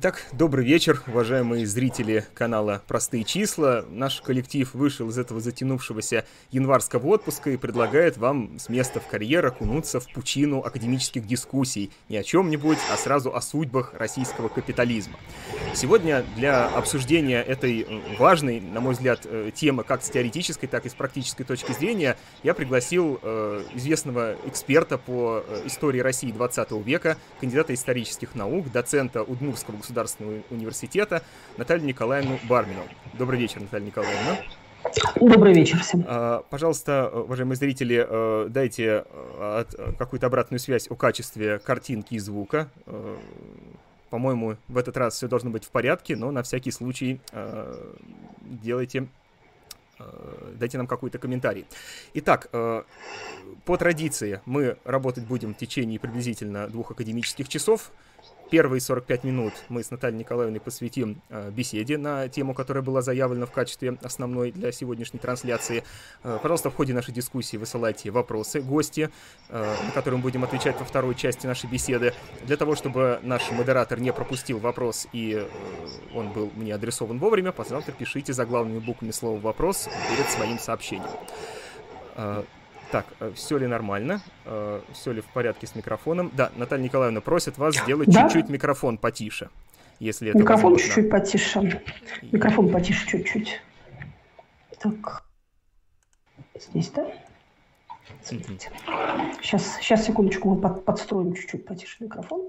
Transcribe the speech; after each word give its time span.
Итак, 0.00 0.26
добрый 0.30 0.64
вечер, 0.64 1.02
уважаемые 1.08 1.66
зрители 1.66 2.24
канала 2.32 2.84
«Простые 2.86 3.24
числа». 3.24 3.84
Наш 3.90 4.20
коллектив 4.20 4.72
вышел 4.72 5.08
из 5.08 5.18
этого 5.18 5.40
затянувшегося 5.40 6.24
январского 6.52 7.04
отпуска 7.08 7.50
и 7.50 7.56
предлагает 7.56 8.16
вам 8.16 8.60
с 8.60 8.68
места 8.68 9.00
в 9.00 9.08
карьер 9.08 9.44
окунуться 9.44 9.98
в 9.98 10.06
пучину 10.12 10.60
академических 10.60 11.26
дискуссий. 11.26 11.90
Не 12.08 12.18
о 12.18 12.22
чем-нибудь, 12.22 12.78
а 12.92 12.96
сразу 12.96 13.34
о 13.34 13.40
судьбах 13.40 13.92
российского 13.94 14.46
капитализма. 14.48 15.18
Сегодня 15.74 16.24
для 16.36 16.68
обсуждения 16.68 17.42
этой 17.42 17.84
важной, 18.20 18.60
на 18.60 18.78
мой 18.78 18.94
взгляд, 18.94 19.22
э, 19.24 19.50
темы 19.52 19.82
как 19.82 20.04
с 20.04 20.10
теоретической, 20.10 20.68
так 20.68 20.86
и 20.86 20.90
с 20.90 20.94
практической 20.94 21.42
точки 21.42 21.72
зрения 21.72 22.16
я 22.44 22.54
пригласил 22.54 23.18
э, 23.20 23.64
известного 23.74 24.36
эксперта 24.46 24.96
по 24.96 25.42
э, 25.44 25.62
истории 25.66 25.98
России 25.98 26.30
20 26.30 26.70
века, 26.86 27.18
кандидата 27.40 27.74
исторических 27.74 28.36
наук, 28.36 28.70
доцента 28.70 29.24
Удмурского 29.24 29.74
государственного 29.88 30.42
университета 30.50 31.22
Наталью 31.56 31.86
Николаевну 31.86 32.38
Бармину. 32.46 32.82
Добрый 33.14 33.40
вечер, 33.40 33.62
Наталья 33.62 33.86
Николаевна. 33.86 34.36
Добрый 35.16 35.54
вечер 35.54 35.78
всем. 35.80 36.04
А, 36.06 36.44
пожалуйста, 36.50 37.08
уважаемые 37.08 37.56
зрители, 37.56 38.06
э, 38.06 38.48
дайте 38.50 39.04
э, 39.06 39.64
какую-то 39.98 40.26
обратную 40.26 40.60
связь 40.60 40.90
о 40.90 40.94
качестве 40.94 41.58
картинки 41.58 42.14
и 42.14 42.18
звука. 42.18 42.68
Э, 42.86 43.16
по-моему, 44.10 44.56
в 44.68 44.76
этот 44.76 44.96
раз 44.98 45.14
все 45.14 45.26
должно 45.26 45.50
быть 45.50 45.64
в 45.64 45.70
порядке, 45.70 46.16
но 46.16 46.30
на 46.30 46.42
всякий 46.42 46.70
случай 46.70 47.20
делайте 48.40 49.06
дайте 50.54 50.78
нам 50.78 50.86
какой-то 50.86 51.18
комментарий. 51.18 51.66
Итак, 52.14 52.48
по 52.50 53.76
традиции 53.76 54.40
мы 54.46 54.78
работать 54.84 55.24
будем 55.24 55.52
в 55.52 55.58
течение 55.58 55.98
приблизительно 55.98 56.68
двух 56.68 56.92
академических 56.92 57.48
часов. 57.50 57.90
Первые 58.50 58.80
45 58.80 59.24
минут 59.24 59.52
мы 59.68 59.82
с 59.82 59.90
Натальей 59.90 60.18
Николаевной 60.18 60.58
посвятим 60.58 61.20
э, 61.28 61.50
беседе 61.50 61.98
на 61.98 62.28
тему, 62.28 62.54
которая 62.54 62.82
была 62.82 63.02
заявлена 63.02 63.44
в 63.44 63.50
качестве 63.50 63.98
основной 64.02 64.52
для 64.52 64.72
сегодняшней 64.72 65.18
трансляции. 65.18 65.84
Э, 66.24 66.38
пожалуйста, 66.40 66.70
в 66.70 66.74
ходе 66.74 66.94
нашей 66.94 67.12
дискуссии 67.12 67.58
высылайте 67.58 68.10
вопросы 68.10 68.62
гости, 68.62 69.10
э, 69.50 69.74
на 69.84 69.90
которые 69.92 70.16
мы 70.16 70.22
будем 70.22 70.44
отвечать 70.44 70.78
во 70.78 70.86
второй 70.86 71.14
части 71.14 71.46
нашей 71.46 71.68
беседы. 71.68 72.14
Для 72.46 72.56
того, 72.56 72.74
чтобы 72.74 73.20
наш 73.22 73.50
модератор 73.50 74.00
не 74.00 74.14
пропустил 74.14 74.58
вопрос 74.58 75.06
и 75.12 75.46
он 76.14 76.32
был 76.32 76.50
мне 76.54 76.74
адресован 76.74 77.18
вовремя, 77.18 77.52
пожалуйста, 77.52 77.92
пишите 77.92 78.32
заглавными 78.32 78.78
буквами 78.78 79.10
слово 79.10 79.38
«вопрос» 79.38 79.88
перед 80.10 80.26
своим 80.30 80.58
сообщением. 80.58 81.10
Так, 82.90 83.06
э, 83.20 83.32
все 83.34 83.58
ли 83.58 83.66
нормально? 83.66 84.22
Э, 84.46 84.80
все 84.92 85.12
ли 85.12 85.20
в 85.20 85.26
порядке 85.26 85.66
с 85.66 85.74
микрофоном? 85.74 86.30
Да, 86.34 86.50
Наталья 86.56 86.84
Николаевна 86.84 87.20
просит 87.20 87.58
вас 87.58 87.76
сделать 87.76 88.08
да? 88.08 88.22
чуть-чуть 88.22 88.48
микрофон 88.48 88.96
потише, 88.96 89.50
если 89.98 90.30
это 90.30 90.38
Микрофон 90.38 90.72
возможно. 90.72 90.86
чуть-чуть 90.86 91.10
потише. 91.10 91.82
Микрофон 92.32 92.72
потише 92.72 93.06
чуть-чуть. 93.06 93.60
Так. 94.80 95.24
Здесь, 96.58 96.88
да? 96.90 97.06
Смотрите. 98.22 98.70
Сейчас, 99.42 99.76
сейчас, 99.80 100.06
секундочку, 100.06 100.54
мы 100.54 100.60
под, 100.60 100.84
подстроим 100.84 101.34
чуть-чуть 101.34 101.66
потише 101.66 102.04
микрофон. 102.04 102.42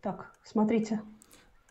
Так, 0.00 0.32
смотрите. 0.44 1.00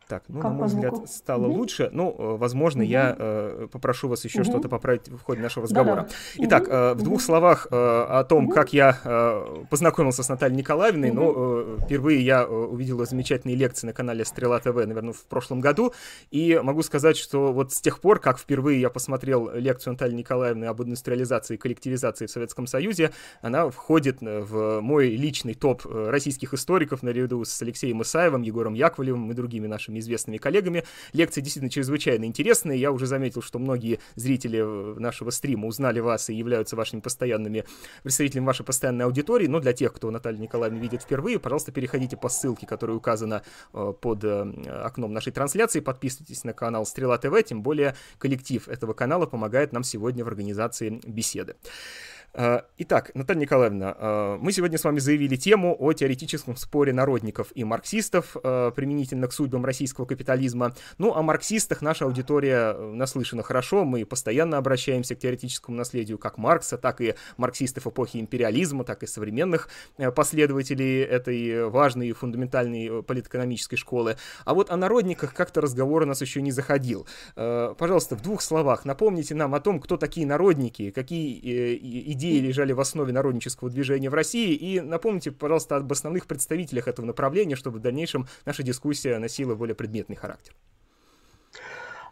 Так, 0.09 0.23
ну, 0.27 0.41
как 0.41 0.51
на 0.51 0.57
мой 0.57 0.67
взгляд, 0.67 1.07
стало 1.07 1.45
угу. 1.45 1.59
лучше. 1.59 1.91
Ну, 1.93 2.15
э, 2.17 2.37
возможно, 2.37 2.81
угу. 2.81 2.89
я 2.89 3.15
э, 3.15 3.67
попрошу 3.71 4.07
вас 4.07 4.25
еще 4.25 4.41
угу. 4.41 4.49
что-то 4.49 4.67
поправить 4.67 5.07
в 5.07 5.21
ходе 5.21 5.39
нашего 5.39 5.65
разговора. 5.65 6.07
Да-да. 6.35 6.45
Итак, 6.47 6.67
э, 6.67 6.93
в 6.95 7.03
двух 7.03 7.21
словах 7.21 7.67
э, 7.69 7.75
о 7.75 8.23
том, 8.23 8.45
угу. 8.45 8.53
как 8.53 8.73
я 8.73 8.97
э, 9.03 9.65
познакомился 9.69 10.23
с 10.23 10.29
Натальей 10.29 10.57
Николаевной. 10.57 11.11
Угу. 11.11 11.15
Ну, 11.15 11.33
э, 11.35 11.77
впервые 11.85 12.25
я 12.25 12.41
э, 12.41 12.47
увидел 12.47 13.05
замечательные 13.05 13.55
лекции 13.55 13.85
на 13.85 13.93
канале 13.93 14.25
Стрела 14.25 14.59
ТВ, 14.59 14.73
наверное, 14.73 15.13
в 15.13 15.23
прошлом 15.25 15.59
году. 15.59 15.93
И 16.31 16.59
могу 16.63 16.81
сказать, 16.81 17.15
что 17.15 17.53
вот 17.53 17.71
с 17.71 17.79
тех 17.79 18.01
пор, 18.01 18.19
как 18.19 18.39
впервые 18.39 18.81
я 18.81 18.89
посмотрел 18.89 19.51
лекцию 19.53 19.93
Натальи 19.93 20.15
Николаевны 20.15 20.65
об 20.65 20.81
индустриализации 20.81 21.53
и 21.53 21.57
коллективизации 21.57 22.25
в 22.25 22.31
Советском 22.31 22.65
Союзе, 22.65 23.11
она 23.43 23.69
входит 23.69 24.21
в 24.21 24.81
мой 24.81 25.09
личный 25.09 25.53
топ 25.53 25.85
э, 25.85 26.09
российских 26.09 26.55
историков 26.55 27.03
наряду 27.03 27.45
с 27.45 27.61
Алексеем 27.61 28.01
Исаевым, 28.01 28.41
Егором 28.41 28.73
Яковлевым 28.73 29.29
и 29.29 29.35
другими 29.35 29.67
нашими 29.67 29.98
известными 29.99 30.37
коллегами. 30.37 30.83
Лекция 31.13 31.41
действительно 31.41 31.69
чрезвычайно 31.69 32.25
интересная. 32.25 32.75
Я 32.75 32.91
уже 32.91 33.05
заметил, 33.05 33.41
что 33.41 33.59
многие 33.59 33.99
зрители 34.15 34.59
э, 34.59 34.99
нашего 34.99 35.29
стрима 35.29 35.67
узнали 35.67 35.99
вас 35.99 36.29
и 36.29 36.33
являются 36.33 36.75
вашими 36.75 36.99
постоянными 36.99 37.65
представителями 38.03 38.45
вашей 38.45 38.65
постоянной 38.65 39.05
аудитории. 39.05 39.47
Но 39.47 39.59
для 39.59 39.73
тех, 39.73 39.93
кто 39.93 40.11
Наталью 40.11 40.41
Николаевну 40.41 40.79
видит 40.79 41.03
впервые, 41.03 41.39
пожалуйста, 41.39 41.71
переходите 41.71 42.17
по 42.17 42.29
ссылке, 42.29 42.65
которая 42.65 42.97
указана 42.97 43.43
э, 43.73 43.93
под 43.99 44.23
э, 44.23 44.41
окном 44.83 45.13
нашей 45.13 45.31
трансляции. 45.31 45.79
Подписывайтесь 45.79 46.43
на 46.43 46.53
канал 46.53 46.85
Стрела 46.85 47.17
ТВ, 47.17 47.43
тем 47.45 47.61
более 47.61 47.95
коллектив 48.17 48.67
этого 48.67 48.93
канала 48.93 49.25
помогает 49.25 49.73
нам 49.73 49.83
сегодня 49.83 50.23
в 50.23 50.27
организации 50.27 51.01
беседы. 51.05 51.55
Э, 52.33 52.61
итак, 52.77 53.11
Наталья 53.15 53.41
Николаевна, 53.41 53.95
э, 53.97 54.37
мы 54.39 54.51
сегодня 54.51 54.77
с 54.77 54.83
вами 54.83 54.99
заявили 54.99 55.35
тему 55.35 55.75
о 55.77 55.93
теоретическом 55.93 56.55
споре 56.57 56.93
народников 56.93 57.51
и 57.55 57.63
марксистов 57.63 58.37
э, 58.43 58.71
применительно 58.75 59.27
к 59.27 59.33
судьбам 59.33 59.65
российского 59.65 60.05
капитализма. 60.05 60.75
Ну, 60.97 61.13
о 61.13 61.23
марксистах 61.23 61.81
наша 61.81 62.05
аудитория 62.05 62.73
наслышана 62.73 63.41
хорошо, 63.41 63.83
мы 63.83 64.05
постоянно 64.05 64.57
обращаемся 64.57 65.15
к 65.15 65.19
теоретическому 65.19 65.75
наследию 65.75 66.17
как 66.17 66.37
Маркса, 66.37 66.77
так 66.77 67.01
и 67.01 67.15
марксистов 67.37 67.87
эпохи 67.87 68.17
империализма, 68.17 68.83
так 68.83 69.03
и 69.03 69.07
современных 69.07 69.69
последователей 70.15 71.01
этой 71.01 71.67
важной 71.69 72.09
и 72.09 72.13
фундаментальной 72.13 73.03
политэкономической 73.03 73.77
школы. 73.77 74.17
А 74.45 74.53
вот 74.53 74.69
о 74.69 74.77
народниках 74.77 75.33
как-то 75.33 75.61
разговор 75.61 76.03
у 76.03 76.05
нас 76.05 76.21
еще 76.21 76.41
не 76.41 76.51
заходил. 76.51 77.07
Пожалуйста, 77.35 78.15
в 78.15 78.21
двух 78.21 78.41
словах 78.41 78.85
напомните 78.85 79.35
нам 79.35 79.55
о 79.55 79.59
том, 79.59 79.79
кто 79.79 79.97
такие 79.97 80.27
народники, 80.27 80.91
какие 80.91 81.39
идеи 82.13 82.18
лежали 82.27 82.71
в 82.71 82.79
основе 82.79 83.13
народнического 83.13 83.69
движения 83.69 84.09
в 84.09 84.13
России. 84.13 84.53
И 84.55 84.79
напомните, 84.79 85.31
пожалуйста, 85.31 85.77
об 85.77 85.91
основных 85.91 86.27
представителях 86.27 86.87
этого 86.87 87.05
направления, 87.05 87.55
чтобы 87.55 87.79
в 87.79 87.81
дальнейшем 87.81 88.27
наша 88.45 88.63
дискуссия 88.63 89.17
носила 89.19 89.55
более 89.55 89.75
предметный 89.75 90.15
характер. 90.15 90.53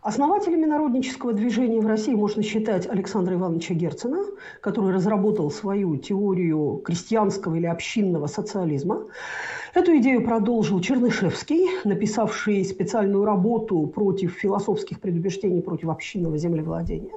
Основателями 0.07 0.63
народнического 0.63 1.33
движения 1.33 1.81
в 1.81 1.85
России 1.85 2.15
можно 2.15 2.41
считать 2.41 2.87
Александра 2.87 3.35
Ивановича 3.35 3.73
Герцена, 3.73 4.23
который 4.61 4.93
разработал 4.95 5.51
свою 5.51 5.97
теорию 5.97 6.81
крестьянского 6.85 7.55
или 7.55 7.65
общинного 7.65 8.27
социализма. 8.27 9.03
Эту 9.73 9.97
идею 9.97 10.23
продолжил 10.23 10.79
Чернышевский, 10.79 11.67
написавший 11.83 12.63
специальную 12.63 13.25
работу 13.25 13.85
против 13.87 14.31
философских 14.31 15.01
предубеждений 15.01 15.61
против 15.61 15.89
общинного 15.89 16.37
землевладения. 16.37 17.11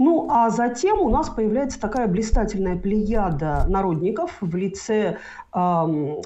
Ну, 0.00 0.26
а 0.28 0.50
затем 0.50 1.00
у 1.00 1.10
нас 1.10 1.30
появляется 1.30 1.80
такая 1.80 2.08
блистательная 2.08 2.76
плеяда 2.76 3.64
народников 3.68 4.38
в 4.40 4.56
лице 4.56 5.18
эм, 5.54 6.20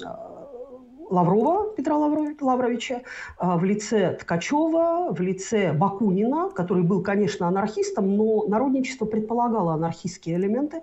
Лаврова 1.11 1.71
Петра 1.75 1.97
Лавровича, 1.97 3.03
а, 3.39 3.57
в 3.57 3.65
лице 3.65 4.17
Ткачева, 4.21 5.13
в 5.13 5.21
лице 5.21 5.73
Бакунина, 5.73 6.51
который 6.51 6.83
был, 6.83 7.03
конечно, 7.03 7.47
анархистом, 7.49 8.17
но 8.17 8.47
народничество 8.47 9.05
предполагало 9.05 9.75
анархистские 9.75 10.37
элементы. 10.37 10.83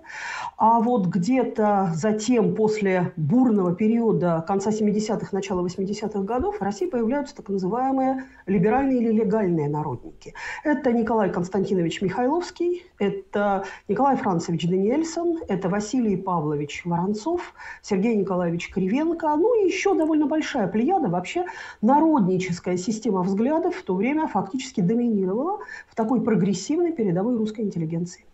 А 0.56 0.80
вот 0.80 1.06
где-то 1.06 1.92
затем, 1.94 2.54
после 2.54 3.12
бурного 3.16 3.74
периода 3.74 4.44
конца 4.46 4.70
70-х, 4.70 5.28
начала 5.32 5.66
80-х 5.66 6.20
годов, 6.20 6.58
в 6.58 6.62
России 6.62 6.86
появляются 6.86 7.36
так 7.36 7.48
называемые 7.48 8.24
либеральные 8.46 8.98
или 8.98 9.12
легальные 9.12 9.68
народники. 9.68 10.34
Это 10.64 10.92
Николай 10.92 11.30
Константинович 11.30 12.02
Михайловский, 12.02 12.84
это 12.98 13.64
Николай 13.88 14.16
Францевич 14.16 14.68
Даниэльсон, 14.68 15.40
это 15.48 15.68
Василий 15.68 16.16
Павлович 16.16 16.82
Воронцов, 16.84 17.54
Сергей 17.82 18.16
Николаевич 18.16 18.70
Кривенко, 18.70 19.34
ну 19.36 19.62
и 19.62 19.66
еще 19.66 19.94
довольно 19.94 20.15
довольно 20.16 20.26
большая 20.26 20.68
плеяда. 20.68 21.08
Вообще 21.08 21.44
народническая 21.82 22.76
система 22.76 23.22
взглядов 23.22 23.76
в 23.76 23.82
то 23.82 23.94
время 23.94 24.26
фактически 24.26 24.80
доминировала 24.80 25.60
в 25.88 25.94
такой 25.94 26.22
прогрессивной 26.22 26.92
передовой 26.92 27.36
русской 27.36 27.62
интеллигенции. 27.62 28.24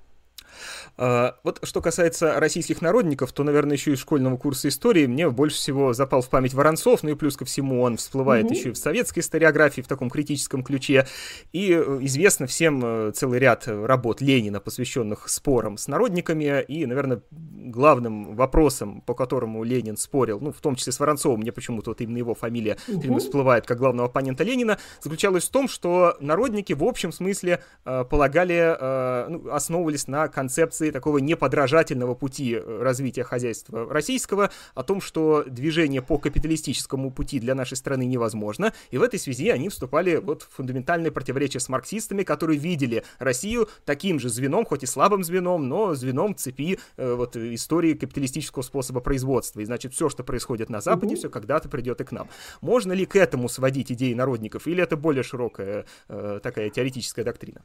А, 0.96 1.36
вот 1.42 1.60
что 1.62 1.80
касается 1.80 2.38
российских 2.38 2.82
народников, 2.82 3.32
то, 3.32 3.42
наверное, 3.44 3.76
еще 3.76 3.92
из 3.92 4.00
школьного 4.00 4.36
курса 4.36 4.68
истории 4.68 5.06
мне 5.06 5.28
больше 5.30 5.56
всего 5.56 5.92
запал 5.92 6.22
в 6.22 6.28
память 6.28 6.54
Воронцов, 6.54 7.02
ну 7.02 7.10
и 7.10 7.14
плюс 7.14 7.36
ко 7.36 7.44
всему 7.44 7.82
он 7.82 7.96
всплывает 7.96 8.46
mm-hmm. 8.46 8.54
еще 8.54 8.68
и 8.70 8.72
в 8.72 8.76
советской 8.76 9.20
историографии 9.20 9.80
в 9.80 9.88
таком 9.88 10.10
критическом 10.10 10.62
ключе. 10.62 11.06
И 11.52 11.72
э, 11.72 11.98
известно 12.02 12.46
всем 12.46 12.82
э, 12.84 13.12
целый 13.14 13.38
ряд 13.38 13.66
работ 13.66 14.20
Ленина, 14.20 14.60
посвященных 14.60 15.28
спорам 15.28 15.78
с 15.78 15.88
народниками, 15.88 16.62
и, 16.62 16.84
наверное, 16.86 17.22
главным 17.30 18.36
вопросом, 18.36 19.00
по 19.00 19.14
которому 19.14 19.64
Ленин 19.64 19.96
спорил, 19.96 20.40
ну, 20.40 20.52
в 20.52 20.60
том 20.60 20.76
числе 20.76 20.92
с 20.92 21.00
Воронцовым, 21.00 21.40
мне 21.40 21.52
почему-то 21.52 21.90
вот 21.90 22.00
именно 22.00 22.18
его 22.18 22.34
фамилия 22.34 22.76
mm-hmm. 22.88 23.18
всплывает 23.18 23.66
как 23.66 23.78
главного 23.78 24.08
оппонента 24.08 24.44
Ленина, 24.44 24.78
заключалась 25.00 25.44
в 25.44 25.50
том, 25.50 25.68
что 25.68 26.16
народники 26.20 26.72
в 26.72 26.84
общем 26.84 27.12
смысле 27.12 27.62
э, 27.84 28.04
полагали, 28.04 28.76
э, 28.78 29.28
ну, 29.28 29.50
основывались 29.50 30.06
на 30.06 30.28
концепции 30.28 30.81
такого 30.90 31.18
неподражательного 31.18 32.14
пути 32.14 32.54
э, 32.54 32.82
развития 32.82 33.24
хозяйства 33.24 33.86
российского, 33.88 34.50
о 34.74 34.82
том, 34.82 35.00
что 35.00 35.44
движение 35.46 36.02
по 36.02 36.18
капиталистическому 36.18 37.10
пути 37.10 37.38
для 37.38 37.54
нашей 37.54 37.76
страны 37.76 38.04
невозможно, 38.04 38.72
и 38.90 38.98
в 38.98 39.02
этой 39.02 39.18
связи 39.18 39.48
они 39.48 39.68
вступали 39.68 40.16
вот 40.16 40.42
в 40.42 40.56
фундаментальное 40.56 41.10
противоречие 41.10 41.60
с 41.60 41.68
марксистами, 41.68 42.22
которые 42.22 42.58
видели 42.58 43.04
Россию 43.18 43.68
таким 43.84 44.18
же 44.18 44.28
звеном, 44.28 44.64
хоть 44.64 44.82
и 44.82 44.86
слабым 44.86 45.24
звеном, 45.24 45.68
но 45.68 45.94
звеном 45.94 46.34
цепи 46.34 46.78
э, 46.96 47.14
вот 47.14 47.36
истории 47.36 47.94
капиталистического 47.94 48.62
способа 48.62 49.00
производства. 49.00 49.60
И 49.60 49.64
значит, 49.64 49.94
все, 49.94 50.08
что 50.08 50.24
происходит 50.24 50.70
на 50.70 50.80
Западе, 50.80 51.16
все 51.16 51.30
когда-то 51.30 51.68
придет 51.68 52.00
и 52.00 52.04
к 52.04 52.12
нам. 52.12 52.28
Можно 52.60 52.92
ли 52.92 53.06
к 53.06 53.16
этому 53.16 53.48
сводить 53.48 53.92
идеи 53.92 54.14
народников, 54.14 54.66
или 54.66 54.82
это 54.82 54.96
более 54.96 55.22
широкая 55.22 55.86
э, 56.08 56.40
такая 56.42 56.70
теоретическая 56.70 57.24
доктрина? 57.24 57.62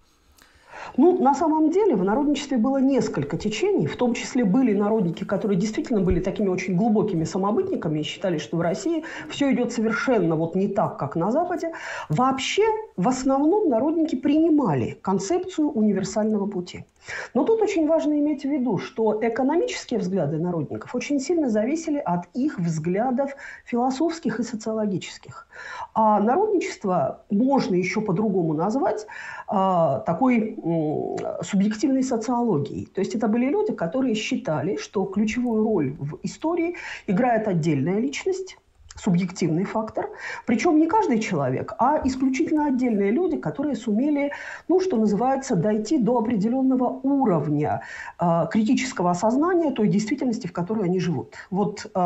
Ну, 0.95 1.21
на 1.21 1.33
самом 1.33 1.69
деле 1.71 1.95
в 1.95 2.03
народничестве 2.03 2.57
было 2.57 2.77
несколько 2.77 3.37
течений, 3.37 3.87
в 3.87 3.97
том 3.97 4.13
числе 4.13 4.45
были 4.45 4.73
народники, 4.73 5.23
которые 5.23 5.59
действительно 5.59 6.01
были 6.01 6.19
такими 6.19 6.47
очень 6.47 6.75
глубокими 6.75 7.25
самобытниками 7.25 7.99
и 7.99 8.03
считали, 8.03 8.37
что 8.37 8.57
в 8.57 8.61
России 8.61 9.03
все 9.29 9.51
идет 9.51 9.73
совершенно 9.73 10.35
вот 10.35 10.55
не 10.55 10.67
так, 10.67 10.97
как 10.97 11.15
на 11.15 11.31
Западе. 11.31 11.73
Вообще, 12.09 12.63
в 12.95 13.07
основном 13.07 13.69
народники 13.69 14.15
принимали 14.15 14.97
концепцию 15.01 15.69
универсального 15.69 16.47
пути. 16.47 16.85
Но 17.33 17.43
тут 17.43 17.61
очень 17.61 17.87
важно 17.87 18.19
иметь 18.19 18.43
в 18.43 18.49
виду, 18.49 18.77
что 18.77 19.19
экономические 19.21 19.99
взгляды 19.99 20.37
народников 20.37 20.95
очень 20.95 21.19
сильно 21.19 21.49
зависели 21.49 21.97
от 21.97 22.25
их 22.33 22.59
взглядов 22.59 23.35
философских 23.65 24.39
и 24.39 24.43
социологических. 24.43 25.47
А 25.93 26.19
народничество 26.19 27.23
можно 27.29 27.75
еще 27.75 28.01
по-другому 28.01 28.53
назвать 28.53 29.07
а, 29.47 29.99
такой 29.99 30.57
м, 30.63 31.17
субъективной 31.43 32.03
социологией. 32.03 32.87
То 32.87 33.01
есть 33.01 33.15
это 33.15 33.27
были 33.27 33.45
люди, 33.49 33.73
которые 33.73 34.15
считали, 34.15 34.75
что 34.77 35.05
ключевую 35.05 35.63
роль 35.63 35.95
в 35.99 36.19
истории 36.23 36.75
играет 37.07 37.47
отдельная 37.47 37.99
личность, 37.99 38.57
субъективный 38.97 39.63
фактор. 39.63 40.09
Причем 40.45 40.77
не 40.77 40.87
каждый 40.87 41.19
человек, 41.19 41.73
а 41.79 42.01
исключительно 42.03 42.67
отдельные 42.67 43.11
люди, 43.11 43.37
которые 43.37 43.75
сумели, 43.75 44.31
ну, 44.67 44.79
что 44.79 44.97
называется, 44.97 45.55
дойти 45.55 45.97
до 45.97 46.19
определенного 46.19 46.99
уровня 47.03 47.81
э, 48.19 48.47
критического 48.51 49.11
осознания 49.11 49.71
той 49.71 49.87
действительности, 49.87 50.47
в 50.47 50.53
которой 50.53 50.85
они 50.85 50.99
живут. 50.99 51.35
Вот 51.51 51.85
э, 51.93 51.99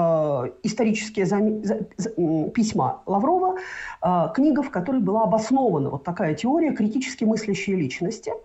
исторические 0.64 1.26
зам... 1.26 1.64
за... 1.64 1.80
За... 1.98 2.10
письма 2.54 3.02
Лаврова, 3.06 3.58
э, 4.02 4.28
книга, 4.36 4.62
в 4.62 4.70
которой 4.70 5.02
была 5.02 5.24
обоснована 5.24 5.90
вот 5.90 6.04
такая 6.04 6.36
теория 6.36 6.72
критически 6.72 7.24
мыслящей 7.24 7.76
личности– 7.76 8.32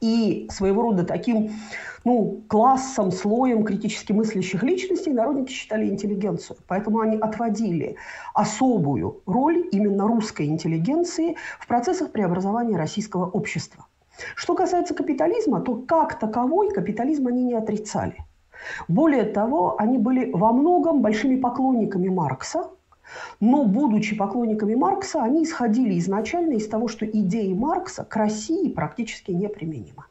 и 0.00 0.48
своего 0.50 0.82
рода 0.82 1.04
таким 1.04 1.50
ну, 2.04 2.42
классом, 2.48 3.10
слоем 3.10 3.64
критически 3.64 4.12
мыслящих 4.12 4.62
личностей 4.62 5.12
народники 5.12 5.52
считали 5.52 5.88
интеллигенцию. 5.88 6.56
Поэтому 6.68 7.00
они 7.00 7.16
отводили 7.16 7.96
особую 8.32 9.22
роль 9.26 9.68
именно 9.72 10.06
русской 10.06 10.46
интеллигенции 10.46 11.36
в 11.58 11.66
процессах 11.66 12.12
преобразования 12.12 12.76
российского 12.76 13.26
общества. 13.26 13.86
Что 14.34 14.54
касается 14.54 14.94
капитализма, 14.94 15.60
то 15.60 15.74
как 15.74 16.18
таковой 16.18 16.70
капитализм 16.72 17.26
они 17.26 17.42
не 17.42 17.54
отрицали. 17.54 18.24
Более 18.88 19.24
того, 19.24 19.76
они 19.78 19.98
были 19.98 20.30
во 20.32 20.52
многом 20.52 21.02
большими 21.02 21.36
поклонниками 21.36 22.08
Маркса, 22.08 22.70
но, 23.40 23.64
будучи 23.64 24.16
поклонниками 24.16 24.74
Маркса, 24.74 25.22
они 25.22 25.44
исходили 25.44 25.98
изначально 25.98 26.54
из 26.54 26.68
того, 26.68 26.88
что 26.88 27.06
идеи 27.06 27.52
Маркса 27.52 28.04
к 28.04 28.16
России 28.16 28.68
практически 28.68 29.30
неприменимы. 29.30 30.04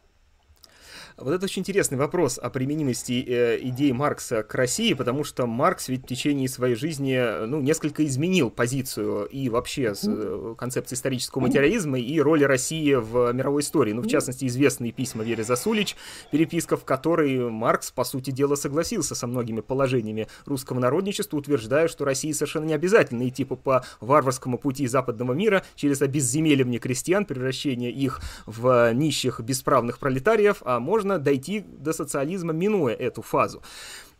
Вот 1.17 1.31
это 1.31 1.45
очень 1.45 1.61
интересный 1.61 1.97
вопрос 1.97 2.37
о 2.37 2.49
применимости 2.49 3.23
э, 3.25 3.57
идей 3.61 3.93
Маркса 3.93 4.43
к 4.43 4.53
России, 4.53 4.93
потому 4.93 5.23
что 5.23 5.47
Маркс 5.47 5.87
ведь 5.87 6.03
в 6.03 6.07
течение 6.07 6.49
своей 6.49 6.75
жизни 6.75 7.45
ну, 7.45 7.61
несколько 7.61 8.05
изменил 8.05 8.49
позицию 8.49 9.25
и 9.27 9.47
вообще 9.47 9.95
с, 9.95 10.03
э, 10.05 10.55
концепции 10.57 10.95
исторического 10.95 11.43
материализма 11.43 11.97
и 11.97 12.19
роли 12.19 12.43
России 12.43 12.95
в 12.95 13.31
мировой 13.31 13.61
истории. 13.61 13.93
Ну, 13.93 14.01
в 14.01 14.07
частности, 14.07 14.43
известные 14.43 14.91
письма 14.91 15.23
Веры 15.23 15.45
Засулич, 15.45 15.95
переписка 16.31 16.75
в 16.75 16.83
которой 16.83 17.49
Маркс, 17.49 17.91
по 17.91 18.03
сути 18.03 18.31
дела, 18.31 18.55
согласился 18.55 19.15
со 19.15 19.25
многими 19.25 19.61
положениями 19.61 20.27
русского 20.45 20.79
народничества, 20.79 21.37
утверждая, 21.37 21.87
что 21.87 22.03
России 22.03 22.33
совершенно 22.33 22.65
не 22.65 22.73
обязательно 22.73 23.25
идти 23.25 23.45
по, 23.45 23.55
по 23.55 23.85
варварскому 24.01 24.57
пути 24.57 24.85
западного 24.85 25.31
мира 25.31 25.63
через 25.75 26.01
обезземеливание 26.01 26.81
крестьян, 26.81 27.23
превращение 27.23 27.89
их 27.89 28.19
в 28.45 28.91
нищих 28.91 29.39
бесправных 29.39 29.97
пролетариев, 29.97 30.57
а 30.65 30.81
можно 30.81 31.04
можно 31.05 31.19
дойти 31.19 31.59
до 31.59 31.93
социализма, 31.93 32.53
минуя 32.53 32.95
эту 32.95 33.21
фазу. 33.21 33.61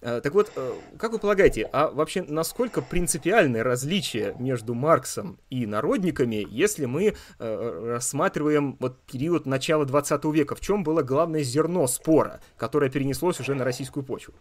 Э, 0.01 0.21
так 0.21 0.33
вот, 0.33 0.51
э, 0.55 0.73
как 0.99 1.11
вы 1.13 1.19
полагаете, 1.19 1.67
а 1.73 1.87
вообще 1.87 2.23
насколько 2.27 2.81
принципиальны 2.81 3.63
различия 3.63 4.35
между 4.39 4.75
Марксом 4.75 5.37
и 5.49 5.65
народниками, 5.65 6.45
если 6.47 6.85
мы 6.85 7.13
э, 7.39 7.93
рассматриваем 7.93 8.77
вот 8.79 8.99
период 9.11 9.47
начала 9.47 9.85
20 9.85 10.25
века? 10.25 10.55
В 10.55 10.59
чем 10.59 10.83
было 10.83 11.01
главное 11.01 11.43
зерно 11.43 11.87
спора, 11.87 12.39
которое 12.57 12.91
перенеслось 12.91 13.39
уже 13.39 13.55
на 13.55 13.63
российскую 13.63 14.05
почву? 14.05 14.33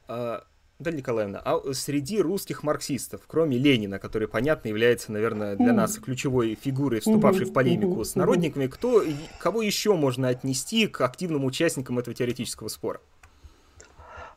А, 0.07 0.43
Даль 0.79 0.95
Николаевна, 0.95 1.39
а 1.43 1.62
среди 1.74 2.19
русских 2.21 2.63
марксистов, 2.63 3.21
кроме 3.27 3.57
Ленина, 3.57 4.00
который, 4.00 4.27
понятно, 4.27 4.69
является, 4.69 5.12
наверное, 5.12 5.55
для 5.55 5.74
нас 5.74 5.98
ключевой 5.98 6.57
фигурой, 6.60 7.01
вступавшей 7.01 7.45
в 7.45 7.53
полемику 7.53 8.03
с 8.03 8.15
народниками, 8.15 8.67
кто, 8.67 9.03
кого 9.39 9.62
еще 9.62 9.95
можно 9.95 10.29
отнести 10.29 10.88
к 10.88 11.01
активным 11.01 11.45
участникам 11.45 12.00
этого 12.00 12.15
теоретического 12.15 12.67
спора? 12.67 13.00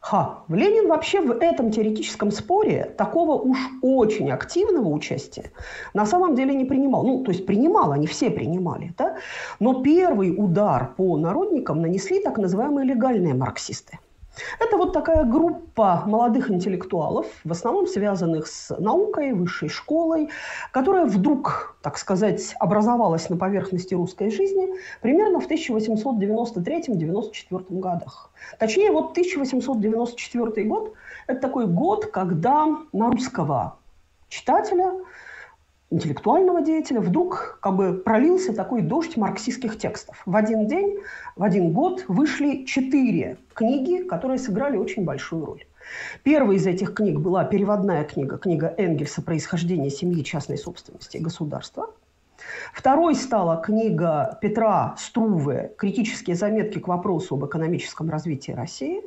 Ха, 0.06 0.44
Ленин 0.50 0.88
вообще 0.88 1.22
в 1.22 1.30
этом 1.30 1.70
теоретическом 1.70 2.30
споре 2.30 2.94
такого 2.98 3.40
уж 3.40 3.56
очень 3.80 4.30
активного 4.30 4.88
участия 4.88 5.50
на 5.94 6.04
самом 6.04 6.34
деле 6.34 6.54
не 6.54 6.66
принимал. 6.66 7.04
Ну, 7.04 7.24
то 7.24 7.30
есть 7.30 7.46
принимал, 7.46 7.90
они 7.90 8.06
все 8.06 8.30
принимали, 8.30 8.92
да? 8.98 9.16
Но 9.60 9.82
первый 9.82 10.34
удар 10.36 10.92
по 10.94 11.16
народникам 11.16 11.80
нанесли 11.80 12.20
так 12.20 12.36
называемые 12.36 12.86
легальные 12.86 13.32
марксисты. 13.32 13.98
Это 14.58 14.76
вот 14.76 14.92
такая 14.92 15.24
группа 15.24 16.02
молодых 16.06 16.50
интеллектуалов, 16.50 17.26
в 17.44 17.52
основном 17.52 17.86
связанных 17.86 18.46
с 18.46 18.74
наукой, 18.78 19.32
высшей 19.32 19.68
школой, 19.68 20.30
которая 20.72 21.04
вдруг, 21.06 21.76
так 21.82 21.98
сказать, 21.98 22.54
образовалась 22.58 23.30
на 23.30 23.36
поверхности 23.36 23.94
русской 23.94 24.30
жизни 24.30 24.68
примерно 25.00 25.40
в 25.40 25.48
1893-94 25.48 27.64
годах. 27.68 28.30
Точнее, 28.58 28.90
вот 28.90 29.12
1894 29.12 30.66
год– 30.66 30.94
это 31.26 31.40
такой 31.40 31.66
год, 31.66 32.06
когда 32.06 32.66
на 32.92 33.10
русского 33.10 33.76
читателя 34.28 34.92
интеллектуального 35.94 36.60
деятеля, 36.60 37.00
вдруг 37.00 37.58
как 37.62 37.76
бы 37.76 37.94
пролился 37.94 38.52
такой 38.52 38.82
дождь 38.82 39.16
марксистских 39.16 39.78
текстов. 39.78 40.22
В 40.26 40.34
один 40.36 40.66
день, 40.66 40.98
в 41.36 41.42
один 41.42 41.72
год 41.72 42.04
вышли 42.08 42.64
четыре 42.64 43.38
книги, 43.54 44.02
которые 44.02 44.38
сыграли 44.38 44.76
очень 44.76 45.04
большую 45.04 45.46
роль. 45.46 45.64
Первая 46.22 46.56
из 46.56 46.66
этих 46.66 46.94
книг 46.94 47.20
была 47.20 47.44
переводная 47.44 48.04
книга, 48.04 48.38
книга 48.38 48.74
Энгельса 48.76 49.22
«Происхождение 49.22 49.90
семьи, 49.90 50.22
частной 50.22 50.58
собственности 50.58 51.18
и 51.18 51.20
государства». 51.20 51.90
Второй 52.72 53.14
стала 53.14 53.62
книга 53.62 54.38
Петра 54.42 54.96
Струве 54.98 55.72
«Критические 55.78 56.36
заметки 56.36 56.78
к 56.78 56.88
вопросу 56.88 57.36
об 57.36 57.44
экономическом 57.46 58.10
развитии 58.10 58.52
России». 58.52 59.02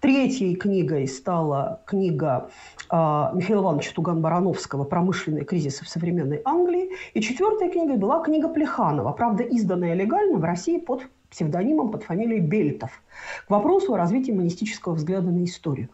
Третьей 0.00 0.54
книгой 0.56 1.06
стала 1.06 1.80
книга 1.86 2.50
э, 2.90 2.94
Михаила 2.94 3.62
Ивановича 3.62 3.92
Туган-Барановского 3.94 4.84
«Промышленные 4.84 5.44
кризисы 5.44 5.84
в 5.84 5.88
современной 5.88 6.42
Англии». 6.44 6.90
И 7.14 7.20
четвертой 7.20 7.70
книгой 7.70 7.96
была 7.96 8.22
книга 8.22 8.48
Плеханова, 8.48 9.12
правда, 9.12 9.42
изданная 9.42 9.94
легально 9.94 10.38
в 10.38 10.44
России 10.44 10.78
под 10.78 11.02
псевдонимом, 11.30 11.90
под 11.90 12.02
фамилией 12.02 12.40
Бельтов, 12.40 13.02
к 13.46 13.50
вопросу 13.50 13.94
о 13.94 13.96
развитии 13.96 14.32
монистического 14.32 14.94
взгляда 14.94 15.30
на 15.30 15.44
историю. 15.44 15.88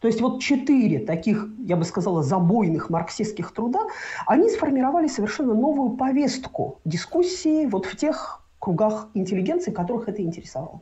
То 0.00 0.06
есть 0.06 0.20
вот 0.20 0.40
четыре 0.40 1.00
таких, 1.00 1.48
я 1.58 1.76
бы 1.76 1.84
сказала, 1.84 2.22
забойных 2.22 2.88
марксистских 2.88 3.52
труда, 3.52 3.80
они 4.26 4.48
сформировали 4.48 5.08
совершенно 5.08 5.54
новую 5.54 5.96
повестку 5.96 6.78
дискуссии 6.84 7.66
вот 7.66 7.86
в 7.86 7.96
тех 7.96 8.42
кругах 8.60 9.08
интеллигенции, 9.14 9.72
которых 9.72 10.08
это 10.08 10.22
интересовало. 10.22 10.80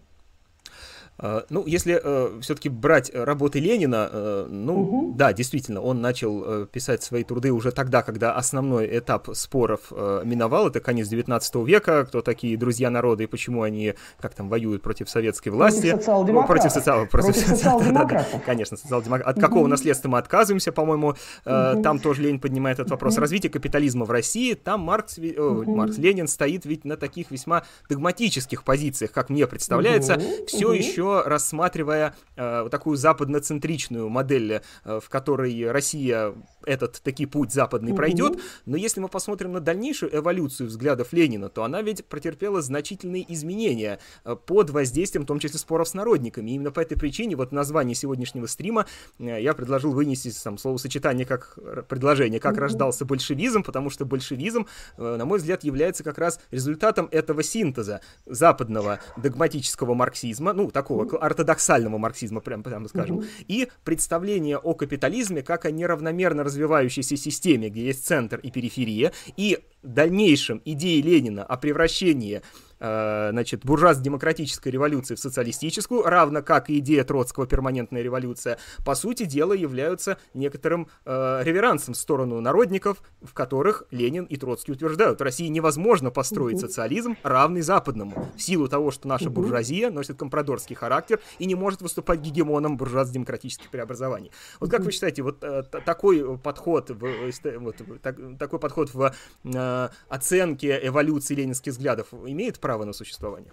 А, 1.18 1.44
ну, 1.48 1.64
если 1.66 1.98
э, 2.02 2.40
все-таки 2.42 2.68
брать 2.68 3.10
работы 3.14 3.58
Ленина, 3.58 4.08
э, 4.12 4.46
ну, 4.50 4.80
угу. 4.80 5.14
да, 5.16 5.32
действительно, 5.32 5.80
он 5.80 6.00
начал 6.00 6.44
э, 6.44 6.66
писать 6.70 7.02
свои 7.02 7.24
труды 7.24 7.52
уже 7.52 7.72
тогда, 7.72 8.02
когда 8.02 8.34
основной 8.34 8.98
этап 8.98 9.28
споров 9.34 9.80
э, 9.90 10.22
миновал, 10.24 10.68
это 10.68 10.80
конец 10.80 11.08
19 11.08 11.54
века, 11.66 12.04
кто 12.04 12.20
такие 12.20 12.58
друзья 12.58 12.90
народа 12.90 13.22
и 13.22 13.26
почему 13.26 13.62
они, 13.62 13.94
как 14.20 14.34
там, 14.34 14.48
воюют 14.48 14.82
против 14.82 15.08
советской 15.08 15.48
власти. 15.48 15.90
Против 15.90 15.98
социал-демократов. 16.00 16.46
Против, 16.48 16.72
социал, 16.72 17.06
против, 17.06 17.34
против 17.34 17.48
социал-демократов. 17.48 18.06
Да, 18.16 18.22
да, 18.32 18.38
конечно, 18.44 18.76
социал-демократов. 18.76 19.30
От 19.30 19.36
угу. 19.38 19.46
какого 19.46 19.66
наследства 19.66 20.08
мы 20.08 20.18
отказываемся, 20.18 20.72
по-моему, 20.72 21.14
э, 21.44 21.72
угу. 21.74 21.82
там 21.82 21.98
тоже 21.98 22.22
Ленин 22.22 22.40
поднимает 22.40 22.78
этот 22.78 22.90
вопрос. 22.90 23.14
Угу. 23.14 23.20
Развитие 23.20 23.50
капитализма 23.50 24.04
в 24.04 24.10
России, 24.10 24.54
там 24.54 24.80
Маркс, 24.80 25.18
э, 25.18 25.38
угу. 25.38 25.74
Маркс, 25.74 25.98
Ленин 25.98 26.28
стоит 26.28 26.66
ведь 26.66 26.84
на 26.84 26.96
таких 26.96 27.30
весьма 27.30 27.64
догматических 27.88 28.64
позициях, 28.64 29.12
как 29.12 29.30
мне 29.30 29.46
представляется, 29.46 30.14
угу. 30.14 30.46
все 30.46 30.66
угу. 30.66 30.74
еще 30.74 31.05
рассматривая 31.24 32.14
э, 32.36 32.68
такую 32.70 32.96
западноцентричную 32.96 34.08
модель, 34.08 34.62
э, 34.84 35.00
в 35.02 35.08
которой 35.08 35.70
Россия 35.70 36.34
этот 36.66 37.00
таки 37.02 37.24
путь 37.24 37.52
западный 37.52 37.92
угу. 37.92 37.96
пройдет. 37.96 38.38
Но 38.66 38.76
если 38.76 39.00
мы 39.00 39.08
посмотрим 39.08 39.52
на 39.52 39.60
дальнейшую 39.60 40.14
эволюцию 40.14 40.68
взглядов 40.68 41.12
Ленина, 41.12 41.48
то 41.48 41.64
она 41.64 41.80
ведь 41.80 42.04
претерпела 42.04 42.60
значительные 42.60 43.24
изменения 43.32 43.98
э, 44.24 44.36
под 44.36 44.70
воздействием, 44.70 45.24
в 45.24 45.26
том 45.26 45.38
числе, 45.38 45.58
споров 45.58 45.88
с 45.88 45.94
народниками. 45.94 46.50
И 46.50 46.54
именно 46.54 46.70
по 46.70 46.80
этой 46.80 46.98
причине 46.98 47.36
вот 47.36 47.52
название 47.52 47.94
сегодняшнего 47.94 48.46
стрима 48.46 48.86
э, 49.18 49.40
я 49.40 49.54
предложил 49.54 49.92
вынести 49.92 50.32
там 50.42 50.58
словосочетание 50.58 51.24
как 51.24 51.58
предложение, 51.88 52.40
как 52.40 52.52
угу. 52.52 52.60
рождался 52.60 53.04
большевизм, 53.04 53.62
потому 53.62 53.90
что 53.90 54.04
большевизм, 54.04 54.66
э, 54.98 55.16
на 55.16 55.24
мой 55.24 55.38
взгляд, 55.38 55.64
является 55.64 56.02
как 56.04 56.18
раз 56.18 56.40
результатом 56.50 57.08
этого 57.12 57.42
синтеза 57.42 58.00
западного 58.26 59.00
догматического 59.16 59.94
марксизма, 59.94 60.52
ну, 60.52 60.70
такого 60.70 61.18
ортодоксального 61.18 61.98
марксизма, 61.98 62.40
прям, 62.40 62.62
прямо 62.62 62.88
скажем, 62.88 63.18
угу. 63.18 63.24
и 63.46 63.68
представление 63.84 64.58
о 64.58 64.74
капитализме 64.74 65.42
как 65.42 65.64
о 65.64 65.70
неравномерно 65.70 66.44
развивающейся 66.56 67.16
системе, 67.16 67.68
где 67.68 67.86
есть 67.86 68.06
центр 68.06 68.38
и 68.38 68.50
периферия, 68.50 69.12
и 69.36 69.58
дальнейшем 69.82 70.62
идеи 70.64 71.00
Ленина 71.00 71.44
о 71.44 71.56
превращении 71.56 72.42
значит, 72.78 73.64
буржуазно-демократической 73.64 74.68
революции 74.68 75.14
в 75.14 75.18
социалистическую, 75.18 76.02
равно 76.02 76.42
как 76.42 76.70
и 76.70 76.78
идея 76.78 77.04
Троцкого 77.04 77.46
перманентная 77.46 78.02
революция, 78.02 78.58
по 78.84 78.94
сути 78.94 79.24
дела 79.24 79.52
являются 79.52 80.18
некоторым 80.34 80.88
э, 81.04 81.40
реверансом 81.42 81.94
в 81.94 81.96
сторону 81.96 82.40
народников, 82.40 83.02
в 83.22 83.32
которых 83.34 83.84
Ленин 83.90 84.24
и 84.24 84.36
Троцкий 84.36 84.72
утверждают, 84.72 85.20
в 85.20 85.22
России 85.22 85.46
невозможно 85.48 86.10
построить 86.10 86.60
социализм, 86.60 87.16
равный 87.22 87.62
западному, 87.62 88.28
в 88.36 88.42
силу 88.42 88.68
того, 88.68 88.90
что 88.90 89.08
наша 89.08 89.30
буржуазия 89.30 89.90
носит 89.90 90.16
компрадорский 90.16 90.76
характер 90.76 91.20
и 91.38 91.46
не 91.46 91.54
может 91.54 91.82
выступать 91.82 92.20
гегемоном 92.20 92.76
буржуазно-демократических 92.76 93.70
преобразований. 93.70 94.30
Вот 94.60 94.70
как 94.70 94.80
вы 94.82 94.92
считаете, 94.92 95.22
вот 95.22 95.42
э, 95.42 95.62
такой 95.62 96.38
подход 96.38 96.90
в, 96.90 97.04
э, 97.04 97.58
вот, 97.58 97.76
так, 98.02 98.16
такой 98.38 98.58
подход 98.58 98.92
в 98.92 99.12
э, 99.44 99.88
оценке 100.08 100.80
эволюции 100.82 101.34
ленинских 101.34 101.72
взглядов 101.72 102.08
имеет 102.12 102.58
право 102.66 102.84
на 102.84 102.92
существование? 102.92 103.52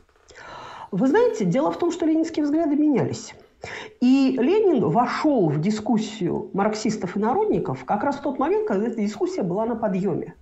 Вы 0.91 1.07
знаете, 1.07 1.45
дело 1.45 1.71
в 1.71 1.77
том, 1.77 1.91
что 1.91 2.07
ленинские 2.07 2.45
взгляды 2.45 2.75
менялись. 2.75 3.35
И 4.01 4.35
Ленин 4.39 4.89
вошел 4.89 5.49
в 5.49 5.61
дискуссию 5.61 6.49
марксистов 6.53 7.15
и 7.15 7.19
народников 7.19 7.85
как 7.85 8.03
раз 8.03 8.15
в 8.15 8.21
тот 8.21 8.39
момент, 8.39 8.67
когда 8.67 8.87
эта 8.87 8.99
дискуссия 8.99 9.43
была 9.43 9.67
на 9.67 9.75
подъеме. 9.75 10.33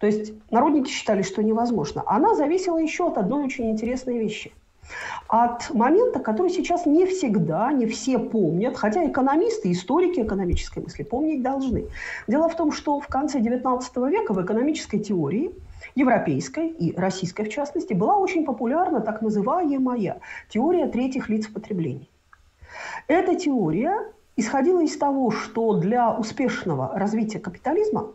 то 0.00 0.06
есть 0.06 0.32
народники 0.50 0.90
считали, 0.90 1.22
что 1.22 1.42
невозможно, 1.42 2.02
она 2.06 2.34
зависела 2.34 2.78
еще 2.78 3.08
от 3.08 3.18
одной 3.18 3.44
очень 3.44 3.70
интересной 3.70 4.18
вещи– 4.18 4.52
от 5.28 5.70
момента, 5.70 6.20
который 6.20 6.50
сейчас 6.50 6.86
не 6.86 7.06
всегда, 7.06 7.72
не 7.72 7.86
все 7.86 8.18
помнят, 8.18 8.76
хотя 8.76 9.06
экономисты, 9.06 9.72
историки 9.72 10.20
экономической 10.20 10.80
мысли 10.80 11.02
помнить 11.02 11.42
должны. 11.42 11.88
Дело 12.28 12.48
в 12.48 12.56
том, 12.56 12.72
что 12.72 13.00
в 13.00 13.08
конце 13.08 13.40
XIX 13.40 14.10
века 14.10 14.32
в 14.32 14.44
экономической 14.44 14.98
теории 14.98 15.52
европейской 15.94 16.68
и 16.68 16.94
российской 16.96 17.44
в 17.44 17.50
частности, 17.50 17.94
была 17.94 18.16
очень 18.16 18.44
популярна 18.44 19.00
так 19.00 19.22
называемая 19.22 20.20
теория 20.48 20.86
третьих 20.86 21.28
лиц 21.28 21.46
в 21.46 21.52
потреблении. 21.52 22.08
Эта 23.08 23.34
теория 23.34 24.12
исходила 24.36 24.82
из 24.82 24.96
того, 24.96 25.30
что 25.30 25.74
для 25.74 26.12
успешного 26.12 26.92
развития 26.94 27.38
капитализма 27.38 28.12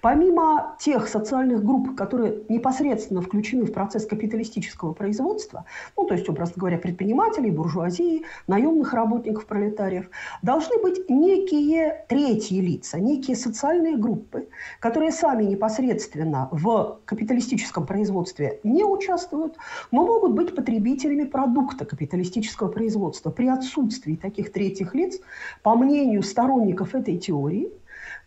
Помимо 0.00 0.76
тех 0.78 1.08
социальных 1.08 1.64
групп, 1.64 1.96
которые 1.96 2.42
непосредственно 2.48 3.20
включены 3.22 3.64
в 3.64 3.72
процесс 3.72 4.06
капиталистического 4.06 4.92
производства, 4.92 5.64
ну, 5.96 6.04
то 6.04 6.14
есть, 6.14 6.28
образно 6.28 6.54
говоря, 6.56 6.78
предпринимателей, 6.78 7.50
буржуазии, 7.50 8.24
наемных 8.46 8.92
работников, 8.92 9.46
пролетариев, 9.46 10.10
должны 10.42 10.78
быть 10.78 11.08
некие 11.08 12.04
третьи 12.08 12.60
лица, 12.60 12.98
некие 12.98 13.36
социальные 13.36 13.96
группы, 13.96 14.48
которые 14.80 15.12
сами 15.12 15.44
непосредственно 15.44 16.48
в 16.50 17.00
капиталистическом 17.04 17.86
производстве 17.86 18.60
не 18.64 18.84
участвуют, 18.84 19.56
но 19.90 20.06
могут 20.06 20.32
быть 20.32 20.54
потребителями 20.54 21.24
продукта 21.24 21.84
капиталистического 21.84 22.68
производства. 22.68 23.30
При 23.30 23.48
отсутствии 23.48 24.16
таких 24.16 24.52
третьих 24.52 24.94
лиц, 24.94 25.18
по 25.62 25.74
мнению 25.74 26.22
сторонников 26.22 26.94
этой 26.94 27.16
теории, 27.16 27.72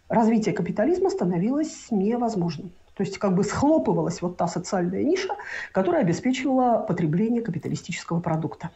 развитие 0.09 0.53
капитализма 0.53 1.09
становилось 1.09 1.87
невозможным. 1.91 2.71
То 2.97 3.03
есть 3.03 3.19
как 3.19 3.35
бы 3.35 3.43
схлопывалась 3.43 4.21
вот 4.21 4.37
та 4.37 4.47
социальная 4.47 5.03
ниша, 5.03 5.35
которая 5.71 6.01
обеспечивала 6.01 6.79
потребление 6.79 7.43
капиталистического 7.43 8.19
продукта. 8.19 8.71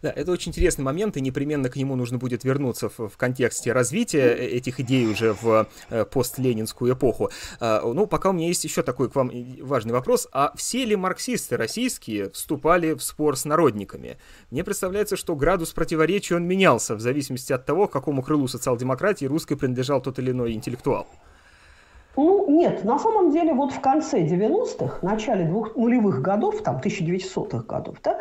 Да, 0.00 0.10
это 0.10 0.32
очень 0.32 0.50
интересный 0.50 0.82
момент, 0.82 1.18
и 1.18 1.20
непременно 1.20 1.68
к 1.68 1.76
нему 1.76 1.94
нужно 1.96 2.16
будет 2.16 2.44
вернуться 2.44 2.88
в, 2.88 3.08
в 3.08 3.16
контексте 3.18 3.72
развития 3.72 4.32
этих 4.32 4.80
идей 4.80 5.06
уже 5.06 5.34
в 5.34 5.68
э, 5.90 6.04
постленинскую 6.06 6.94
эпоху. 6.94 7.30
Э, 7.60 7.80
ну, 7.84 8.06
пока 8.06 8.30
у 8.30 8.32
меня 8.32 8.46
есть 8.46 8.64
еще 8.64 8.82
такой 8.82 9.10
к 9.10 9.14
вам 9.14 9.30
важный 9.60 9.92
вопрос. 9.92 10.26
А 10.32 10.52
все 10.56 10.86
ли 10.86 10.96
марксисты 10.96 11.58
российские 11.58 12.30
вступали 12.30 12.94
в 12.94 13.02
спор 13.02 13.36
с 13.36 13.44
народниками? 13.44 14.16
Мне 14.50 14.64
представляется, 14.64 15.16
что 15.16 15.36
градус 15.36 15.72
противоречия 15.72 16.36
он 16.36 16.46
менялся 16.46 16.94
в 16.94 17.00
зависимости 17.00 17.52
от 17.52 17.66
того, 17.66 17.86
к 17.86 17.92
какому 17.92 18.22
крылу 18.22 18.48
социал-демократии 18.48 19.26
русской 19.26 19.56
принадлежал 19.56 20.00
тот 20.00 20.18
или 20.18 20.30
иной 20.30 20.52
интеллектуал. 20.52 21.06
Ну, 22.16 22.50
нет, 22.50 22.84
на 22.84 22.98
самом 22.98 23.30
деле 23.30 23.54
вот 23.54 23.72
в 23.72 23.80
конце 23.80 24.24
90-х, 24.24 24.98
начале 25.02 25.44
двух 25.44 25.76
нулевых 25.76 26.20
годов, 26.20 26.62
там, 26.62 26.78
1900-х 26.78 27.64
годов, 27.64 27.98
да, 28.02 28.18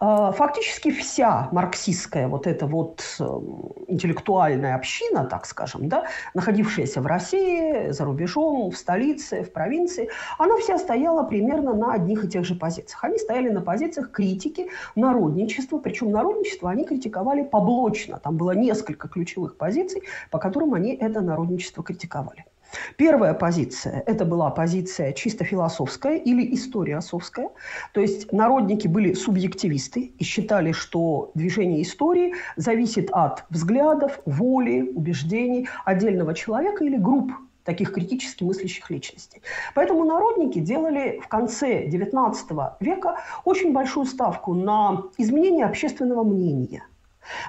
э, 0.00 0.32
фактически 0.32 0.92
вся 0.92 1.48
марксистская 1.50 2.28
вот 2.28 2.46
эта 2.46 2.66
вот 2.66 3.02
э, 3.18 3.24
интеллектуальная 3.88 4.76
община, 4.76 5.24
так 5.24 5.46
скажем, 5.46 5.88
да, 5.88 6.04
находившаяся 6.34 7.00
в 7.00 7.06
России, 7.06 7.90
за 7.90 8.04
рубежом, 8.04 8.70
в 8.70 8.76
столице, 8.76 9.42
в 9.42 9.52
провинции, 9.52 10.10
она 10.38 10.56
вся 10.58 10.78
стояла 10.78 11.24
примерно 11.24 11.74
на 11.74 11.94
одних 11.94 12.24
и 12.24 12.28
тех 12.28 12.44
же 12.44 12.54
позициях. 12.54 13.02
Они 13.02 13.18
стояли 13.18 13.48
на 13.48 13.62
позициях 13.62 14.12
критики 14.12 14.68
народничества, 14.94 15.78
причем 15.78 16.12
народничество 16.12 16.70
они 16.70 16.84
критиковали 16.84 17.42
поблочно. 17.42 18.20
Там 18.20 18.36
было 18.36 18.52
несколько 18.52 19.08
ключевых 19.08 19.56
позиций, 19.56 20.02
по 20.30 20.38
которым 20.38 20.74
они 20.74 20.94
это 20.94 21.20
народничество 21.20 21.82
критиковали. 21.82 22.44
Первая 22.96 23.34
позиция– 23.34 24.02
это 24.06 24.24
была 24.24 24.50
позиция 24.50 25.12
чисто 25.12 25.44
философская 25.44 26.16
или 26.16 26.54
историосовская. 26.54 27.50
То 27.92 28.00
есть 28.00 28.32
народники 28.32 28.86
были 28.86 29.14
субъективисты 29.14 30.12
и 30.18 30.24
считали, 30.24 30.72
что 30.72 31.30
движение 31.34 31.82
истории 31.82 32.34
зависит 32.56 33.10
от 33.12 33.44
взглядов, 33.50 34.20
воли, 34.24 34.92
убеждений 34.94 35.68
отдельного 35.84 36.34
человека 36.34 36.84
или 36.84 36.96
групп 36.96 37.32
таких 37.64 37.92
критически 37.92 38.42
мыслящих 38.42 38.90
личностей. 38.90 39.42
Поэтому 39.74 40.04
народники 40.04 40.58
делали 40.58 41.20
в 41.22 41.28
конце 41.28 41.86
XIX 41.86 42.72
века 42.80 43.18
очень 43.44 43.72
большую 43.72 44.06
ставку 44.06 44.54
на 44.54 45.04
изменение 45.18 45.66
общественного 45.66 46.24
мнения, 46.24 46.84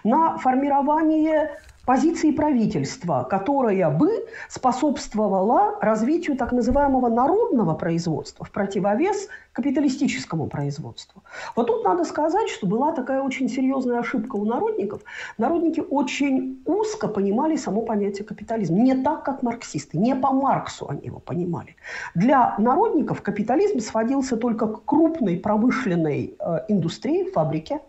на 0.03 0.37
формирование 0.37 1.51
позиции 1.91 2.31
правительства, 2.31 3.27
которая 3.29 3.89
бы 3.89 4.25
способствовала 4.47 5.77
развитию 5.81 6.37
так 6.37 6.53
называемого 6.53 7.09
народного 7.09 7.73
производства 7.73 8.45
в 8.45 8.51
противовес 8.51 9.27
капиталистическому 9.51 10.47
производству. 10.47 11.21
Вот 11.53 11.67
тут 11.67 11.83
надо 11.83 12.05
сказать, 12.05 12.47
что 12.47 12.65
была 12.65 12.93
такая 12.93 13.21
очень 13.21 13.49
серьезная 13.49 13.99
ошибка 13.99 14.37
у 14.37 14.45
народников. 14.45 15.01
Народники 15.37 15.81
очень 15.81 16.63
узко 16.65 17.09
понимали 17.09 17.57
само 17.57 17.81
понятие 17.81 18.25
капитализм. 18.25 18.75
Не 18.75 18.95
так, 19.03 19.25
как 19.25 19.43
марксисты. 19.43 19.97
Не 19.97 20.15
по 20.15 20.31
Марксу 20.31 20.87
они 20.89 21.07
его 21.07 21.19
понимали. 21.19 21.75
Для 22.15 22.55
народников 22.57 23.21
капитализм 23.21 23.81
сводился 23.81 24.37
только 24.37 24.67
к 24.67 24.85
крупной 24.85 25.35
промышленной 25.35 26.35
э, 26.39 26.59
индустрии, 26.69 27.29
фабрике, 27.31 27.81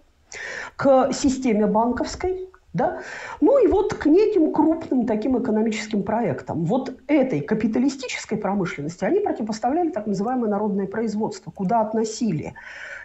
к 0.75 1.13
системе 1.13 1.67
банковской, 1.67 2.49
да? 2.73 3.01
Ну 3.41 3.63
и 3.63 3.69
вот 3.69 3.95
к 3.95 4.07
неким 4.07 4.53
крупным 4.53 5.07
таким 5.07 5.41
экономическим 5.41 6.03
проектам. 6.03 6.65
Вот 6.65 6.95
этой 7.07 7.41
капиталистической 7.41 8.37
промышленности 8.37 9.05
они 9.05 9.21
противопоставляли 9.21 9.91
так 9.91 10.07
называемое 10.07 10.51
народное 10.51 10.87
производство, 10.87 11.51
куда 11.51 11.81
относили 11.81 12.55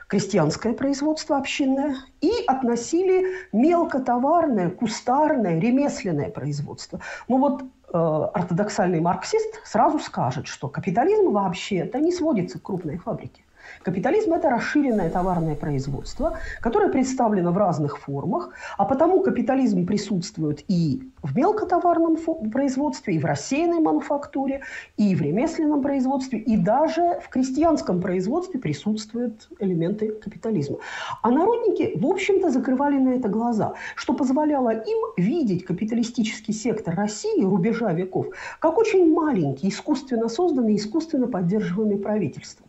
крестьянское 0.08 0.74
производство 0.74 1.38
общинное 1.38 1.96
и 2.22 2.32
относили 2.48 3.26
мелкотоварное, 3.52 4.70
кустарное, 4.70 5.60
ремесленное 5.60 6.30
производство. 6.30 7.02
Ну 7.28 7.40
вот 7.40 7.62
э, 7.62 7.68
ортодоксальный 7.94 9.02
марксист 9.02 9.62
сразу 9.66 10.00
скажет, 10.00 10.48
что 10.48 10.70
капитализм 10.70 11.32
вообще 11.32 11.78
это 11.80 12.00
не 12.00 12.14
сводится 12.14 12.58
к 12.58 12.64
крупной 12.64 12.98
фабрике. 12.98 13.44
Капитализм– 13.84 14.34
это 14.34 14.50
расширенное 14.50 15.10
товарное 15.10 15.56
производство, 15.56 16.38
которое 16.62 16.90
представлено 16.90 17.52
в 17.52 17.58
разных 17.58 18.00
формах, 18.00 18.50
а 18.78 18.86
потому 18.86 19.22
капитализм 19.22 19.86
присутствует 19.86 20.64
и 20.68 21.12
в 21.24 21.36
мелкотоварном 21.36 22.18
производстве, 22.52 23.16
и 23.16 23.20
в 23.20 23.26
рассеянной 23.26 23.80
мануфактуре, 23.80 24.62
и 24.98 25.16
в 25.16 25.22
ремесленном 25.22 25.82
производстве, 25.82 26.40
и 26.40 26.58
даже 26.58 27.20
в 27.24 27.30
крестьянском 27.30 28.02
производстве 28.02 28.60
присутствуют 28.60 29.48
элементы 29.60 30.10
капитализма. 30.10 30.78
А 31.22 31.32
народники, 31.32 31.94
в 31.96 32.06
общем-то, 32.06 32.50
закрывали 32.50 32.98
на 32.98 33.10
это 33.10 33.30
глаза, 33.30 33.74
что 33.96 34.14
позволяло 34.14 34.72
им 34.72 34.98
видеть 35.18 35.66
капиталистический 35.66 36.54
сектор 36.54 36.96
России, 36.96 37.44
рубежа 37.44 37.94
веков, 37.94 38.28
как 38.60 38.78
очень 38.78 39.14
маленький, 39.14 39.70
искусственно 39.70 40.30
созданный, 40.30 40.76
искусственно 40.76 41.28
поддерживаемый 41.28 41.98
правительством. 41.98 42.67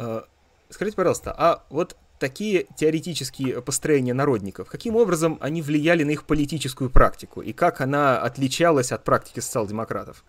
Э, 0.00 0.22
скажите, 0.70 0.96
пожалуйста, 0.96 1.34
а 1.36 1.64
вот 1.68 1.96
такие 2.18 2.66
теоретические 2.74 3.60
построения 3.60 4.14
народников, 4.14 4.68
каким 4.68 4.96
образом 4.96 5.36
они 5.40 5.60
влияли 5.60 6.04
на 6.04 6.10
их 6.10 6.24
политическую 6.24 6.88
практику 6.88 7.42
и 7.42 7.52
как 7.52 7.82
она 7.82 8.18
отличалась 8.18 8.92
от 8.92 9.04
практики 9.04 9.40
социал-демократов? 9.40 10.24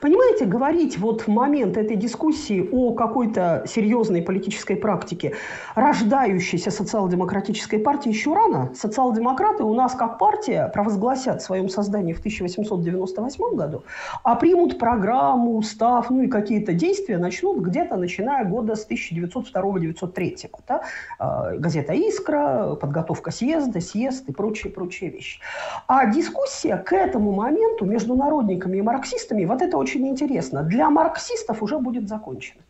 Понимаете, 0.00 0.44
говорить 0.44 0.98
вот 0.98 1.22
в 1.22 1.28
момент 1.28 1.76
этой 1.76 1.96
дискуссии 1.96 2.68
о 2.72 2.92
какой-то 2.92 3.64
серьезной 3.66 4.22
политической 4.22 4.76
практике 4.76 5.34
рождающейся 5.74 6.70
социал-демократической 6.70 7.78
партии 7.78 8.10
еще 8.10 8.34
рано. 8.34 8.72
Социал-демократы 8.74 9.64
у 9.64 9.74
нас 9.74 9.94
как 9.94 10.18
партия 10.18 10.70
провозгласят 10.72 11.40
в 11.40 11.44
своем 11.44 11.68
создании 11.68 12.12
в 12.12 12.18
1898 12.18 13.56
году, 13.56 13.84
а 14.22 14.36
примут 14.36 14.78
программу, 14.78 15.56
устав, 15.56 16.10
ну 16.10 16.22
и 16.22 16.28
какие-то 16.28 16.72
действия 16.72 17.18
начнут 17.18 17.58
где-то 17.58 17.96
начиная 17.96 18.44
года 18.44 18.74
с 18.74 18.86
1902-1903. 18.88 20.50
Да? 20.68 20.82
А, 21.18 21.56
газета 21.56 21.92
«Искра», 21.94 22.74
подготовка 22.80 23.30
съезда, 23.30 23.80
съезд 23.80 24.28
и 24.28 24.32
прочие-прочие 24.32 25.10
вещи. 25.10 25.40
А 25.86 26.06
дискуссия 26.06 26.76
к 26.76 26.92
этому 26.92 27.32
моменту 27.32 27.84
между 27.84 28.14
народниками 28.14 28.78
и 28.78 28.82
марксистами 28.82 29.44
вот 29.44 29.62
это 29.62 29.78
очень 29.86 30.08
интересно. 30.08 30.64
Для 30.64 30.90
марксистов 30.90 31.62
уже 31.62 31.78
будет 31.78 32.08
закончено. 32.08 32.60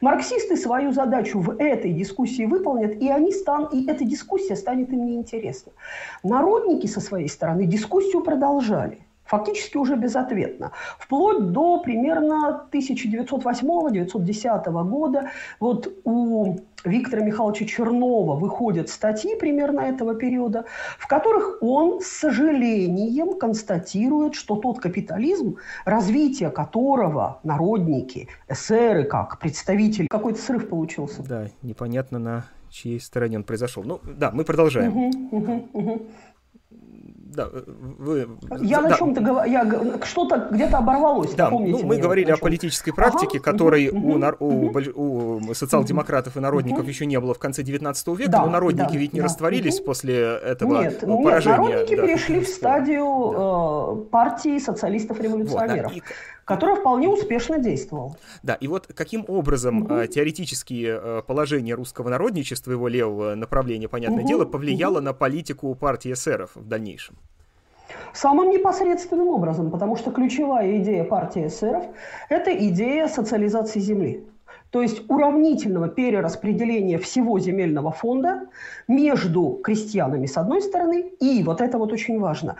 Марксисты 0.00 0.56
свою 0.56 0.92
задачу 0.92 1.38
в 1.38 1.50
этой 1.58 1.92
дискуссии 1.92 2.46
выполнят, 2.46 3.02
и, 3.02 3.10
они 3.10 3.30
стан, 3.32 3.68
и 3.72 3.86
эта 3.90 4.04
дискуссия 4.04 4.56
станет 4.56 4.90
им 4.90 5.06
неинтересна. 5.06 5.72
Народники 6.22 6.86
со 6.86 7.00
своей 7.00 7.28
стороны 7.28 7.66
дискуссию 7.66 8.22
продолжали 8.22 8.98
фактически 9.24 9.78
уже 9.78 9.96
безответно. 9.96 10.72
Вплоть 10.98 11.52
до 11.52 11.78
примерно 11.78 12.66
1908-1910 12.72 14.84
года 14.84 15.30
вот 15.60 15.92
у 16.04 16.56
Виктора 16.84 17.22
Михайловича 17.22 17.64
Чернова 17.64 18.36
выходят 18.36 18.88
статьи 18.88 19.36
примерно 19.36 19.80
этого 19.80 20.14
периода, 20.14 20.64
в 20.98 21.06
которых 21.06 21.58
он 21.60 22.00
с 22.00 22.06
сожалением 22.06 23.38
констатирует, 23.38 24.34
что 24.34 24.56
тот 24.56 24.80
капитализм, 24.80 25.56
развитие 25.84 26.50
которого 26.50 27.40
народники, 27.42 28.28
эсеры, 28.48 29.04
как 29.04 29.38
представители, 29.38 30.06
какой-то 30.08 30.40
срыв 30.40 30.68
получился. 30.68 31.22
Да, 31.22 31.48
непонятно 31.62 32.18
на 32.18 32.44
чьей 32.70 33.00
стороне 33.00 33.36
он 33.36 33.44
произошел. 33.44 33.82
Ну, 33.84 34.00
да, 34.02 34.30
мы 34.32 34.44
продолжаем. 34.44 34.96
Угу, 34.96 35.36
угу, 35.36 35.68
угу 35.72 36.06
да, 37.34 37.48
вы... 37.98 38.28
Я 38.60 38.80
да. 38.80 38.88
на 38.88 38.96
чем-то 38.96 39.20
говорю, 39.20 40.04
что-то 40.04 40.48
где-то 40.50 40.78
оборвалось. 40.78 41.34
Да, 41.34 41.50
ну, 41.50 41.58
мы 41.60 41.94
меня, 41.94 42.02
говорили 42.02 42.30
о 42.30 42.36
политической 42.36 42.92
практике, 42.92 43.38
ага, 43.38 43.50
которой 43.50 43.88
угу, 43.88 44.12
у, 44.12 44.18
нар... 44.18 44.36
угу, 44.38 44.80
у, 44.94 45.50
у 45.50 45.54
социал-демократов 45.54 46.36
и 46.36 46.40
народников 46.40 46.80
угу. 46.80 46.88
еще 46.88 47.06
не 47.06 47.18
было 47.18 47.34
в 47.34 47.38
конце 47.38 47.62
19 47.62 48.06
века, 48.08 48.30
да, 48.30 48.44
но 48.44 48.50
народники 48.50 48.92
да, 48.92 48.98
ведь 48.98 49.12
не 49.12 49.20
да, 49.20 49.26
растворились 49.26 49.78
угу. 49.78 49.86
после 49.86 50.16
этого 50.20 50.82
нет, 50.82 51.00
поражения. 51.00 51.58
Нет, 51.58 51.70
народники 51.70 51.96
да, 51.96 52.06
перешли 52.06 52.40
в 52.40 52.48
стадию 52.48 53.32
да. 53.32 54.02
э, 54.02 54.10
партии 54.10 54.58
социалистов-революционеров. 54.58 55.92
Вот, 55.92 55.92
да, 55.92 55.98
и 55.98 56.02
который 56.52 56.76
вполне 56.76 57.08
успешно 57.08 57.58
действовал. 57.58 58.16
Да, 58.42 58.54
и 58.54 58.68
вот 58.68 58.86
каким 58.94 59.24
образом 59.28 59.82
угу. 59.82 60.06
теоретические 60.06 61.00
э, 61.02 61.22
положения 61.26 61.74
русского 61.74 62.08
народничества, 62.08 62.72
его 62.72 62.88
левого 62.88 63.34
направления, 63.34 63.88
понятное 63.88 64.20
угу. 64.20 64.28
дело, 64.28 64.44
повлияло 64.44 64.96
угу. 64.96 65.04
на 65.04 65.12
политику 65.12 65.74
партии 65.74 66.12
эсеров 66.12 66.50
в 66.54 66.66
дальнейшем? 66.66 67.16
Самым 68.12 68.50
непосредственным 68.50 69.28
образом, 69.28 69.70
потому 69.70 69.96
что 69.96 70.10
ключевая 70.10 70.78
идея 70.78 71.04
партии 71.04 71.46
эсеров– 71.46 71.84
это 72.28 72.50
идея 72.68 73.08
социализации 73.08 73.80
земли 73.80 74.24
то 74.72 74.80
есть 74.80 75.02
уравнительного 75.08 75.88
перераспределения 75.88 76.98
всего 76.98 77.38
земельного 77.38 77.92
фонда 77.92 78.48
между 78.88 79.60
крестьянами 79.62 80.24
с 80.24 80.38
одной 80.38 80.62
стороны 80.62 81.12
и, 81.20 81.42
вот 81.42 81.60
это 81.60 81.76
вот 81.76 81.92
очень 81.92 82.18
важно, 82.18 82.56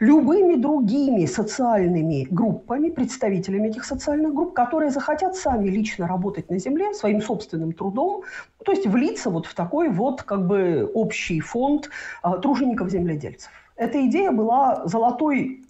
любыми 0.00 0.56
другими 0.56 1.24
социальными 1.24 2.26
группами, 2.28 2.90
представителями 2.90 3.68
этих 3.68 3.84
социальных 3.84 4.34
групп, 4.34 4.54
которые 4.54 4.90
захотят 4.90 5.36
сами 5.36 5.68
лично 5.68 6.08
работать 6.08 6.50
на 6.50 6.58
земле 6.58 6.92
своим 6.94 7.22
собственным 7.22 7.72
трудом, 7.72 8.22
то 8.64 8.72
есть 8.72 8.88
влиться 8.88 9.30
вот 9.30 9.46
в 9.46 9.54
такой 9.54 9.88
вот 9.88 10.24
как 10.24 10.44
бы 10.48 10.90
общий 10.94 11.38
фонд 11.38 11.90
а, 12.22 12.38
тружеников-земледельцев. 12.38 13.52
Эта 13.76 14.04
идея 14.06 14.32
была 14.32 14.82
золотой 14.86 15.62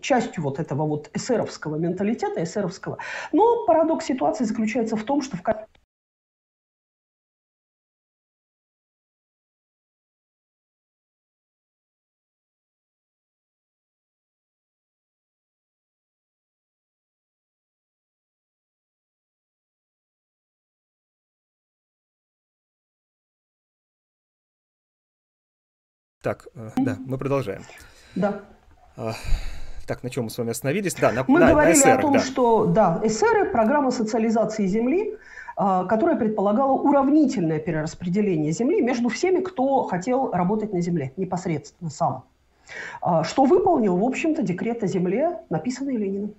частью 0.00 0.42
вот 0.42 0.58
этого 0.58 0.86
вот 0.86 1.10
эсеровского 1.14 1.76
менталитета, 1.76 2.42
эсеровского. 2.42 2.98
Но 3.32 3.64
парадокс 3.66 4.06
ситуации 4.06 4.44
заключается 4.44 4.96
в 4.96 5.04
том, 5.04 5.22
что 5.22 5.36
в 5.36 5.42
Так, 26.22 26.48
э, 26.54 26.70
да, 26.76 26.96
мы 27.06 27.16
продолжаем. 27.16 27.62
Да. 28.16 28.42
Так, 29.88 30.02
на 30.02 30.10
чем 30.10 30.24
мы 30.24 30.30
с 30.30 30.36
вами 30.36 30.50
остановились? 30.50 30.94
Да, 30.96 31.12
на, 31.12 31.24
мы 31.26 31.40
на, 31.40 31.48
говорили 31.48 31.76
на 31.76 31.80
эсерах, 31.80 31.98
о 31.98 32.02
том, 32.02 32.12
да. 32.12 32.18
что 32.18 32.66
да, 32.66 33.00
эсеры– 33.02 33.46
программа 33.50 33.90
социализации 33.90 34.66
земли, 34.66 35.16
а, 35.56 35.86
которая 35.86 36.16
предполагала 36.16 36.72
уравнительное 36.72 37.58
перераспределение 37.58 38.52
земли 38.52 38.82
между 38.82 39.08
всеми, 39.08 39.40
кто 39.40 39.84
хотел 39.84 40.30
работать 40.30 40.74
на 40.74 40.82
земле 40.82 41.14
непосредственно 41.16 41.88
сам. 41.88 42.24
А, 43.00 43.24
что 43.24 43.44
выполнил, 43.44 43.96
в 43.96 44.04
общем-то, 44.04 44.42
декрет 44.42 44.84
о 44.84 44.86
земле, 44.86 45.38
написанный 45.48 45.96
Лениным. 45.96 46.34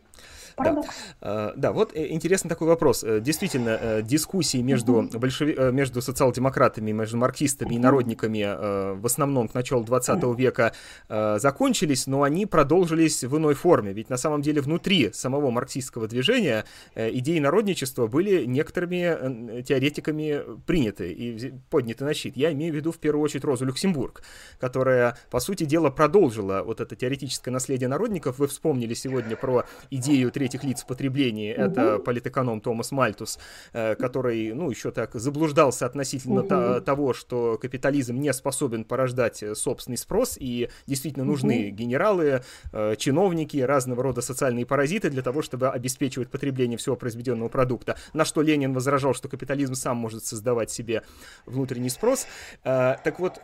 Парадокс. 0.59 0.95
Да. 1.21 1.53
да, 1.55 1.71
вот 1.71 1.95
э, 1.95 2.07
интересный 2.09 2.49
такой 2.49 2.67
вопрос. 2.67 3.03
Э, 3.03 3.19
действительно, 3.19 3.77
э, 3.81 4.01
дискуссии 4.01 4.61
между, 4.61 4.93
угу. 4.93 5.19
большеви... 5.19 5.55
между 5.71 6.01
социал-демократами, 6.01 6.91
между 6.91 7.17
марксистами 7.17 7.69
угу. 7.69 7.75
и 7.75 7.79
народниками 7.79 8.99
в 8.99 9.05
основном 9.05 9.47
к 9.47 9.53
началу 9.53 9.83
20 9.83 10.23
угу. 10.23 10.33
века 10.33 10.73
закончились, 11.07 12.07
но 12.07 12.23
они 12.23 12.45
продолжились 12.45 13.23
в 13.23 13.37
иной 13.37 13.53
форме. 13.53 13.93
Ведь 13.93 14.09
на 14.09 14.17
самом 14.17 14.41
деле 14.41 14.61
внутри 14.61 15.11
самого 15.13 15.49
марксистского 15.51 16.07
движения 16.07 16.65
идеи 16.95 17.39
народничества 17.39 18.07
были 18.07 18.45
некоторыми 18.45 19.61
теоретиками 19.61 20.41
приняты 20.65 21.11
и 21.11 21.53
подняты 21.69 22.05
на 22.05 22.13
щит. 22.13 22.35
Я 22.35 22.51
имею 22.51 22.73
в 22.73 22.75
виду 22.75 22.91
в 22.91 22.97
первую 22.97 23.23
очередь 23.23 23.43
Розу 23.43 23.65
Люксембург, 23.65 24.21
которая, 24.59 25.17
по 25.29 25.39
сути 25.39 25.63
дела, 25.63 25.89
продолжила 25.89 26.63
вот 26.63 26.81
это 26.81 26.95
теоретическое 26.95 27.51
наследие 27.51 27.87
народников. 27.87 28.39
Вы 28.39 28.47
вспомнили 28.47 28.93
сегодня 28.93 29.35
про 29.35 29.65
идею 29.89 30.31
третьего 30.31 30.48
третьих 30.49 30.63
лиц 30.63 30.83
в 30.83 30.87
потреблении. 30.87 31.53
Угу. 31.53 31.61
Это 31.61 31.99
политэконом 31.99 32.61
Томас 32.61 32.91
Мальтус, 32.91 33.39
э, 33.73 33.95
который, 33.95 34.53
ну, 34.53 34.69
еще 34.69 34.91
так 34.91 35.13
заблуждался 35.13 35.85
относительно 35.85 36.41
угу. 36.41 36.81
того, 36.81 37.13
что 37.13 37.57
капитализм 37.61 38.15
не 38.15 38.33
способен 38.33 38.83
порождать 38.83 39.43
э, 39.43 39.55
собственный 39.55 39.97
спрос, 39.97 40.37
и 40.39 40.69
действительно 40.87 41.25
нужны 41.25 41.67
угу. 41.67 41.75
генералы, 41.75 42.41
э, 42.71 42.95
чиновники, 42.97 43.57
разного 43.57 44.03
рода 44.03 44.21
социальные 44.21 44.65
паразиты 44.65 45.09
для 45.09 45.21
того, 45.21 45.41
чтобы 45.41 45.69
обеспечивать 45.69 46.29
потребление 46.29 46.77
всего 46.77 46.95
произведенного 46.95 47.49
продукта. 47.49 47.95
На 48.13 48.25
что 48.25 48.41
Ленин 48.41 48.73
возражал, 48.73 49.13
что 49.13 49.29
капитализм 49.29 49.75
сам 49.75 49.97
может 49.97 50.25
создавать 50.25 50.71
себе 50.71 51.03
внутренний 51.45 51.89
спрос. 51.89 52.27
Так 52.63 53.19
вот, 53.19 53.39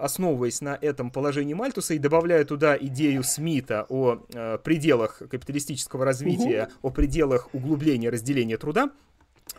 основываясь 0.00 0.60
на 0.60 0.78
этом 0.80 1.10
положении 1.10 1.54
Мальтуса 1.54 1.94
и 1.94 1.98
добавляя 1.98 2.44
туда 2.44 2.76
идею 2.76 3.22
Смита 3.22 3.86
о 3.88 4.16
пределах 4.64 5.18
капиталистического 5.18 6.04
развития, 6.04 6.39
развития, 6.40 6.64
угу. 6.64 6.88
о 6.88 6.90
пределах 6.90 7.48
углубления 7.52 8.10
разделения 8.10 8.56
труда, 8.56 8.90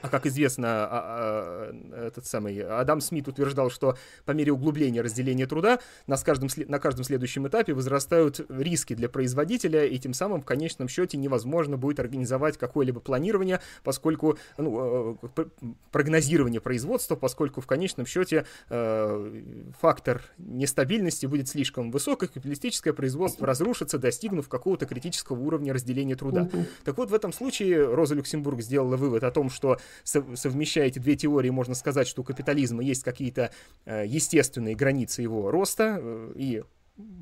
а 0.01 0.09
как 0.09 0.25
известно, 0.25 0.67
а, 0.67 1.71
а, 1.71 2.07
этот 2.07 2.25
самый 2.25 2.59
Адам 2.61 3.01
Смит 3.01 3.27
утверждал, 3.27 3.69
что 3.69 3.97
по 4.25 4.31
мере 4.31 4.51
углубления 4.51 5.01
разделения 5.01 5.47
труда 5.47 5.79
на 6.07 6.17
каждом, 6.17 6.49
на 6.67 6.79
каждом 6.79 7.03
следующем 7.03 7.47
этапе 7.47 7.73
возрастают 7.73 8.45
риски 8.49 8.95
для 8.95 9.09
производителя, 9.09 9.85
и 9.85 9.97
тем 9.97 10.13
самым 10.13 10.41
в 10.41 10.45
конечном 10.45 10.87
счете 10.87 11.17
невозможно 11.17 11.77
будет 11.77 11.99
организовать 11.99 12.57
какое-либо 12.57 12.99
планирование, 12.99 13.61
поскольку 13.83 14.37
ну, 14.57 15.17
э, 15.35 15.45
прогнозирование 15.91 16.61
производства, 16.61 17.15
поскольку 17.15 17.61
в 17.61 17.67
конечном 17.67 18.05
счете 18.05 18.45
э, 18.69 19.41
фактор 19.79 20.21
нестабильности 20.37 21.25
будет 21.25 21.47
слишком 21.47 21.91
высок, 21.91 22.23
и 22.23 22.27
капиталистическое 22.27 22.93
производство 22.93 23.45
разрушится, 23.45 23.97
достигнув 23.97 24.49
какого-то 24.49 24.85
критического 24.85 25.39
уровня 25.39 25.73
разделения 25.73 26.15
труда. 26.15 26.49
Так 26.83 26.97
вот, 26.97 27.11
в 27.11 27.13
этом 27.13 27.33
случае 27.33 27.93
Роза 27.93 28.15
Люксембург 28.15 28.61
сделала 28.61 28.97
вывод 28.97 29.23
о 29.23 29.31
том, 29.31 29.49
что 29.49 29.77
совмещая 30.03 30.87
эти 30.87 30.99
две 30.99 31.15
теории, 31.15 31.49
можно 31.49 31.75
сказать, 31.75 32.07
что 32.07 32.21
у 32.21 32.25
капитализма 32.25 32.83
есть 32.83 33.03
какие-то 33.03 33.51
э, 33.85 34.05
естественные 34.07 34.75
границы 34.75 35.21
его 35.21 35.51
роста, 35.51 35.97
э, 35.99 36.33
и 36.35 36.63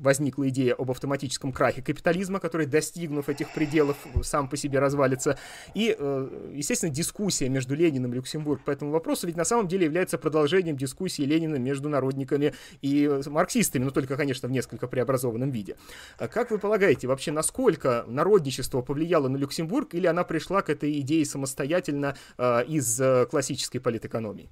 возникла 0.00 0.48
идея 0.48 0.74
об 0.74 0.90
автоматическом 0.90 1.52
крахе 1.52 1.82
капитализма, 1.82 2.40
который, 2.40 2.66
достигнув 2.66 3.28
этих 3.28 3.52
пределов, 3.52 3.96
сам 4.22 4.48
по 4.48 4.56
себе 4.56 4.78
развалится. 4.78 5.38
И, 5.74 5.94
э, 5.96 6.50
естественно, 6.54 6.92
дискуссия 6.92 7.48
между 7.48 7.74
Лениным 7.74 8.12
и 8.12 8.16
Люксембург 8.16 8.64
по 8.64 8.70
этому 8.70 8.90
вопросу 8.90 9.26
ведь 9.26 9.36
на 9.36 9.44
самом 9.44 9.68
деле 9.68 9.84
является 9.84 10.18
продолжением 10.18 10.76
дискуссии 10.76 11.22
Ленина 11.22 11.56
между 11.56 11.88
народниками 11.88 12.54
и 12.82 13.20
марксистами, 13.26 13.84
но 13.84 13.90
только, 13.90 14.16
конечно, 14.16 14.48
в 14.48 14.52
несколько 14.52 14.86
преобразованном 14.86 15.50
виде. 15.50 15.76
А 16.18 16.28
как 16.28 16.50
вы 16.50 16.58
полагаете, 16.58 17.06
вообще, 17.06 17.32
насколько 17.32 18.04
народничество 18.06 18.82
повлияло 18.82 19.28
на 19.28 19.36
Люксембург, 19.36 19.94
или 19.94 20.06
она 20.06 20.24
пришла 20.24 20.62
к 20.62 20.70
этой 20.70 20.98
идее 21.00 21.24
самостоятельно 21.24 22.16
э, 22.38 22.64
из 22.66 23.00
э, 23.00 23.26
классической 23.26 23.78
политэкономии? 23.78 24.48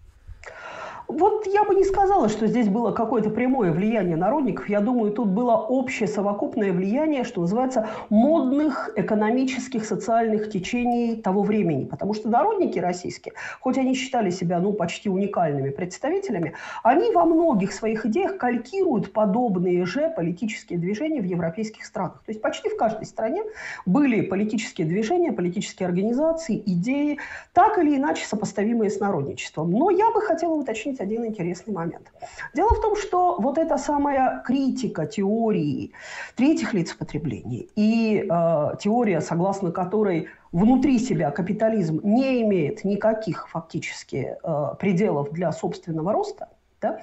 Вот 1.09 1.47
я 1.47 1.65
бы 1.65 1.75
не 1.75 1.85
сказала, 1.85 2.29
что 2.29 2.47
здесь 2.47 2.69
было 2.69 2.93
какое-то 2.93 3.31
прямое 3.31 3.73
влияние 3.73 4.17
народников. 4.17 4.69
Я 4.69 4.81
думаю, 4.81 5.11
тут 5.11 5.29
было 5.29 5.57
общее 5.57 6.07
совокупное 6.07 6.71
влияние, 6.71 7.25
что 7.25 7.41
называется, 7.41 7.89
модных 8.11 8.91
экономических, 8.95 9.87
социальных 9.87 10.51
течений 10.51 11.17
того 11.17 11.43
времени. 11.43 11.87
Потому 11.87 12.13
что 12.13 12.29
народники 12.29 12.79
российские, 12.79 13.33
хоть 13.61 13.79
они 13.79 13.95
считали 13.95 14.29
себя 14.29 14.61
ну, 14.61 14.75
почти 14.75 15.09
уникальными 15.09 15.71
представителями, 15.71 16.53
они 16.83 17.11
во 17.13 17.25
многих 17.25 17.73
своих 17.73 18.05
идеях 18.05 18.37
калькируют 18.37 19.15
подобные 19.15 19.87
же 19.87 20.13
политические 20.15 20.79
движения 20.79 21.23
в 21.23 21.25
европейских 21.25 21.87
странах. 21.87 22.23
То 22.27 22.33
есть 22.33 22.43
почти 22.43 22.69
в 22.69 22.77
каждой 22.77 23.07
стране 23.07 23.43
были 23.87 24.21
политические 24.21 24.87
движения, 24.87 25.33
политические 25.33 25.87
организации, 25.87 26.63
идеи, 26.67 27.19
так 27.55 27.79
или 27.79 27.97
иначе 27.97 28.27
сопоставимые 28.27 28.91
с 28.91 29.01
народничеством. 29.01 29.71
Но 29.71 29.89
я 29.89 30.11
бы 30.11 30.21
хотела 30.21 30.53
уточнить 30.53 30.98
отметить 30.99 31.01
один 31.01 31.27
интересный 31.27 31.75
момент. 31.75 32.13
Дело 32.55 32.69
в 32.71 32.81
том, 32.81 32.97
что 32.97 33.37
вот 33.41 33.59
эта 33.59 33.79
самая 33.79 34.43
критика 34.45 35.07
теории 35.07 35.93
третьих 36.37 36.75
лиц 36.75 36.95
потребления 36.95 37.67
и 37.77 38.27
э, 38.29 38.77
теория, 38.81 39.21
согласно 39.21 39.71
которой 39.73 40.29
внутри 40.53 40.99
себя 40.99 41.31
капитализм 41.31 42.01
не 42.03 42.43
имеет 42.43 42.85
никаких 42.85 43.49
фактически 43.49 44.37
э, 44.43 44.75
пределов 44.79 45.33
для 45.33 45.53
собственного 45.53 46.13
роста, 46.13 46.49
да, 46.81 47.01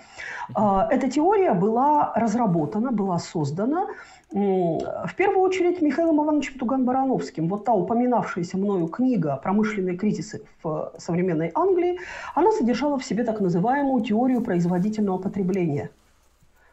э, 0.55 0.95
эта 0.95 1.09
теория 1.09 1.53
была 1.53 2.13
разработана, 2.15 2.91
была 2.91 3.19
создана 3.19 3.87
в 4.31 5.15
первую 5.15 5.41
очередь 5.41 5.81
Михаилом 5.81 6.21
Ивановичем 6.21 6.59
Туган-Барановским. 6.59 7.47
Вот 7.47 7.63
та 7.63 7.73
упоминавшаяся 7.73 8.57
мною 8.57 8.87
книга 8.87 9.39
«Промышленные 9.41 9.97
кризисы 9.97 10.41
в 10.63 10.93
современной 10.97 11.51
Англии», 11.53 11.99
она 12.33 12.51
содержала 12.51 12.97
в 12.97 13.05
себе 13.05 13.23
так 13.23 13.39
называемую 13.39 14.03
теорию 14.03 14.41
производительного 14.41 15.19
потребления, 15.19 15.89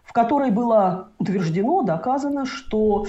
в 0.03 0.13
которой 0.13 0.51
было 0.51 1.11
утверждено, 1.19 1.83
доказано, 1.83 2.47
что 2.47 3.07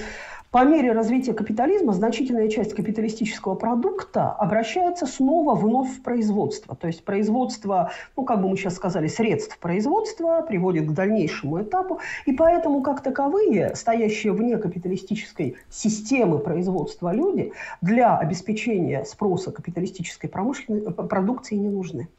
по 0.53 0.63
мере 0.65 0.91
развития 0.91 1.33
капитализма 1.33 1.93
значительная 1.93 2.47
часть 2.47 2.75
капиталистического 2.75 3.55
продукта 3.55 4.29
обращается 4.33 5.07
снова 5.07 5.55
вновь 5.55 5.89
в 5.89 6.03
производство. 6.03 6.75
То 6.75 6.85
есть 6.85 7.03
производство, 7.03 7.89
ну, 8.15 8.23
как 8.23 8.39
бы 8.39 8.49
мы 8.49 8.55
сейчас 8.55 8.75
сказали, 8.75 9.07
средств 9.07 9.57
производства 9.57 10.45
приводит 10.47 10.85
к 10.85 10.93
дальнейшему 10.93 11.63
этапу. 11.63 12.01
И 12.27 12.33
поэтому, 12.33 12.83
как 12.83 13.01
таковые, 13.01 13.75
стоящие 13.75 14.31
вне 14.31 14.57
капиталистической 14.57 15.55
системы 15.71 16.37
производства 16.37 17.11
люди 17.11 17.51
для 17.81 18.15
обеспечения 18.15 19.05
спроса 19.05 19.51
капиталистической 19.51 20.27
промышленной 20.27 20.93
продукции 20.93 21.55
не 21.55 21.69
нужны. 21.69 22.09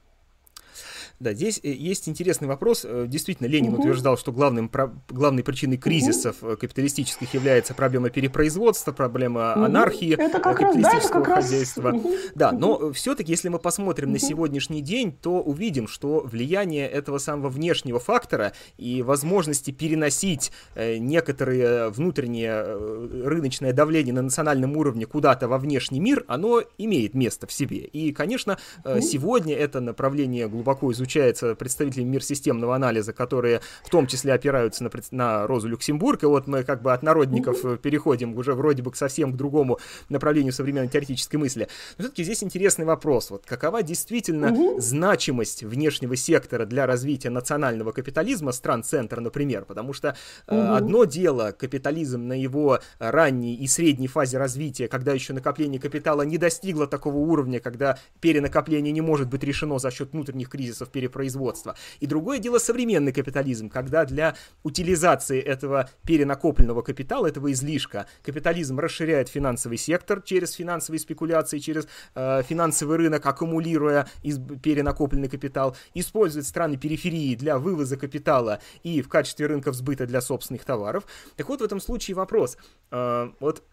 Да, 1.21 1.33
здесь 1.33 1.61
э, 1.63 1.71
есть 1.71 2.09
интересный 2.09 2.49
вопрос. 2.49 2.85
Э, 2.85 3.07
действительно, 3.09 3.47
Ленин 3.47 3.73
угу. 3.73 3.83
утверждал, 3.83 4.19
что 4.19 4.33
главным, 4.33 4.71
главной 5.09 5.45
причиной 5.45 5.77
кризисов 5.77 6.43
угу. 6.43 6.57
капиталистических 6.57 7.33
является 7.35 7.73
проблема 7.73 8.11
перепроизводства, 8.11 8.93
проблема 8.93 9.53
угу. 9.53 9.65
анархии 9.65 10.15
это 10.15 10.41
как 10.41 10.59
капиталистического 10.59 11.25
раз, 11.25 11.45
да, 11.45 11.51
хозяйства. 11.51 11.93
Угу. 11.93 12.13
Да, 12.35 12.53
но 12.53 12.93
все-таки, 12.93 13.31
если 13.31 13.49
мы 13.49 13.59
посмотрим 13.59 14.09
угу. 14.09 14.15
на 14.15 14.19
сегодняшний 14.19 14.83
день, 14.83 15.13
то 15.13 15.41
увидим, 15.41 15.87
что 15.87 16.21
влияние 16.21 16.89
этого 16.89 17.19
самого 17.19 17.49
внешнего 17.49 18.01
фактора 18.01 18.53
и 18.77 19.03
возможности 19.03 19.71
переносить 19.71 20.51
некоторые 20.77 21.91
внутреннее 21.91 23.25
рыночное 23.25 23.73
давление 23.73 24.13
на 24.13 24.23
национальном 24.23 24.77
уровне 24.77 25.07
куда-то 25.07 25.49
во 25.49 25.59
внешний 25.59 26.01
мир, 26.01 26.25
оно 26.27 26.63
имеет 26.77 27.15
место 27.15 27.47
в 27.47 27.53
себе. 27.53 27.79
И, 27.79 28.13
конечно, 28.13 28.59
угу. 28.85 29.01
сегодня 29.01 29.55
это 29.55 29.81
направление 29.81 30.49
глубоко 30.49 30.91
изучается 30.93 31.04
изучается 31.05 31.55
представителями 31.55 32.09
мир 32.09 32.23
системного 32.23 32.75
анализа, 32.75 33.13
которые 33.13 33.61
в 33.85 33.91
том 33.91 34.07
числе 34.07 34.33
опираются 34.33 34.83
на, 34.85 34.91
на 35.11 35.47
Розу 35.47 35.69
Люксембург, 35.69 36.23
и 36.23 36.27
вот 36.27 36.47
мы 36.47 36.65
как 36.65 36.83
бы 36.83 36.93
от 36.93 37.03
народников 37.03 37.65
mm-hmm. 37.65 37.79
переходим 37.79 38.37
уже 38.37 38.55
вроде 38.55 38.83
бы 38.83 38.91
к 38.91 38.97
совсем 38.97 39.33
к 39.33 39.37
другому 39.37 39.79
направлению 40.09 40.53
современной 40.53 40.89
теоретической 40.89 41.39
мысли. 41.39 41.69
Но 41.99 42.05
все-таки 42.05 42.25
здесь 42.25 42.43
интересный 42.43 42.87
вопрос, 42.87 43.31
вот 43.31 43.45
какова 43.47 43.83
действительно 43.83 44.47
mm-hmm. 44.47 44.81
значимость 44.81 45.63
внешнего 45.63 46.17
сектора 46.17 46.65
для 46.65 46.87
развития 46.87 47.31
национального 47.31 47.93
капитализма 47.93 48.53
стран 48.53 48.83
центра, 48.83 49.21
например, 49.21 49.65
потому 49.65 49.93
что 49.93 50.17
mm-hmm. 50.47 50.77
одно 50.77 51.05
дело 51.05 51.53
капитализм 51.53 52.27
на 52.27 52.41
его 52.41 52.81
ранней 52.99 53.55
и 53.55 53.67
средней 53.67 54.09
фазе 54.09 54.39
развития, 54.39 54.89
когда 54.89 55.13
еще 55.13 55.33
накопление 55.33 55.81
капитала 55.81 56.23
не 56.23 56.39
достигло 56.39 56.87
такого 56.87 57.17
уровня, 57.17 57.61
когда 57.61 57.99
перенакопление 58.21 58.93
не 58.93 59.01
может 59.01 59.29
быть 59.29 59.45
решено 59.45 59.79
за 59.79 59.91
счет 59.91 60.13
внутренних 60.13 60.49
кризисов 60.49 60.89
перепроизводства. 60.95 61.75
И 62.01 62.07
другое 62.07 62.39
дело 62.39 62.59
современный 62.59 63.13
капитализм, 63.13 63.69
когда 63.69 64.05
для 64.05 64.37
утилизации 64.63 65.41
этого 65.41 65.91
перенакопленного 66.07 66.83
капитала, 66.83 67.27
этого 67.27 67.51
излишка, 67.53 68.07
капитализм 68.23 68.79
расширяет 68.79 69.29
финансовый 69.29 69.77
сектор 69.77 70.23
через 70.23 70.53
финансовые 70.53 71.01
спекуляции, 71.01 71.59
через 71.59 71.89
э, 72.15 72.43
финансовый 72.49 72.97
рынок, 72.97 73.27
аккумулируя 73.27 74.07
из, 74.23 74.39
перенакопленный 74.39 75.29
капитал, 75.29 75.77
использует 75.95 76.47
страны 76.47 76.77
периферии 76.77 77.35
для 77.35 77.59
вывоза 77.59 77.97
капитала 77.97 78.61
и 78.85 79.03
в 79.03 79.09
качестве 79.09 79.47
рынков 79.47 79.75
сбыта 79.75 80.07
для 80.07 80.21
собственных 80.21 80.65
товаров. 80.65 81.05
Так 81.37 81.49
вот, 81.49 81.61
в 81.61 81.65
этом 81.65 81.81
случае 81.81 82.15
вопрос. 82.15 82.57
Э, 82.93 83.31
вот 83.41 83.65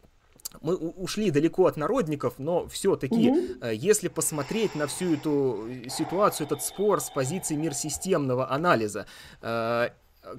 мы 0.62 0.76
ушли 0.76 1.32
далеко 1.32 1.66
от 1.66 1.78
народников, 1.78 2.36
но 2.38 2.68
все-таки, 2.68 3.30
угу. 3.30 3.66
если 3.68 4.08
посмотреть 4.10 4.76
на 4.76 4.88
всю 4.88 5.14
эту 5.14 5.68
ситуацию, 5.90 6.48
этот 6.48 6.62
спор 6.62 7.00
с 7.00 7.10
позиции 7.10 7.56
мир 7.56 7.74
системного 7.74 8.52
анализа, 8.52 9.06
э, 9.42 9.90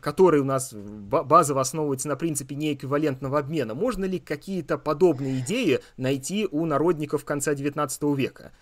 который 0.00 0.40
у 0.40 0.44
нас 0.44 0.72
базово 0.72 1.60
основывается 1.60 2.08
на 2.08 2.16
принципе 2.16 2.54
неэквивалентного 2.54 3.38
обмена, 3.38 3.74
можно 3.74 4.04
ли 4.04 4.18
какие-то 4.18 4.78
подобные 4.78 5.40
идеи 5.40 5.80
найти 5.96 6.46
у 6.50 6.66
народников 6.66 7.24
конца 7.24 7.52
XIX 7.52 8.16
века? 8.16 8.52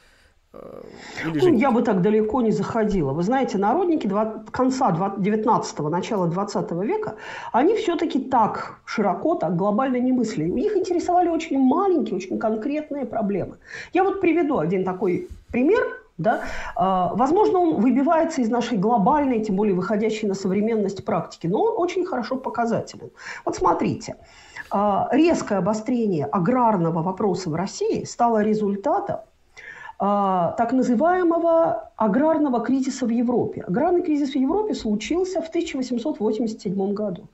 Э, 0.52 0.82
или 1.24 1.38
же... 1.38 1.50
ну, 1.50 1.56
я 1.56 1.70
бы 1.70 1.82
так 1.82 2.02
далеко 2.02 2.42
не 2.42 2.50
заходила. 2.50 3.12
Вы 3.12 3.22
знаете, 3.22 3.58
народники 3.58 4.06
20, 4.06 4.50
конца 4.50 4.90
19-го, 4.90 5.88
начала 5.88 6.26
20 6.26 6.72
века, 6.72 7.14
они 7.52 7.74
все-таки 7.76 8.18
так 8.18 8.80
широко, 8.84 9.34
так 9.34 9.56
глобально 9.56 9.98
не 9.98 10.12
мыслили. 10.12 10.60
Их 10.60 10.76
интересовали 10.76 11.28
очень 11.28 11.58
маленькие, 11.58 12.16
очень 12.16 12.38
конкретные 12.38 13.06
проблемы. 13.06 13.58
Я 13.92 14.04
вот 14.04 14.20
приведу 14.20 14.58
один 14.58 14.84
такой 14.84 15.28
пример. 15.52 15.96
Да? 16.18 16.42
А, 16.76 17.14
возможно, 17.14 17.60
он 17.60 17.80
выбивается 17.80 18.42
из 18.42 18.50
нашей 18.50 18.76
глобальной, 18.76 19.42
тем 19.42 19.56
более 19.56 19.74
выходящей 19.74 20.28
на 20.28 20.34
современность 20.34 21.02
практики, 21.02 21.46
но 21.46 21.62
он 21.62 21.74
очень 21.78 22.04
хорошо 22.04 22.36
показателен. 22.36 23.10
Вот 23.46 23.56
смотрите, 23.56 24.16
а, 24.70 25.08
резкое 25.12 25.58
обострение 25.60 26.26
аграрного 26.26 27.02
вопроса 27.02 27.48
в 27.48 27.54
России 27.54 28.04
стало 28.04 28.42
результатом 28.42 29.20
так 30.00 30.72
называемого 30.72 31.92
аграрного 31.96 32.60
кризиса 32.60 33.04
в 33.04 33.10
Европе. 33.10 33.60
Аграрный 33.60 34.02
кризис 34.02 34.30
в 34.32 34.36
Европе 34.36 34.74
случился 34.74 35.42
в 35.42 35.48
1887 35.48 36.94
году. 36.94 37.28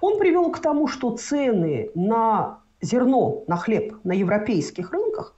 Он 0.00 0.18
привел 0.18 0.52
к 0.52 0.60
тому, 0.60 0.86
что 0.86 1.16
цены 1.16 1.90
на 1.96 2.60
зерно, 2.80 3.42
на 3.48 3.56
хлеб 3.56 3.96
на 4.04 4.12
европейских 4.12 4.92
рынках 4.92 5.34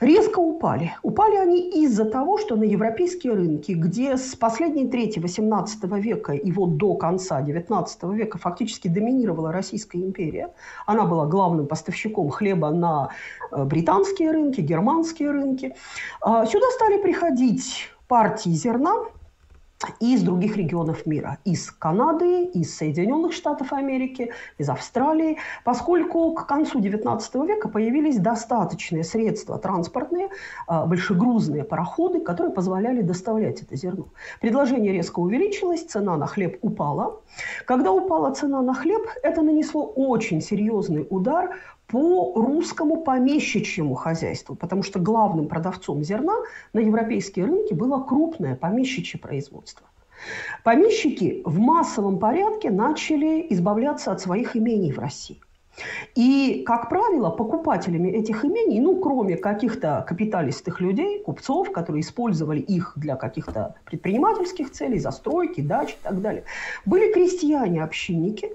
резко 0.00 0.38
упали. 0.38 0.92
Упали 1.02 1.36
они 1.36 1.70
из-за 1.84 2.04
того, 2.04 2.38
что 2.38 2.56
на 2.56 2.64
европейские 2.64 3.34
рынки, 3.34 3.72
где 3.72 4.16
с 4.16 4.34
последней 4.34 4.88
трети 4.88 5.18
XVIII 5.18 6.00
века 6.00 6.32
и 6.32 6.52
вот 6.52 6.76
до 6.76 6.94
конца 6.94 7.42
XIX 7.42 7.86
века 8.14 8.38
фактически 8.38 8.88
доминировала 8.88 9.52
Российская 9.52 9.98
империя, 9.98 10.52
она 10.86 11.04
была 11.04 11.26
главным 11.26 11.66
поставщиком 11.66 12.30
хлеба 12.30 12.70
на 12.70 13.10
э, 13.50 13.64
британские 13.64 14.30
рынки, 14.30 14.60
германские 14.60 15.30
рынки, 15.30 15.74
а, 16.20 16.46
сюда 16.46 16.66
стали 16.74 17.00
приходить 17.00 17.90
партии 18.06 18.50
зерна, 18.50 18.94
из 20.00 20.22
других 20.22 20.56
регионов 20.56 21.06
мира, 21.06 21.38
из 21.44 21.70
Канады, 21.70 22.44
из 22.44 22.76
Соединенных 22.76 23.32
Штатов 23.32 23.72
Америки, 23.72 24.32
из 24.58 24.68
Австралии, 24.68 25.38
поскольку 25.64 26.32
к 26.32 26.46
концу 26.46 26.80
XIX 26.80 27.46
века 27.46 27.68
появились 27.68 28.18
достаточные 28.18 29.04
средства 29.04 29.58
транспортные, 29.58 30.28
а, 30.66 30.86
большегрузные 30.86 31.64
пароходы, 31.64 32.20
которые 32.20 32.52
позволяли 32.52 33.02
доставлять 33.02 33.62
это 33.62 33.76
зерно. 33.76 34.08
Предложение 34.40 34.92
резко 34.92 35.20
увеличилось, 35.20 35.84
цена 35.84 36.16
на 36.16 36.26
хлеб 36.26 36.58
упала. 36.62 37.20
Когда 37.64 37.92
упала 37.92 38.32
цена 38.32 38.62
на 38.62 38.74
хлеб, 38.74 39.06
это 39.22 39.42
нанесло 39.42 39.84
очень 39.84 40.40
серьезный 40.40 41.06
удар 41.08 41.54
по 41.88 42.34
русскому 42.36 43.02
помещичьему 43.02 43.94
хозяйству, 43.94 44.54
потому 44.54 44.82
что 44.82 44.98
главным 44.98 45.48
продавцом 45.48 46.04
зерна 46.04 46.36
на 46.72 46.80
европейские 46.80 47.46
рынки 47.46 47.72
было 47.72 48.02
крупное 48.02 48.54
помещичье 48.54 49.18
производство. 49.18 49.86
Помещики 50.64 51.42
в 51.44 51.58
массовом 51.58 52.18
порядке 52.18 52.70
начали 52.70 53.46
избавляться 53.50 54.12
от 54.12 54.20
своих 54.20 54.56
имений 54.56 54.92
в 54.92 54.98
России. 54.98 55.40
И, 56.14 56.64
как 56.66 56.88
правило, 56.88 57.30
покупателями 57.30 58.08
этих 58.08 58.44
имений, 58.44 58.80
ну, 58.80 58.96
кроме 58.96 59.36
каких-то 59.36 60.04
капиталистых 60.06 60.80
людей, 60.80 61.22
купцов, 61.22 61.70
которые 61.70 62.00
использовали 62.00 62.60
их 62.60 62.94
для 62.96 63.16
каких-то 63.16 63.76
предпринимательских 63.84 64.72
целей, 64.72 64.98
застройки, 64.98 65.60
дач 65.60 65.92
и 65.92 65.98
так 66.02 66.20
далее, 66.20 66.42
были 66.84 67.12
крестьяне-общинники, 67.12 68.50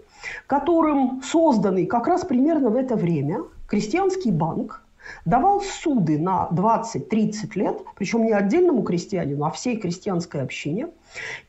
которым 0.48 1.22
созданный 1.24 1.86
как 1.86 2.08
раз 2.08 2.26
примерно 2.26 2.70
в 2.70 2.76
это 2.76 2.96
время 2.96 3.44
крестьянский 3.68 4.32
банк 4.32 4.84
давал 5.26 5.62
суды 5.62 6.18
на 6.18 6.48
20-30 6.52 7.52
лет, 7.56 7.82
причем 7.96 8.26
не 8.26 8.32
отдельному 8.32 8.84
крестьянину, 8.84 9.46
а 9.46 9.52
всей 9.52 9.78
крестьянской 9.78 10.42
общине. 10.42 10.88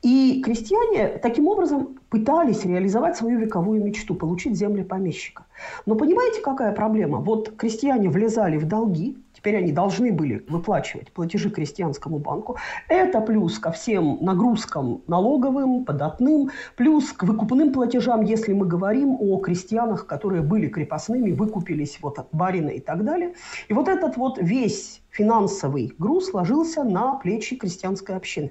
И 0.03 0.43
крестьяне 0.45 1.19
таким 1.19 1.49
образом 1.49 1.99
пытались 2.11 2.65
реализовать 2.65 3.17
свою 3.17 3.39
вековую 3.39 3.83
мечту– 3.83 4.15
получить 4.17 4.57
земли 4.57 4.83
помещика. 4.83 5.45
Но 5.87 5.95
понимаете, 5.95 6.41
какая 6.41 6.73
проблема? 6.73 7.19
Вот 7.19 7.57
крестьяне 7.57 8.09
влезали 8.09 8.57
в 8.57 8.67
долги, 8.67 9.17
Теперь 9.45 9.59
они 9.59 9.73
должны 9.73 10.11
были 10.11 10.43
выплачивать 10.49 11.13
платежи 11.13 11.51
крестьянскому 11.51 12.19
банку. 12.19 12.57
Это 12.89 13.21
плюс 13.21 13.59
ко 13.59 13.73
всем 13.73 14.17
нагрузкам 14.23 15.03
налоговым, 15.07 15.85
податным, 15.85 16.49
плюс 16.77 17.13
к 17.13 17.25
выкупным 17.25 17.71
платежам, 17.71 18.23
если 18.23 18.55
мы 18.55 18.65
говорим 18.65 19.19
о 19.21 19.39
крестьянах, 19.41 20.07
которые 20.07 20.41
были 20.41 20.69
крепостными, 20.69 21.31
выкупились 21.33 21.99
вот 22.01 22.19
от 22.19 22.29
барина 22.33 22.71
и 22.71 22.81
так 22.81 23.05
далее. 23.05 23.35
И 23.69 23.75
вот 23.75 23.89
этот 23.89 24.17
вот 24.17 24.39
весь 24.41 25.03
финансовый 25.11 25.95
груз 25.99 26.33
ложился 26.33 26.83
на 26.83 27.17
плечи 27.17 27.57
крестьянской 27.57 28.17
общины. 28.17 28.51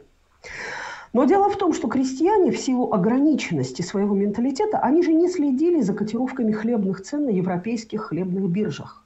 Но 1.11 1.23
дело 1.25 1.49
в 1.49 1.57
том, 1.57 1.73
что 1.73 1.87
крестьяне 1.87 2.51
в 2.51 2.59
силу 2.59 2.93
ограниченности 2.93 3.81
своего 3.81 4.13
менталитета, 4.13 4.77
они 4.77 5.01
же 5.01 5.11
не 5.11 5.27
следили 5.27 5.81
за 5.81 5.95
котировками 5.95 6.51
хлебных 6.51 7.01
цен 7.01 7.25
на 7.25 7.29
европейских 7.29 8.09
хлебных 8.09 8.47
биржах. 8.47 9.02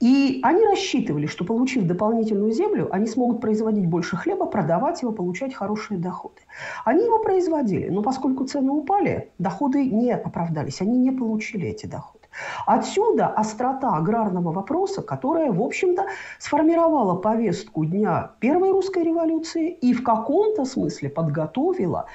И 0.00 0.38
они 0.44 0.64
рассчитывали, 0.64 1.26
что 1.26 1.44
получив 1.44 1.84
дополнительную 1.84 2.52
землю, 2.52 2.88
они 2.92 3.06
смогут 3.06 3.40
производить 3.40 3.86
больше 3.86 4.16
хлеба, 4.16 4.46
продавать 4.46 5.02
его, 5.02 5.12
получать 5.12 5.54
хорошие 5.54 5.98
доходы. 5.98 6.40
Они 6.84 7.04
его 7.04 7.18
производили, 7.18 7.88
но 7.88 8.02
поскольку 8.02 8.44
цены 8.44 8.70
упали, 8.70 9.32
доходы 9.38 9.84
не 9.84 10.12
оправдались, 10.12 10.80
они 10.80 10.98
не 10.98 11.10
получили 11.10 11.68
эти 11.68 11.86
доходы. 11.86 12.18
Отсюда 12.66 13.26
острота 13.26 13.96
аграрного 13.96 14.52
вопроса, 14.52 15.02
которая, 15.02 15.50
в 15.50 15.60
общем-то, 15.60 16.06
сформировала 16.38 17.16
повестку 17.16 17.84
дня 17.84 18.32
Первой 18.38 18.70
русской 18.70 19.02
революции 19.02 19.70
и 19.70 19.92
в 19.92 20.04
каком-то 20.04 20.64
смысле 20.64 21.08
подготовила 21.08 22.06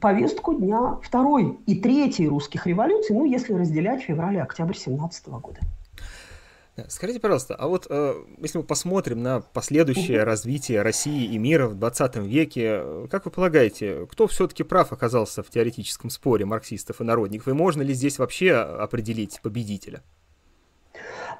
повестку 0.00 0.54
дня 0.54 0.98
Второй 1.02 1.60
и 1.66 1.80
Третьей 1.80 2.28
русских 2.28 2.66
революций, 2.66 3.14
ну, 3.14 3.24
если 3.24 3.52
разделять 3.54 4.02
февраль 4.02 4.36
и 4.36 4.40
октябрь 4.40 4.74
17 4.74 5.28
года. 5.28 5.60
Скажите, 6.88 7.20
пожалуйста, 7.20 7.54
а 7.54 7.66
вот 7.66 7.86
э, 7.90 8.14
если 8.38 8.58
мы 8.58 8.64
посмотрим 8.64 9.22
на 9.22 9.40
последующее 9.40 10.22
развитие 10.22 10.82
России 10.82 11.24
и 11.24 11.38
мира 11.38 11.66
в 11.66 11.74
20 11.74 12.16
веке, 12.16 12.82
как 13.10 13.24
вы 13.24 13.30
полагаете, 13.30 14.06
кто 14.10 14.26
все-таки 14.26 14.62
прав 14.62 14.92
оказался 14.92 15.42
в 15.42 15.50
теоретическом 15.50 16.10
споре 16.10 16.44
марксистов 16.44 17.00
и 17.00 17.04
народников, 17.04 17.48
и 17.48 17.52
можно 17.52 17.82
ли 17.82 17.94
здесь 17.94 18.18
вообще 18.18 18.54
определить 18.54 19.40
победителя? 19.42 20.02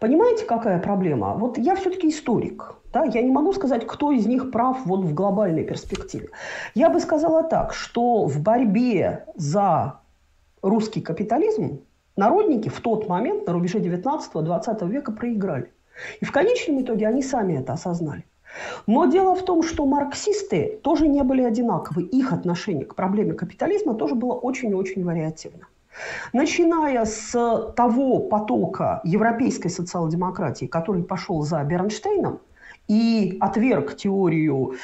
Понимаете, 0.01 0.45
какая 0.45 0.81
проблема? 0.81 1.35
Вот 1.35 1.59
я 1.59 1.75
все-таки 1.75 2.09
историк. 2.09 2.75
Да? 2.93 3.05
Я 3.05 3.23
не 3.23 3.31
могу 3.31 3.53
сказать, 3.53 3.87
кто 3.87 4.13
из 4.13 4.27
них 4.27 4.51
прав 4.51 4.79
вот 4.85 5.01
в 5.01 5.15
глобальной 5.15 5.65
перспективе. 5.65 6.31
Я 6.75 6.89
бы 6.89 7.01
сказала 7.01 7.43
так, 7.43 7.75
что 7.75 8.27
в 8.27 8.41
борьбе 8.41 9.27
за 9.35 10.01
русский 10.63 11.01
капитализм 11.01 11.83
народники 12.19 12.69
в 12.69 12.81
тот 12.81 13.09
момент, 13.09 13.47
на 13.47 13.53
рубеже 13.55 13.79
19-20 13.79 14.89
века, 14.89 15.13
проиграли. 15.13 15.71
И 16.21 16.25
в 16.25 16.33
конечном 16.33 16.83
итоге 16.83 17.09
они 17.09 17.23
сами 17.23 17.55
это 17.55 17.73
осознали. 17.73 18.25
Но 18.87 19.07
дело 19.07 19.35
в 19.35 19.45
том, 19.45 19.63
что 19.63 19.87
марксисты 19.87 20.79
тоже 20.83 21.07
не 21.07 21.23
были 21.23 21.43
одинаковы. 21.43 22.03
Их 22.03 22.33
отношение 22.33 22.85
к 22.85 22.95
проблеме 22.95 23.35
капитализма 23.35 23.95
тоже 23.95 24.15
было 24.15 24.35
очень 24.35 24.71
и 24.71 24.75
очень 24.75 25.05
вариативно. 25.05 25.67
Начиная 26.33 27.05
с 27.05 27.33
того 27.77 28.21
потока 28.21 29.01
европейской 29.05 29.69
социал-демократии, 29.69 30.67
который 30.67 31.03
пошел 31.03 31.43
за 31.43 31.63
Бернштейном 31.65 32.41
и 32.87 33.37
отверг 33.41 33.97
теорию 33.97 34.75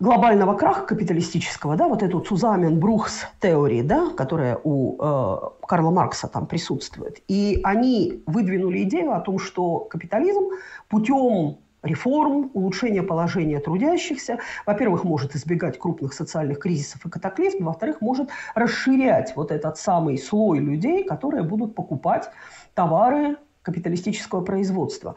глобального 0.00 0.54
краха 0.54 0.86
капиталистического, 0.86 1.76
да, 1.76 1.86
вот 1.86 2.02
эту 2.02 2.20
Цузамен 2.20 2.80
Брухс 2.80 3.26
теории, 3.40 3.82
да, 3.82 4.10
которая 4.10 4.58
у 4.64 4.96
э, 4.98 5.66
Карла 5.66 5.90
Маркса 5.90 6.26
там 6.26 6.46
присутствует. 6.46 7.22
И 7.28 7.60
они 7.62 8.22
выдвинули 8.26 8.82
идею 8.84 9.12
о 9.12 9.20
том, 9.20 9.38
что 9.38 9.80
капитализм 9.80 10.48
путем 10.88 11.58
реформ, 11.82 12.50
улучшения 12.54 13.02
положения 13.02 13.60
трудящихся. 13.60 14.38
Во-первых, 14.66 15.04
может 15.04 15.36
избегать 15.36 15.78
крупных 15.78 16.14
социальных 16.14 16.58
кризисов 16.58 17.04
и 17.06 17.10
катаклизм. 17.10 17.64
Во-вторых, 17.64 18.00
может 18.00 18.30
расширять 18.54 19.34
вот 19.36 19.50
этот 19.50 19.76
самый 19.76 20.18
слой 20.18 20.58
людей, 20.58 21.04
которые 21.04 21.42
будут 21.42 21.74
покупать 21.74 22.30
товары 22.74 23.36
капиталистического 23.62 24.40
производства, 24.40 25.16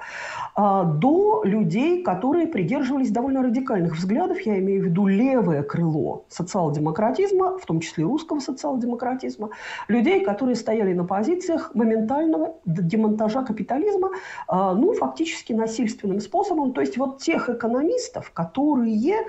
а, 0.56 0.84
до 0.84 1.44
людей, 1.44 2.04
которые 2.04 2.48
придерживались 2.48 3.12
довольно 3.12 3.42
радикальных 3.42 3.96
взглядов, 3.96 4.42
я 4.42 4.60
имею 4.60 4.84
в 4.84 4.86
виду 4.86 5.08
левое 5.08 5.64
крыло 5.64 6.26
социал-демократизма, 6.30 7.58
в 7.58 7.66
том 7.66 7.80
числе 7.80 8.04
русского 8.04 8.40
социал-демократизма, 8.40 9.50
людей, 9.88 10.24
которые 10.24 10.56
стояли 10.56 10.94
на 10.94 11.06
позициях 11.06 11.74
моментального 11.74 12.56
демонтажа 12.66 13.44
капитализма, 13.44 14.12
а, 14.48 14.74
ну, 14.74 14.94
фактически 14.94 15.54
насильственным 15.54 16.20
способом. 16.20 16.74
То 16.74 16.82
есть 16.82 16.98
вот 16.98 17.20
тех 17.20 17.50
экономистов, 17.50 18.32
которые 18.32 19.24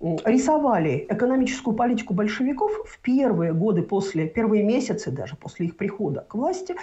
рисовали 0.00 1.06
экономическую 1.08 1.76
политику 1.76 2.14
большевиков 2.14 2.72
в 2.86 2.98
первые 3.00 3.52
годы 3.52 3.82
после, 3.82 4.26
первые 4.26 4.62
месяцы 4.62 5.10
даже 5.10 5.36
после 5.36 5.66
их 5.66 5.76
прихода 5.76 6.22
к 6.22 6.34
власти 6.34 6.74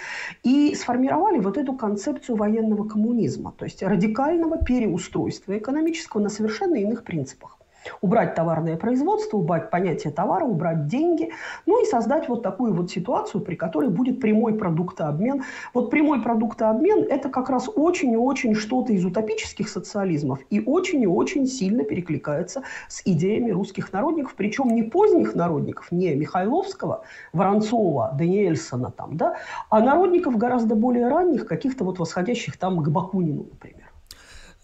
и 0.44 0.74
сформировали 0.74 1.38
вот 1.38 1.58
эту 1.58 1.74
концепцию 1.74 2.36
военного 2.36 2.88
коммунизма, 2.88 3.52
то 3.58 3.64
есть 3.64 3.82
радикального 3.82 4.62
переустройства 4.62 5.58
экономического 5.58 6.20
на 6.20 6.28
совершенно 6.28 6.76
иных 6.76 7.02
принципах 7.02 7.57
убрать 8.00 8.34
товарное 8.34 8.76
производство, 8.76 9.38
убрать 9.38 9.70
понятие 9.70 10.12
товара, 10.12 10.44
убрать 10.44 10.86
деньги, 10.86 11.30
ну 11.66 11.82
и 11.82 11.86
создать 11.86 12.28
вот 12.28 12.42
такую 12.42 12.74
вот 12.74 12.90
ситуацию, 12.90 13.40
при 13.40 13.54
которой 13.54 13.88
будет 13.90 14.20
прямой 14.20 14.54
продуктообмен. 14.54 15.42
Вот 15.74 15.90
прямой 15.90 16.22
продуктообмен– 16.22 17.06
это 17.10 17.28
как 17.28 17.50
раз 17.50 17.68
очень 17.74 18.12
и 18.12 18.16
очень 18.16 18.54
что-то 18.54 18.92
из 18.92 19.04
утопических 19.04 19.68
социализмов 19.68 20.40
и 20.50 20.60
очень 20.60 21.02
и 21.02 21.06
очень 21.06 21.46
сильно 21.46 21.84
перекликается 21.84 22.62
с 22.88 23.02
идеями 23.04 23.50
русских 23.50 23.92
народников, 23.92 24.34
причем 24.36 24.68
не 24.74 24.82
поздних 24.82 25.34
народников, 25.34 25.90
не 25.90 26.14
Михайловского, 26.14 27.04
Воронцова, 27.32 28.14
Даниэльсона 28.18 28.90
там, 28.90 29.16
да, 29.16 29.36
а 29.70 29.80
народников 29.80 30.36
гораздо 30.36 30.74
более 30.74 31.08
ранних, 31.08 31.46
каких-то 31.46 31.84
вот 31.84 31.98
восходящих 31.98 32.56
там 32.56 32.82
к 32.82 32.88
Бакунину, 32.88 33.46
например. 33.50 33.87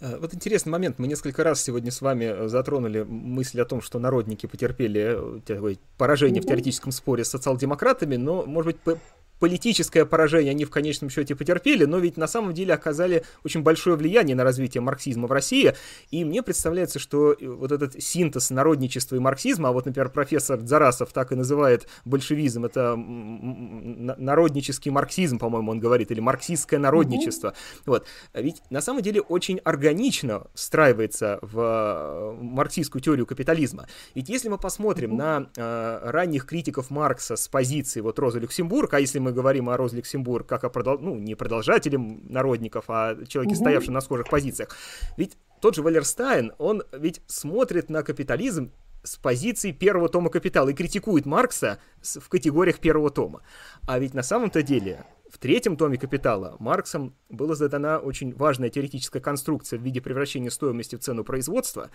Э, 0.04 0.18
вот 0.18 0.34
интересный 0.34 0.70
момент. 0.70 0.98
Мы 0.98 1.06
несколько 1.06 1.42
раз 1.42 1.62
сегодня 1.62 1.90
с 1.90 2.02
вами 2.02 2.24
э, 2.24 2.48
затронули 2.48 3.04
мысль 3.04 3.60
о 3.60 3.64
том, 3.64 3.80
что 3.80 3.98
народники 3.98 4.46
потерпели 4.46 5.40
э, 5.48 5.76
поражение 5.96 6.42
в 6.42 6.46
теоретическом 6.46 6.92
споре 6.92 7.24
с 7.24 7.30
социал-демократами, 7.30 8.16
но, 8.16 8.44
может 8.44 8.76
быть, 8.84 8.98
политическое 9.44 10.07
поражение 10.07 10.52
они 10.52 10.64
в 10.64 10.70
конечном 10.70 11.11
счете 11.11 11.35
потерпели, 11.37 11.85
но 11.85 11.98
ведь 11.98 12.16
на 12.16 12.26
самом 12.26 12.54
деле 12.54 12.72
оказали 12.72 13.24
очень 13.44 13.61
большое 13.61 13.94
влияние 13.94 14.35
на 14.35 14.42
развитие 14.42 14.80
марксизма 14.80 15.26
в 15.26 15.33
России, 15.33 15.74
и 16.11 16.24
мне 16.24 16.42
представляется, 16.42 16.98
что 16.98 17.35
э, 17.35 17.46
вот 17.46 17.70
этот 17.70 18.02
синтез 18.02 18.48
народничества 18.48 19.16
и 19.16 19.18
марксизма, 19.18 19.68
а 19.68 19.72
вот, 19.72 19.85
например, 19.85 20.09
профессор 20.09 20.61
Зарасов 20.61 21.12
так 21.12 21.30
и 21.33 21.35
называет 21.35 21.87
большевизм, 22.07 22.64
это 22.64 22.96
народнический 22.96 24.90
марксизм, 24.90 25.38
по-моему, 25.38 25.72
он 25.72 25.78
говорит, 25.78 26.11
или 26.11 26.20
марксистское 26.20 26.80
народничество, 26.80 27.48
угу. 27.48 27.57
вот, 27.85 28.07
ведь 28.33 28.62
на 28.70 28.80
самом 28.80 29.02
деле 29.02 29.20
очень 29.20 29.59
органично 29.59 30.46
встраивается 30.54 31.38
в 31.42 31.61
э, 31.61 32.33
марксистскую 32.42 33.02
теорию 33.02 33.26
капитализма. 33.26 33.88
Ведь 34.14 34.30
если 34.30 34.48
мы 34.48 34.57
посмотрим 34.57 35.11
угу. 35.11 35.18
на 35.18 35.50
э, 35.54 35.98
ранних 36.04 36.46
критиков 36.46 36.88
Маркса 36.88 37.37
с 37.37 37.46
позиции 37.46 38.00
вот 38.00 38.18
Розы 38.18 38.38
Люксембург, 38.40 38.94
а 38.94 39.00
если 39.00 39.18
мы 39.18 39.34
говорим 39.35 39.68
о 39.68 39.77
Розе 39.77 39.99
Люксембург 39.99 40.47
как 40.47 40.64
о 40.64 40.70
продол... 40.70 40.99
ну, 40.99 41.16
не 41.16 41.35
продолжателе 41.35 41.99
народников, 41.99 42.85
а 42.88 43.16
человеке, 43.27 43.55
угу. 43.55 43.62
стоявшем 43.62 43.94
на 43.94 44.01
схожих 44.01 44.29
позициях. 44.29 44.77
Ведь 45.16 45.37
тот 45.61 45.75
же 45.75 45.83
Валерстайн, 45.83 46.53
он 46.59 46.83
ведь 46.92 47.20
смотрит 47.27 47.90
на 47.90 48.03
капитализм 48.03 48.73
с 49.03 49.16
позиции 49.16 49.73
первого 49.73 50.09
тома 50.09 50.31
«Капитала» 50.31 50.70
и 50.70 50.75
критикует 50.75 51.27
Маркса 51.27 51.79
в 52.03 52.29
категориях 52.29 52.79
первого 52.79 53.11
тома. 53.11 53.42
А 53.87 53.99
ведь 53.99 54.14
на 54.14 54.23
самом-то 54.23 54.62
деле 54.62 55.05
в 55.35 55.38
третьем 55.38 55.77
томе 55.77 55.99
«Капитала» 55.99 56.55
Марксом 56.61 57.12
была 57.29 57.57
задана 57.57 57.99
очень 57.99 58.33
важная 58.33 58.68
теоретическая 58.68 59.18
конструкция 59.18 59.81
в 59.81 59.83
виде 59.83 60.01
превращения 60.01 60.49
стоимости 60.49 60.94
в 60.94 61.01
цену 61.01 61.25
производства, 61.25 61.90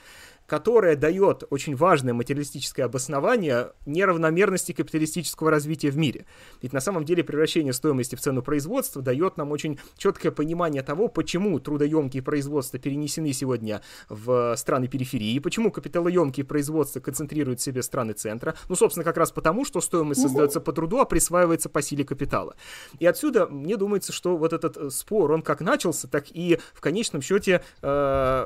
которая 0.45 0.97
дает 0.97 1.45
очень 1.49 1.73
важное 1.73 2.13
материалистическое 2.13 2.85
обоснование 2.85 3.71
неравномерности 3.85 4.73
капиталистического 4.73 5.51
развития 5.51 5.89
в 5.89 5.97
мире. 5.97 6.25
Ведь 6.61 6.73
на 6.73 6.81
самом 6.81 7.05
деле 7.05 7.23
превращение 7.23 7.71
стоимости 7.71 8.15
в 8.15 8.19
цену 8.19 8.43
производства 8.43 9.01
дает 9.01 9.37
нам 9.37 9.51
очень 9.51 9.79
четкое 9.97 10.33
понимание 10.33 10.83
того, 10.83 11.07
почему 11.07 11.59
трудоемкие 11.59 12.21
производства 12.21 12.77
перенесены 12.77 13.31
сегодня 13.31 13.81
в 14.09 14.53
страны 14.57 14.89
периферии, 14.89 15.39
почему 15.39 15.71
капиталоемкие 15.71 16.45
производства 16.45 16.99
концентрируют 16.99 17.61
в 17.61 17.63
себе 17.63 17.83
страны 17.83 18.11
центра. 18.11 18.55
Ну, 18.67 18.75
собственно, 18.75 19.05
как 19.05 19.15
раз 19.15 19.31
потому, 19.31 19.63
что 19.63 19.79
стоимость 19.79 20.21
создается 20.21 20.59
по 20.59 20.73
труду, 20.73 20.97
а 20.97 21.05
присваивается 21.05 21.69
по 21.69 21.81
силе 21.81 22.03
капитала. 22.03 22.57
И 22.99 23.05
отсюда 23.05 23.28
отсюда 23.29 23.47
мне 23.47 23.77
думается, 23.77 24.11
что 24.11 24.37
вот 24.37 24.53
этот 24.53 24.77
э, 24.77 24.89
спор, 24.89 25.31
он 25.31 25.41
как 25.41 25.61
начался, 25.61 26.07
так 26.07 26.25
и 26.31 26.59
в 26.73 26.81
конечном 26.81 27.21
счете 27.21 27.61
э, 27.81 28.45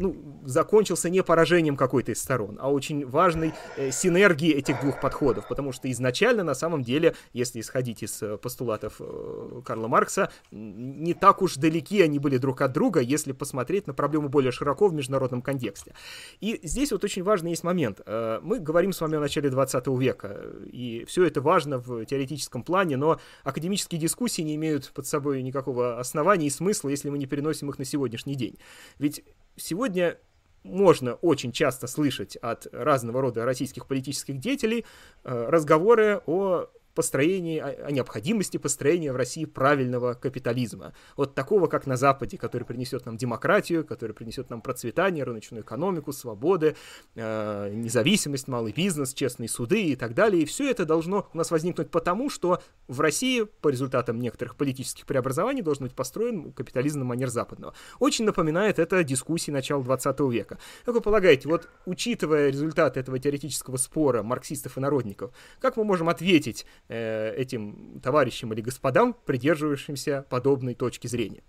ну, 0.00 0.40
закончился 0.44 1.08
не 1.08 1.22
поражением 1.22 1.76
какой-то 1.76 2.12
из 2.12 2.20
сторон, 2.20 2.58
а 2.60 2.70
очень 2.70 3.06
важной 3.06 3.54
э, 3.76 3.90
синергией 3.90 4.54
этих 4.54 4.80
двух 4.80 5.00
подходов, 5.00 5.46
потому 5.48 5.72
что 5.72 5.90
изначально, 5.90 6.42
на 6.42 6.54
самом 6.54 6.82
деле, 6.82 7.14
если 7.32 7.60
исходить 7.60 8.02
из 8.02 8.22
э, 8.22 8.36
постулатов 8.36 8.94
э, 8.98 9.60
Карла 9.64 9.88
Маркса, 9.88 10.30
не 10.50 11.14
так 11.14 11.42
уж 11.42 11.54
далеки 11.54 12.02
они 12.02 12.18
были 12.18 12.38
друг 12.38 12.60
от 12.62 12.72
друга, 12.72 13.00
если 13.00 13.32
посмотреть 13.32 13.86
на 13.86 13.94
проблему 13.94 14.28
более 14.28 14.52
широко 14.52 14.88
в 14.88 14.94
международном 14.94 15.42
контексте. 15.42 15.94
И 16.40 16.60
здесь 16.62 16.92
вот 16.92 17.04
очень 17.04 17.22
важный 17.22 17.50
есть 17.50 17.64
момент. 17.64 18.00
Э, 18.06 18.40
мы 18.42 18.58
говорим 18.58 18.92
с 18.92 19.00
вами 19.00 19.16
о 19.16 19.20
начале 19.20 19.50
20 19.50 19.86
века, 19.98 20.40
и 20.72 21.04
все 21.06 21.24
это 21.24 21.40
важно 21.40 21.78
в 21.78 22.04
теоретическом 22.04 22.62
плане, 22.62 22.96
но 22.96 23.20
академические 23.44 24.00
дискуссии 24.00 24.23
дискуссии 24.24 24.42
не 24.42 24.54
имеют 24.54 24.90
под 24.94 25.06
собой 25.06 25.42
никакого 25.42 25.98
основания 26.00 26.46
и 26.46 26.50
смысла, 26.50 26.88
если 26.88 27.10
мы 27.10 27.18
не 27.18 27.26
переносим 27.26 27.70
их 27.70 27.78
на 27.78 27.84
сегодняшний 27.84 28.34
день. 28.34 28.58
Ведь 28.98 29.22
сегодня 29.56 30.18
можно 30.62 31.14
очень 31.14 31.52
часто 31.52 31.86
слышать 31.86 32.36
от 32.36 32.66
разного 32.72 33.20
рода 33.20 33.44
российских 33.44 33.86
политических 33.86 34.38
деятелей 34.38 34.86
э, 35.24 35.46
разговоры 35.50 36.22
о 36.26 36.68
построении, 36.94 37.58
о, 37.58 37.90
необходимости 37.90 38.56
построения 38.56 39.12
в 39.12 39.16
России 39.16 39.44
правильного 39.44 40.14
капитализма. 40.14 40.94
Вот 41.16 41.34
такого, 41.34 41.66
как 41.66 41.86
на 41.86 41.96
Западе, 41.96 42.38
который 42.38 42.64
принесет 42.64 43.06
нам 43.06 43.16
демократию, 43.16 43.84
который 43.84 44.12
принесет 44.12 44.50
нам 44.50 44.60
процветание, 44.60 45.24
рыночную 45.24 45.62
экономику, 45.62 46.12
свободы, 46.12 46.76
э, 47.14 47.70
независимость, 47.72 48.48
малый 48.48 48.72
бизнес, 48.72 49.12
честные 49.14 49.48
суды 49.48 49.82
и 49.82 49.96
так 49.96 50.14
далее. 50.14 50.42
И 50.42 50.46
все 50.46 50.70
это 50.70 50.84
должно 50.84 51.28
у 51.32 51.36
нас 51.36 51.50
возникнуть 51.50 51.90
потому, 51.90 52.30
что 52.30 52.62
в 52.88 53.00
России 53.00 53.42
по 53.60 53.68
результатам 53.68 54.20
некоторых 54.20 54.56
политических 54.56 55.06
преобразований 55.06 55.62
должен 55.62 55.84
быть 55.84 55.94
построен 55.94 56.52
капитализм 56.52 57.00
на 57.00 57.04
манер 57.04 57.28
западного. 57.28 57.74
Очень 57.98 58.24
напоминает 58.24 58.78
это 58.78 59.02
дискуссии 59.04 59.50
начала 59.50 59.82
20 59.82 60.20
века. 60.30 60.58
Как 60.84 60.94
вы 60.94 61.00
полагаете, 61.00 61.48
вот 61.48 61.68
учитывая 61.86 62.50
результаты 62.50 63.00
этого 63.00 63.18
теоретического 63.18 63.76
спора 63.76 64.22
марксистов 64.22 64.76
и 64.76 64.80
народников, 64.80 65.32
как 65.60 65.76
мы 65.76 65.84
можем 65.84 66.08
ответить 66.08 66.66
Э, 66.88 67.34
этим 67.34 67.98
товарищам 68.02 68.52
или 68.52 68.60
господам, 68.60 69.16
придерживающимся 69.24 70.26
подобной 70.28 70.74
точки 70.74 71.06
зрения. 71.06 71.42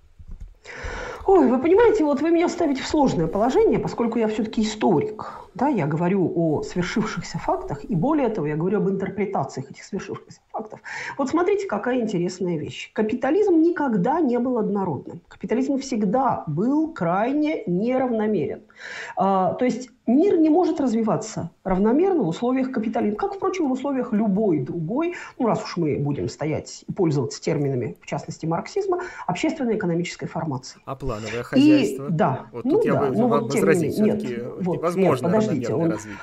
Ой, 1.28 1.48
вы 1.48 1.58
понимаете, 1.58 2.04
вот 2.04 2.22
вы 2.22 2.30
меня 2.30 2.48
ставите 2.48 2.84
в 2.84 2.88
сложное 2.88 3.26
положение, 3.26 3.80
поскольку 3.80 4.20
я 4.20 4.28
все-таки 4.28 4.62
историк. 4.62 5.46
Да, 5.56 5.70
я 5.70 5.88
говорю 5.88 6.32
о 6.36 6.62
свершившихся 6.62 7.40
фактах, 7.40 7.84
и 7.84 7.96
более 7.96 8.30
того, 8.30 8.46
я 8.46 8.56
говорю 8.56 8.78
об 8.78 8.90
интерпретациях 8.90 9.72
этих 9.72 9.84
свершившихся 9.86 10.42
фактов. 10.52 10.82
Вот 11.18 11.30
смотрите, 11.30 11.66
какая 11.66 12.02
интересная 12.02 12.58
вещь. 12.58 12.92
Капитализм 12.94 13.60
никогда 13.62 14.20
не 14.20 14.38
был 14.38 14.60
однородным. 14.60 15.22
Капитализм 15.28 15.80
всегда 15.80 16.44
был 16.46 16.94
крайне 16.94 17.64
неравномерен. 17.66 18.62
А, 19.16 19.54
то 19.54 19.66
есть 19.66 19.90
мир 20.06 20.38
не 20.38 20.50
может 20.50 20.80
развиваться 20.80 21.52
равномерно 21.64 22.24
в 22.24 22.28
условиях 22.28 22.72
капитализма, 22.72 23.18
как, 23.18 23.36
впрочем, 23.36 23.70
в 23.70 23.72
условиях 23.72 24.14
любой 24.14 24.60
другой, 24.60 25.16
ну, 25.40 25.48
раз 25.48 25.64
уж 25.64 25.78
мы 25.78 25.98
будем 25.98 26.30
стоять 26.30 26.84
и 26.88 26.92
пользоваться 26.92 27.42
терминами, 27.42 27.98
в 28.02 28.06
частности, 28.06 28.46
марксизма, 28.46 29.02
общественной 29.26 29.78
экономической 29.78 30.28
формации. 30.28 30.80
А 30.86 30.96
плановое 31.16 31.44
хозяйство? 31.44 32.08
И, 32.08 32.12
да. 32.12 32.48
Вот 32.52 32.66
ну, 32.66 32.72
тут 32.72 32.84
да, 32.84 32.90
я 32.90 33.00
бы 33.00 33.10
ну, 33.10 33.28
вот 33.28 33.54
возразить, 33.54 33.96
термин, 33.96 34.18
нет, 34.18 34.54
вот, 34.62 34.82
возможно 34.82 35.28
нет, 35.28 35.36
подождите, 35.36 35.74
он, 35.74 35.92
развитие. 35.92 36.20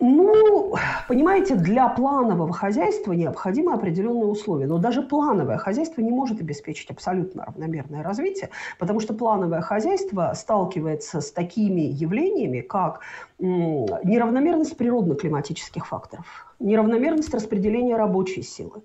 Ну, 0.00 0.74
понимаете, 1.08 1.54
для 1.54 1.88
планового 1.88 2.52
хозяйства 2.52 3.12
необходимы 3.12 3.72
определенные 3.72 4.26
условия. 4.26 4.66
Но 4.66 4.78
даже 4.78 5.02
плановое 5.02 5.56
хозяйство 5.56 6.02
не 6.02 6.10
может 6.10 6.40
обеспечить 6.40 6.90
абсолютно 6.90 7.44
равномерное 7.46 8.02
развитие, 8.02 8.50
потому 8.78 9.00
что 9.00 9.14
плановое 9.14 9.60
хозяйство 9.60 10.32
сталкивается 10.34 11.20
с 11.20 11.30
такими 11.30 11.82
явлениями, 11.82 12.60
как 12.60 13.00
неравномерность 13.38 14.76
природно-климатических 14.76 15.86
факторов, 15.86 16.54
неравномерность 16.60 17.34
распределения 17.34 17.96
рабочей 17.96 18.42
силы, 18.42 18.82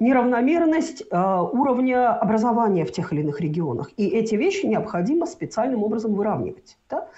неравномерность 0.00 1.04
э, 1.08 1.40
уровня 1.52 2.12
образования 2.12 2.84
в 2.84 2.92
тех 2.92 3.12
или 3.12 3.20
иных 3.20 3.40
регионах. 3.40 3.90
И 3.96 4.08
эти 4.08 4.34
вещи 4.34 4.66
необходимо 4.66 5.26
специальным 5.26 5.84
образом 5.84 6.14
выравнивать. 6.14 6.78
Да? 6.90 7.08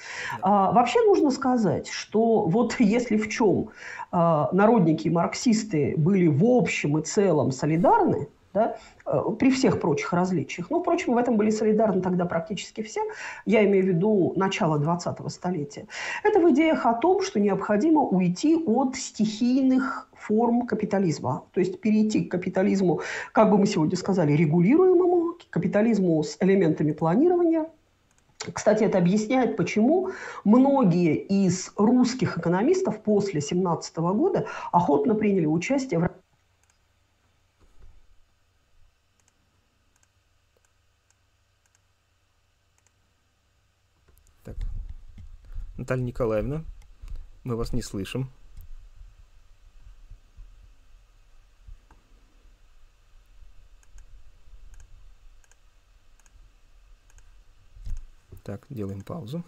А, 0.42 0.72
вообще 0.72 1.00
нужно 1.06 1.30
сказать, 1.30 1.88
что 1.88 2.42
вот 2.42 2.76
если 2.78 3.16
в 3.16 3.28
чем 3.28 3.70
э, 4.12 4.44
народники 4.52 5.08
и 5.08 5.10
марксисты 5.10 5.94
были 5.96 6.26
в 6.26 6.44
общем 6.44 6.98
и 6.98 7.02
целом 7.02 7.50
солидарны, 7.50 8.28
да, 8.54 8.76
э, 9.04 9.20
при 9.38 9.50
всех 9.50 9.80
прочих 9.80 10.12
различиях. 10.12 10.70
Ну, 10.70 10.80
впрочем, 10.80 11.14
в 11.14 11.18
этом 11.18 11.36
были 11.36 11.50
солидарны 11.50 12.00
тогда 12.00 12.24
практически 12.24 12.82
все. 12.82 13.00
Я 13.44 13.64
имею 13.66 13.84
в 13.84 13.88
виду 13.88 14.32
начало 14.36 14.78
20-го 14.78 15.28
столетия. 15.28 15.86
Это 16.22 16.40
в 16.40 16.50
идеях 16.52 16.86
о 16.86 16.94
том, 16.94 17.20
что 17.20 17.40
необходимо 17.40 18.00
уйти 18.02 18.56
от 18.64 18.96
стихийных 18.96 20.08
форм 20.14 20.66
капитализма. 20.66 21.44
То 21.52 21.60
есть 21.60 21.80
перейти 21.80 22.24
к 22.24 22.30
капитализму, 22.30 23.00
как 23.32 23.50
бы 23.50 23.58
мы 23.58 23.66
сегодня 23.66 23.96
сказали, 23.96 24.32
регулируемому, 24.32 25.34
к 25.34 25.50
капитализму 25.50 26.22
с 26.22 26.36
элементами 26.40 26.92
планирования, 26.92 27.66
кстати, 28.52 28.84
это 28.84 28.98
объясняет, 28.98 29.56
почему 29.56 30.10
многие 30.44 31.16
из 31.16 31.72
русских 31.76 32.36
экономистов 32.36 33.00
после 33.00 33.40
17 33.40 33.96
года 33.96 34.46
охотно 34.70 35.14
приняли 35.14 35.46
участие 35.46 36.00
в 36.00 36.10
Наталья 45.76 46.04
Николаевна, 46.04 46.64
мы 47.42 47.56
вас 47.56 47.72
не 47.72 47.82
слышим. 47.82 48.30
Так, 58.44 58.66
делаем 58.68 59.00
паузу. 59.00 59.42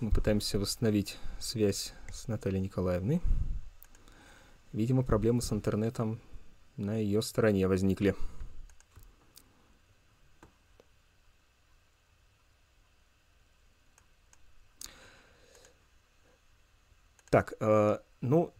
Мы 0.00 0.10
пытаемся 0.10 0.58
восстановить 0.58 1.18
связь 1.38 1.92
с 2.10 2.26
Натальей 2.26 2.60
Николаевной. 2.60 3.20
Видимо, 4.72 5.02
проблемы 5.02 5.42
с 5.42 5.52
интернетом 5.52 6.20
на 6.76 6.96
ее 6.96 7.20
стороне 7.20 7.68
возникли. 7.68 8.14
Так, 17.28 17.54
э, 17.60 17.98
ну, 18.22 18.54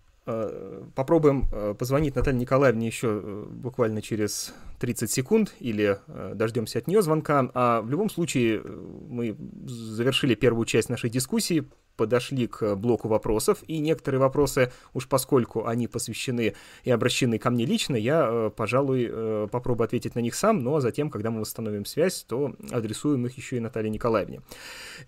попробуем 0.95 1.47
э, 1.53 1.75
позвонить 1.79 2.15
Наталье 2.15 2.41
Николаевне 2.41 2.87
еще 2.87 3.21
э, 3.23 3.45
буквально 3.49 4.03
через 4.03 4.55
30 4.81 5.11
секунд 5.11 5.55
или 5.61 5.99
э, 6.07 6.33
дождемся 6.35 6.79
от 6.79 6.87
нее 6.87 7.03
звонка. 7.03 7.51
А 7.55 7.83
в 7.83 7.91
любом 7.91 8.11
случае 8.11 8.61
э, 8.63 8.87
мы 9.09 9.37
завершили 9.67 10.35
первую 10.35 10.65
часть 10.65 10.89
нашей 10.89 11.11
дискуссии 11.11 11.65
подошли 12.01 12.47
к 12.47 12.77
блоку 12.77 13.09
вопросов, 13.09 13.59
и 13.67 13.79
некоторые 13.79 14.21
вопросы, 14.21 14.73
уж 14.95 15.07
поскольку 15.07 15.67
они 15.67 15.87
посвящены 15.87 16.55
и 16.83 16.91
обращены 16.91 17.39
ко 17.39 17.51
мне 17.51 17.67
лично, 17.67 17.95
я, 17.95 18.27
э, 18.27 18.51
пожалуй, 18.57 19.07
э, 19.07 19.49
попробую 19.53 19.85
ответить 19.85 20.15
на 20.15 20.21
них 20.21 20.35
сам, 20.35 20.61
но 20.61 20.81
затем, 20.81 21.11
когда 21.11 21.31
мы 21.31 21.41
восстановим 21.41 21.85
связь, 21.85 22.25
то 22.27 22.55
адресуем 22.71 23.27
их 23.27 23.37
еще 23.37 23.59
и 23.59 23.61
Наталье 23.61 23.91
Николаевне. 23.91 24.41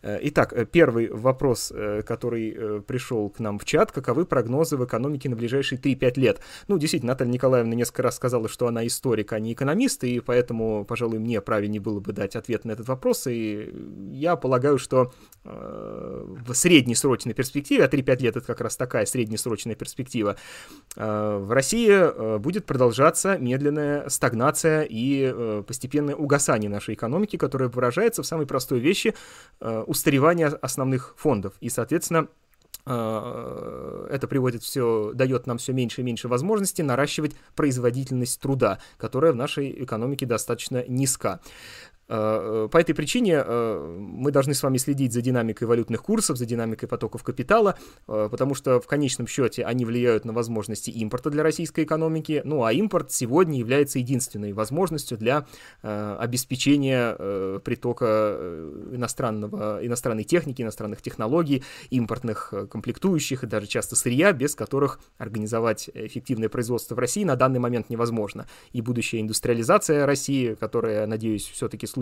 Э, 0.03 0.19
итак, 0.21 0.53
первый 0.71 1.09
вопрос, 1.09 1.73
который 2.07 2.83
пришел 2.83 3.31
к 3.31 3.41
нам 3.41 3.59
в 3.59 3.65
чат, 3.65 3.91
каковы 3.91 4.27
прогнозы 4.27 4.77
в 4.77 4.85
экономике 4.85 5.31
на 5.31 5.37
ближайшие 5.37 5.79
3-5 5.79 6.21
лет? 6.21 6.41
Ну, 6.69 6.77
действительно, 6.77 7.13
Наталья 7.13 7.33
Николаевна 7.33 7.75
несколько 7.75 8.03
раз 8.03 8.17
сказала, 8.17 8.49
что 8.49 8.67
она 8.67 8.87
историк, 8.87 9.33
а 9.33 9.41
не 9.41 9.55
экономист, 9.55 10.05
и 10.05 10.21
поэтому, 10.21 10.85
пожалуй, 10.85 11.21
мне 11.21 11.41
правильнее 11.41 11.81
было 11.81 12.01
бы 12.01 12.13
дать 12.13 12.37
ответ 12.37 12.67
на 12.67 12.73
этот 12.73 12.87
вопрос, 12.89 13.27
и 13.29 13.73
я 14.11 14.37
полагаю, 14.37 14.77
что 14.77 15.11
в 15.45 16.53
среднем 16.53 16.82
среднесрочной 16.83 17.35
перспективе, 17.35 17.85
а 17.85 17.89
3-5 17.89 18.23
лет 18.23 18.37
это 18.37 18.47
как 18.47 18.61
раз 18.61 18.77
такая 18.77 19.07
среднесрочная 19.07 19.75
перспектива, 19.75 20.37
э, 20.97 21.39
в 21.39 21.53
России 21.53 21.89
э, 21.91 22.39
будет 22.39 22.67
продолжаться 22.67 23.39
медленная 23.39 24.09
стагнация 24.09 24.83
и 24.83 25.33
э, 25.33 25.63
постепенное 25.67 26.17
угасание 26.17 26.71
нашей 26.71 26.95
экономики, 26.95 27.37
которое 27.37 27.69
выражается 27.69 28.23
в 28.23 28.27
самой 28.27 28.47
простой 28.47 28.81
вещи 28.81 29.15
устаревания 29.61 30.49
основных 30.49 31.15
фондов. 31.17 31.55
И, 31.61 31.69
соответственно, 31.69 32.29
это 32.85 34.27
приводит 34.29 34.63
все, 34.63 35.13
дает 35.15 35.47
нам 35.47 35.59
все 35.59 35.73
меньше 35.73 36.01
и 36.01 36.05
меньше 36.05 36.27
возможностей 36.27 36.83
наращивать 36.83 37.37
производительность 37.55 38.41
труда, 38.41 38.79
которая 38.99 39.33
в 39.33 39.37
нашей 39.37 39.85
экономике 39.85 40.27
достаточно 40.27 40.85
низка. 40.89 41.41
Э, 42.13 42.69
по 42.71 42.77
этой 42.77 42.95
причине 42.95 43.43
э, 43.45 43.97
мы 43.99 44.31
должны 44.33 44.53
с 44.53 44.63
вами 44.63 44.77
следить 44.77 45.15
за 45.15 45.23
динамикой 45.23 45.67
валютных 45.67 46.03
курсов, 46.03 46.37
за 46.37 46.45
динамикой 46.45 46.87
потоков 46.87 47.23
капитала, 47.23 47.79
э, 48.07 48.29
потому 48.31 48.55
что 48.55 48.81
в 48.81 48.87
конечном 48.87 49.27
счете 49.27 49.65
они 49.65 49.87
влияют 49.87 50.27
на 50.27 50.35
возможности 50.35 50.91
импорта 50.91 51.31
для 51.31 51.43
российской 51.43 51.85
экономики, 51.85 52.43
ну 52.45 52.65
а 52.65 52.73
импорт 52.75 53.13
сегодня 53.13 53.59
является 53.59 53.99
единственной 53.99 54.53
возможностью 54.53 55.17
для 55.17 55.47
обеспечения 55.83 57.15
притока 57.61 58.37
иностранного, 58.93 59.85
иностранной 59.85 60.25
техники, 60.25 60.63
иностранных 60.63 61.03
технологий, 61.03 61.63
импортных 61.91 62.53
комплектующих 62.71 63.45
и 63.45 63.47
даже 63.47 63.67
часто 63.67 63.97
сырья, 63.97 64.33
без 64.33 64.55
которых 64.55 65.01
организовать 65.19 65.89
эффективное 65.95 66.49
производство 66.49 66.95
в 66.95 66.99
России 66.99 67.25
на 67.25 67.37
данный 67.37 67.59
момент 67.61 67.91
невозможно. 67.91 68.47
И 68.73 68.83
будущая 68.83 69.21
индустриализация 69.21 70.07
России, 70.07 70.55
которая, 70.55 71.07
надеюсь, 71.07 71.49
все-таки 71.49 71.87
случится 71.87 72.02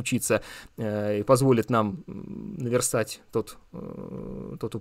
э, 0.76 1.20
и 1.20 1.22
позволит 1.22 1.70
нам 1.70 2.04
наверстать 2.06 3.20
тот, 3.32 3.58
э, 3.72 4.56
тот, 4.60 4.76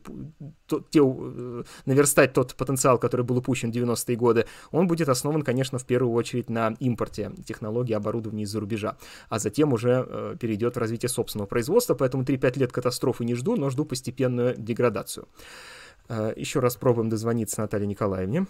тот, 0.68 0.90
те, 0.90 1.00
э, 1.00 1.64
наверстать 1.86 2.34
тот 2.34 2.56
потенциал, 2.56 2.98
который 2.98 3.26
был 3.26 3.38
упущен 3.38 3.72
в 3.72 3.76
90-е 3.76 4.16
годы, 4.16 4.46
он 4.72 4.88
будет 4.88 5.10
основан, 5.10 5.42
конечно, 5.42 5.78
в 5.78 5.86
первую 5.86 6.14
очередь 6.14 6.50
на 6.50 6.76
импорте 6.80 7.32
технологий, 7.46 7.94
оборудования 7.94 8.44
из-за 8.44 8.60
рубежа, 8.60 8.98
а 9.30 9.40
затем 9.40 9.74
уже 9.74 10.38
перейдет 10.40 10.76
в 10.76 10.80
развитие 10.80 11.10
собственного 11.10 11.48
производства, 11.48 11.94
поэтому 11.94 12.24
3-5 12.24 12.60
лет 12.60 12.72
катастрофы 12.72 13.26
не 13.26 13.36
жду, 13.36 13.56
но 13.56 13.70
жду 13.70 13.86
постепенную 13.86 14.56
деградацию. 14.58 15.28
Еще 16.36 16.60
раз 16.60 16.76
пробуем 16.76 17.10
дозвониться 17.10 17.62
Наталье 17.62 17.88
Николаевне. 17.88 18.46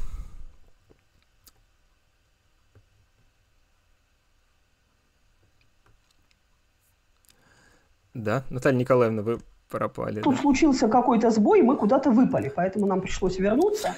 Да, 8.14 8.44
Наталья 8.50 8.78
Николаевна, 8.78 9.22
вы 9.22 9.40
пропали. 9.70 10.22
Тут 10.22 10.36
да? 10.36 10.42
случился 10.42 10.88
какой-то 10.88 11.30
сбой, 11.30 11.62
мы 11.62 11.76
куда-то 11.76 12.12
выпали, 12.12 12.52
поэтому 12.54 12.86
нам 12.86 13.02
пришлось 13.02 13.38
вернуться 13.38 13.96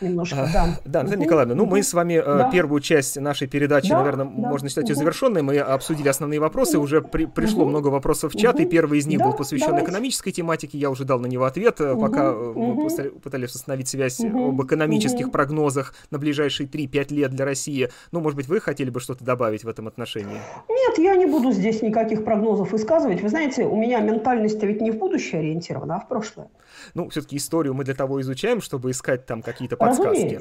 немножко, 0.00 0.42
а, 0.42 0.52
да. 0.52 0.66
Да, 0.84 1.02
Наталья 1.02 1.18
угу. 1.18 1.24
Николаевна, 1.24 1.54
ну 1.54 1.66
мы 1.66 1.82
с 1.82 1.92
вами 1.92 2.14
э, 2.14 2.24
да. 2.24 2.50
первую 2.50 2.80
часть 2.80 3.18
нашей 3.20 3.48
передачи, 3.48 3.88
да, 3.88 3.98
наверное, 3.98 4.26
да. 4.26 4.48
можно 4.48 4.68
считать 4.68 4.88
ее 4.88 4.94
завершенной. 4.94 5.42
Мы 5.42 5.58
обсудили 5.58 6.08
основные 6.08 6.40
вопросы, 6.40 6.78
уже 6.78 7.02
при, 7.02 7.26
пришло 7.26 7.62
угу. 7.62 7.70
много 7.70 7.88
вопросов 7.88 8.34
в 8.34 8.38
чат, 8.38 8.56
угу. 8.56 8.62
и 8.62 8.66
первый 8.66 8.98
из 8.98 9.06
них 9.06 9.18
да, 9.18 9.26
был 9.26 9.32
посвящен 9.34 9.68
давайте. 9.68 9.86
экономической 9.86 10.32
тематике. 10.32 10.78
Я 10.78 10.90
уже 10.90 11.04
дал 11.04 11.18
на 11.18 11.26
него 11.26 11.44
ответ, 11.44 11.80
угу. 11.80 12.00
пока 12.00 12.32
мы 12.32 12.88
пытались 13.22 13.54
установить 13.54 13.88
связь 13.88 14.20
об 14.20 14.62
экономических 14.62 15.30
прогнозах 15.30 15.94
на 16.10 16.18
ближайшие 16.18 16.68
3-5 16.68 17.14
лет 17.14 17.30
для 17.30 17.44
России. 17.44 17.90
Ну, 18.12 18.20
может 18.20 18.36
быть, 18.36 18.48
вы 18.48 18.60
хотели 18.60 18.90
бы 18.90 19.00
что-то 19.00 19.24
добавить 19.24 19.64
в 19.64 19.68
этом 19.68 19.88
отношении? 19.88 20.38
Нет, 20.68 20.98
я 20.98 21.16
не 21.16 21.26
буду 21.26 21.52
здесь 21.52 21.82
никаких 21.82 22.24
прогнозов 22.24 22.72
высказывать. 22.72 23.22
Вы 23.22 23.28
знаете, 23.28 23.64
у 23.64 23.76
меня 23.76 24.00
ментальность 24.00 24.62
ведь 24.62 24.80
не 24.80 24.90
в 24.90 24.98
будущее 24.98 25.40
ориентирована, 25.40 25.96
а 25.96 26.00
в 26.00 26.08
прошлое. 26.08 26.48
Ну, 26.92 27.08
все-таки 27.08 27.36
историю 27.36 27.74
мы 27.74 27.84
для 27.84 27.94
того 27.94 28.20
изучаем, 28.20 28.60
чтобы 28.60 28.90
искать 28.90 29.26
там 29.26 29.42
какие-то 29.42 29.76
подсказки 29.76 29.94
подсказки. 30.04 30.40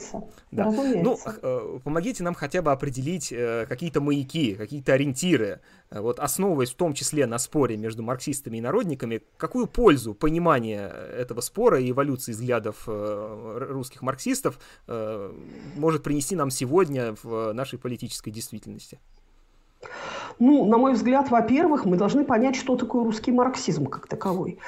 Да. 0.52 0.72
Ну, 0.72 1.18
э, 1.26 1.80
помогите 1.84 2.24
нам 2.24 2.34
хотя 2.34 2.62
бы 2.62 2.72
определить 2.72 3.32
э, 3.32 3.66
какие-то 3.68 4.02
маяки, 4.02 4.56
какие-то 4.56 4.94
ориентиры, 4.94 5.62
э, 5.89 6.00
вот 6.00 6.20
основываясь 6.20 6.72
в 6.72 6.76
том 6.76 6.94
числе 6.94 7.26
на 7.26 7.38
споре 7.38 7.78
между 7.78 8.04
марксистами 8.04 8.58
и 8.58 8.62
народниками, 8.62 9.22
какую 9.38 9.68
пользу 9.68 10.14
понимание 10.14 10.88
этого 10.88 11.41
спора 11.41 11.80
и 11.80 11.91
эволюции 11.91 12.32
взглядов 12.32 12.88
русских 12.88 14.02
марксистов 14.02 14.60
может 14.88 16.04
принести 16.04 16.36
нам 16.36 16.50
сегодня 16.50 17.16
в 17.24 17.54
нашей 17.54 17.80
политической 17.80 18.32
действительности? 18.32 19.00
Ну, 20.39 20.65
на 20.65 20.77
мой 20.77 20.93
взгляд, 20.93 21.29
во-первых, 21.29 21.86
мы 21.86 21.97
должны 21.97 22.23
понять, 22.23 22.55
что 22.55 22.75
такое 22.75 23.03
русский 23.03 23.31
марксизм 23.31 23.86
как 23.88 24.07
таковой. 24.07 24.59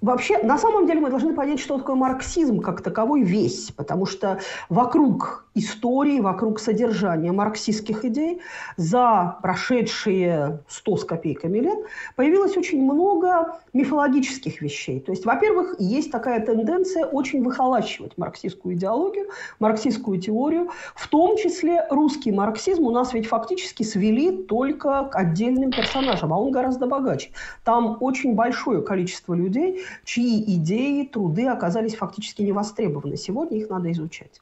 Вообще, 0.00 0.38
на 0.38 0.56
самом 0.56 0.86
деле 0.86 1.00
мы 1.00 1.10
должны 1.10 1.34
понять, 1.34 1.60
что 1.60 1.76
такое 1.76 1.94
марксизм 1.94 2.60
как 2.60 2.80
таковой 2.80 3.22
весь, 3.22 3.70
потому 3.70 4.06
что 4.06 4.40
вокруг 4.70 5.44
истории, 5.54 6.20
вокруг 6.20 6.58
содержания 6.58 7.32
марксистских 7.32 8.04
идей 8.06 8.40
за 8.78 9.36
прошедшие 9.42 10.60
сто 10.68 10.96
с 10.96 11.04
копейками 11.04 11.58
лет 11.58 11.78
появилось 12.16 12.56
очень 12.56 12.82
много 12.82 13.58
мифологических 13.74 14.62
вещей. 14.62 15.00
То 15.00 15.12
есть, 15.12 15.26
во-первых, 15.26 15.74
есть 15.78 16.10
такая 16.10 16.40
тенденция 16.40 17.04
очень 17.04 17.42
выхолачивать 17.42 18.16
марксистскую 18.16 18.76
идеологию, 18.76 19.26
марксистскую 19.58 20.18
теорию, 20.18 20.70
в 20.94 21.08
том 21.08 21.36
числе 21.36 21.86
русский 21.90 22.32
марксизм 22.32 22.84
у 22.84 22.90
нас 22.90 23.12
ведь 23.12 23.26
фактически 23.26 23.82
свели 23.82 24.44
только 24.44 25.09
к 25.10 25.16
отдельным 25.16 25.70
персонажам, 25.70 26.32
а 26.32 26.38
он 26.38 26.50
гораздо 26.50 26.86
богаче. 26.86 27.30
Там 27.64 27.98
очень 28.00 28.34
большое 28.34 28.82
количество 28.82 29.34
людей, 29.34 29.82
чьи 30.04 30.42
идеи, 30.56 31.04
труды 31.04 31.46
оказались 31.46 31.96
фактически 31.96 32.42
не 32.42 32.52
востребованы. 32.52 33.16
Сегодня 33.16 33.58
их 33.58 33.68
надо 33.68 33.90
изучать. 33.92 34.40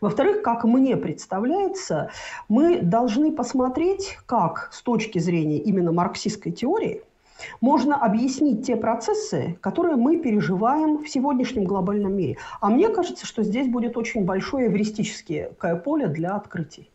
Во-вторых, 0.00 0.42
как 0.42 0.64
мне 0.64 0.96
представляется, 0.96 2.10
мы 2.48 2.80
должны 2.80 3.32
посмотреть, 3.32 4.18
как 4.26 4.70
с 4.72 4.82
точки 4.82 5.18
зрения 5.18 5.58
именно 5.58 5.92
марксистской 5.92 6.52
теории 6.52 7.02
можно 7.60 7.96
объяснить 7.96 8.66
те 8.66 8.76
процессы, 8.76 9.58
которые 9.60 9.96
мы 9.96 10.18
переживаем 10.18 11.02
в 11.02 11.08
сегодняшнем 11.08 11.64
глобальном 11.64 12.14
мире. 12.14 12.38
А 12.60 12.70
мне 12.70 12.88
кажется, 12.88 13.26
что 13.26 13.42
здесь 13.42 13.68
будет 13.68 13.96
очень 13.96 14.24
большое 14.24 14.68
эвристическое 14.68 15.50
поле 15.84 16.06
для 16.06 16.36
открытий. 16.36 16.90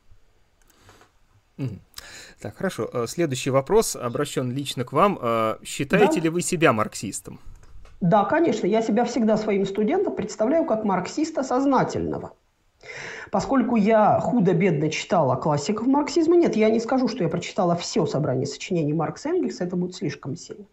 Так, 2.41 2.55
хорошо. 2.57 2.89
Э, 2.93 3.05
следующий 3.07 3.49
вопрос 3.49 3.95
обращен 3.95 4.51
лично 4.51 4.85
к 4.85 4.93
вам. 4.93 5.19
Э, 5.21 5.57
считаете 5.63 6.15
да? 6.15 6.21
ли 6.21 6.29
вы 6.29 6.41
себя 6.41 6.71
марксистом? 6.71 7.39
Да, 7.99 8.23
конечно. 8.23 8.65
Я 8.65 8.81
себя 8.81 9.03
всегда 9.03 9.35
своим 9.37 9.65
студентам 9.65 10.15
представляю 10.15 10.65
как 10.65 10.85
марксиста 10.85 11.43
сознательного. 11.43 12.33
Поскольку 13.31 13.75
я 13.75 14.19
худо-бедно 14.19 14.89
читала 14.89 15.35
классиков 15.35 15.87
марксизма, 15.87 16.35
нет, 16.35 16.55
я 16.55 16.69
не 16.69 16.79
скажу, 16.79 17.07
что 17.07 17.23
я 17.23 17.29
прочитала 17.29 17.75
все 17.75 18.05
собрание 18.05 18.45
сочинений 18.45 18.93
Маркса 18.93 19.29
и 19.29 19.31
Энгельса, 19.33 19.63
это 19.63 19.75
будет 19.75 19.95
слишком 19.95 20.35
сильно. 20.35 20.65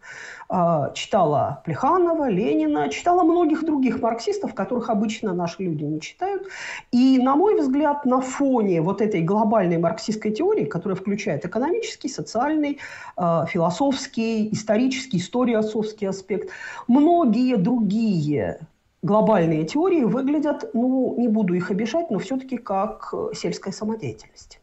А, 0.49 0.91
читала 0.93 1.61
Плеханова, 1.65 2.29
Ленина, 2.29 2.89
читала 2.89 3.23
многих 3.23 3.65
других 3.65 4.01
марксистов, 4.01 4.53
которых 4.53 4.89
обычно 4.89 5.33
наши 5.33 5.63
люди 5.63 5.83
не 5.83 6.01
читают. 6.01 6.47
И, 6.91 7.19
на 7.19 7.35
мой 7.35 7.59
взгляд, 7.59 8.05
на 8.05 8.21
фоне 8.21 8.81
вот 8.81 9.01
этой 9.01 9.21
глобальной 9.21 9.77
марксистской 9.77 10.31
теории, 10.31 10.65
которая 10.65 10.95
включает 10.95 11.45
экономический, 11.45 12.09
социальный, 12.09 12.79
а, 13.15 13.45
философский, 13.45 14.49
исторический, 14.51 15.17
историосовский 15.17 16.07
аспект, 16.07 16.49
многие 16.87 17.55
другие 17.57 18.59
глобальные 19.07 19.65
теории 19.65 20.03
выглядят, 20.03 20.69
ну, 20.73 21.15
не 21.17 21.29
буду 21.29 21.53
их 21.53 21.71
обижать, 21.71 22.11
но 22.11 22.19
все-таки 22.19 22.57
как 22.57 23.09
э, 23.13 23.29
сельская 23.33 23.71
самодеятельность. 23.71 24.59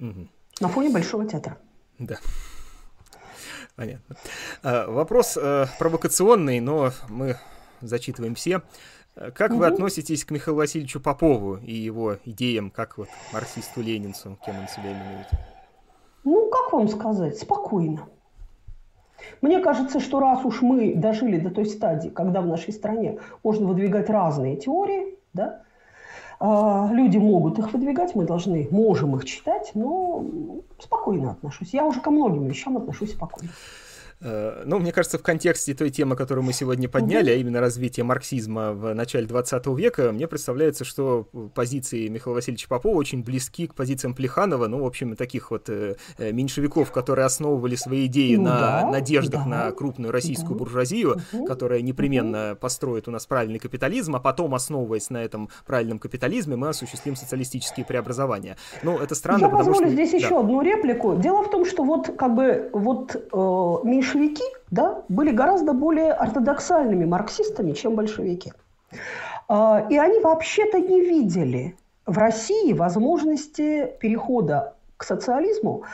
Угу. 0.00 0.28
На 0.60 0.68
фоне 0.68 0.90
Большого 0.90 1.26
театра. 1.26 1.58
Да. 1.98 2.16
Понятно. 3.76 4.16
А, 4.62 4.90
вопрос 4.90 5.36
э, 5.36 5.66
провокационный, 5.78 6.60
но 6.60 6.92
мы 7.08 7.36
зачитываем 7.80 8.34
все. 8.34 8.62
Как 9.34 9.50
угу. 9.50 9.60
вы 9.60 9.66
относитесь 9.66 10.24
к 10.24 10.30
Михаилу 10.30 10.58
Васильевичу 10.58 11.00
Попову 11.00 11.56
и 11.56 11.74
его 11.74 12.16
идеям, 12.24 12.70
как 12.70 12.96
вот 12.96 13.08
марксисту-ленинцу, 13.32 14.38
кем 14.44 14.58
он 14.58 14.68
себя 14.68 14.92
именует? 14.92 15.26
Ну, 16.24 16.48
как 16.50 16.72
вам 16.72 16.88
сказать, 16.88 17.38
спокойно. 17.38 18.08
Мне 19.40 19.60
кажется, 19.60 20.00
что 20.00 20.20
раз 20.20 20.44
уж 20.44 20.62
мы 20.62 20.94
дожили 20.94 21.38
до 21.38 21.50
той 21.50 21.66
стадии, 21.66 22.08
когда 22.08 22.40
в 22.40 22.46
нашей 22.46 22.72
стране 22.72 23.18
можно 23.42 23.66
выдвигать 23.66 24.10
разные 24.10 24.56
теории, 24.56 25.18
да, 25.32 25.62
а, 26.44 26.88
люди 26.90 27.18
могут 27.18 27.58
их 27.58 27.72
выдвигать, 27.72 28.16
мы 28.16 28.24
должны, 28.24 28.66
можем 28.70 29.14
их 29.16 29.24
читать, 29.24 29.70
но 29.74 30.24
спокойно 30.80 31.30
отношусь. 31.30 31.72
Я 31.72 31.84
уже 31.84 32.00
ко 32.00 32.10
многим 32.10 32.46
вещам 32.46 32.76
отношусь 32.76 33.12
спокойно. 33.12 33.50
Э, 34.22 34.62
ну, 34.64 34.78
мне 34.78 34.92
кажется, 34.92 35.18
в 35.18 35.22
контексте 35.22 35.74
той 35.74 35.90
темы, 35.90 36.16
которую 36.16 36.44
мы 36.44 36.52
сегодня 36.52 36.88
подняли, 36.88 37.30
а 37.30 37.34
именно 37.34 37.60
развитие 37.60 38.04
марксизма 38.04 38.72
в 38.72 38.94
начале 38.94 39.26
20 39.26 39.66
века, 39.68 40.12
мне 40.12 40.28
представляется, 40.28 40.84
что 40.84 41.28
позиции 41.54 42.08
Михаила 42.08 42.36
Васильевича 42.36 42.68
Попова 42.68 42.96
очень 42.96 43.22
близки 43.22 43.66
к 43.66 43.74
позициям 43.74 44.14
Плеханова, 44.14 44.68
ну, 44.68 44.82
в 44.82 44.86
общем, 44.86 45.16
таких 45.16 45.50
вот 45.50 45.68
э, 45.68 45.96
э 46.18 46.32
меньшевиков, 46.32 46.92
которые 46.92 47.26
основывали 47.26 47.74
свои 47.74 48.06
идеи 48.06 48.36
ну, 48.36 48.44
на 48.44 48.60
да, 48.60 48.90
надеждах 48.90 49.42
да. 49.44 49.48
на 49.48 49.72
крупную 49.72 50.12
российскую 50.12 50.52
да. 50.52 50.56
буржуазию, 50.56 51.20
угу. 51.32 51.44
которая 51.44 51.82
непременно 51.82 52.52
угу. 52.52 52.60
построит 52.60 53.08
у 53.08 53.10
нас 53.10 53.26
правильный 53.26 53.58
капитализм, 53.58 54.14
а 54.14 54.20
потом, 54.20 54.54
основываясь 54.54 55.10
на 55.10 55.18
этом 55.18 55.48
правильном 55.66 55.98
капитализме, 55.98 56.56
мы 56.56 56.68
осуществим 56.68 57.16
социалистические 57.16 57.84
преобразования. 57.84 58.56
Ну, 58.82 58.98
это 58.98 59.14
странно, 59.14 59.42
Я 59.42 59.48
потому 59.48 59.70
позволю 59.70 59.86
что... 59.86 59.94
здесь 59.94 60.10
да. 60.12 60.16
еще 60.18 60.40
одну 60.40 60.62
реплику. 60.62 61.16
Дело 61.16 61.42
в 61.42 61.50
том, 61.50 61.64
что 61.64 61.82
вот 61.82 62.14
как 62.16 62.34
бы 62.34 62.70
вот 62.72 63.16
э, 63.16 63.88
меньше 63.88 64.11
большевики 64.12 64.44
да, 64.70 65.02
были 65.08 65.30
гораздо 65.30 65.72
более 65.72 66.12
ортодоксальными 66.12 67.04
марксистами, 67.04 67.72
чем 67.72 67.94
большевики. 67.94 68.52
А, 69.48 69.86
и 69.90 69.98
они 69.98 70.20
вообще-то 70.20 70.78
не 70.78 71.00
видели 71.00 71.76
в 72.06 72.18
России 72.18 72.72
возможности 72.72 73.92
перехода 74.00 74.74
к 74.96 75.04
социализму 75.04 75.84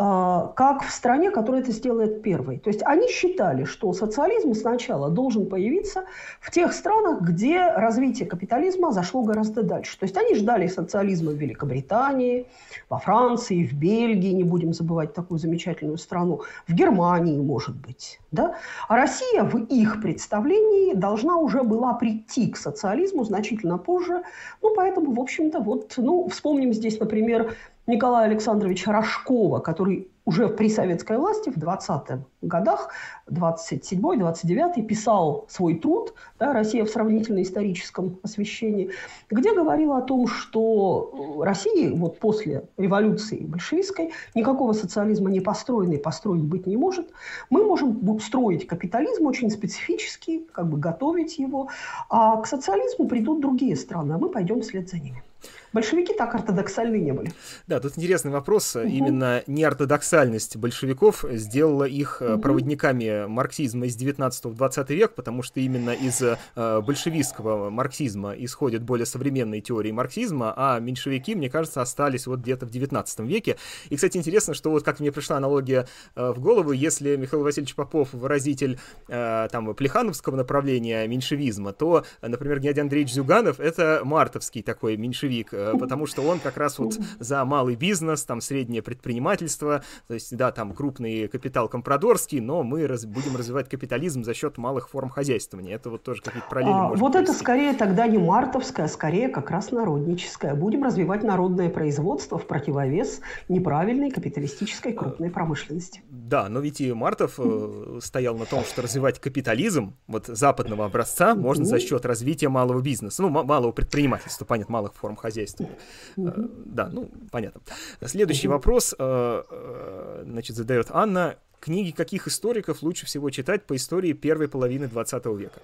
как 0.00 0.82
в 0.82 0.90
стране, 0.90 1.30
которая 1.30 1.60
это 1.60 1.72
сделает 1.72 2.22
первой. 2.22 2.58
То 2.58 2.70
есть 2.70 2.82
они 2.84 3.06
считали, 3.08 3.64
что 3.64 3.92
социализм 3.92 4.54
сначала 4.54 5.10
должен 5.10 5.44
появиться 5.44 6.04
в 6.40 6.50
тех 6.50 6.72
странах, 6.72 7.20
где 7.20 7.70
развитие 7.70 8.26
капитализма 8.26 8.92
зашло 8.92 9.22
гораздо 9.22 9.62
дальше. 9.62 9.98
То 9.98 10.04
есть 10.04 10.16
они 10.16 10.36
ждали 10.36 10.68
социализма 10.68 11.32
в 11.32 11.34
Великобритании, 11.34 12.46
во 12.88 12.98
Франции, 12.98 13.62
в 13.62 13.74
Бельгии, 13.74 14.32
не 14.32 14.44
будем 14.44 14.72
забывать 14.72 15.12
такую 15.12 15.38
замечательную 15.38 15.98
страну, 15.98 16.40
в 16.66 16.72
Германии, 16.72 17.38
может 17.38 17.76
быть. 17.76 18.20
Да? 18.32 18.54
А 18.88 18.96
Россия 18.96 19.44
в 19.44 19.58
их 19.58 20.00
представлении 20.00 20.94
должна 20.94 21.36
уже 21.36 21.62
была 21.62 21.92
прийти 21.92 22.50
к 22.50 22.56
социализму 22.56 23.24
значительно 23.24 23.76
позже. 23.76 24.22
Ну, 24.62 24.74
поэтому, 24.74 25.12
в 25.12 25.20
общем-то, 25.20 25.60
вот, 25.60 25.92
ну, 25.98 26.26
вспомним 26.28 26.72
здесь, 26.72 26.98
например, 26.98 27.54
Николая 27.90 28.26
Александровича 28.26 28.92
Рожкова, 28.92 29.58
который 29.58 30.08
уже 30.24 30.48
при 30.48 30.68
советской 30.68 31.16
власти 31.16 31.50
в 31.50 31.56
20-х 31.56 32.20
годах, 32.40 32.90
27-29 33.28 34.82
писал 34.82 35.46
свой 35.48 35.74
труд 35.74 36.14
да, 36.38 36.52
«Россия 36.52 36.84
в 36.84 36.88
сравнительно-историческом 36.88 38.20
освещении», 38.22 38.90
где 39.28 39.52
говорил 39.52 39.94
о 39.94 40.02
том, 40.02 40.28
что 40.28 41.40
России 41.42 41.88
вот 41.88 42.20
после 42.20 42.68
революции 42.76 43.38
большевистской 43.38 44.12
никакого 44.36 44.72
социализма 44.72 45.28
не 45.30 45.40
построенный 45.40 45.98
построить 45.98 46.44
быть 46.44 46.68
не 46.68 46.76
может. 46.76 47.10
Мы 47.50 47.64
можем 47.64 48.20
строить 48.20 48.68
капитализм 48.68 49.26
очень 49.26 49.50
специфический, 49.50 50.46
как 50.52 50.68
бы 50.68 50.78
готовить 50.78 51.38
его, 51.38 51.70
а 52.08 52.36
к 52.36 52.46
социализму 52.46 53.08
придут 53.08 53.40
другие 53.40 53.74
страны, 53.74 54.12
а 54.12 54.18
мы 54.18 54.28
пойдем 54.28 54.60
вслед 54.60 54.88
за 54.88 54.98
ними. 54.98 55.24
Большевики 55.72 56.12
так 56.14 56.34
ортодоксальны 56.34 56.96
не 56.96 57.12
были. 57.12 57.32
Да, 57.66 57.78
тут 57.80 57.96
интересный 57.96 58.32
вопрос. 58.32 58.74
Угу. 58.74 58.86
Именно 58.86 59.42
неортодоксальность 59.46 60.56
большевиков 60.56 61.24
сделала 61.30 61.84
их 61.84 62.20
угу. 62.20 62.40
проводниками 62.40 63.26
марксизма 63.26 63.86
из 63.86 63.94
19 63.96 64.46
в 64.46 64.54
20 64.54 64.90
век, 64.90 65.14
потому 65.14 65.42
что 65.42 65.60
именно 65.60 65.90
из 65.90 66.20
э, 66.22 66.36
большевистского 66.80 67.70
марксизма 67.70 68.32
исходят 68.32 68.82
более 68.82 69.06
современные 69.06 69.60
теории 69.60 69.92
марксизма, 69.92 70.52
а 70.56 70.80
меньшевики, 70.80 71.34
мне 71.34 71.48
кажется, 71.48 71.82
остались 71.82 72.26
вот 72.26 72.40
где-то 72.40 72.66
в 72.66 72.70
19 72.70 73.20
веке. 73.20 73.56
И, 73.90 73.96
кстати, 73.96 74.16
интересно, 74.16 74.54
что 74.54 74.70
вот 74.70 74.82
как 74.82 74.98
мне 74.98 75.12
пришла 75.12 75.36
аналогия 75.36 75.86
э, 76.16 76.32
в 76.32 76.40
голову, 76.40 76.72
если 76.72 77.16
Михаил 77.16 77.44
Васильевич 77.44 77.74
Попов 77.74 78.12
выразитель 78.12 78.78
там 79.06 79.74
плехановского 79.74 80.36
направления 80.36 81.06
меньшевизма, 81.06 81.72
то, 81.72 82.04
например, 82.22 82.60
Геннадий 82.60 82.82
Андреевич 82.82 83.12
Зюганов— 83.12 83.60
это 83.60 84.00
мартовский 84.04 84.62
такой 84.62 84.96
э, 84.96 85.59
потому 85.78 86.06
что 86.06 86.22
он 86.22 86.38
как 86.38 86.56
раз 86.56 86.78
вот 86.78 86.98
за 87.18 87.44
малый 87.44 87.76
бизнес, 87.76 88.24
там 88.24 88.40
среднее 88.40 88.82
предпринимательство, 88.82 89.82
то 90.06 90.14
есть, 90.14 90.36
да, 90.36 90.52
там 90.52 90.72
крупный 90.72 91.28
капитал 91.28 91.68
компрадорский, 91.68 92.40
но 92.40 92.62
мы 92.62 92.86
раз, 92.86 93.04
будем 93.06 93.36
развивать 93.36 93.68
капитализм 93.68 94.24
за 94.24 94.34
счет 94.34 94.58
малых 94.58 94.88
форм 94.88 95.10
хозяйствования. 95.10 95.74
Это 95.74 95.90
вот 95.90 96.02
тоже 96.02 96.22
какие-то 96.22 96.48
параллели 96.48 96.72
а, 96.72 96.88
Вот 96.88 97.12
привести. 97.12 97.18
это 97.18 97.32
скорее 97.32 97.74
тогда 97.74 98.06
не 98.06 98.18
мартовское, 98.18 98.86
а 98.86 98.88
скорее 98.88 99.28
как 99.28 99.50
раз 99.50 99.70
народническое. 99.70 100.54
Будем 100.54 100.82
развивать 100.84 101.22
народное 101.22 101.70
производство 101.70 102.38
в 102.38 102.46
противовес 102.46 103.20
неправильной 103.48 104.10
капиталистической 104.10 104.92
крупной 104.92 105.30
промышленности. 105.30 106.02
Да, 106.10 106.48
но 106.48 106.60
ведь 106.60 106.80
и 106.80 106.92
Мартов 106.92 107.34
э, 107.38 107.98
стоял 108.02 108.36
на 108.36 108.46
том, 108.46 108.64
что 108.64 108.82
развивать 108.82 109.18
капитализм 109.20 109.96
вот 110.06 110.26
западного 110.26 110.84
образца 110.84 111.34
можно 111.34 111.64
за 111.64 111.78
счет 111.80 112.04
развития 112.06 112.48
малого 112.48 112.80
бизнеса, 112.80 113.22
ну, 113.22 113.28
малого 113.28 113.72
предпринимательства, 113.72 114.44
понятно, 114.44 114.72
малых 114.74 114.94
форм 114.94 115.16
хозяйства. 115.16 115.49
Э, 115.58 116.30
да, 116.64 116.88
ну, 116.92 117.10
понятно. 117.30 117.60
Следующий 118.04 118.48
вопрос, 118.48 118.94
э, 118.98 119.42
э, 119.50 120.22
значит, 120.26 120.56
задает 120.56 120.86
Анна. 120.90 121.36
Книги 121.60 121.90
каких 121.90 122.26
историков 122.26 122.82
лучше 122.82 123.04
всего 123.04 123.28
читать 123.30 123.64
по 123.64 123.76
истории 123.76 124.12
первой 124.14 124.48
половины 124.48 124.88
20 124.88 125.26
века? 125.36 125.60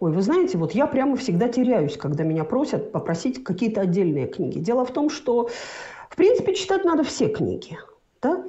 Ой, 0.00 0.12
вы 0.12 0.22
знаете, 0.22 0.58
вот 0.58 0.72
я 0.72 0.86
прямо 0.86 1.16
всегда 1.16 1.48
теряюсь, 1.48 1.96
когда 1.96 2.24
меня 2.24 2.44
просят 2.44 2.90
попросить 2.90 3.44
какие-то 3.44 3.82
отдельные 3.82 4.26
книги. 4.26 4.58
Дело 4.58 4.84
в 4.84 4.92
том, 4.92 5.10
что, 5.10 5.48
в 6.10 6.16
принципе, 6.16 6.54
читать 6.54 6.84
надо 6.84 7.04
все 7.04 7.28
книги. 7.28 7.78
Да? 8.24 8.42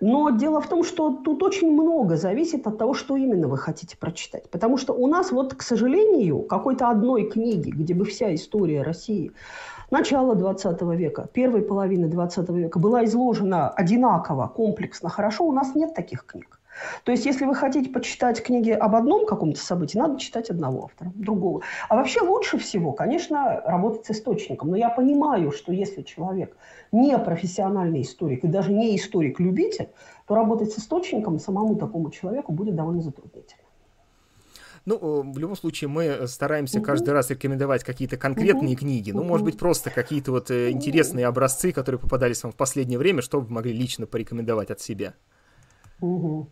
Но 0.00 0.30
дело 0.30 0.60
в 0.60 0.68
том, 0.68 0.82
что 0.82 1.10
тут 1.24 1.42
очень 1.44 1.70
много 1.70 2.16
зависит 2.16 2.66
от 2.66 2.78
того, 2.78 2.94
что 2.94 3.16
именно 3.16 3.46
вы 3.46 3.58
хотите 3.58 3.96
прочитать. 3.96 4.50
Потому 4.50 4.76
что 4.76 4.92
у 4.92 5.06
нас 5.06 5.30
вот, 5.30 5.54
к 5.54 5.62
сожалению, 5.62 6.42
какой-то 6.42 6.90
одной 6.90 7.30
книги, 7.30 7.70
где 7.70 7.94
бы 7.94 8.04
вся 8.04 8.34
история 8.34 8.82
России 8.82 9.30
начала 9.90 10.34
20 10.34 10.82
века, 10.82 11.28
первой 11.32 11.62
половины 11.62 12.08
20 12.08 12.50
века 12.50 12.78
была 12.80 13.04
изложена 13.04 13.70
одинаково, 13.70 14.48
комплексно, 14.48 15.08
хорошо, 15.08 15.44
у 15.44 15.52
нас 15.52 15.76
нет 15.76 15.94
таких 15.94 16.26
книг. 16.26 16.59
То 17.04 17.12
есть, 17.12 17.26
если 17.26 17.44
вы 17.44 17.54
хотите 17.54 17.90
почитать 17.90 18.42
книги 18.42 18.70
об 18.70 18.94
одном 18.94 19.26
каком-то 19.26 19.60
событии, 19.60 19.98
надо 19.98 20.18
читать 20.18 20.50
одного 20.50 20.84
автора, 20.84 21.12
другого. 21.14 21.62
А 21.88 21.96
вообще 21.96 22.20
лучше 22.20 22.58
всего, 22.58 22.92
конечно, 22.92 23.60
работать 23.64 24.06
с 24.06 24.10
источником. 24.10 24.70
Но 24.70 24.76
я 24.76 24.90
понимаю, 24.90 25.52
что 25.52 25.72
если 25.72 26.02
человек 26.02 26.56
не 26.92 27.16
профессиональный 27.18 28.02
историк 28.02 28.44
и 28.44 28.48
даже 28.48 28.72
не 28.72 28.96
историк-любитель, 28.96 29.88
то 30.26 30.34
работать 30.34 30.72
с 30.72 30.78
источником 30.78 31.38
самому 31.38 31.76
такому 31.76 32.10
человеку 32.10 32.52
будет 32.52 32.76
довольно 32.76 33.02
затруднительно. 33.02 33.64
Ну, 34.86 34.96
э, 34.96 35.32
в 35.32 35.38
любом 35.38 35.56
случае, 35.56 35.88
мы 35.88 36.26
стараемся 36.26 36.78
угу. 36.78 36.86
каждый 36.86 37.10
раз 37.10 37.30
рекомендовать 37.30 37.84
какие-то 37.84 38.16
конкретные 38.16 38.74
угу. 38.74 38.80
книги. 38.80 39.10
Ну, 39.10 39.20
угу. 39.20 39.28
может 39.28 39.44
быть, 39.44 39.58
просто 39.58 39.90
какие-то 39.90 40.32
вот 40.32 40.50
э, 40.50 40.70
интересные 40.70 41.26
образцы, 41.26 41.72
которые 41.72 41.98
попадались 41.98 42.42
вам 42.42 42.52
в 42.52 42.56
последнее 42.56 42.98
время, 42.98 43.22
что 43.22 43.40
вы 43.40 43.52
могли 43.52 43.72
лично 43.72 44.06
порекомендовать 44.06 44.70
от 44.70 44.80
себя. 44.80 45.14
Угу. 46.00 46.46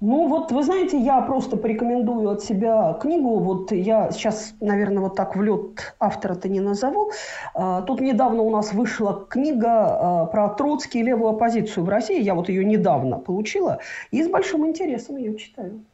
Ну 0.00 0.28
вот, 0.28 0.52
вы 0.52 0.62
знаете, 0.62 0.98
я 0.98 1.20
просто 1.22 1.56
порекомендую 1.56 2.28
от 2.28 2.42
себя 2.42 2.92
книгу. 3.00 3.38
Вот 3.38 3.72
я 3.72 4.10
сейчас, 4.10 4.54
наверное, 4.60 5.02
вот 5.02 5.16
так 5.16 5.34
в 5.34 5.42
лед 5.42 5.94
автора-то 5.98 6.48
не 6.48 6.60
назову. 6.60 7.10
А, 7.54 7.80
тут 7.82 8.00
недавно 8.00 8.42
у 8.42 8.50
нас 8.50 8.74
вышла 8.74 9.24
книга 9.28 9.70
а, 10.22 10.26
про 10.26 10.50
Троцкий 10.50 11.00
и 11.00 11.02
левую 11.02 11.30
оппозицию 11.30 11.84
в 11.84 11.88
России. 11.88 12.20
Я 12.20 12.34
вот 12.34 12.50
ее 12.50 12.64
недавно 12.64 13.18
получила 13.18 13.78
и 14.10 14.22
с 14.22 14.28
большим 14.28 14.66
интересом 14.66 15.16
ее 15.16 15.36
читаю. 15.38 15.84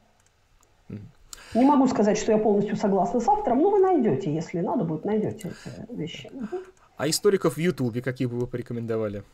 Не 1.55 1.65
могу 1.65 1.89
сказать, 1.89 2.17
что 2.17 2.33
я 2.33 2.39
полностью 2.39 2.77
согласна 2.77 3.21
с 3.21 3.29
автором, 3.29 3.59
но 3.59 3.71
вы 3.71 3.81
найдете, 3.81 4.33
если 4.33 4.61
надо 4.61 4.85
будет, 4.85 5.05
найдете 5.05 5.49
эти 5.49 5.93
вещи. 5.93 6.31
А 6.97 7.09
историков 7.09 7.55
в 7.55 7.59
Ютубе 7.59 8.03
какие 8.03 8.29
бы 8.29 8.39
вы 8.39 8.47
порекомендовали? 8.47 9.25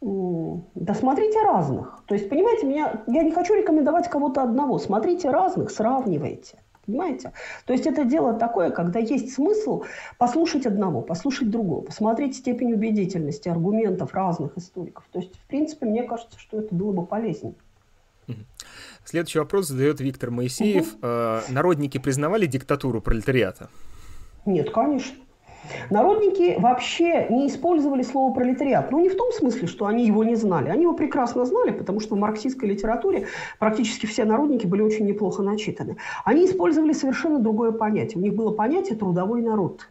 Да 0.00 0.94
смотрите 0.94 1.42
разных. 1.42 2.02
То 2.06 2.14
есть, 2.14 2.28
понимаете, 2.28 2.66
меня, 2.66 3.02
я 3.06 3.22
не 3.22 3.32
хочу 3.32 3.54
рекомендовать 3.54 4.08
кого-то 4.08 4.42
одного. 4.42 4.78
Смотрите 4.78 5.30
разных, 5.30 5.70
сравнивайте. 5.70 6.58
Понимаете? 6.86 7.32
То 7.66 7.74
есть 7.74 7.86
это 7.86 8.04
дело 8.04 8.32
такое, 8.32 8.70
когда 8.70 8.98
есть 8.98 9.34
смысл 9.34 9.84
послушать 10.18 10.66
одного, 10.66 11.02
послушать 11.02 11.50
другого, 11.50 11.82
посмотреть 11.82 12.36
степень 12.36 12.72
убедительности 12.72 13.48
аргументов 13.48 14.14
разных 14.14 14.56
историков. 14.56 15.04
То 15.12 15.20
есть, 15.20 15.36
в 15.36 15.46
принципе, 15.46 15.86
мне 15.86 16.02
кажется, 16.02 16.38
что 16.38 16.58
это 16.58 16.74
было 16.74 16.92
бы 16.92 17.06
полезнее. 17.06 17.54
Следующий 19.04 19.38
вопрос 19.38 19.68
задает 19.68 20.00
Виктор 20.00 20.30
Моисеев. 20.30 20.94
Угу. 20.94 21.52
Народники 21.52 21.98
признавали 21.98 22.46
диктатуру 22.46 23.02
пролетариата? 23.02 23.68
Нет, 24.46 24.70
конечно. 24.70 25.16
Народники 25.90 26.56
вообще 26.58 27.26
не 27.30 27.48
использовали 27.48 28.02
слово 28.02 28.32
пролетариат. 28.32 28.90
Ну, 28.90 29.00
не 29.00 29.08
в 29.08 29.16
том 29.16 29.32
смысле, 29.32 29.68
что 29.68 29.86
они 29.86 30.06
его 30.06 30.24
не 30.24 30.34
знали. 30.34 30.68
Они 30.68 30.82
его 30.82 30.94
прекрасно 30.94 31.44
знали, 31.44 31.70
потому 31.70 32.00
что 32.00 32.14
в 32.14 32.18
марксистской 32.18 32.68
литературе 32.68 33.26
практически 33.58 34.06
все 34.06 34.24
народники 34.24 34.66
были 34.66 34.82
очень 34.82 35.06
неплохо 35.06 35.42
начитаны. 35.42 35.96
Они 36.24 36.46
использовали 36.46 36.92
совершенно 36.92 37.38
другое 37.38 37.72
понятие. 37.72 38.18
У 38.18 38.24
них 38.24 38.34
было 38.34 38.52
понятие 38.52 38.96
«трудовой 38.96 39.42
народ». 39.42 39.88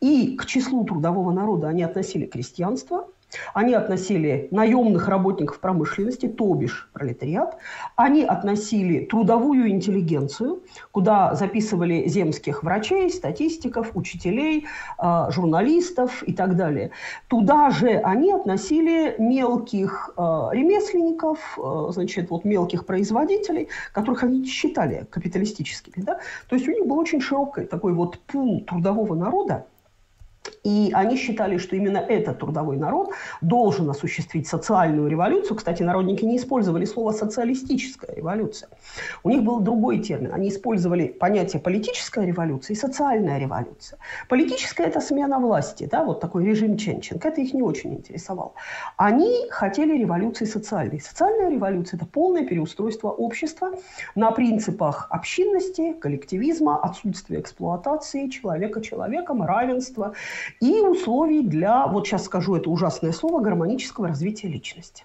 И 0.00 0.36
к 0.36 0.46
числу 0.46 0.84
трудового 0.84 1.32
народа 1.32 1.68
они 1.68 1.82
относили 1.82 2.26
крестьянство, 2.26 3.08
они 3.52 3.74
относили 3.74 4.48
наемных 4.50 5.08
работников 5.08 5.60
промышленности, 5.60 6.26
то 6.28 6.54
бишь 6.54 6.88
пролетариат. 6.92 7.56
Они 7.96 8.24
относили 8.24 9.04
трудовую 9.04 9.68
интеллигенцию, 9.70 10.62
куда 10.90 11.34
записывали 11.34 12.08
земских 12.08 12.62
врачей, 12.62 13.10
статистиков, 13.10 13.90
учителей, 13.94 14.66
а, 14.98 15.30
журналистов 15.30 16.22
и 16.22 16.32
так 16.32 16.56
далее. 16.56 16.90
Туда 17.28 17.70
же 17.70 17.88
они 17.88 18.32
относили 18.32 19.14
мелких 19.18 20.10
а, 20.16 20.50
ремесленников, 20.52 21.58
а, 21.58 21.90
значит, 21.92 22.30
вот 22.30 22.44
мелких 22.44 22.86
производителей, 22.86 23.68
которых 23.92 24.22
они 24.22 24.44
считали 24.44 25.06
капиталистическими. 25.10 26.02
Да? 26.04 26.18
То 26.48 26.56
есть 26.56 26.68
у 26.68 26.72
них 26.72 26.86
был 26.86 26.98
очень 26.98 27.20
широкий 27.20 27.64
такой 27.64 27.92
вот 27.92 28.18
пул 28.20 28.60
трудового 28.64 29.14
народа, 29.14 29.66
и 30.62 30.90
они 30.94 31.16
считали, 31.16 31.58
что 31.58 31.76
именно 31.76 31.98
этот 31.98 32.38
трудовой 32.38 32.76
народ 32.76 33.10
должен 33.40 33.88
осуществить 33.90 34.46
социальную 34.46 35.08
революцию. 35.08 35.56
Кстати, 35.56 35.82
народники 35.82 36.24
не 36.24 36.36
использовали 36.36 36.84
слово 36.84 37.12
«социалистическая 37.12 38.14
революция». 38.14 38.68
У 39.22 39.30
них 39.30 39.42
был 39.42 39.60
другой 39.60 39.98
термин. 39.98 40.32
Они 40.32 40.48
использовали 40.48 41.08
понятие 41.08 41.60
«политическая 41.60 42.26
революция» 42.26 42.74
и 42.74 42.78
«социальная 42.78 43.38
революция». 43.38 43.98
Политическая– 44.28 44.86
это 44.86 45.00
смена 45.00 45.38
власти, 45.38 45.88
да, 45.90 46.04
вот 46.04 46.20
такой 46.20 46.44
режим 46.44 46.76
Ченченко. 46.76 47.28
Это 47.28 47.40
их 47.40 47.54
не 47.54 47.62
очень 47.62 47.94
интересовало. 47.94 48.52
Они 48.96 49.46
хотели 49.50 49.98
революции 49.98 50.46
социальной. 50.46 51.00
Социальная 51.00 51.50
революция– 51.50 51.96
это 51.98 52.06
полное 52.06 52.46
переустройство 52.46 53.08
общества 53.08 53.72
на 54.14 54.30
принципах 54.30 55.08
общинности, 55.10 55.92
коллективизма, 55.92 56.82
отсутствия 56.82 57.40
эксплуатации 57.40 58.28
человека 58.28 58.80
человеком, 58.80 59.42
равенства– 59.42 60.14
и 60.60 60.80
условий 60.80 61.42
для, 61.42 61.86
вот 61.86 62.06
сейчас 62.06 62.24
скажу 62.24 62.54
это 62.56 62.70
ужасное 62.70 63.12
слово, 63.12 63.40
гармонического 63.40 64.08
развития 64.08 64.48
личности. 64.48 65.04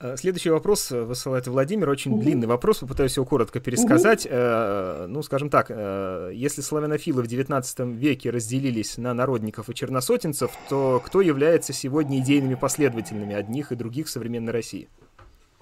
Э, 0.00 0.16
следующий 0.16 0.50
вопрос 0.50 0.90
э, 0.92 1.02
высылает 1.02 1.46
Владимир. 1.46 1.88
Очень 1.88 2.12
угу. 2.12 2.22
длинный 2.22 2.46
вопрос, 2.46 2.78
попытаюсь 2.78 3.16
его 3.16 3.24
коротко 3.24 3.60
пересказать. 3.60 4.26
Угу. 4.26 5.08
Ну, 5.08 5.22
скажем 5.22 5.48
так, 5.48 5.70
если 5.70 6.60
славянофилы 6.60 7.22
в 7.22 7.26
XIX 7.26 7.92
веке 7.92 8.30
разделились 8.30 8.98
на 8.98 9.14
народников 9.14 9.70
и 9.70 9.74
черносотенцев, 9.74 10.50
то 10.68 11.00
кто 11.04 11.20
является 11.20 11.72
сегодня 11.72 12.18
идейными 12.18 12.54
последовательными 12.54 13.34
одних 13.34 13.72
и 13.72 13.76
других 13.76 14.08
современной 14.08 14.52
России? 14.52 14.88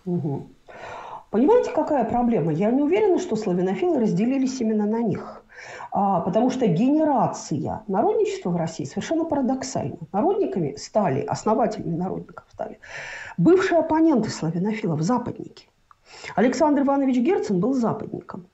Угу. 0.05 0.49
Понимаете, 1.31 1.71
какая 1.73 2.05
проблема? 2.05 2.53
Я 2.53 2.71
не 2.71 2.83
уверена, 2.83 3.19
что 3.19 3.37
славянофилы 3.37 4.01
разделились 4.01 4.61
именно 4.61 4.87
на 4.87 5.01
них. 5.01 5.42
А, 5.95 6.21
потому 6.21 6.49
что 6.49 6.67
генерация 6.67 7.83
народничества 7.87 8.49
в 8.49 8.57
России 8.57 8.85
совершенно 8.85 9.27
парадоксальна. 9.27 9.99
Народниками 10.11 10.75
стали, 10.77 11.21
основателями 11.21 11.95
народников 11.95 12.47
стали 12.51 12.81
бывшие 13.37 13.81
оппоненты 13.81 14.31
славянофилов, 14.31 15.03
западники. 15.03 15.69
Александр 16.35 16.83
Иванович 16.83 17.19
Герцен 17.19 17.61
был 17.61 17.75
западником. 17.75 18.47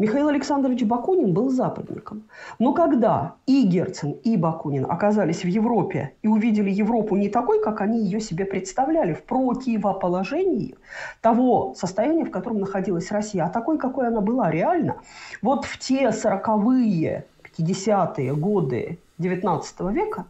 Михаил 0.00 0.28
Александрович 0.28 0.82
Бакунин 0.84 1.34
был 1.34 1.50
западником. 1.50 2.22
Но 2.58 2.72
когда 2.72 3.34
и 3.44 3.66
Герцен, 3.66 4.12
и 4.12 4.38
Бакунин 4.38 4.86
оказались 4.88 5.44
в 5.44 5.46
Европе 5.46 6.14
и 6.22 6.26
увидели 6.26 6.70
Европу 6.70 7.16
не 7.16 7.28
такой, 7.28 7.62
как 7.62 7.82
они 7.82 8.02
ее 8.02 8.18
себе 8.18 8.46
представляли, 8.46 9.12
в 9.12 9.22
противоположении 9.24 10.74
того 11.20 11.74
состояния, 11.76 12.24
в 12.24 12.30
котором 12.30 12.60
находилась 12.60 13.12
Россия, 13.12 13.44
а 13.44 13.50
такой, 13.50 13.76
какой 13.76 14.08
она 14.08 14.22
была 14.22 14.50
реально, 14.50 15.02
вот 15.42 15.66
в 15.66 15.78
те 15.78 16.12
сороковые, 16.12 17.26
50-е 17.58 18.34
годы 18.34 19.00
XIX 19.18 19.92
века, 19.92 20.24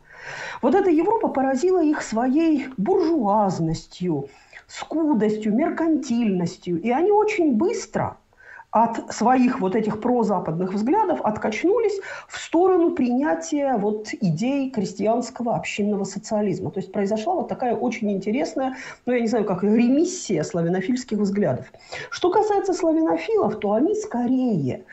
вот 0.63 0.75
эта 0.75 0.91
Европа 0.91 1.29
поразила 1.29 1.81
их 1.81 2.03
своей 2.03 2.67
буржуазностью, 2.77 4.31
скудостью, 4.67 5.55
меркантильностью. 5.55 6.83
И 6.83 6.91
они 6.91 7.13
очень 7.13 7.57
быстро 7.57 8.17
от 8.73 9.13
своих 9.13 9.61
вот 9.61 9.75
этих 9.75 10.01
прозападных 10.01 10.73
взглядов 10.73 11.21
откачнулись 11.23 12.01
в 12.29 12.39
сторону 12.39 12.93
принятия 12.93 13.77
вот 13.77 14.09
идей 14.21 14.71
крестьянского 14.71 15.57
общинного 15.57 16.05
социализма. 16.05 16.71
То 16.71 16.79
есть 16.79 16.93
произошла 16.93 17.35
вот 17.35 17.49
такая 17.49 17.75
очень 17.75 18.13
интересная, 18.13 18.77
ну 19.07 19.13
я 19.13 19.21
не 19.21 19.27
знаю, 19.27 19.45
как 19.45 19.65
ремиссия 19.65 20.45
славянофильских 20.45 21.19
взглядов. 21.19 21.73
Что 22.11 22.31
касается 22.31 22.73
славянофилов, 22.73 23.59
то 23.59 23.73
они 23.73 23.95
скорее 23.95 24.85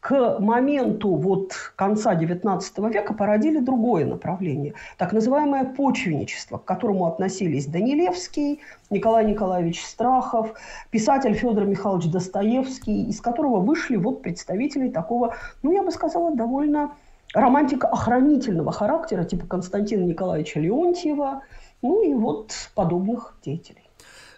к 0.00 0.38
моменту 0.38 1.14
вот 1.14 1.52
конца 1.76 2.14
XIX 2.14 2.90
века 2.90 3.12
породили 3.12 3.58
другое 3.58 4.06
направление, 4.06 4.74
так 4.96 5.12
называемое 5.12 5.64
почвенничество, 5.64 6.56
к 6.56 6.64
которому 6.64 7.06
относились 7.06 7.66
Данилевский, 7.66 8.60
Николай 8.88 9.26
Николаевич 9.26 9.84
Страхов, 9.84 10.54
писатель 10.90 11.34
Федор 11.34 11.66
Михайлович 11.66 12.10
Достоевский, 12.10 13.08
из 13.08 13.20
которого 13.20 13.60
вышли 13.60 13.96
вот 13.96 14.22
представители 14.22 14.88
такого, 14.88 15.34
ну, 15.62 15.72
я 15.72 15.82
бы 15.82 15.90
сказала, 15.90 16.34
довольно 16.34 16.92
романтико-охранительного 17.34 18.72
характера, 18.72 19.24
типа 19.24 19.46
Константина 19.46 20.04
Николаевича 20.04 20.60
Леонтьева, 20.60 21.42
ну 21.82 22.02
и 22.02 22.14
вот 22.14 22.52
подобных 22.74 23.36
деятелей. 23.44 23.89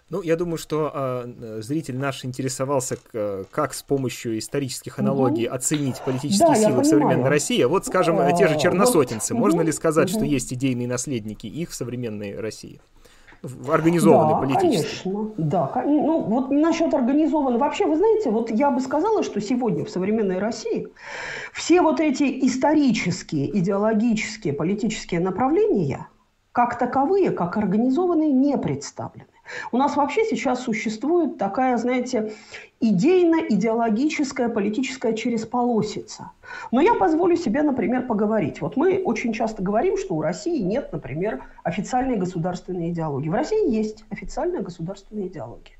Ну, 0.09 0.21
я 0.21 0.35
думаю, 0.35 0.57
что 0.57 0.91
э, 0.93 1.61
зритель 1.61 1.97
наш 1.97 2.23
интересовался, 2.25 2.97
как 3.51 3.73
с 3.73 3.81
помощью 3.81 4.37
исторических 4.37 4.99
аналогий 4.99 5.47
угу. 5.47 5.55
оценить 5.55 6.01
политические 6.05 6.49
да, 6.49 6.55
силы 6.55 6.81
в 6.81 6.85
современной 6.85 7.29
России. 7.29 7.63
Вот, 7.63 7.85
скажем, 7.85 8.19
а, 8.19 8.31
те 8.33 8.47
же 8.47 8.59
черносотенцы. 8.59 9.33
Вот, 9.33 9.39
Можно 9.39 9.59
угу, 9.59 9.67
ли 9.67 9.71
сказать, 9.71 10.09
угу. 10.11 10.19
что 10.19 10.25
есть 10.25 10.53
идейные 10.53 10.87
наследники 10.87 11.47
их 11.47 11.71
в 11.71 11.73
современной 11.73 12.39
России? 12.39 12.79
В 13.41 13.71
организованной 13.71 14.35
да, 14.35 14.39
политически. 14.39 15.03
Конечно, 15.03 15.33
да, 15.37 15.83
ну 15.85 16.21
вот 16.21 16.49
насчет 16.49 16.93
организованной. 16.93 17.59
Вообще, 17.59 17.85
вы 17.85 17.97
знаете, 17.97 18.29
вот 18.29 18.49
я 18.49 18.71
бы 18.71 18.79
сказала, 18.79 19.21
что 19.21 19.41
сегодня 19.41 19.83
в 19.83 19.89
современной 19.89 20.39
России 20.39 20.87
все 21.51 21.81
вот 21.81 21.99
эти 21.99 22.23
исторические, 22.45 23.57
идеологические, 23.59 24.53
политические 24.53 25.19
направления, 25.19 26.07
как 26.53 26.79
таковые, 26.79 27.31
как 27.31 27.57
организованные, 27.57 28.31
не 28.31 28.57
представлены. 28.57 29.32
У 29.71 29.77
нас 29.77 29.95
вообще 29.95 30.23
сейчас 30.25 30.63
существует 30.63 31.37
такая, 31.37 31.77
знаете, 31.77 32.33
идейно-идеологическая 32.79 34.49
политическая 34.49 35.13
чересполосица. 35.15 36.31
Но 36.71 36.81
я 36.81 36.93
позволю 36.93 37.35
себе, 37.35 37.61
например, 37.61 38.07
поговорить. 38.07 38.61
Вот 38.61 38.77
мы 38.77 39.01
очень 39.03 39.33
часто 39.33 39.61
говорим, 39.61 39.97
что 39.97 40.15
у 40.15 40.21
России 40.21 40.61
нет, 40.61 40.91
например, 40.91 41.43
официальной 41.63 42.17
государственной 42.17 42.91
идеологии. 42.91 43.29
В 43.29 43.33
России 43.33 43.69
есть 43.69 44.05
официальная 44.09 44.61
государственная 44.61 45.27
идеология. 45.27 45.75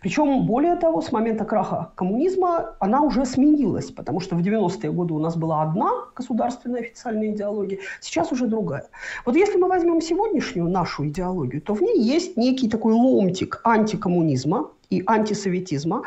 Причем, 0.00 0.46
более 0.46 0.76
того, 0.76 1.00
с 1.00 1.12
момента 1.12 1.44
краха 1.44 1.92
коммунизма 1.94 2.76
она 2.80 3.02
уже 3.02 3.24
сменилась, 3.26 3.90
потому 3.90 4.20
что 4.20 4.36
в 4.36 4.40
90-е 4.40 4.92
годы 4.92 5.14
у 5.14 5.18
нас 5.18 5.36
была 5.36 5.62
одна 5.62 5.90
государственная 6.14 6.80
официальная 6.80 7.30
идеология, 7.30 7.78
сейчас 8.00 8.32
уже 8.32 8.46
другая. 8.46 8.88
Вот 9.24 9.36
если 9.36 9.58
мы 9.58 9.68
возьмем 9.68 10.00
сегодняшнюю 10.00 10.68
нашу 10.68 11.06
идеологию, 11.08 11.62
то 11.62 11.74
в 11.74 11.82
ней 11.82 12.00
есть 12.00 12.36
некий 12.36 12.68
такой 12.68 12.92
ломтик 12.92 13.60
антикоммунизма, 13.64 14.70
и 14.90 15.02
антисоветизма, 15.06 16.02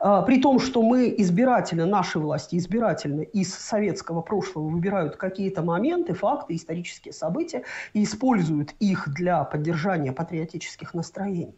а, 0.00 0.22
при 0.22 0.40
том, 0.40 0.58
что 0.58 0.82
мы 0.82 1.14
избирательно, 1.18 1.86
наши 1.86 2.18
власти 2.18 2.56
избирательно 2.56 3.22
из 3.22 3.54
советского 3.54 4.20
прошлого 4.20 4.68
выбирают 4.68 5.16
какие-то 5.16 5.62
моменты, 5.62 6.14
факты, 6.14 6.54
исторические 6.56 7.12
события 7.12 7.64
и 7.92 8.04
используют 8.04 8.74
их 8.80 9.08
для 9.08 9.44
поддержания 9.44 10.12
патриотических 10.12 10.94
настроений. 10.94 11.54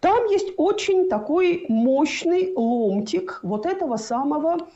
Там 0.00 0.26
есть 0.26 0.52
очень 0.56 1.08
такой 1.08 1.66
мощный 1.68 2.52
ломтик 2.54 3.40
вот 3.42 3.66
этого 3.66 3.96
самого 3.96 4.68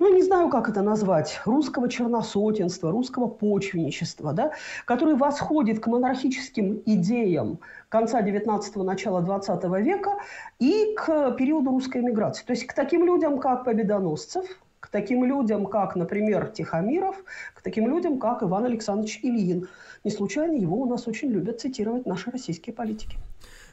ну, 0.00 0.14
не 0.14 0.22
знаю, 0.22 0.48
как 0.48 0.68
это 0.70 0.80
назвать, 0.80 1.40
русского 1.44 1.88
черносотенства, 1.88 2.90
русского 2.90 3.26
почвенничества, 3.28 4.32
да, 4.32 4.52
который 4.86 5.14
восходит 5.14 5.80
к 5.80 5.86
монархическим 5.86 6.82
идеям 6.86 7.58
конца 7.90 8.22
19-го, 8.22 8.82
начала 8.82 9.20
20 9.20 9.62
века 9.82 10.18
и 10.58 10.94
к 10.96 11.32
периоду 11.32 11.70
русской 11.70 11.98
эмиграции. 12.00 12.44
То 12.44 12.52
есть 12.52 12.66
к 12.66 12.72
таким 12.72 13.04
людям, 13.04 13.38
как 13.38 13.64
Победоносцев, 13.64 14.46
к 14.80 14.88
таким 14.88 15.22
людям, 15.22 15.66
как, 15.66 15.94
например, 15.96 16.48
Тихомиров, 16.48 17.22
к 17.54 17.60
таким 17.60 17.86
людям, 17.86 18.18
как 18.18 18.42
Иван 18.42 18.64
Александрович 18.64 19.20
Ильин. 19.22 19.68
Не 20.02 20.10
случайно 20.10 20.54
его 20.54 20.80
у 20.80 20.86
нас 20.86 21.06
очень 21.06 21.28
любят 21.28 21.60
цитировать 21.60 22.06
наши 22.06 22.30
российские 22.30 22.74
политики. 22.74 23.18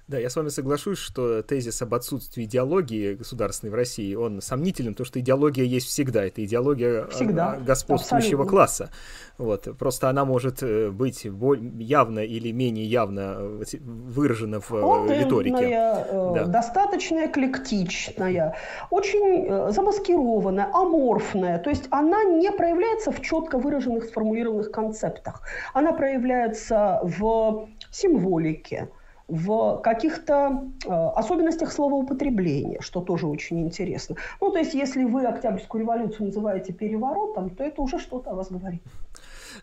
Да, 0.08 0.18
я 0.18 0.30
с 0.30 0.38
вами 0.38 0.48
соглашусь, 0.48 1.00
что 1.00 1.42
тезис 1.42 1.82
об 1.82 1.94
отсутствии 1.94 2.46
идеологии 2.46 3.16
государственной 3.16 3.72
в 3.72 3.76
России, 3.76 4.16
он 4.16 4.42
сомнителен, 4.42 4.94
потому 4.94 5.06
что 5.06 5.20
идеология 5.20 5.66
есть 5.66 5.88
всегда. 5.88 6.24
Это 6.24 6.46
идеология 6.46 7.04
а, 7.04 7.08
всегда. 7.10 7.58
Господствующего 7.58 8.44
Абсолютно. 8.44 8.50
класса. 8.50 8.90
Вот. 9.38 9.68
Просто 9.78 10.08
она 10.08 10.24
может 10.24 10.64
э, 10.64 10.92
быть 10.92 11.26
явно 11.26 12.20
или 12.20 12.52
менее 12.54 12.86
явно 12.86 13.36
э, 13.38 13.64
выражена 13.82 14.62
в 14.62 14.72
э, 14.72 15.20
риторике. 15.20 15.70
Да. 16.10 16.46
Достаточно 16.46 17.26
эклектичная, 17.26 18.56
очень 18.90 19.74
замаскированная, 19.74 20.70
аморфная. 20.74 21.60
То 21.60 21.70
есть 21.70 21.88
она 21.92 22.24
не 22.24 22.50
проявляется 22.54 23.12
в 23.12 23.22
четко 23.22 23.58
выраженных, 23.58 24.06
сформулированных 24.06 24.72
концептах. 24.72 25.42
Она 25.74 25.92
проявляется 25.92 27.02
в 27.04 27.68
символике, 27.92 28.88
в 29.28 29.78
каких-то 29.82 30.64
э, 30.86 30.90
особенностях 30.90 31.72
словоупотребления, 31.72 32.80
что 32.82 33.02
тоже 33.02 33.28
очень 33.28 33.60
интересно. 33.60 34.16
Ну, 34.40 34.52
то 34.52 34.60
есть, 34.60 34.74
если 34.74 35.04
вы 35.04 35.26
Октябрьскую 35.26 35.82
революцию 35.82 36.28
называете 36.28 36.72
переворотом, 36.72 37.50
то 37.50 37.64
это 37.64 37.82
уже 37.82 38.00
что-то 38.00 38.32
о 38.32 38.36
вас 38.36 38.50
говорит. 38.50 38.82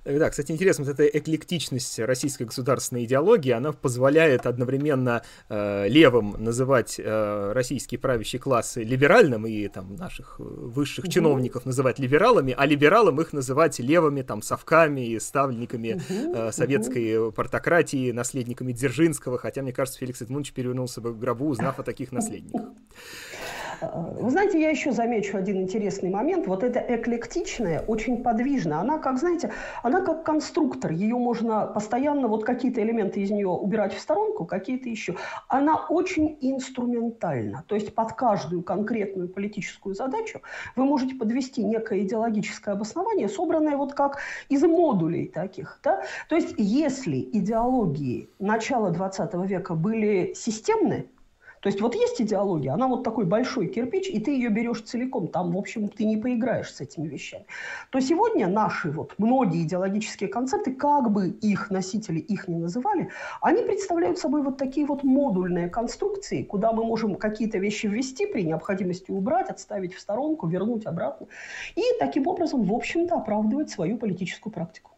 Э, 0.05 0.18
да, 0.18 0.30
кстати, 0.30 0.53
интересно, 0.53 0.84
вот 0.84 0.99
эта 0.99 1.07
эклектичность 1.07 1.99
российской 1.99 2.45
государственной 2.45 3.05
идеологии, 3.05 3.53
она 3.53 3.72
позволяет 3.72 4.47
одновременно 4.47 5.22
э, 5.49 5.88
левым 5.88 6.36
называть 6.38 6.97
э, 6.99 7.53
российские 7.53 7.99
правящие 7.99 8.40
классы 8.40 8.82
либеральным 8.82 9.47
и 9.47 9.68
там 9.68 9.97
наших 9.97 10.36
э, 10.38 10.42
высших 10.42 11.09
чиновников 11.09 11.66
называть 11.66 11.99
либералами, 11.99 12.55
а 12.57 12.66
либералам 12.66 13.20
их 13.20 13.32
называть 13.32 13.78
левыми, 13.78 14.22
там, 14.22 14.42
совками 14.42 15.07
и 15.07 15.18
ставленниками 15.18 16.01
э, 16.09 16.53
советской 16.53 17.32
портократии, 17.32 18.11
наследниками 18.12 18.72
Дзержинского, 18.72 19.38
хотя, 19.38 19.62
мне 19.62 19.72
кажется, 19.72 19.99
Феликс 19.99 20.22
Эдмундович 20.22 20.53
перевернулся 20.53 21.01
бы 21.01 21.12
в 21.12 21.18
гробу, 21.18 21.49
узнав 21.49 21.78
о 21.78 21.82
таких 21.82 22.12
наследниках. 22.12 22.68
Вы 23.93 24.30
знаете, 24.30 24.61
я 24.61 24.70
еще 24.70 24.93
замечу 24.93 25.37
один 25.37 25.61
интересный 25.61 26.11
момент. 26.11 26.47
Вот 26.47 26.62
эта 26.62 26.80
эклектичная, 26.80 27.80
очень 27.80 28.22
подвижная, 28.22 28.78
она 28.78 28.99
как, 28.99 29.18
знаете, 29.18 29.53
она 29.82 30.01
как 30.01 30.24
конструктор. 30.24 30.93
Ее 30.93 31.16
можно 31.16 31.66
постоянно, 31.66 32.28
вот 32.28 32.45
какие-то 32.45 32.82
элементы 32.82 33.20
из 33.20 33.30
нее 33.30 33.49
убирать 33.49 33.95
в 33.95 34.01
сторонку, 34.01 34.45
какие-то 34.45 34.89
еще. 34.89 35.16
Она 35.49 35.87
очень 35.89 36.39
инструментальна. 36.41 37.64
То 37.66 37.74
есть 37.74 37.95
под 37.95 38.12
каждую 38.12 38.62
конкретную 38.62 39.28
политическую 39.28 39.95
задачу 39.95 40.41
вы 40.76 40.85
можете 40.85 41.14
подвести 41.14 41.64
некое 41.64 42.03
идеологическое 42.03 42.74
обоснование, 42.74 43.28
собранное 43.28 43.76
вот 43.76 43.95
как 43.95 44.18
из 44.49 44.62
модулей 44.62 45.26
таких. 45.28 45.80
Да? 45.82 46.03
То 46.28 46.37
есть 46.37 46.55
если 46.57 47.18
идеологии 47.20 48.30
начала 48.39 48.91
20 48.91 49.35
века 49.47 49.74
были 49.74 50.32
системны, 50.35 51.07
то 51.65 51.69
есть 51.69 51.81
вот 51.81 51.95
есть 51.95 52.21
идеология, 52.21 52.75
она 52.75 52.89
вот 52.89 53.05
такой 53.05 53.25
большой 53.25 53.69
кирпич, 53.69 54.11
и 54.11 54.21
ты 54.21 54.33
ее 54.33 54.51
берешь 54.51 54.83
целиком, 54.83 55.29
там, 55.29 55.53
в 55.53 55.57
общем, 55.57 55.89
ты 55.89 56.05
не 56.05 56.19
поиграешь 56.19 56.71
с 56.71 56.83
этими 56.83 57.09
вещами. 57.09 57.47
То 57.89 58.01
сегодня 58.01 58.49
наши 58.49 58.91
вот 58.91 59.15
многие 59.17 59.62
идеологические 59.62 60.29
концепты, 60.29 60.75
как 60.75 61.11
бы 61.11 61.29
их 61.29 61.71
носители 61.71 62.19
их 62.19 62.49
не 62.49 62.57
называли, 62.57 63.09
они 63.41 63.62
представляют 63.62 64.19
собой 64.19 64.43
вот 64.43 64.59
такие 64.59 64.87
вот 64.87 65.05
модульные 65.05 65.71
конструкции, 65.71 66.43
куда 66.43 66.71
мы 66.71 66.85
можем 66.85 67.15
какие-то 67.15 67.57
вещи 67.57 67.87
ввести, 67.87 68.27
при 68.27 68.43
необходимости 68.43 69.11
убрать, 69.11 69.49
отставить 69.49 69.95
в 69.95 70.01
сторонку, 70.01 70.47
вернуть 70.47 70.85
обратно. 70.85 71.29
И 71.77 71.83
таким 71.99 72.27
образом, 72.27 72.65
в 72.65 72.75
общем-то, 72.75 73.15
оправдывать 73.17 73.71
свою 73.71 73.97
политическую 73.97 74.53
практику. 74.53 74.91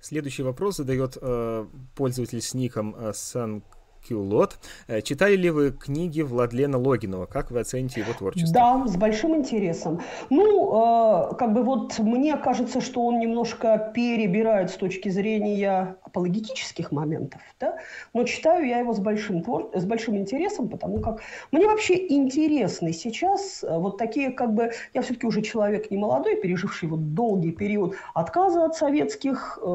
Следующий 0.00 0.42
вопрос 0.42 0.78
задает 0.78 1.16
э, 1.22 1.66
пользователь 1.94 2.40
с 2.40 2.52
ником 2.52 2.96
э, 2.96 3.12
Сан 3.14 3.62
Кюлот. 4.06 4.58
Э, 4.88 5.00
читали 5.02 5.36
ли 5.36 5.50
вы 5.50 5.70
книги 5.70 6.22
Владлена 6.22 6.78
Логинова? 6.78 7.26
Как 7.26 7.50
вы 7.50 7.60
оцените 7.60 8.00
его 8.00 8.12
творчество? 8.12 8.52
Да, 8.52 8.86
с 8.86 8.96
большим 8.96 9.36
интересом. 9.36 10.00
Ну, 10.30 11.32
э, 11.32 11.34
как 11.36 11.52
бы 11.52 11.62
вот 11.62 11.98
мне 11.98 12.36
кажется, 12.36 12.80
что 12.80 13.04
он 13.06 13.18
немножко 13.18 13.92
перебирает 13.94 14.70
с 14.70 14.74
точки 14.74 15.08
зрения 15.08 15.96
апологетических 16.12 16.92
моментов, 16.92 17.40
да, 17.58 17.78
но 18.12 18.24
читаю 18.24 18.66
я 18.66 18.78
его 18.78 18.92
с 18.92 18.98
большим, 18.98 19.42
твор... 19.42 19.70
с 19.74 19.84
большим 19.84 20.16
интересом, 20.16 20.68
потому 20.68 21.00
как 21.00 21.22
мне 21.50 21.66
вообще 21.66 21.94
интересны 22.12 22.92
сейчас 22.92 23.64
э, 23.64 23.78
вот 23.78 23.96
такие 23.96 24.30
как 24.30 24.52
бы... 24.54 24.70
Я 24.92 25.00
все-таки 25.00 25.26
уже 25.26 25.40
человек 25.40 25.90
не 25.90 25.96
молодой, 25.96 26.36
переживший 26.36 26.88
вот 26.88 27.14
долгий 27.14 27.52
период 27.52 27.96
отказа 28.14 28.64
от 28.66 28.76
советских 28.76 29.58
э, 29.62 29.66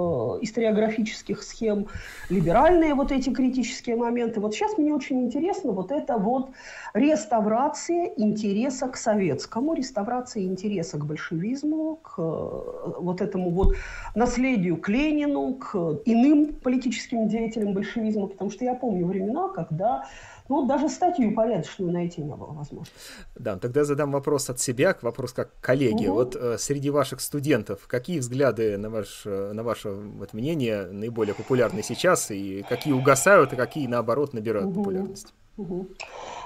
историографических 0.41 1.41
схем, 1.41 1.87
либеральные 2.29 2.93
вот 2.93 3.11
эти 3.11 3.31
критические 3.31 3.95
моменты. 3.95 4.39
Вот 4.39 4.53
сейчас 4.53 4.77
мне 4.77 4.93
очень 4.93 5.21
интересно 5.25 5.71
вот 5.71 5.91
это 5.91 6.17
вот 6.17 6.51
реставрация 6.93 8.11
интереса 8.15 8.87
к 8.87 8.97
советскому, 8.97 9.73
реставрация 9.73 10.43
интереса 10.43 10.97
к 10.99 11.05
большевизму, 11.05 11.95
к 11.95 12.13
э, 12.19 12.21
вот 12.99 13.21
этому 13.21 13.49
вот 13.49 13.75
наследию 14.13 14.77
к 14.77 14.87
Ленину, 14.87 15.55
к 15.55 15.75
иным 16.05 16.26
политическим 16.35 17.27
деятелям 17.27 17.73
большевизма, 17.73 18.27
потому 18.27 18.51
что 18.51 18.65
я 18.65 18.73
помню 18.73 19.05
времена, 19.05 19.49
когда 19.49 20.05
ну, 20.49 20.65
даже 20.65 20.89
статью 20.89 21.33
порядочную 21.33 21.91
найти 21.91 22.21
не 22.21 22.35
было 22.35 22.53
возможно. 22.53 22.91
Да, 23.35 23.57
тогда 23.57 23.83
задам 23.83 24.11
вопрос 24.11 24.49
от 24.49 24.59
себя, 24.59 24.95
вопрос 25.01 25.33
как 25.33 25.51
коллеги. 25.61 26.07
Угу. 26.07 26.13
Вот 26.13 26.35
э, 26.35 26.57
среди 26.57 26.89
ваших 26.89 27.21
студентов 27.21 27.87
какие 27.87 28.19
взгляды, 28.19 28.77
на, 28.77 28.89
ваш, 28.89 29.23
э, 29.25 29.51
на 29.53 29.63
ваше 29.63 29.89
вот, 29.89 30.33
мнение, 30.33 30.87
наиболее 30.87 31.35
популярны 31.35 31.83
сейчас, 31.83 32.31
и 32.31 32.63
какие 32.67 32.93
угасают, 32.93 33.53
а 33.53 33.55
какие, 33.55 33.87
наоборот, 33.87 34.33
набирают 34.33 34.69
угу. 34.69 34.79
популярность? 34.79 35.33
Угу. 35.57 35.87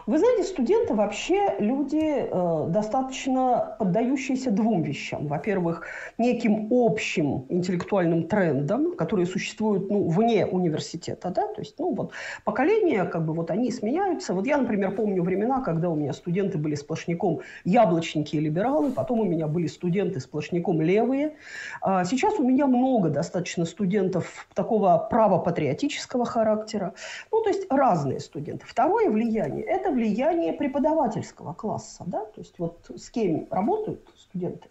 Вы 0.07 0.17
знаете, 0.17 0.43
студенты 0.43 0.95
вообще 0.95 1.55
люди 1.59 1.99
э, 2.01 2.65
достаточно 2.69 3.75
поддающиеся 3.77 4.49
двум 4.49 4.81
вещам. 4.81 5.27
Во-первых, 5.27 5.85
неким 6.17 6.69
общим 6.71 7.45
интеллектуальным 7.49 8.27
трендам, 8.27 8.95
которые 8.95 9.27
существуют 9.27 9.91
ну, 9.91 10.07
вне 10.09 10.45
университета. 10.45 11.29
Да? 11.29 11.47
То 11.47 11.61
есть 11.61 11.77
ну, 11.77 11.93
вот, 11.93 12.13
поколения, 12.45 13.05
как 13.05 13.25
бы, 13.25 13.33
вот, 13.33 13.51
они 13.51 13.71
сменяются. 13.71 14.33
Вот 14.33 14.47
я, 14.47 14.57
например, 14.57 14.95
помню 14.95 15.21
времена, 15.21 15.61
когда 15.61 15.89
у 15.89 15.95
меня 15.95 16.13
студенты 16.13 16.57
были 16.57 16.75
сплошняком 16.75 17.41
яблочники 17.63 18.35
и 18.35 18.39
либералы, 18.39 18.91
потом 18.91 19.19
у 19.19 19.25
меня 19.25 19.47
были 19.47 19.67
студенты 19.67 20.19
сплошняком 20.19 20.81
левые. 20.81 21.35
А 21.81 22.05
сейчас 22.05 22.39
у 22.39 22.43
меня 22.43 22.65
много 22.65 23.09
достаточно 23.09 23.65
студентов 23.65 24.47
такого 24.55 24.97
правопатриотического 24.97 26.25
характера. 26.25 26.93
Ну, 27.31 27.41
то 27.41 27.49
есть 27.49 27.67
разные 27.69 28.19
студенты. 28.19 28.65
Второе 28.65 29.09
влияние– 29.09 29.63
это 29.67 29.90
влияние 29.91 30.53
преподавательского 30.53 31.53
класса, 31.53 32.03
да, 32.05 32.25
то 32.25 32.41
есть 32.41 32.57
вот 32.59 32.89
с 32.95 33.09
кем 33.09 33.47
работают 33.51 34.07
студенты. 34.31 34.69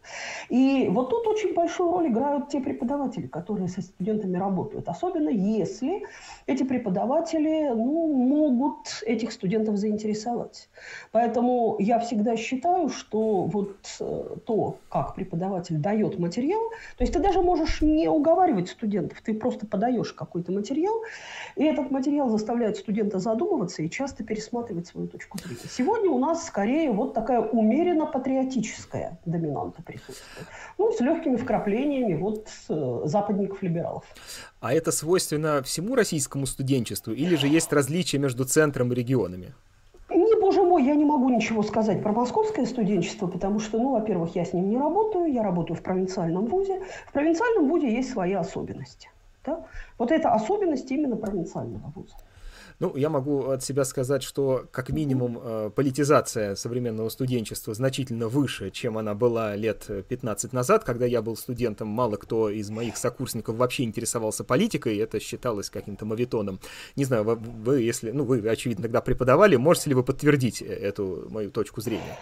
И 0.48 0.88
вот 0.90 1.10
тут 1.10 1.26
очень 1.26 1.54
большую 1.54 1.92
роль 1.92 2.08
играют 2.08 2.48
те 2.48 2.60
преподаватели, 2.60 3.26
которые 3.26 3.68
со 3.68 3.82
студентами 3.82 4.36
работают, 4.36 4.88
особенно 4.88 5.28
если 5.28 6.02
эти 6.46 6.62
преподаватели 6.62 7.68
ну, 7.68 8.12
могут 8.12 9.02
этих 9.06 9.32
студентов 9.32 9.76
заинтересовать. 9.76 10.68
Поэтому 11.12 11.76
я 11.78 11.98
всегда 11.98 12.36
считаю, 12.36 12.88
что 12.88 13.44
вот 13.44 13.76
э, 14.00 14.36
то, 14.46 14.78
как 14.88 15.14
преподаватель 15.14 15.76
дает 15.76 16.18
материал, 16.18 16.60
то 16.96 17.04
есть 17.04 17.12
ты 17.12 17.20
даже 17.20 17.42
можешь 17.42 17.82
не 17.82 18.08
уговаривать 18.08 18.68
студентов, 18.68 19.20
ты 19.20 19.34
просто 19.34 19.66
подаешь 19.66 20.12
какой-то 20.12 20.52
материал, 20.52 20.94
и 21.56 21.64
этот 21.64 21.90
материал 21.90 22.28
заставляет 22.28 22.76
студента 22.76 23.18
задумываться 23.18 23.82
и 23.82 23.90
часто 23.90 24.24
пересматривать 24.24 24.86
свою 24.86 25.06
точку 25.06 25.38
зрения. 25.38 25.60
Сегодня 25.70 26.10
у 26.10 26.18
нас 26.18 26.46
скорее 26.46 26.90
вот 26.90 27.14
такая 27.14 27.40
умеренно 27.40 28.06
патриотическая 28.06 29.18
доминанта 29.50 29.82
присутствует. 29.82 30.46
Ну, 30.78 30.92
с 30.92 31.00
легкими 31.00 31.36
вкраплениями 31.36 32.14
вот 32.14 32.48
э, 32.68 33.00
западников-либералов. 33.04 34.04
А 34.60 34.72
это 34.72 34.92
свойственно 34.92 35.62
всему 35.62 35.94
российскому 35.94 36.46
студенчеству 36.46 37.12
или 37.12 37.36
же 37.36 37.48
есть 37.48 37.72
различия 37.72 38.18
между 38.18 38.44
центром 38.44 38.92
и 38.92 38.94
регионами? 38.94 39.52
Не, 40.08 40.40
боже 40.40 40.62
мой, 40.62 40.84
я 40.84 40.94
не 40.94 41.04
могу 41.04 41.28
ничего 41.28 41.62
сказать 41.62 42.02
про 42.02 42.12
московское 42.12 42.66
студенчество, 42.66 43.26
потому 43.28 43.60
что, 43.60 43.78
ну, 43.78 43.92
во-первых, 43.92 44.34
я 44.34 44.44
с 44.44 44.52
ним 44.52 44.68
не 44.68 44.78
работаю, 44.78 45.32
я 45.32 45.42
работаю 45.42 45.76
в 45.76 45.82
провинциальном 45.82 46.46
вузе. 46.46 46.82
В 47.06 47.12
провинциальном 47.12 47.68
вузе 47.68 47.92
есть 47.92 48.10
свои 48.10 48.32
особенности. 48.32 49.08
Да? 49.44 49.64
Вот 49.98 50.10
это 50.10 50.32
особенность 50.32 50.90
именно 50.90 51.16
провинциального 51.16 51.92
вуза. 51.94 52.14
Ну, 52.80 52.96
я 52.96 53.10
могу 53.10 53.50
от 53.50 53.62
себя 53.62 53.84
сказать, 53.84 54.22
что 54.22 54.66
как 54.70 54.88
минимум 54.88 55.38
э, 55.42 55.70
политизация 55.74 56.54
современного 56.54 57.10
студенчества 57.10 57.74
значительно 57.74 58.26
выше, 58.28 58.70
чем 58.70 58.96
она 58.96 59.14
была 59.14 59.54
лет 59.54 59.86
15 60.08 60.54
назад, 60.54 60.84
когда 60.84 61.04
я 61.04 61.20
был 61.20 61.36
студентом. 61.36 61.88
Мало 61.88 62.16
кто 62.16 62.48
из 62.48 62.70
моих 62.70 62.96
сокурсников 62.96 63.56
вообще 63.56 63.84
интересовался 63.84 64.44
политикой, 64.44 64.96
это 64.96 65.20
считалось 65.20 65.68
каким-то 65.68 66.06
мавитоном. 66.06 66.58
Не 66.96 67.04
знаю, 67.04 67.24
вы, 67.24 67.36
вы 67.36 67.82
если, 67.82 68.12
ну, 68.12 68.24
вы, 68.24 68.38
очевидно, 68.48 68.84
тогда 68.84 69.02
преподавали, 69.02 69.56
можете 69.56 69.90
ли 69.90 69.94
вы 69.94 70.02
подтвердить 70.02 70.62
э, 70.62 70.64
эту 70.64 71.26
мою 71.28 71.50
точку 71.50 71.82
зрения? 71.82 72.16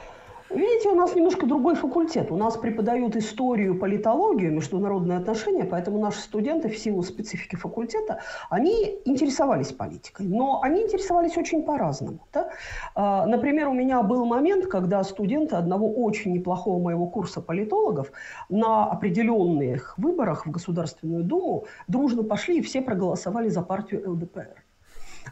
Видите, 0.79 0.95
у 0.95 0.97
нас 0.97 1.17
немножко 1.17 1.45
другой 1.45 1.75
факультет. 1.75 2.31
У 2.31 2.37
нас 2.37 2.57
преподают 2.57 3.17
историю, 3.17 3.77
политологию, 3.77 4.53
международные 4.53 5.19
отношения, 5.19 5.65
поэтому 5.65 5.99
наши 5.99 6.21
студенты 6.21 6.69
в 6.69 6.79
силу 6.79 7.03
специфики 7.03 7.57
факультета, 7.57 8.21
они 8.49 9.01
интересовались 9.05 9.73
политикой, 9.73 10.29
но 10.29 10.63
они 10.63 10.83
интересовались 10.83 11.37
очень 11.37 11.65
по-разному. 11.65 12.21
Да? 12.33 12.51
А, 12.95 13.27
например, 13.27 13.67
у 13.67 13.73
меня 13.73 14.05
был 14.05 14.25
момент, 14.25 14.67
когда 14.67 15.03
студенты 15.03 15.57
одного 15.57 15.93
очень 15.93 16.33
неплохого 16.33 16.81
моего 16.81 17.09
курса 17.09 17.41
политологов 17.41 18.13
на 18.49 18.87
определенных 18.87 19.99
выборах 19.99 20.47
в 20.47 20.53
Государственную 20.53 21.25
Думу 21.25 21.65
дружно 21.89 22.23
пошли 22.23 22.59
и 22.59 22.63
все 22.63 22.83
проголосовали 22.83 23.49
за 23.49 23.63
партию 23.63 24.09
ЛДПР. 24.13 24.68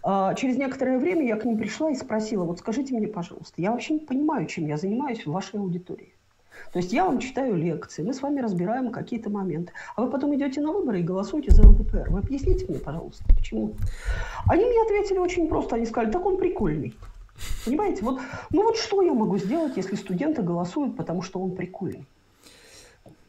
А, 0.08 0.34
через 0.34 0.56
некоторое 0.56 0.98
время 0.98 1.26
я 1.26 1.34
к 1.34 1.44
ним 1.44 1.58
пришла 1.58 1.90
и 1.90 1.96
спросила, 1.96 2.44
вот 2.44 2.60
скажите 2.60 2.94
мне, 2.94 3.08
пожалуйста, 3.08 3.60
я 3.60 3.72
вообще 3.72 3.94
не 3.94 4.00
понимаю, 4.00 4.46
чем 4.46 4.68
я 4.68 4.76
занимаюсь 4.76 5.26
в 5.26 5.32
вашей 5.32 5.58
аудитории. 5.58 6.14
То 6.72 6.78
есть 6.78 6.92
я 6.92 7.04
вам 7.06 7.18
читаю 7.18 7.56
лекции, 7.56 8.04
мы 8.04 8.14
с 8.14 8.22
вами 8.22 8.38
разбираем 8.38 8.92
какие-то 8.92 9.30
моменты. 9.30 9.72
А 9.96 10.02
вы 10.02 10.10
потом 10.10 10.32
идете 10.36 10.60
на 10.60 10.70
выборы 10.70 11.00
и 11.00 11.02
голосуете 11.02 11.50
за 11.50 11.68
ЛДПР. 11.68 12.06
Вы 12.10 12.20
объясните 12.20 12.66
мне, 12.68 12.78
пожалуйста, 12.78 13.24
почему? 13.34 13.74
Они 14.46 14.64
мне 14.64 14.80
ответили 14.80 15.18
очень 15.18 15.48
просто. 15.48 15.74
Они 15.74 15.86
сказали, 15.86 16.12
так 16.12 16.24
он 16.24 16.36
прикольный. 16.36 16.94
Понимаете, 17.64 18.04
вот, 18.04 18.20
ну 18.52 18.62
вот 18.62 18.76
что 18.76 19.02
я 19.02 19.12
могу 19.12 19.38
сделать, 19.38 19.76
если 19.76 19.96
студенты 19.96 20.42
голосуют, 20.42 20.96
потому 20.96 21.20
что 21.20 21.40
он 21.40 21.56
прикольный? 21.56 22.06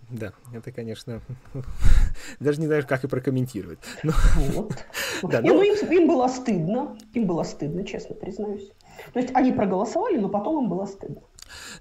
Да, 0.09 0.31
это, 0.53 0.71
конечно, 0.71 1.21
даже 2.39 2.61
не 2.61 2.67
знаешь, 2.67 2.85
как 2.85 3.03
и 3.03 3.07
прокомментировать. 3.07 3.79
Но... 4.03 4.13
Вот. 4.35 4.71
да, 5.23 5.41
но... 5.41 5.47
Не, 5.47 5.49
ну 5.49 5.61
им, 5.61 5.91
им 5.91 6.07
было 6.07 6.27
стыдно, 6.27 6.97
им 7.13 7.27
было 7.27 7.43
стыдно, 7.43 7.83
честно 7.83 8.15
признаюсь. 8.15 8.71
То 9.13 9.19
есть 9.19 9.35
они 9.35 9.51
проголосовали, 9.51 10.17
но 10.17 10.29
потом 10.29 10.63
им 10.63 10.69
было 10.69 10.85
стыдно. 10.85 11.21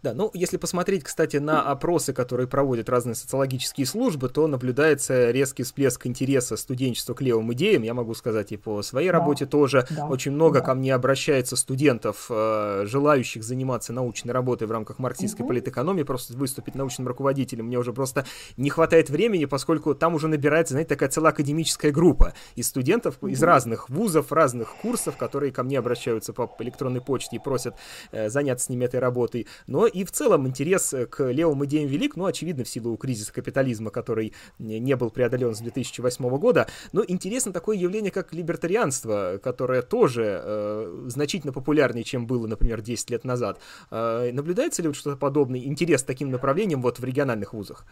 Да, 0.03 0.15
ну, 0.15 0.31
если 0.35 0.57
посмотреть, 0.57 1.05
кстати, 1.05 1.37
на 1.39 1.63
опросы, 1.63 2.13
которые 2.13 2.47
проводят 2.47 2.89
разные 2.89 3.15
социологические 3.15 3.87
службы, 3.87 4.29
то 4.29 4.47
наблюдается 4.47 5.31
резкий 5.31 5.63
всплеск 5.63 6.07
интереса 6.07 6.57
студенчества 6.57 7.15
к 7.15 7.21
левым 7.21 7.53
идеям. 7.53 7.83
Я 7.83 7.95
могу 7.95 8.15
сказать 8.15 8.53
и 8.53 8.57
по 8.57 8.83
своей 8.83 9.09
да, 9.09 9.19
работе 9.19 9.47
тоже. 9.47 9.87
Да, 9.91 10.07
Очень 10.07 10.33
много 10.33 10.61
да. 10.61 10.67
ко 10.67 10.75
мне 10.75 10.95
обращается 10.95 11.57
студентов, 11.57 12.27
э, 12.31 12.85
желающих 12.87 13.43
заниматься 13.43 13.93
научной 13.93 14.33
работой 14.33 14.67
в 14.67 14.71
рамках 14.71 14.99
марксистской 14.99 15.45
угу. 15.45 15.49
политэкономии, 15.49 16.03
просто 16.03 16.37
выступить 16.37 16.75
научным 16.75 17.09
руководителем. 17.09 17.67
Мне 17.67 17.79
уже 17.79 17.93
просто 17.93 18.27
не 18.57 18.71
хватает 18.71 19.11
времени, 19.11 19.45
поскольку 19.45 19.95
там 19.95 20.15
уже 20.15 20.29
набирается, 20.29 20.75
знаете, 20.75 20.89
такая 20.89 21.09
целая 21.09 21.33
академическая 21.33 21.93
группа 21.93 22.35
из 22.55 22.69
студентов 22.69 23.17
угу. 23.21 23.29
из 23.29 23.43
разных 23.43 23.89
вузов, 23.89 24.33
разных 24.33 24.75
курсов, 24.77 25.17
которые 25.17 25.53
ко 25.53 25.63
мне 25.63 25.79
обращаются 25.79 26.33
по 26.33 26.51
электронной 26.61 27.01
почте 27.01 27.37
и 27.37 27.39
просят 27.39 27.75
э, 28.13 28.29
заняться 28.29 28.67
с 28.67 28.69
ними 28.69 28.85
этой 28.85 29.01
работой 29.01 29.47
но 29.67 29.87
и 29.87 30.05
в 30.05 30.13
целом 30.13 30.47
интерес 30.47 30.95
к 31.11 31.31
левым 31.31 31.65
идеям 31.65 31.89
велик, 31.89 32.17
ну, 32.17 32.27
очевидно, 32.27 32.65
в 32.65 32.69
силу 32.69 32.97
кризиса 32.97 33.33
капитализма, 33.33 33.91
который 33.91 34.33
не 34.59 34.97
был 34.97 35.11
преодолен 35.11 35.55
с 35.55 35.59
2008 35.61 36.29
года, 36.39 36.67
но 36.93 37.05
интересно 37.07 37.53
такое 37.53 37.77
явление, 37.77 38.11
как 38.11 38.33
либертарианство, 38.33 39.41
которое 39.43 39.83
тоже 39.83 40.41
э, 40.43 41.05
значительно 41.09 41.53
популярнее, 41.53 42.05
чем 42.05 42.27
было, 42.27 42.47
например, 42.47 42.81
10 42.81 43.11
лет 43.11 43.25
назад. 43.25 43.61
Э, 43.91 44.31
наблюдается 44.33 44.83
ли 44.83 44.89
вот 44.89 44.97
что-то 44.97 45.17
подобное, 45.17 45.61
интерес 45.61 46.03
к 46.03 46.07
таким 46.07 46.31
направлениям 46.31 46.83
вот 46.83 46.99
в 46.99 47.05
региональных 47.05 47.53
вузах? 47.53 47.87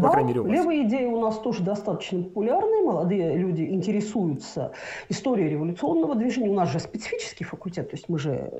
Да, 0.00 0.10
крайней 0.10 0.28
мере, 0.28 0.40
у 0.40 0.44
вас. 0.44 0.52
левые 0.52 0.86
идеи 0.86 1.06
у 1.06 1.20
нас 1.20 1.38
тоже 1.38 1.62
достаточно 1.62 2.22
популярны. 2.22 2.82
Молодые 2.82 3.36
люди 3.36 3.62
интересуются 3.62 4.72
историей 5.08 5.50
революционного 5.50 6.16
движения. 6.16 6.48
У 6.48 6.54
нас 6.54 6.70
же 6.72 6.80
специфический 6.80 7.44
факультет, 7.44 7.90
то 7.90 7.96
есть 7.96 8.08
мы 8.08 8.18
же 8.18 8.50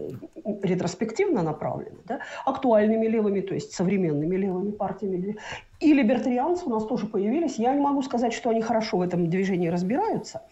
ретроспективно 0.62 1.42
направлены, 1.42 1.98
да, 2.04 2.20
актуальными 2.44 3.06
левыми, 3.06 3.40
то 3.40 3.54
есть 3.54 3.72
современными 3.72 4.36
левыми 4.36 4.70
партиями. 4.70 5.36
И 5.80 5.92
либертарианцы 5.92 6.66
у 6.66 6.70
нас 6.70 6.86
тоже 6.86 7.06
появились. 7.06 7.56
Я 7.56 7.74
не 7.74 7.80
могу 7.80 8.02
сказать, 8.02 8.32
что 8.32 8.50
они 8.50 8.62
хорошо 8.62 8.98
в 8.98 9.02
этом 9.02 9.28
движении 9.28 9.68
разбираются. 9.68 10.42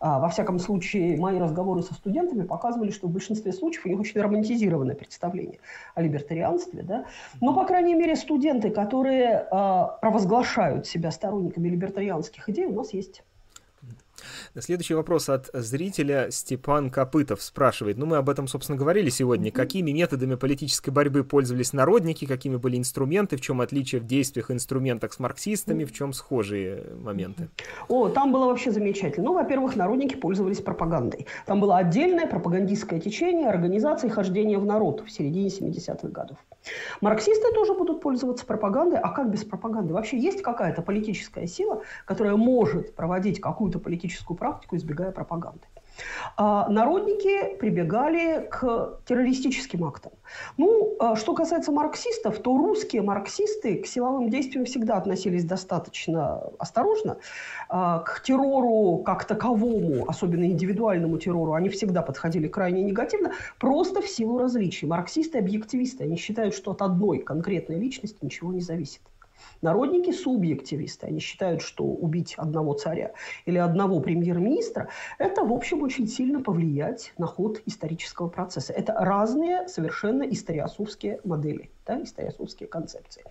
А, 0.00 0.18
во 0.18 0.30
всяком 0.30 0.58
случае, 0.58 1.18
мои 1.18 1.38
разговоры 1.38 1.82
со 1.82 1.92
студентами 1.92 2.42
показывали, 2.42 2.90
что 2.90 3.06
в 3.06 3.10
большинстве 3.10 3.52
случаев 3.52 3.84
у 3.84 3.88
них 3.90 4.00
очень 4.00 4.18
романтизированное 4.20 4.94
представление 4.94 5.58
о 5.94 6.00
либертарианстве. 6.00 6.82
Да? 6.82 7.04
Но, 7.42 7.54
по 7.54 7.66
крайней 7.66 7.94
мере, 7.94 8.16
студенты, 8.16 8.70
которые 8.70 9.46
а, 9.50 9.98
провозглашают 10.00 10.86
себя 10.86 11.10
сторонниками 11.10 11.68
либертарианских 11.68 12.48
идей, 12.48 12.64
у 12.66 12.74
нас 12.74 12.94
есть. 12.94 13.22
Следующий 14.58 14.94
вопрос 14.94 15.28
от 15.28 15.50
зрителя 15.52 16.30
Степан 16.30 16.90
Копытов 16.90 17.42
спрашивает. 17.42 17.96
Ну, 17.98 18.06
мы 18.06 18.16
об 18.16 18.28
этом, 18.28 18.48
собственно, 18.48 18.78
говорили 18.78 19.10
сегодня. 19.10 19.50
Какими 19.50 19.90
методами 19.90 20.34
политической 20.34 20.90
борьбы 20.90 21.24
пользовались 21.24 21.72
народники, 21.72 22.26
какими 22.26 22.56
были 22.56 22.76
инструменты, 22.76 23.36
в 23.36 23.40
чем 23.40 23.60
отличие 23.60 24.00
в 24.00 24.06
действиях 24.06 24.50
и 24.50 24.54
инструментах 24.54 25.12
с 25.12 25.18
марксистами, 25.18 25.84
в 25.84 25.92
чем 25.92 26.12
схожие 26.12 26.84
моменты? 27.02 27.48
О, 27.88 28.08
там 28.08 28.32
было 28.32 28.46
вообще 28.46 28.70
замечательно. 28.70 29.26
Ну, 29.26 29.34
во-первых, 29.34 29.76
народники 29.76 30.14
пользовались 30.14 30.60
пропагандой. 30.60 31.26
Там 31.46 31.60
было 31.60 31.76
отдельное 31.78 32.26
пропагандистское 32.26 33.00
течение 33.00 33.48
организации 33.48 34.08
хождения 34.08 34.58
в 34.58 34.64
народ 34.64 35.02
в 35.06 35.10
середине 35.10 35.48
70-х 35.48 36.08
годов. 36.08 36.38
Марксисты 37.00 37.52
тоже 37.52 37.74
будут 37.74 38.00
пользоваться 38.02 38.44
пропагандой. 38.44 38.98
А 38.98 39.08
как 39.10 39.30
без 39.30 39.44
пропаганды? 39.44 39.94
Вообще 39.94 40.18
есть 40.18 40.42
какая-то 40.42 40.82
политическая 40.82 41.46
сила, 41.46 41.82
которая 42.04 42.36
может 42.36 42.94
проводить 42.94 43.40
какую-то 43.40 43.78
политическую 43.78 44.36
практику, 44.36 44.76
избегая 44.76 45.10
пропаганды? 45.10 45.66
А 46.36 46.68
народники 46.68 47.56
прибегали 47.56 48.46
к 48.50 49.00
террористическим 49.06 49.84
актам. 49.84 50.12
Ну, 50.56 50.96
а 50.98 51.16
что 51.16 51.34
касается 51.34 51.72
марксистов, 51.72 52.38
то 52.38 52.56
русские 52.56 53.02
марксисты 53.02 53.76
к 53.76 53.86
силовым 53.86 54.30
действиям 54.30 54.64
всегда 54.64 54.96
относились 54.96 55.44
достаточно 55.44 56.42
осторожно. 56.58 57.18
А, 57.68 58.00
к 58.00 58.22
террору 58.22 59.02
как 59.04 59.24
таковому, 59.24 60.08
особенно 60.08 60.44
индивидуальному 60.44 61.18
террору, 61.18 61.54
они 61.54 61.68
всегда 61.68 62.02
подходили 62.02 62.48
крайне 62.48 62.82
негативно, 62.82 63.32
просто 63.58 64.00
в 64.00 64.08
силу 64.08 64.38
различий. 64.38 64.86
Марксисты– 64.86 65.38
объективисты, 65.40 66.04
они 66.04 66.16
считают, 66.16 66.54
что 66.54 66.72
от 66.72 66.82
одной 66.82 67.18
конкретной 67.18 67.78
личности 67.78 68.18
ничего 68.22 68.52
не 68.52 68.60
зависит. 68.60 69.00
Народники– 69.62 70.10
субъективисты. 70.12 71.06
Они 71.06 71.20
считают, 71.20 71.62
что 71.62 71.84
убить 71.84 72.34
одного 72.36 72.74
царя 72.74 73.12
или 73.46 73.58
одного 73.58 74.00
премьер-министра– 74.00 74.88
это, 75.18 75.44
в 75.44 75.52
общем, 75.52 75.82
очень 75.82 76.06
сильно 76.06 76.40
повлиять 76.40 77.12
на 77.18 77.26
ход 77.26 77.60
исторического 77.66 78.28
процесса. 78.28 78.72
Это 78.72 78.92
разные 78.92 79.68
совершенно 79.68 80.22
историосовские 80.22 81.20
модели, 81.24 81.70
да, 81.86 82.02
историосовские 82.02 82.68
концепции. 82.68 83.24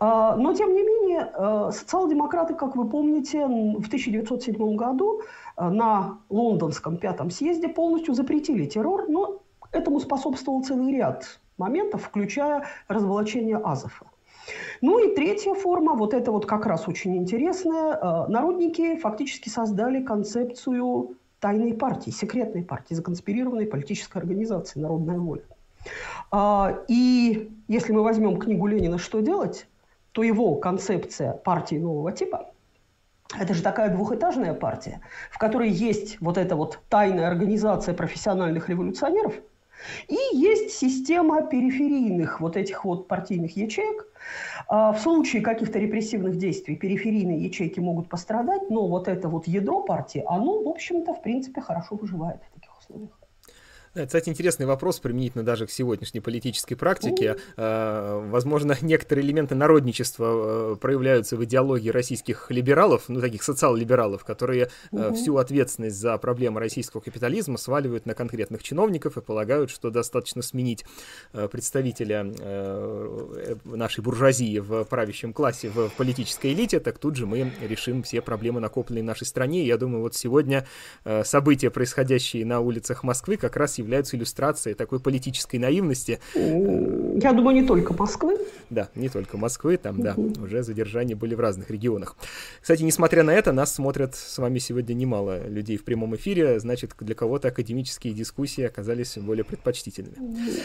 А, 0.00 0.36
но, 0.36 0.54
тем 0.54 0.74
не 0.74 0.82
менее, 0.82 1.30
э, 1.32 1.70
социал-демократы, 1.72 2.54
как 2.54 2.76
вы 2.76 2.88
помните, 2.88 3.46
в 3.46 3.86
1907 3.86 4.76
году 4.76 5.22
э, 5.56 5.68
на 5.68 6.18
лондонском 6.28 6.96
пятом 6.96 7.30
съезде 7.30 7.68
полностью 7.68 8.14
запретили 8.14 8.66
террор, 8.66 9.08
но 9.08 9.42
этому 9.72 10.00
способствовал 10.00 10.62
целый 10.62 10.92
ряд 10.92 11.40
моментов, 11.58 12.04
включая 12.04 12.66
разволочение 12.88 13.56
Азова. 13.56 14.10
Ну 14.80 14.98
и 14.98 15.14
третья 15.14 15.54
форма, 15.54 15.94
вот 15.94 16.14
это 16.14 16.30
вот 16.32 16.46
как 16.46 16.66
раз 16.66 16.88
очень 16.88 17.16
интересная. 17.16 17.94
Э, 17.94 18.26
народники 18.28 18.96
фактически 18.96 19.48
создали 19.48 20.02
концепцию 20.02 21.16
тайной 21.40 21.74
партии, 21.74 22.10
секретной 22.10 22.62
партии, 22.62 22.94
законспирированной 22.94 23.66
политической 23.66 24.18
организации 24.18 24.80
«Народная 24.80 25.18
воля». 25.18 25.42
А, 26.30 26.78
и 26.88 27.50
если 27.68 27.92
мы 27.92 28.02
возьмем 28.02 28.38
книгу 28.38 28.66
Ленина 28.66 28.98
«Что 28.98 29.20
делать?», 29.20 29.66
то 30.12 30.22
его 30.22 30.54
концепция 30.54 31.32
партии 31.32 31.76
нового 31.76 32.12
типа– 32.12 32.50
это 33.38 33.52
же 33.52 33.62
такая 33.62 33.94
двухэтажная 33.94 34.54
партия, 34.54 35.00
в 35.30 35.38
которой 35.38 35.68
есть 35.68 36.18
вот 36.20 36.38
эта 36.38 36.56
вот 36.56 36.78
тайная 36.88 37.28
организация 37.28 37.94
профессиональных 37.94 38.68
революционеров– 38.68 39.34
и 40.08 40.16
есть 40.36 40.70
система 40.70 41.42
периферийных 41.42 42.40
вот 42.40 42.56
этих 42.56 42.84
вот 42.84 43.08
партийных 43.08 43.56
ячеек. 43.56 44.06
А, 44.68 44.92
в 44.92 45.00
случае 45.00 45.42
каких-то 45.42 45.78
репрессивных 45.78 46.36
действий 46.36 46.76
периферийные 46.76 47.44
ячейки 47.44 47.80
могут 47.80 48.08
пострадать, 48.08 48.70
но 48.70 48.86
вот 48.86 49.08
это 49.08 49.28
вот 49.28 49.46
ядро 49.46 49.82
партии, 49.82 50.24
оно, 50.26 50.62
в 50.62 50.68
общем-то, 50.68 51.14
в 51.14 51.22
принципе, 51.22 51.60
хорошо 51.60 51.96
выживает 51.96 52.42
в 52.42 52.54
таких 52.54 52.78
условиях. 52.78 53.23
Да, 53.94 54.06
кстати, 54.06 54.28
интересный 54.28 54.66
вопрос, 54.66 54.98
применительно 54.98 55.44
даже 55.44 55.68
к 55.68 55.70
сегодняшней 55.70 56.18
политической 56.18 56.74
практике. 56.74 57.36
Mm. 57.56 58.28
Возможно, 58.28 58.76
некоторые 58.82 59.24
элементы 59.24 59.54
народничества 59.54 60.72
э, 60.72 60.76
проявляются 60.80 61.36
в 61.36 61.44
идеологии 61.44 61.90
российских 61.90 62.50
либералов, 62.50 63.04
ну, 63.06 63.20
таких 63.20 63.44
социал-либералов, 63.44 64.24
которые 64.24 64.68
всю 65.14 65.36
ответственность 65.36 65.96
за 65.96 66.18
проблемы 66.18 66.58
российского 66.58 67.00
капитализма 67.00 67.56
сваливают 67.56 68.04
на 68.06 68.14
конкретных 68.14 68.62
чиновников 68.64 69.16
и 69.16 69.20
полагают, 69.20 69.70
что 69.70 69.90
достаточно 69.90 70.42
сменить 70.42 70.84
представителя 71.32 72.24
нашей 73.64 74.00
буржуазии 74.00 74.58
в 74.58 74.84
правящем 74.84 75.32
классе, 75.32 75.70
в 75.70 75.90
политической 75.90 76.52
элите, 76.52 76.80
так 76.80 76.98
тут 76.98 77.16
же 77.16 77.26
мы 77.26 77.52
решим 77.62 78.02
все 78.02 78.20
проблемы, 78.20 78.60
накопленные 78.60 79.02
в 79.02 79.06
нашей 79.06 79.26
стране. 79.26 79.64
Я 79.64 79.76
думаю, 79.76 80.02
вот 80.02 80.14
сегодня 80.14 80.66
события, 81.24 81.70
происходящие 81.70 82.44
на 82.44 82.60
улицах 82.60 83.04
Москвы, 83.04 83.36
как 83.36 83.56
раз 83.56 83.78
являются 83.84 84.16
иллюстрацией 84.16 84.74
такой 84.74 84.98
политической 84.98 85.58
наивности. 85.58 86.18
Я 86.34 87.32
думаю, 87.32 87.54
не 87.54 87.66
только 87.66 87.94
Москвы. 87.94 88.36
Да, 88.70 88.88
не 88.94 89.08
только 89.08 89.36
Москвы, 89.36 89.76
там, 89.76 90.00
да, 90.00 90.14
уже 90.16 90.62
задержания 90.62 91.14
были 91.14 91.34
в 91.34 91.40
разных 91.40 91.70
регионах. 91.70 92.16
Кстати, 92.60 92.82
несмотря 92.82 93.22
на 93.22 93.32
это, 93.32 93.52
нас 93.52 93.74
смотрят 93.74 94.14
с 94.14 94.38
вами 94.38 94.58
сегодня 94.58 94.94
немало 94.94 95.46
людей 95.46 95.76
в 95.76 95.84
прямом 95.84 96.16
эфире, 96.16 96.58
значит, 96.58 96.92
для 96.98 97.14
кого-то 97.14 97.48
академические 97.48 98.14
дискуссии 98.14 98.64
оказались 98.64 99.16
более 99.18 99.44
предпочтительными. 99.44 100.16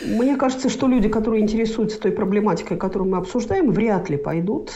Мне 0.05 0.35
кажется, 0.37 0.69
что 0.69 0.87
люди, 0.87 1.09
которые 1.09 1.43
интересуются 1.43 1.99
той 1.99 2.11
проблематикой, 2.11 2.77
которую 2.77 3.11
мы 3.11 3.17
обсуждаем, 3.17 3.71
вряд 3.71 4.09
ли 4.09 4.17
пойдут 4.17 4.71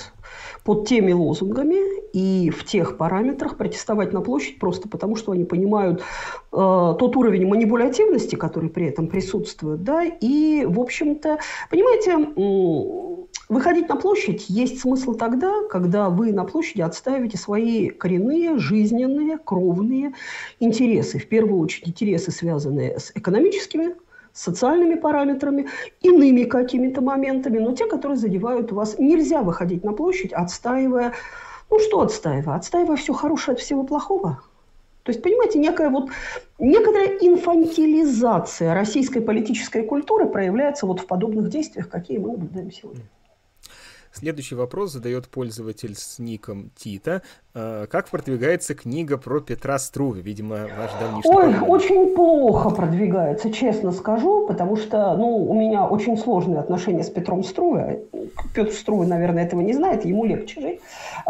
под 0.64 0.88
теми 0.88 1.12
лозунгами 1.12 2.03
и 2.14 2.52
в 2.52 2.64
тех 2.64 2.98
параметрах 2.98 3.58
протестовать 3.58 4.14
на 4.14 4.22
площадь 4.22 4.60
просто 4.60 4.88
потому, 4.88 5.16
что 5.16 5.32
они 5.32 5.44
понимают 5.44 6.02
э, 6.02 6.04
тот 6.52 7.18
уровень 7.18 7.48
манипулятивности, 7.48 8.36
который 8.36 8.70
при 8.70 8.86
этом 8.86 9.08
присутствует, 9.08 9.84
да, 9.84 10.04
и, 10.06 10.64
в 10.66 10.80
общем-то, 10.80 11.40
понимаете, 11.70 12.18
выходить 13.50 13.90
на 13.90 13.96
площадь 13.96 14.46
есть 14.48 14.80
смысл 14.80 15.16
тогда, 15.16 15.64
когда 15.70 16.10
вы 16.10 16.32
на 16.32 16.46
площади 16.46 16.82
отстаиваете 16.82 17.38
свои 17.38 17.90
коренные, 17.90 18.58
жизненные, 18.58 19.40
кровные 19.40 20.14
интересы. 20.60 21.18
В 21.18 21.28
первую 21.28 21.60
очередь 21.62 21.90
интересы, 21.90 22.32
связанные 22.32 23.00
с 23.00 23.12
экономическими 23.16 23.96
социальными 24.34 24.96
параметрами, 24.96 25.68
иными 26.02 26.44
какими-то 26.44 27.02
моментами, 27.02 27.60
но 27.60 27.74
те, 27.74 27.86
которые 27.86 28.18
задевают 28.18 28.72
вас. 28.72 28.98
Нельзя 28.98 29.44
выходить 29.44 29.84
на 29.84 29.94
площадь, 29.94 30.34
отстаивая, 30.34 31.14
ну 31.74 31.80
что 31.80 32.02
отстаивая? 32.02 32.56
Отстаивая 32.56 32.98
все 32.98 33.14
хорошее 33.14 33.56
от 33.56 33.60
всего 33.60 33.84
плохого. 33.84 34.44
То 35.02 35.12
есть, 35.12 35.24
понимаете, 35.24 35.58
некая 35.58 35.90
вот, 35.90 36.12
некоторая 36.60 37.18
инфантилизация 37.18 38.76
российской 38.76 39.22
политической 39.22 39.84
культуры 39.84 40.28
проявляется 40.28 40.86
вот 40.86 41.00
в 41.00 41.08
подобных 41.08 41.50
действиях, 41.50 41.90
какие 41.90 42.20
мы 42.20 42.34
наблюдаем 42.34 42.72
сегодня. 42.72 43.02
Следующий 44.14 44.54
вопрос 44.54 44.92
задает 44.92 45.28
пользователь 45.28 45.96
с 45.96 46.20
ником 46.20 46.70
Тита. 46.76 47.24
Э, 47.56 47.88
как 47.90 48.10
продвигается 48.10 48.76
книга 48.76 49.18
про 49.18 49.40
Петра 49.40 49.80
Струве? 49.80 50.22
Видимо, 50.22 50.68
ваш 50.78 50.92
давнишний... 51.00 51.32
Ой, 51.34 51.60
очень 51.68 52.16
плохо 52.16 52.70
продвигается, 52.70 53.52
честно 53.52 53.92
скажу, 53.92 54.46
потому 54.48 54.78
что 54.78 55.18
ну, 55.18 55.50
у 55.50 55.56
меня 55.56 55.88
очень 55.88 56.16
сложные 56.16 56.60
отношения 56.60 57.04
с 57.04 57.10
Петром 57.10 57.44
Струве. 57.44 58.04
Петр 58.54 58.72
Струве, 58.72 59.08
наверное, 59.08 59.46
этого 59.46 59.62
не 59.62 59.74
знает, 59.74 60.06
ему 60.06 60.26
легче 60.26 60.62
жить. 60.62 60.82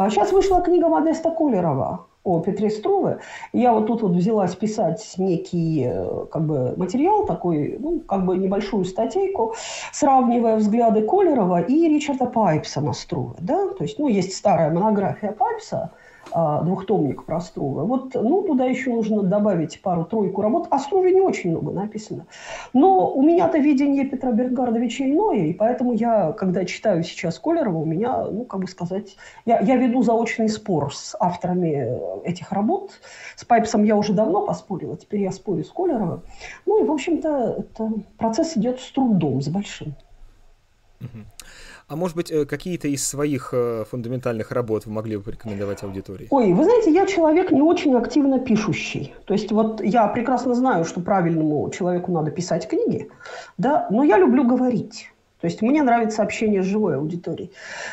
Сейчас 0.09 0.31
а 0.31 0.35
вышла 0.35 0.61
книга 0.61 0.89
Модеста 0.89 1.31
Колерова 1.31 2.05
о 2.23 2.39
Петре 2.39 2.69
Струве. 2.69 3.19
Я 3.51 3.73
вот 3.73 3.87
тут 3.87 4.01
вот 4.01 4.11
взялась 4.13 4.55
писать 4.55 5.13
некий 5.17 5.85
э, 5.85 6.25
как 6.31 6.45
бы, 6.45 6.73
материал, 6.77 7.25
такой, 7.25 7.77
ну, 7.79 7.99
как 7.99 8.25
бы 8.25 8.37
небольшую 8.37 8.85
статейку, 8.85 9.55
сравнивая 9.91 10.57
взгляды 10.57 11.01
Колерова 11.01 11.61
и 11.61 11.87
Ричарда 11.87 12.25
Пайпса 12.25 12.81
на 12.81 12.93
Струве. 12.93 13.35
Да? 13.39 13.67
То 13.73 13.83
есть, 13.83 13.99
ну, 13.99 14.07
есть 14.07 14.35
старая 14.35 14.71
монография 14.71 15.31
Пайпса– 15.31 15.91
двухтомник 16.33 17.25
про 17.25 17.39
Струве. 17.39 17.83
Вот, 17.83 18.13
ну, 18.15 18.41
туда 18.41 18.65
еще 18.65 18.91
нужно 18.91 19.23
добавить 19.23 19.81
пару-тройку 19.81 20.41
работ. 20.41 20.67
О 20.69 20.79
Струве 20.79 21.11
не 21.11 21.21
очень 21.21 21.51
много 21.51 21.71
написано. 21.71 22.25
Но 22.73 23.11
у 23.11 23.21
меня-то 23.21 23.57
видение 23.57 24.05
Петра 24.05 24.31
Бергардовича 24.31 25.05
иное, 25.05 25.45
и 25.45 25.53
поэтому 25.53 25.93
я, 25.93 26.31
когда 26.31 26.65
читаю 26.65 27.03
сейчас 27.03 27.39
Колерова, 27.39 27.77
у 27.77 27.85
меня, 27.85 28.23
ну, 28.25 28.45
как 28.45 28.61
бы 28.61 28.67
сказать, 28.67 29.15
я, 29.45 29.59
я 29.59 29.75
веду 29.75 30.01
заочный 30.01 30.49
спор 30.49 30.93
с 30.93 31.15
авторами 31.19 31.99
этих 32.25 32.51
работ. 32.51 32.91
С 33.35 33.45
Пайпсом 33.45 33.83
я 33.83 33.95
уже 33.95 34.13
давно 34.13 34.45
поспорила, 34.45 34.97
теперь 34.97 35.21
я 35.21 35.31
спорю 35.31 35.63
с 35.63 35.69
Колеровым. 35.69 36.21
Ну, 36.65 36.83
и, 36.83 36.87
в 36.87 36.91
общем-то, 36.91 37.65
процесс 38.17 38.57
идет 38.57 38.79
с 38.79 38.91
трудом, 38.91 39.41
с 39.41 39.49
большим. 39.49 39.95
А 41.93 41.95
может 41.95 42.15
быть, 42.15 42.31
э, 42.31 42.45
какие-то 42.45 42.87
из 42.87 43.07
своих 43.07 43.49
э, 43.53 43.83
фундаментальных 43.87 44.51
работ 44.51 44.87
вы 44.87 44.93
могли 44.93 45.17
бы 45.17 45.21
порекомендовать 45.21 45.83
аудитории? 45.83 46.27
Ой, 46.31 46.51
вы 46.51 46.63
знаете, 46.63 46.91
я 46.91 47.05
человек 47.05 47.51
не 47.51 47.61
очень 47.61 47.93
активно 47.93 48.39
пишущий. 48.39 49.13
То 49.25 49.35
есть 49.35 49.51
вот 49.51 49.79
я 49.79 50.07
прекрасно 50.07 50.55
знаю, 50.55 50.85
что 50.85 51.01
правильному 51.01 51.69
человеку 51.69 52.11
надо 52.11 52.31
писать 52.31 52.67
книги, 52.67 53.11
да, 53.59 53.85
но 53.91 54.03
я 54.03 54.17
люблю 54.17 54.43
говорить. 54.43 55.12
То 55.43 55.47
есть 55.47 55.61
мне 55.61 55.83
нравится 55.83 56.23
общение 56.23 56.63
с 56.63 56.65
живой 56.65 56.95
аудиторией. 56.95 57.51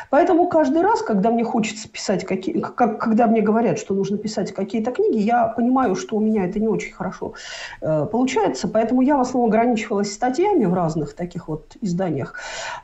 Поэтому 0.09 0.47
каждый 0.47 0.83
раз, 0.83 1.01
когда 1.01 1.31
мне 1.31 1.43
хочется 1.43 1.89
писать, 1.89 2.23
какие, 2.23 2.61
как, 2.61 2.97
когда 2.97 3.27
мне 3.27 3.41
говорят, 3.41 3.77
что 3.77 3.93
нужно 3.93 4.17
писать 4.17 4.53
какие-то 4.53 4.91
книги, 4.91 5.17
я 5.17 5.47
понимаю, 5.47 5.95
что 5.95 6.15
у 6.15 6.21
меня 6.21 6.45
это 6.45 6.61
не 6.61 6.69
очень 6.69 6.93
хорошо 6.93 7.33
э, 7.81 8.07
получается. 8.09 8.69
Поэтому 8.69 9.01
я 9.01 9.17
в 9.17 9.19
основном 9.19 9.49
ограничивалась 9.49 10.13
статьями 10.13 10.63
в 10.63 10.73
разных 10.73 11.13
таких 11.13 11.49
вот 11.49 11.75
изданиях. 11.81 12.35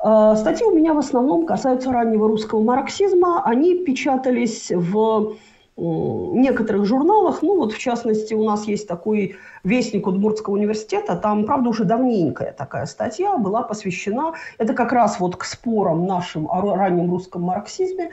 Э, 0.04 0.36
статьи 0.36 0.66
у 0.66 0.76
меня 0.76 0.94
в 0.94 0.98
основном 0.98 1.46
касаются 1.46 1.90
раннего 1.94 2.28
русского 2.28 2.62
марксизма. 2.62 3.44
Они 3.46 3.86
печатались 3.86 4.70
в 4.70 5.38
некоторых 5.78 6.86
журналах, 6.86 7.44
ну 7.44 7.56
вот 7.56 7.72
в 7.72 7.78
частности 7.78 8.34
у 8.34 8.44
нас 8.44 8.66
есть 8.66 8.88
такой 8.88 9.36
вестник 9.64 10.08
Удмуртского 10.08 10.56
университета, 10.56 11.16
там, 11.16 11.46
правда, 11.46 11.70
уже 11.70 11.84
давненькая 11.84 12.52
такая 12.52 12.88
статья 12.88 13.38
была 13.38 13.62
посвящена, 13.62 14.34
это 14.58 14.74
как 14.74 14.92
раз 14.92 15.20
вот 15.20 15.36
к 15.36 15.44
спорам 15.44 16.08
нашим 16.08 16.50
о 16.50 16.76
раннем 16.76 17.12
русском 17.12 17.44
марксизме, 17.44 18.06
э, 18.06 18.10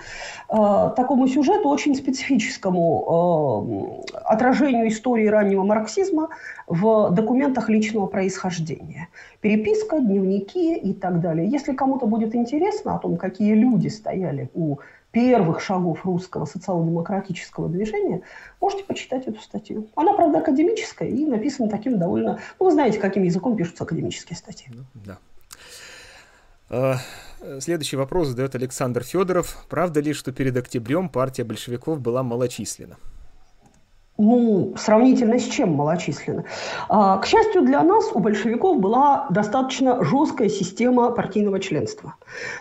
такому 0.97 1.27
сюжету 1.27 1.69
очень 1.69 1.95
специфическому 1.95 4.05
э, 4.13 4.17
отражению 4.25 4.89
истории 4.89 5.27
раннего 5.27 5.65
марксизма 5.65 6.29
в 6.67 7.11
документах 7.11 7.71
личного 7.71 8.07
происхождения. 8.07 9.09
Переписка, 9.41 10.01
дневники 10.01 10.77
и 10.77 10.93
так 10.93 11.21
далее. 11.21 11.49
Если 11.49 11.73
кому-то 11.73 12.07
будет 12.07 12.35
интересно 12.35 12.97
о 12.97 12.99
том, 12.99 13.17
какие 13.17 13.55
люди 13.55 13.89
стояли 13.89 14.51
у 14.55 14.79
первых 15.15 15.61
шагов 15.61 16.05
русского 16.05 16.45
социал-демократического 16.45 17.69
движения, 17.69 18.23
можете 18.61 18.85
почитать 18.85 19.27
эту 19.27 19.41
статью. 19.41 19.89
Она, 19.95 20.13
правда, 20.13 20.41
академическая 20.41 21.09
и 21.09 21.25
написана 21.25 21.71
таким 21.71 21.99
довольно... 21.99 22.41
Ну, 22.59 22.67
вы 22.67 22.73
знаете, 22.73 22.99
каким 22.99 23.23
языком 23.23 23.57
пишутся 23.57 23.85
академические 23.85 24.37
статьи. 24.37 24.67
Ну, 24.75 24.83
да. 25.07 25.19
А, 26.69 26.97
следующий 27.61 27.97
вопрос 27.97 28.29
задает 28.29 28.57
Александр 28.57 29.05
Федоров. 29.05 29.65
Правда 29.71 30.01
ли, 30.01 30.13
что 30.13 30.33
перед 30.33 30.57
октябрем 30.57 31.09
партия 31.09 31.45
большевиков 31.45 32.01
была 32.01 32.23
малочисленна? 32.23 32.97
Ну, 34.17 34.75
сравнительно 34.77 35.39
с 35.39 35.45
чем 35.45 35.75
малочисленно. 35.75 36.45
А, 36.89 37.19
к 37.19 37.27
счастью 37.27 37.63
для 37.63 37.83
нас, 37.83 38.11
у 38.13 38.21
большевиков 38.21 38.79
была 38.79 39.27
достаточно 39.31 40.05
жесткая 40.05 40.49
система 40.49 41.11
партийного 41.11 41.59
членства. 41.59 42.15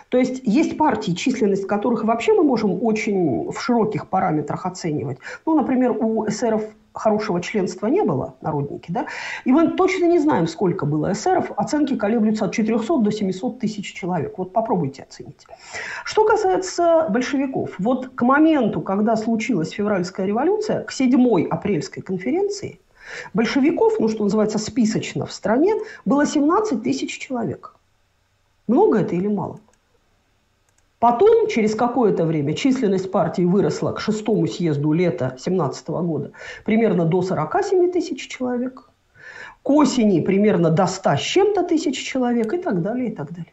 То 0.08 0.18
есть 0.18 0.40
есть 0.44 0.76
партии, 0.76 1.12
численность 1.12 1.66
которых 1.66 2.04
вообще 2.04 2.32
мы 2.32 2.42
можем 2.42 2.82
очень 2.82 3.50
в 3.52 3.60
широких 3.60 4.08
параметрах 4.08 4.66
оценивать. 4.66 5.18
Ну, 5.46 5.54
например, 5.54 5.92
у 5.92 6.26
эсеров 6.26 6.64
хорошего 6.94 7.40
членства 7.40 7.88
не 7.88 8.02
было, 8.02 8.36
народники, 8.40 8.90
да, 8.90 9.06
и 9.44 9.52
мы 9.52 9.72
точно 9.72 10.06
не 10.06 10.18
знаем, 10.18 10.46
сколько 10.46 10.86
было 10.86 11.12
эсеров, 11.12 11.50
оценки 11.56 11.96
колеблются 11.96 12.46
от 12.46 12.52
400 12.52 12.98
до 12.98 13.10
700 13.10 13.58
тысяч 13.58 13.92
человек. 13.92 14.38
Вот 14.38 14.52
попробуйте 14.52 15.02
оценить. 15.02 15.46
Что 16.04 16.24
касается 16.24 17.06
большевиков, 17.10 17.74
вот 17.78 18.08
к 18.14 18.22
моменту, 18.22 18.80
когда 18.80 19.16
случилась 19.16 19.70
февральская 19.70 20.26
революция, 20.26 20.84
к 20.84 20.92
7 20.92 21.48
апрельской 21.48 22.02
конференции, 22.02 22.80
большевиков, 23.34 23.98
ну, 23.98 24.08
что 24.08 24.24
называется, 24.24 24.58
списочно 24.58 25.26
в 25.26 25.32
стране, 25.32 25.74
было 26.04 26.26
17 26.26 26.82
тысяч 26.82 27.18
человек. 27.18 27.74
Много 28.66 29.00
это 29.00 29.14
или 29.14 29.26
мало? 29.26 29.60
Потом, 31.04 31.48
через 31.48 31.74
какое-то 31.74 32.24
время, 32.24 32.54
численность 32.54 33.10
партии 33.10 33.42
выросла 33.42 33.92
к 33.92 34.00
шестому 34.00 34.46
съезду 34.46 34.90
лета 34.92 35.36
17 35.38 35.86
года 35.88 36.32
примерно 36.64 37.04
до 37.04 37.20
47 37.20 37.92
тысяч 37.92 38.26
человек. 38.26 38.88
К 39.62 39.68
осени 39.68 40.20
примерно 40.20 40.70
до 40.70 40.86
100 40.86 41.16
с 41.16 41.20
чем-то 41.20 41.64
тысяч 41.64 42.02
человек 42.02 42.54
и 42.54 42.56
так 42.56 42.80
далее, 42.80 43.08
и 43.08 43.14
так 43.14 43.32
далее. 43.32 43.52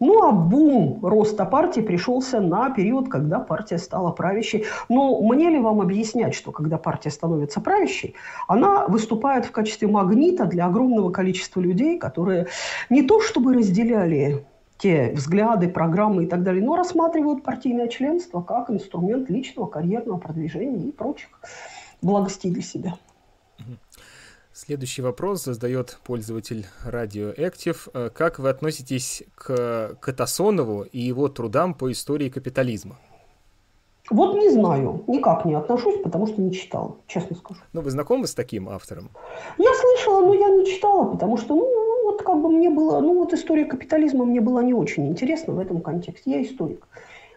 Ну, 0.00 0.26
а 0.26 0.32
бум 0.32 0.98
роста 1.04 1.44
партии 1.44 1.82
пришелся 1.82 2.40
на 2.40 2.70
период, 2.70 3.08
когда 3.08 3.38
партия 3.38 3.78
стала 3.78 4.10
правящей. 4.10 4.64
Но 4.88 5.22
мне 5.22 5.50
ли 5.50 5.60
вам 5.60 5.80
объяснять, 5.80 6.34
что 6.34 6.50
когда 6.50 6.78
партия 6.78 7.10
становится 7.10 7.60
правящей, 7.60 8.16
она 8.48 8.88
выступает 8.88 9.44
в 9.44 9.52
качестве 9.52 9.86
магнита 9.86 10.46
для 10.46 10.66
огромного 10.66 11.10
количества 11.10 11.60
людей, 11.60 11.96
которые 11.96 12.48
не 12.90 13.02
то 13.02 13.20
чтобы 13.20 13.54
разделяли 13.54 14.44
те 14.82 15.12
взгляды, 15.12 15.68
программы 15.68 16.24
и 16.24 16.26
так 16.26 16.42
далее, 16.42 16.62
но 16.62 16.74
рассматривают 16.74 17.44
партийное 17.44 17.86
членство 17.86 18.42
как 18.42 18.68
инструмент 18.68 19.30
личного 19.30 19.68
карьерного 19.68 20.18
продвижения 20.18 20.88
и 20.88 20.92
прочих 20.92 21.28
благостей 22.02 22.50
для 22.50 22.62
себя. 22.62 22.98
Следующий 24.52 25.00
вопрос 25.00 25.44
задает 25.44 25.98
пользователь 26.04 26.66
Radioactive. 26.84 27.90
Э, 27.94 28.10
как 28.10 28.38
вы 28.38 28.50
относитесь 28.50 29.22
к 29.34 29.96
Катасонову 30.00 30.82
и 30.82 30.98
его 30.98 31.28
трудам 31.28 31.74
по 31.74 31.90
истории 31.90 32.28
капитализма? 32.28 32.98
Вот 34.12 34.34
не 34.34 34.50
знаю, 34.50 35.04
никак 35.06 35.46
не 35.46 35.54
отношусь, 35.54 36.02
потому 36.02 36.26
что 36.26 36.42
не 36.42 36.52
читала, 36.52 36.96
честно 37.06 37.34
скажу. 37.34 37.60
Ну, 37.72 37.80
вы 37.80 37.90
знакомы 37.90 38.26
с 38.26 38.34
таким 38.34 38.68
автором? 38.68 39.08
Я 39.56 39.72
слышала, 39.74 40.26
но 40.26 40.34
я 40.34 40.48
не 40.48 40.66
читала, 40.66 41.10
потому 41.10 41.38
что, 41.38 41.54
ну, 41.54 42.02
вот 42.04 42.22
как 42.22 42.42
бы 42.42 42.50
мне 42.50 42.68
было, 42.68 43.00
ну 43.00 43.14
вот 43.14 43.32
история 43.32 43.64
капитализма 43.64 44.26
мне 44.26 44.42
была 44.42 44.62
не 44.62 44.74
очень 44.74 45.06
интересна 45.06 45.54
в 45.54 45.58
этом 45.58 45.80
контексте. 45.80 46.30
Я 46.30 46.42
историк, 46.42 46.86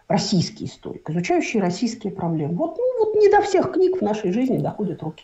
российский 0.09 0.65
историк, 0.65 1.09
изучающий 1.09 1.61
российские 1.61 2.11
проблемы. 2.11 2.55
Вот, 2.55 2.77
ну, 2.77 3.05
вот 3.05 3.15
не 3.15 3.29
до 3.29 3.41
всех 3.41 3.71
книг 3.71 3.99
в 3.99 4.01
нашей 4.01 4.33
жизни 4.33 4.57
доходят 4.57 5.01
руки. 5.01 5.23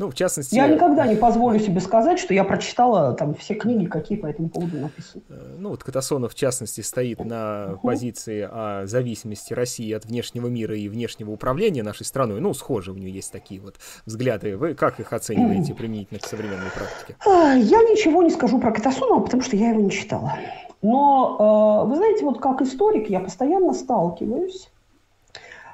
Ну, 0.00 0.08
в 0.08 0.14
частности... 0.14 0.54
Я 0.54 0.66
никогда 0.66 1.06
не 1.06 1.14
позволю 1.14 1.60
себе 1.60 1.78
сказать, 1.78 2.18
что 2.18 2.32
я 2.32 2.42
прочитала 2.42 3.12
там 3.12 3.34
все 3.34 3.52
книги, 3.52 3.84
какие 3.84 4.16
по 4.16 4.28
этому 4.28 4.48
поводу 4.48 4.78
написаны. 4.78 5.22
Э, 5.28 5.56
ну, 5.58 5.68
вот 5.68 5.84
Катасонов, 5.84 6.32
в 6.32 6.34
частности, 6.34 6.80
стоит 6.80 7.22
на 7.22 7.72
угу. 7.74 7.86
позиции 7.86 8.48
о 8.50 8.86
зависимости 8.86 9.52
России 9.52 9.92
от 9.92 10.06
внешнего 10.06 10.46
мира 10.46 10.74
и 10.74 10.88
внешнего 10.88 11.32
управления 11.32 11.82
нашей 11.82 12.06
страной. 12.06 12.40
Ну, 12.40 12.54
схоже, 12.54 12.92
у 12.92 12.94
нее 12.94 13.10
есть 13.10 13.30
такие 13.30 13.60
вот 13.60 13.74
взгляды. 14.06 14.56
Вы 14.56 14.72
как 14.72 15.00
их 15.00 15.12
оцениваете 15.12 15.74
применительно 15.78 16.18
к 16.18 16.24
современной 16.24 16.70
практике? 16.70 17.16
А, 17.26 17.52
я 17.52 17.82
ничего 17.82 18.22
не 18.22 18.30
скажу 18.30 18.58
про 18.58 18.72
Катасонова, 18.72 19.20
потому 19.20 19.42
что 19.42 19.56
я 19.56 19.68
его 19.68 19.82
не 19.82 19.90
читала. 19.90 20.32
Но, 20.80 21.84
э, 21.84 21.88
вы 21.90 21.96
знаете, 21.96 22.24
вот 22.24 22.40
как 22.40 22.62
историк 22.62 23.10
я 23.10 23.20
постоянно 23.20 23.74
сталкиваюсь 23.74 24.70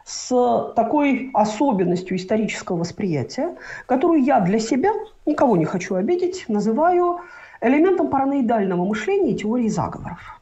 с 0.06 0.72
такой 0.76 1.30
особенностью 1.34 2.16
исторического 2.16 2.76
восприятия, 2.76 3.56
которую 3.86 4.22
я 4.22 4.40
для 4.40 4.60
себя, 4.60 4.92
никого 5.26 5.56
не 5.56 5.64
хочу 5.64 5.96
обидеть, 5.96 6.44
называю 6.48 7.20
элементом 7.60 8.08
параноидального 8.08 8.84
мышления 8.84 9.32
и 9.32 9.36
теории 9.36 9.68
заговоров. 9.68 10.40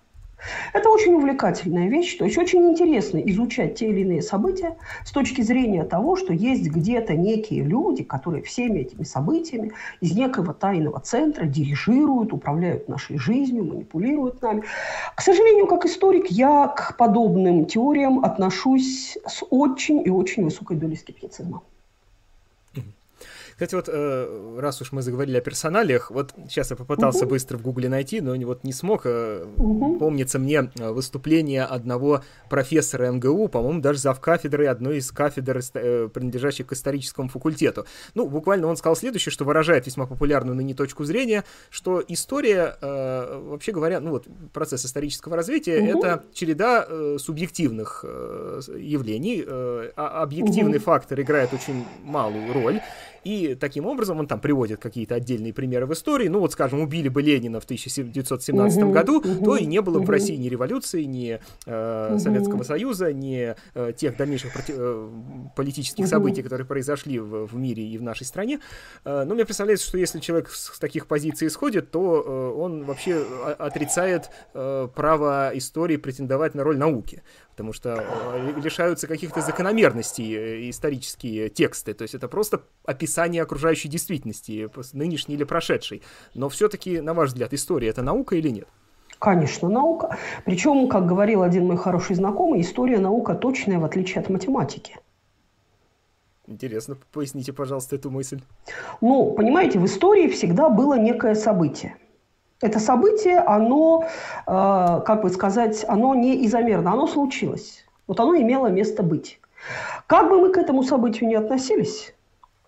Это 0.72 0.88
очень 0.88 1.14
увлекательная 1.14 1.88
вещь, 1.88 2.16
то 2.16 2.24
есть 2.24 2.38
очень 2.38 2.70
интересно 2.70 3.18
изучать 3.18 3.76
те 3.76 3.88
или 3.88 4.00
иные 4.00 4.22
события 4.22 4.76
с 5.04 5.12
точки 5.12 5.42
зрения 5.42 5.84
того, 5.84 6.16
что 6.16 6.32
есть 6.32 6.68
где-то 6.68 7.14
некие 7.14 7.62
люди, 7.62 8.02
которые 8.02 8.42
всеми 8.42 8.80
этими 8.80 9.04
событиями 9.04 9.72
из 10.00 10.14
некого 10.14 10.54
тайного 10.54 11.00
центра 11.00 11.46
дирижируют, 11.46 12.32
управляют 12.32 12.88
нашей 12.88 13.18
жизнью, 13.18 13.64
манипулируют 13.64 14.42
нами. 14.42 14.64
К 15.14 15.20
сожалению, 15.20 15.66
как 15.66 15.84
историк, 15.84 16.26
я 16.30 16.68
к 16.68 16.96
подобным 16.96 17.66
теориям 17.66 18.24
отношусь 18.24 19.18
с 19.26 19.44
очень 19.50 20.02
и 20.04 20.10
очень 20.10 20.44
высокой 20.44 20.76
долей 20.76 20.96
скептицизма. 20.96 21.62
Кстати, 23.54 23.74
вот 23.76 23.88
э, 23.88 24.58
раз 24.58 24.82
уж 24.82 24.90
мы 24.90 25.02
заговорили 25.02 25.38
о 25.38 25.40
персоналиях, 25.40 26.10
вот 26.10 26.34
сейчас 26.48 26.70
я 26.70 26.76
попытался 26.76 27.24
угу. 27.24 27.30
быстро 27.30 27.56
в 27.56 27.62
Гугле 27.62 27.88
найти, 27.88 28.20
но 28.20 28.34
вот 28.46 28.64
не 28.64 28.72
смог. 28.72 29.06
Угу. 29.06 29.98
Помнится 29.98 30.40
мне 30.40 30.70
э, 30.76 30.90
выступление 30.90 31.62
одного 31.62 32.22
профессора 32.50 33.12
МГУ, 33.12 33.48
по-моему, 33.48 33.80
даже 33.80 34.00
зав 34.00 34.20
кафедры 34.20 34.66
одной 34.66 34.98
из 34.98 35.10
кафедр, 35.12 35.60
принадлежащих 36.10 36.66
к 36.66 36.72
историческому 36.72 37.28
факультету. 37.28 37.86
Ну, 38.14 38.26
буквально 38.28 38.66
он 38.66 38.76
сказал 38.76 38.96
следующее, 38.96 39.32
что 39.32 39.44
выражает 39.44 39.86
весьма 39.86 40.06
популярную 40.06 40.56
ныне 40.56 40.74
точку 40.74 41.04
зрения, 41.04 41.44
что 41.70 42.02
история, 42.06 42.76
вообще 42.80 43.72
говоря, 43.72 44.00
ну 44.00 44.10
вот 44.10 44.26
процесс 44.52 44.84
исторического 44.84 45.36
развития, 45.36 45.78
угу. 45.78 46.00
это 46.00 46.24
череда 46.32 47.18
субъективных 47.18 48.04
явлений, 48.04 49.44
а 49.46 50.22
объективный 50.22 50.78
угу. 50.78 50.84
фактор 50.84 51.20
играет 51.20 51.52
очень 51.52 51.84
малую 52.02 52.52
роль. 52.52 52.80
И 53.24 53.54
таким 53.54 53.86
образом 53.86 54.20
он 54.20 54.26
там 54.26 54.40
приводит 54.40 54.80
какие-то 54.80 55.14
отдельные 55.14 55.52
примеры 55.52 55.86
в 55.86 55.92
истории. 55.92 56.28
Ну 56.28 56.40
вот, 56.40 56.52
скажем, 56.52 56.80
убили 56.80 57.08
бы 57.08 57.22
Ленина 57.22 57.60
в 57.60 57.64
1917 57.64 58.82
угу, 58.82 58.92
году, 58.92 59.18
угу, 59.18 59.44
то 59.44 59.56
и 59.56 59.64
не 59.66 59.80
было 59.80 59.94
бы 59.94 60.00
угу. 60.00 60.06
в 60.06 60.10
России 60.10 60.36
ни 60.36 60.48
революции, 60.48 61.04
ни 61.04 61.40
э, 61.66 62.08
угу. 62.10 62.18
Советского 62.18 62.62
Союза, 62.62 63.12
ни 63.12 63.54
э, 63.74 63.92
тех 63.96 64.16
дальнейших 64.16 64.52
проти- 64.52 64.74
э, 64.76 65.08
политических 65.56 66.04
угу. 66.04 66.10
событий, 66.10 66.42
которые 66.42 66.66
произошли 66.66 67.18
в, 67.18 67.46
в 67.46 67.54
мире 67.56 67.86
и 67.86 67.96
в 67.98 68.02
нашей 68.02 68.26
стране. 68.26 68.60
Э, 69.04 69.24
но 69.24 69.34
мне 69.34 69.44
представляется, 69.44 69.86
что 69.86 69.98
если 69.98 70.20
человек 70.20 70.50
с, 70.50 70.74
с 70.74 70.78
таких 70.78 71.06
позиций 71.06 71.48
исходит, 71.48 71.90
то 71.90 72.22
э, 72.22 72.58
он 72.58 72.84
вообще 72.84 73.24
отрицает 73.58 74.30
э, 74.52 74.88
право 74.94 75.50
истории 75.54 75.96
претендовать 75.96 76.54
на 76.54 76.64
роль 76.64 76.78
науки 76.78 77.22
потому 77.54 77.72
что 77.72 78.04
э, 78.34 78.52
лишаются 78.60 79.06
каких-то 79.06 79.40
закономерностей 79.40 80.34
э, 80.34 80.70
исторические 80.70 81.48
тексты, 81.48 81.94
то 81.94 82.02
есть 82.02 82.14
это 82.14 82.26
просто 82.26 82.62
описание 82.84 83.42
окружающей 83.42 83.88
действительности, 83.88 84.68
нынешней 84.92 85.36
или 85.36 85.44
прошедшей. 85.44 86.02
Но 86.34 86.48
все-таки, 86.48 87.00
на 87.00 87.14
ваш 87.14 87.28
взгляд, 87.28 87.54
история— 87.54 87.88
это 87.90 88.02
наука 88.02 88.34
или 88.34 88.48
нет? 88.48 88.66
Конечно, 89.20 89.68
наука. 89.68 90.18
Причем, 90.44 90.88
как 90.88 91.06
говорил 91.06 91.42
один 91.42 91.66
мой 91.66 91.76
хороший 91.76 92.16
знакомый, 92.16 92.60
история 92.60 92.98
наука 92.98 93.34
точная, 93.34 93.78
в 93.78 93.84
отличие 93.84 94.20
от 94.20 94.28
математики. 94.30 94.96
Интересно, 96.48 96.96
поясните, 97.12 97.52
пожалуйста, 97.52 97.94
эту 97.94 98.10
мысль. 98.10 98.40
Ну, 99.00 99.30
понимаете, 99.30 99.78
в 99.78 99.86
истории 99.86 100.26
всегда 100.28 100.68
было 100.68 100.98
некое 100.98 101.36
событие. 101.36 101.96
Это 102.60 102.78
событие, 102.78 103.38
оно, 103.38 104.04
э, 104.46 104.50
как 105.04 105.22
бы 105.22 105.30
сказать, 105.30 105.84
оно 105.88 106.14
не 106.14 106.46
изомерно, 106.46 106.92
оно 106.92 107.06
случилось. 107.06 107.84
Вот 108.06 108.20
оно 108.20 108.36
имело 108.36 108.68
место 108.68 109.02
быть. 109.02 109.40
Как 110.06 110.28
бы 110.28 110.40
мы 110.40 110.52
к 110.52 110.58
этому 110.58 110.82
событию 110.82 111.28
не 111.28 111.34
относились 111.34 112.14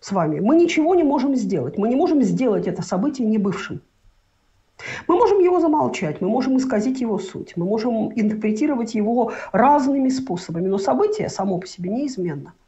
с 0.01 0.13
вами, 0.13 0.41
мы 0.41 0.57
ничего 0.57 0.95
не 0.95 1.03
можем 1.03 1.35
сделать. 1.37 1.79
Мы 1.79 1.89
не 1.89 1.97
можем 1.97 2.23
сделать 2.23 2.67
это 2.67 2.83
событие 2.83 3.27
не 3.27 3.39
бывшим. 3.39 3.81
Мы 5.09 5.17
можем 5.17 5.39
его 5.39 5.61
замолчать, 5.61 6.21
мы 6.21 6.29
можем 6.29 6.59
исказить 6.59 7.01
его 7.01 7.19
суть, 7.19 7.57
мы 7.57 7.65
можем 7.65 8.13
интерпретировать 8.15 8.95
его 8.95 9.33
разными 9.53 10.11
способами, 10.11 10.69
но 10.69 10.79
событие 10.79 11.31
само 11.31 11.59
по 11.59 11.67
себе 11.67 11.91
неизменно– 11.91 12.53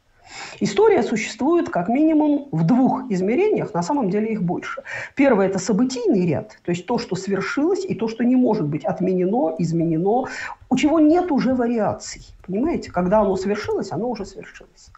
История 0.59 1.03
существует 1.03 1.69
как 1.69 1.89
минимум 1.89 2.47
в 2.51 2.65
двух 2.65 3.09
измерениях, 3.09 3.73
на 3.73 3.81
самом 3.81 4.09
деле 4.09 4.33
их 4.33 4.43
больше. 4.43 4.83
Первое– 5.15 5.47
это 5.49 5.59
событийный 5.59 6.25
ряд, 6.27 6.57
то 6.63 6.71
есть 6.71 6.85
то, 6.85 6.97
что 6.97 7.15
свершилось, 7.15 7.85
и 7.85 7.95
то, 7.95 8.07
что 8.07 8.23
не 8.23 8.35
может 8.35 8.67
быть 8.67 8.85
отменено, 8.85 9.55
изменено, 9.59 10.25
у 10.69 10.75
чего 10.75 10.99
нет 10.99 11.31
уже 11.31 11.53
вариаций. 11.53 12.21
Понимаете, 12.45 12.91
когда 12.91 13.19
оно 13.19 13.35
свершилось, 13.35 13.91
оно 13.91 14.09
уже 14.09 14.25
свершилось. 14.25 14.91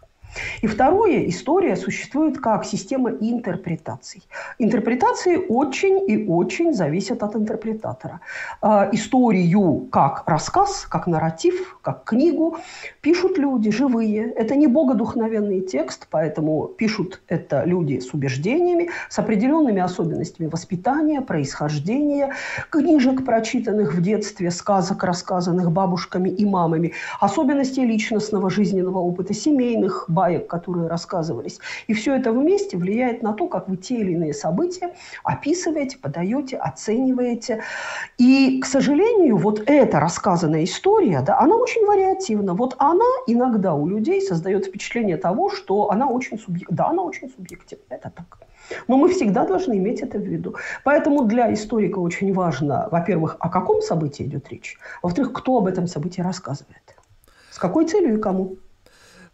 И 0.62 0.68
второе, 0.68 1.28
история 1.28 1.76
существует 1.76 2.40
как 2.40 2.66
система 2.66 3.12
интерпретаций. 3.12 4.24
Интерпретации 4.60 5.38
очень 5.38 6.10
и 6.10 6.28
очень 6.28 6.74
зависят 6.74 7.24
от 7.24 7.36
интерпретатора. 7.36 8.22
А, 8.62 8.90
историю 8.92 9.88
как 9.92 10.24
рассказ, 10.28 10.86
как 10.90 11.08
нарратив, 11.08 11.80
как 11.82 12.04
книгу 12.04 12.58
пишут 13.02 13.38
люди 13.38 13.72
живые. 13.72 14.32
Это 14.32 14.56
не 14.56 14.68
богодухновенный 14.68 15.62
текст, 15.62 16.08
поэтому 16.10 16.68
пишут 16.68 17.22
это 17.28 17.64
люди 17.66 18.00
с 18.00 18.14
убеждениями, 18.14 18.90
с 19.10 19.20
определенными 19.20 19.82
особенностями 19.82 20.48
воспитания, 20.48 21.22
происхождения, 21.22 22.34
книжек, 22.70 23.26
прочитанных 23.26 23.94
в 23.94 24.02
детстве, 24.02 24.52
сказок, 24.52 25.04
рассказанных 25.04 25.72
бабушками 25.72 26.30
и 26.30 26.46
мамами, 26.46 26.94
особенностей 27.20 27.86
личностного 27.86 28.50
жизненного 28.50 29.00
опыта, 29.00 29.34
семейных, 29.34 30.06
баек, 30.22 30.48
которые 30.48 30.88
рассказывались. 30.88 31.60
И 31.88 31.94
все 31.94 32.16
это 32.16 32.32
вместе 32.32 32.78
влияет 32.78 33.24
на 33.24 33.34
то, 33.34 33.48
как 33.48 33.68
вы 33.70 33.78
те 33.78 33.96
или 33.96 34.12
иные 34.12 34.34
события 34.34 34.94
описываете, 35.24 35.98
подаете, 35.98 36.58
оцениваете. 36.58 37.64
И, 38.20 38.60
к 38.62 38.66
сожалению, 38.66 39.38
вот 39.38 39.64
эта 39.66 40.00
рассказанная 40.00 40.64
история, 40.64 41.22
да, 41.22 41.40
она 41.40 41.56
очень 41.56 41.86
вариативна. 41.86 42.54
Вот 42.54 42.76
она 42.78 43.12
иногда 43.28 43.74
у 43.74 43.88
людей 43.88 44.22
создает 44.22 44.66
впечатление 44.66 45.18
того, 45.18 45.50
что 45.50 45.90
она 45.90 46.08
очень 46.08 46.38
субъективна. 46.38 46.78
Да, 46.78 46.90
она 46.90 47.04
очень 47.04 47.30
субъективна, 47.36 47.84
это 47.90 48.10
так. 48.10 48.38
Но 48.88 48.98
мы 48.98 49.10
всегда 49.10 49.46
должны 49.46 49.74
иметь 49.78 50.02
это 50.02 50.18
в 50.20 50.22
виду. 50.22 50.56
Поэтому 50.84 51.24
для 51.26 51.52
историка 51.52 52.00
очень 52.00 52.34
важно, 52.34 52.88
во-первых, 52.92 53.38
о 53.40 53.50
каком 53.50 53.82
событии 53.82 54.26
идет 54.26 54.50
речь, 54.50 54.78
во-вторых, 55.02 55.34
кто 55.34 55.58
об 55.58 55.66
этом 55.66 55.88
событии 55.88 56.22
рассказывает, 56.22 56.96
с 57.50 57.58
какой 57.58 57.86
целью 57.86 58.18
и 58.18 58.22
кому. 58.22 58.56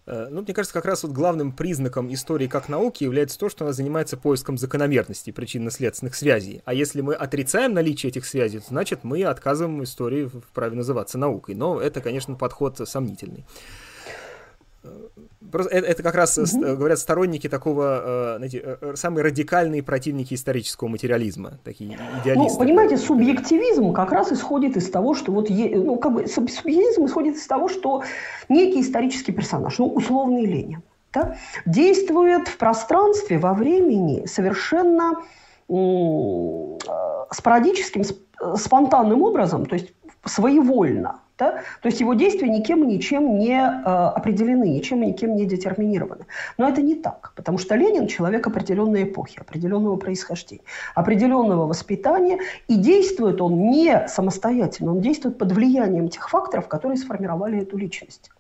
Э, 0.08 0.30
ну, 0.32 0.42
мне 0.42 0.54
кажется, 0.54 0.74
как 0.74 0.86
раз 0.86 1.04
вот 1.04 1.12
главным 1.12 1.52
признаком 1.52 2.12
истории 2.14 2.48
как 2.48 2.70
науки 2.70 3.04
является 3.04 3.38
то, 3.38 3.50
что 3.50 3.66
она 3.66 3.74
занимается 3.74 4.16
поиском 4.16 4.58
закономерностей, 4.58 5.34
причинно-следственных 5.34 6.16
связей. 6.16 6.62
А 6.66 6.74
если 6.74 7.02
мы 7.02 7.14
отрицаем 7.14 7.74
наличие 7.74 8.10
этих 8.10 8.26
связей, 8.26 8.60
то 8.60 8.66
значит 8.70 9.04
мы 9.04 9.24
отказываем 9.24 9.84
истории 9.84 10.26
в 10.26 10.42
праве 10.54 10.76
называться 10.78 11.18
наукой. 11.18 11.56
Но 11.56 11.80
это, 11.82 12.00
конечно, 12.00 12.36
подход 12.36 12.78
сомнительный. 12.88 13.46
Просто 15.58 15.74
это, 15.74 15.88
это 15.88 16.04
как 16.04 16.14
раз 16.14 16.38
угу. 16.38 16.76
говорят 16.76 17.00
сторонники 17.00 17.50
такого, 17.50 18.36
э, 18.36 18.38
знаете, 18.38 18.78
самые 18.94 19.24
радикальные 19.24 19.82
противники 19.82 20.36
исторического 20.36 20.88
материализма, 20.88 21.54
такие 21.64 21.98
идеалисты. 22.22 22.54
Ну, 22.54 22.60
понимаете, 22.60 22.98
субъективизм 22.98 23.92
как 23.92 24.12
раз 24.12 24.32
исходит 24.32 24.78
из 24.78 24.88
того, 24.92 25.16
что 25.16 25.32
вот, 25.32 25.50
ну, 25.50 25.96
как 25.98 26.14
бы 26.14 26.28
субъективизм 26.28 27.06
исходит 27.08 27.38
из 27.38 27.48
того, 27.48 27.70
что 27.70 28.04
некий 28.50 28.82
исторический 28.82 29.32
персонаж, 29.32 29.80
ну, 29.80 29.88
условный 29.88 30.46
Ленин, 30.46 30.84
да, 31.12 31.38
действует 31.66 32.48
в 32.48 32.58
пространстве, 32.58 33.40
во 33.40 33.56
времени 33.56 34.28
совершенно 34.28 35.24
спорадическим, 37.32 38.04
спонтанным 38.58 39.24
образом, 39.24 39.66
то 39.66 39.74
есть 39.74 39.92
своевольно, 40.24 41.22
да? 41.38 41.62
То 41.82 41.88
есть 41.88 42.00
его 42.00 42.14
действия 42.14 42.50
никем 42.50 42.88
ничем 42.88 43.38
не 43.38 43.58
э, 43.60 43.84
определены, 43.84 44.70
ничем 44.70 45.02
никем 45.02 45.36
не 45.36 45.46
детерминированы. 45.46 46.26
Но 46.58 46.68
это 46.68 46.82
не 46.82 46.96
так, 46.96 47.34
потому 47.36 47.58
что 47.58 47.76
Ленин– 47.76 48.08
человек 48.18 48.48
определенной 48.48 49.04
эпохи, 49.04 49.40
определенного 49.40 49.98
происхождения, 49.98 50.64
определенного 50.96 51.68
воспитания, 51.68 52.40
и 52.68 52.76
действует 52.76 53.42
он 53.42 53.70
не 53.70 54.08
самостоятельно, 54.08 54.92
он 54.92 55.02
действует 55.02 55.38
под 55.38 55.52
влиянием 55.52 56.10
тех 56.10 56.30
факторов, 56.30 56.68
которые 56.68 56.98
сформировали 56.98 57.62
эту 57.62 57.78
личность. 57.78 58.32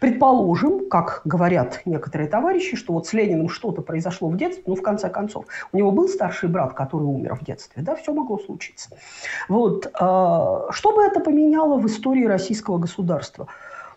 Предположим, 0.00 0.88
как 0.88 1.22
говорят 1.24 1.82
некоторые 1.84 2.28
товарищи, 2.28 2.76
что 2.76 2.92
вот 2.92 3.06
с 3.06 3.12
Лениным 3.12 3.48
что-то 3.48 3.82
произошло 3.82 4.28
в 4.28 4.36
детстве, 4.36 4.64
ну, 4.66 4.74
в 4.74 4.82
конце 4.82 5.08
концов, 5.08 5.44
у 5.72 5.76
него 5.76 5.90
был 5.90 6.08
старший 6.08 6.48
брат, 6.48 6.72
который 6.74 7.04
умер 7.04 7.36
в 7.36 7.44
детстве, 7.44 7.82
да, 7.82 7.94
все 7.96 8.12
могло 8.12 8.38
случиться. 8.38 8.90
Вот. 9.48 9.90
А, 9.94 10.68
что 10.70 10.94
бы 10.94 11.02
это 11.02 11.20
поменяло 11.20 11.78
в 11.78 11.86
истории 11.86 12.24
российского 12.24 12.78
государства? 12.78 13.48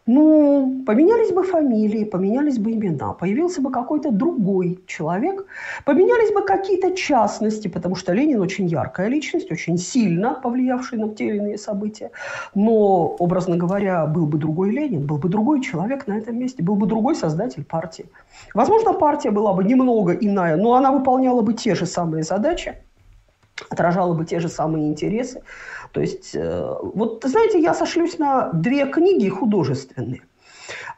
Ну, 0.08 0.84
поменялись 0.86 1.32
бы 1.32 1.44
фамилии, 1.44 2.06
поменялись 2.06 2.58
бы 2.58 2.72
имена, 2.72 3.14
появился 3.14 3.62
бы 3.62 3.72
какой-то 3.72 4.12
другой 4.12 4.80
человек, 4.88 5.46
поменялись 5.86 6.34
бы 6.34 6.42
какие-то 6.42 6.96
частности, 6.96 7.68
потому 7.68 7.96
что 7.96 8.12
Ленин 8.12 8.42
очень 8.42 8.66
яркая 8.66 9.10
личность, 9.10 9.52
очень 9.52 9.78
сильно 9.78 10.34
повлиявший 10.34 10.98
на 10.98 11.10
те 11.10 11.28
или 11.28 11.38
иные 11.38 11.58
события. 11.60 12.10
Но, 12.56 13.16
образно 13.20 13.58
говоря, 13.58 14.08
был 14.08 14.26
бы 14.26 14.40
другой 14.40 14.72
Ленин, 14.72 15.06
был 15.06 15.18
бы 15.18 15.30
другой 15.30 15.62
человек 15.62 16.08
на 16.08 16.18
этом 16.18 16.38
месте, 16.38 16.64
был 16.64 16.76
бы 16.76 16.88
другой 16.88 17.16
создатель 17.16 17.64
партии. 17.64 18.06
Возможно, 18.56 18.94
партия 18.94 19.30
была 19.30 19.54
бы 19.54 19.64
немного 19.64 20.14
иная, 20.14 20.56
но 20.56 20.74
она 20.74 20.92
выполняла 20.92 21.42
бы 21.42 21.54
те 21.54 21.76
же 21.76 21.86
самые 21.86 22.24
задачи, 22.24 22.76
отражала 23.70 24.14
бы 24.14 24.26
те 24.26 24.40
же 24.40 24.50
самые 24.50 24.88
интересы. 24.88 25.44
То 25.92 26.02
есть, 26.02 26.32
э, 26.34 26.76
вот, 26.82 27.24
знаете, 27.26 27.60
я 27.60 27.74
сошлюсь 27.74 28.18
на 28.18 28.50
две 28.54 28.86
книги 28.86 29.28
художественные. 29.30 30.22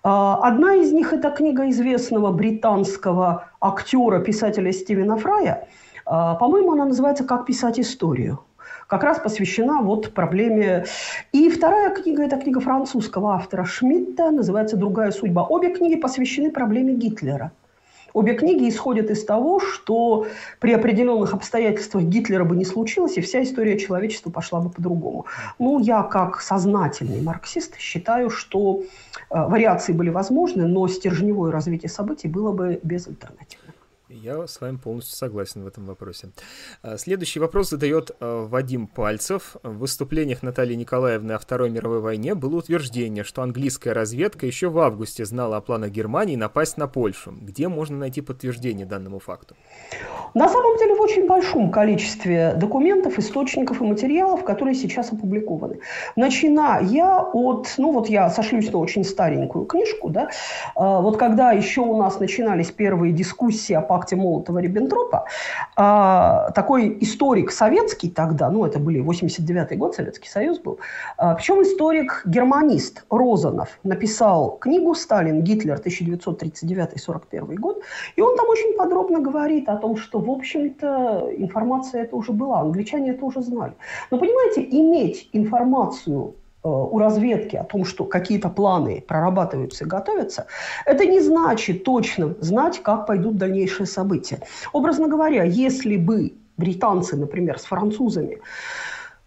А, 0.04 0.40
одна 0.44 0.76
из 0.76 0.92
них– 0.92 1.14
это 1.14 1.32
книга 1.32 1.70
известного 1.70 2.32
британского 2.32 3.46
актера, 3.60 4.20
писателя 4.20 4.72
Стивена 4.72 5.18
Фрая. 5.18 5.68
А, 6.06 6.36
по-моему, 6.36 6.74
она 6.74 6.86
называется 6.86 7.24
«Как 7.24 7.46
писать 7.46 7.80
историю» 7.80 8.40
как 8.88 9.04
раз 9.04 9.18
посвящена 9.18 9.82
вот 9.82 10.14
проблеме. 10.14 10.86
И 11.32 11.50
вторая 11.50 11.90
книга– 11.96 12.24
это 12.26 12.38
книга 12.38 12.60
французского 12.60 13.34
автора 13.34 13.64
Шмидта, 13.64 14.30
называется 14.30 14.78
«Другая 14.78 15.12
судьба». 15.12 15.48
Обе 15.48 15.74
книги 15.74 15.96
посвящены 15.96 16.52
проблеме 16.52 16.94
Гитлера– 16.94 17.52
Обе 18.14 18.36
книги 18.36 18.70
исходят 18.70 19.10
из 19.10 19.26
того, 19.26 19.60
что 19.60 20.28
при 20.60 20.72
определенных 20.72 21.34
обстоятельствах 21.34 22.04
Гитлера 22.04 22.44
бы 22.44 22.56
не 22.56 22.66
случилось, 22.66 23.18
и 23.18 23.22
вся 23.22 23.42
история 23.42 23.78
человечества 23.78 24.30
пошла 24.30 24.62
бы 24.62 24.70
по-другому. 24.70 25.26
Ну, 25.58 25.80
я 25.80 26.04
как 26.04 26.40
сознательный 26.42 27.22
марксист 27.22 27.78
считаю, 27.80 28.30
что 28.30 28.84
э, 28.84 29.48
вариации 29.48 29.94
были 29.94 30.10
возможны, 30.10 30.68
но 30.68 30.88
стержневое 30.88 31.52
развитие 31.52 31.90
событий 31.90 32.28
было 32.28 32.52
бы 32.52 32.80
безальтернативным. 32.84 33.63
Я 34.24 34.48
с 34.48 34.62
вами 34.62 34.78
полностью 34.78 35.18
согласен 35.18 35.66
в 35.66 35.68
этом 35.68 35.86
вопросе. 35.86 36.30
А, 36.82 36.98
следующий 36.98 37.42
вопрос 37.42 37.72
задает 37.72 38.12
а, 38.22 38.48
Вадим 38.48 38.88
Пальцев. 38.88 39.58
В 39.64 39.80
выступлениях 39.80 40.42
Натальи 40.44 40.76
Николаевны 40.76 41.34
о 41.34 41.38
Второй 41.38 41.70
мировой 41.70 42.00
войне 42.00 42.34
было 42.34 42.56
утверждение, 42.56 43.26
что 43.26 43.42
английская 43.42 43.92
разведка 43.92 44.46
еще 44.46 44.70
в 44.70 44.80
августе 44.80 45.26
знала 45.26 45.58
о 45.58 45.62
планах 45.62 45.92
Германии 45.92 46.38
напасть 46.38 46.78
на 46.78 46.88
Польшу. 46.88 47.34
Где 47.34 47.68
можно 47.68 47.98
найти 47.98 48.22
подтверждение 48.22 48.86
данному 48.86 49.20
факту? 49.20 49.58
На 50.34 50.48
самом 50.48 50.78
деле 50.78 50.96
в 50.96 51.02
очень 51.02 51.28
большом 51.28 51.70
количестве 51.70 52.54
документов, 52.56 53.20
источников 53.20 53.82
и 53.82 53.84
материалов, 53.84 54.46
которые 54.46 54.76
сейчас 54.76 55.12
опубликованы. 55.12 55.80
Начиная 56.16 57.20
от, 57.20 57.74
ну 57.78 57.92
вот 57.92 58.08
я 58.08 58.30
сошлюсь 58.30 58.72
на 58.72 58.80
очень 58.80 59.04
старенькую 59.04 59.66
книжку, 59.66 60.10
да, 60.10 60.30
а, 60.76 61.02
вот 61.02 61.18
когда 61.18 61.52
еще 61.52 61.82
у 61.82 61.98
нас 61.98 62.22
начинались 62.22 62.72
первые 62.72 63.12
дискуссии 63.12 63.74
о 63.74 63.82
пакте 63.82 64.13
Молотова-Риббентропа, 64.16 65.26
а, 65.76 66.52
такой 66.52 66.98
историк 67.02 67.52
советский 67.52 68.10
тогда, 68.10 68.50
ну, 68.50 68.66
это 68.66 68.80
были 68.80 69.02
89-й 69.02 69.76
год, 69.76 69.96
Советский 69.96 70.30
Союз 70.30 70.60
был, 70.60 70.80
а, 71.18 71.36
причем 71.36 71.62
историк-германист 71.62 73.06
Розанов 73.10 73.80
написал 73.84 74.58
книгу 74.58 74.96
«Сталин, 74.96 75.42
Гитлер, 75.42 75.80
1939-41 75.80 77.56
год», 77.56 77.82
и 78.16 78.22
он 78.22 78.36
там 78.38 78.48
очень 78.50 78.76
подробно 78.78 79.20
говорит 79.20 79.70
о 79.70 79.78
том, 79.78 79.98
что, 79.98 80.20
в 80.20 80.30
общем-то, 80.30 81.30
информация 81.38 82.04
это 82.04 82.16
уже 82.16 82.32
была, 82.32 82.62
англичане 82.62 83.12
это 83.12 83.26
уже 83.26 83.42
знали. 83.42 83.74
Но, 84.12 84.18
понимаете, 84.20 84.62
иметь 84.62 85.30
информацию 85.34 86.36
у 86.64 86.98
разведки 86.98 87.56
о 87.56 87.64
том, 87.64 87.86
что 87.86 88.06
какие-то 88.06 88.50
планы 88.50 89.04
прорабатываются 89.06 89.84
и 89.84 89.88
готовятся, 89.88 90.48
это 90.86 91.06
не 91.06 91.20
значит 91.20 91.84
точно 91.84 92.36
знать, 92.40 92.82
как 92.82 93.06
пойдут 93.06 93.38
дальнейшие 93.38 93.86
события. 93.86 94.40
Образно 94.72 95.08
говоря, 95.08 95.44
если 95.44 95.98
бы 95.98 96.34
британцы, 96.58 97.18
например, 97.18 97.60
с 97.60 97.64
французами 97.64 98.40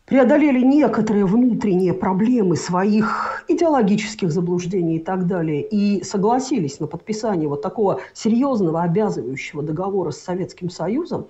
преодолели 0.07 0.61
некоторые 0.61 1.27
внутренние 1.27 1.93
проблемы 1.93 2.57
своих 2.57 3.45
идеологических 3.49 4.31
заблуждений 4.31 4.97
и 4.97 4.99
так 5.01 5.27
далее, 5.27 5.63
и 5.63 6.03
согласились 6.05 6.81
на 6.81 6.87
подписание 6.87 7.49
вот 7.49 7.61
такого 7.61 8.01
серьезного 8.15 8.83
обязывающего 8.83 9.63
договора 9.63 10.13
с 10.13 10.19
Советским 10.19 10.71
Союзом, 10.71 11.27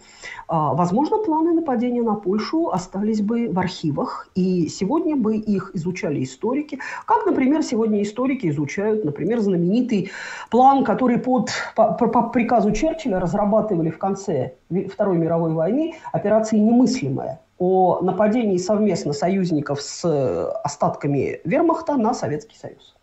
а, 0.47 0.75
возможно, 0.75 1.19
планы 1.19 1.53
нападения 1.53 2.03
на 2.03 2.15
Польшу 2.15 2.69
остались 2.69 3.23
бы 3.23 3.49
в 3.49 3.59
архивах, 3.59 4.29
и 4.35 4.69
сегодня 4.69 5.17
бы 5.17 5.37
их 5.37 5.71
изучали 5.75 6.23
историки, 6.23 6.79
как, 7.07 7.25
например, 7.25 7.63
сегодня 7.63 8.03
историки 8.03 8.49
изучают, 8.49 9.05
например, 9.05 9.41
знаменитый 9.41 10.11
план, 10.51 10.85
который 10.85 11.19
под, 11.19 11.51
по, 11.75 11.93
по 11.93 12.23
приказу 12.29 12.73
Черчилля 12.73 13.21
разрабатывали 13.21 13.91
в 13.91 13.99
конце 13.99 14.53
Второй 14.93 15.17
мировой 15.17 15.53
войны, 15.53 15.95
операции 16.13 16.59
«Немыслимая», 16.59 17.41
о 17.59 18.01
нападении 18.03 18.59
совместно 18.59 19.13
союзников 19.13 19.81
с 19.81 20.05
э, 20.05 20.51
остатками 20.63 21.41
вермахта 21.45 21.97
на 21.97 22.13
Советский 22.13 22.57
Союз. 22.57 22.95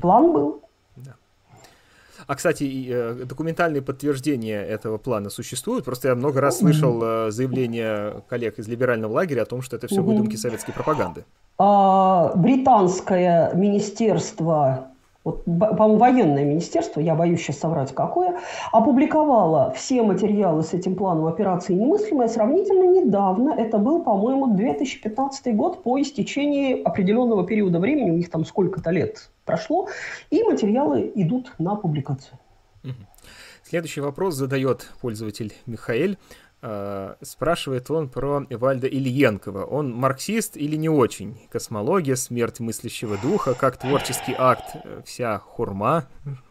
План 0.00 0.32
был. 0.32 0.62
Да. 0.96 1.14
А, 2.26 2.34
кстати, 2.34 2.86
э, 2.88 3.24
документальные 3.24 3.80
подтверждения 3.80 4.60
этого 4.60 4.98
плана 4.98 5.30
существуют. 5.30 5.86
Просто 5.86 6.08
я 6.08 6.14
много 6.14 6.40
раз 6.40 6.58
слышал 6.58 7.00
э, 7.02 7.30
заявления 7.30 8.22
коллег 8.28 8.58
из 8.58 8.68
либерального 8.68 9.12
лагеря 9.12 9.42
о 9.42 9.46
том, 9.46 9.62
что 9.62 9.76
это 9.76 9.86
все 9.86 10.02
выдумки 10.02 10.36
советской 10.36 10.72
пропаганды. 10.72 11.24
А, 11.56 12.32
британское 12.36 13.54
министерство 13.54 14.88
вот, 15.28 15.44
по-моему, 15.44 15.96
военное 15.96 16.44
министерство, 16.44 17.00
я 17.00 17.14
боюсь 17.14 17.40
сейчас 17.40 17.58
соврать 17.58 17.94
какое, 17.94 18.38
опубликовало 18.72 19.72
все 19.76 20.02
материалы 20.02 20.62
с 20.62 20.72
этим 20.72 20.94
планом 20.94 21.26
операции 21.26 21.74
«Немыслимая» 21.74 22.28
сравнительно 22.28 22.84
недавно. 22.84 23.50
Это 23.50 23.78
был, 23.78 24.02
по-моему, 24.02 24.56
2015 24.56 25.54
год 25.54 25.82
по 25.82 26.00
истечении 26.00 26.82
определенного 26.82 27.46
периода 27.46 27.78
времени, 27.78 28.10
у 28.10 28.16
них 28.16 28.30
там 28.30 28.44
сколько-то 28.44 28.90
лет 28.90 29.30
прошло, 29.44 29.88
и 30.30 30.42
материалы 30.42 31.10
идут 31.14 31.52
на 31.58 31.74
публикацию. 31.76 32.38
Следующий 33.62 34.00
вопрос 34.00 34.34
задает 34.34 34.90
пользователь 35.02 35.52
Михаил. 35.66 36.16
Э, 36.60 37.14
спрашивает 37.22 37.88
он 37.88 38.08
про 38.08 38.44
Эвальда 38.50 38.88
Ильенкова. 38.88 39.64
Он 39.64 39.94
марксист 39.94 40.56
или 40.56 40.74
не 40.74 40.88
очень? 40.88 41.36
Космология, 41.50 42.16
смерть 42.16 42.58
мыслящего 42.58 43.16
духа, 43.16 43.54
как 43.54 43.76
творческий 43.76 44.34
акт, 44.36 44.76
э, 44.82 45.02
вся 45.04 45.38
хурма. 45.38 46.06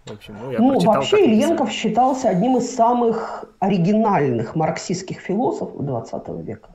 В 0.06 0.12
общем, 0.14 0.38
ну, 0.42 0.52
я 0.52 0.60
ну 0.60 0.72
прочитал, 0.72 0.94
вообще 0.94 1.26
Ильенков 1.26 1.70
считался 1.72 2.30
одним 2.30 2.56
из 2.56 2.74
самых 2.74 3.44
оригинальных 3.60 4.56
марксистских 4.56 5.20
философов 5.20 5.76
XX 5.82 6.42
века. 6.42 6.70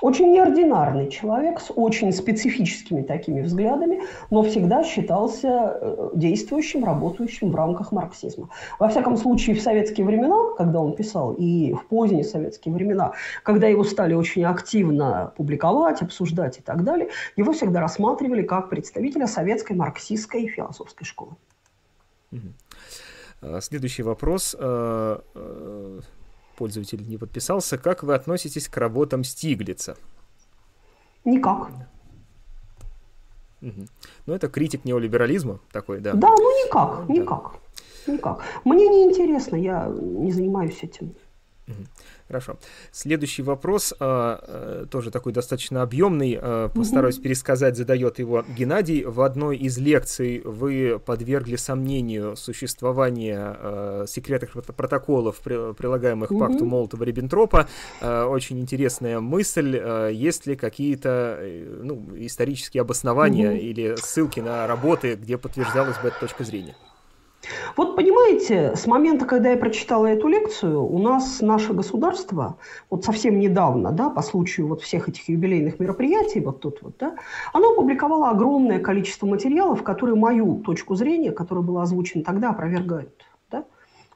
Очень 0.00 0.30
неординарный 0.32 1.10
человек 1.10 1.60
с 1.60 1.72
очень 1.74 2.12
специфическими 2.12 3.02
такими 3.02 3.40
взглядами, 3.40 4.02
но 4.30 4.42
всегда 4.42 4.84
считался 4.84 5.48
э, 5.80 6.10
действующим, 6.14 6.84
работающим 6.84 7.50
в 7.50 7.56
рамках 7.56 7.90
марксизма. 7.90 8.48
Во 8.78 8.88
всяком 8.88 9.16
случае, 9.16 9.56
в 9.56 9.60
советские 9.60 10.06
времена, 10.06 10.54
когда 10.56 10.80
он 10.80 10.94
писал, 10.94 11.34
и 11.34 11.72
в 11.72 11.86
поздние 11.86 12.22
советские 12.22 12.74
времена, 12.74 13.12
когда 13.42 13.66
его 13.66 13.82
стали 13.82 14.14
очень 14.14 14.44
активно 14.44 15.32
публиковать, 15.36 16.00
обсуждать 16.00 16.58
и 16.58 16.62
так 16.62 16.84
далее, 16.84 17.08
его 17.36 17.52
всегда 17.52 17.80
рассматривали 17.80 18.42
как 18.42 18.68
представителя 18.68 19.26
советской 19.26 19.72
марксистской 19.72 20.46
философской 20.46 21.04
школы. 21.04 21.32
А, 23.40 23.60
следующий 23.60 24.02
вопрос 24.02 24.56
э, 24.58 25.18
э, 25.34 26.00
пользователь 26.58 27.08
не 27.08 27.16
подписался. 27.16 27.78
Как 27.78 28.02
вы 28.02 28.14
относитесь 28.14 28.68
к 28.68 28.76
работам 28.76 29.22
Стиглица? 29.22 29.96
Никак. 31.24 31.70
Угу. 33.62 33.86
Ну, 34.26 34.34
это 34.34 34.48
критик 34.48 34.84
неолиберализма 34.84 35.60
такой, 35.70 36.00
да? 36.00 36.12
Да, 36.14 36.28
ну 36.28 36.66
никак, 36.66 37.06
да. 37.06 37.12
никак. 37.12 37.54
Никак. 38.06 38.42
Мне 38.64 38.88
не 38.88 39.04
интересно, 39.04 39.56
я 39.56 39.86
не 39.86 40.32
занимаюсь 40.32 40.78
этим. 40.82 41.14
Хорошо. 42.28 42.58
Следующий 42.92 43.42
вопрос, 43.42 43.94
а, 44.00 44.38
э, 44.82 44.86
тоже 44.90 45.10
такой 45.10 45.32
достаточно 45.32 45.80
объемный, 45.80 46.38
э, 46.40 46.68
постараюсь 46.74 47.16
угу. 47.16 47.24
пересказать, 47.24 47.76
задает 47.76 48.18
его 48.18 48.44
Геннадий. 48.56 49.04
В 49.04 49.22
одной 49.22 49.56
из 49.56 49.78
лекций 49.78 50.42
вы 50.44 51.00
подвергли 51.04 51.56
сомнению 51.56 52.36
существование 52.36 53.56
э, 53.58 54.04
секретных 54.08 54.52
протоколов, 54.52 55.40
прилагаемых 55.40 56.30
угу. 56.30 56.40
пакту 56.40 56.66
Молотова-Риббентропа. 56.66 57.66
Очень 58.02 58.60
интересная 58.60 59.20
мысль. 59.20 59.80
Есть 60.12 60.46
ли 60.46 60.54
какие-то 60.54 61.40
ну, 61.82 62.08
исторические 62.16 62.82
обоснования 62.82 63.52
угу. 63.52 63.58
или 63.58 63.96
ссылки 63.96 64.40
на 64.40 64.66
работы, 64.66 65.14
где 65.14 65.38
подтверждалась 65.38 65.96
бы 65.98 66.08
эта 66.08 66.20
точка 66.20 66.44
зрения? 66.44 66.74
Вот 67.76 67.96
понимаете, 67.96 68.74
с 68.74 68.86
момента, 68.86 69.24
когда 69.24 69.50
я 69.50 69.56
прочитала 69.56 70.06
эту 70.06 70.28
лекцию, 70.28 70.82
у 70.84 70.98
нас 70.98 71.40
наше 71.40 71.72
государство, 71.72 72.56
вот 72.90 73.04
совсем 73.04 73.38
недавно, 73.38 73.92
да, 73.92 74.10
по 74.10 74.22
случаю 74.22 74.68
вот 74.68 74.82
всех 74.82 75.08
этих 75.08 75.28
юбилейных 75.28 75.78
мероприятий, 75.78 76.40
вот 76.40 76.60
тут 76.60 76.82
вот, 76.82 76.96
да, 76.98 77.14
оно 77.52 77.72
опубликовало 77.72 78.30
огромное 78.30 78.80
количество 78.80 79.26
материалов, 79.26 79.82
которые 79.82 80.16
мою 80.16 80.56
точку 80.56 80.94
зрения, 80.94 81.30
которая 81.30 81.64
была 81.64 81.82
озвучена 81.82 82.24
тогда, 82.24 82.50
опровергают. 82.50 83.24
Да? 83.50 83.64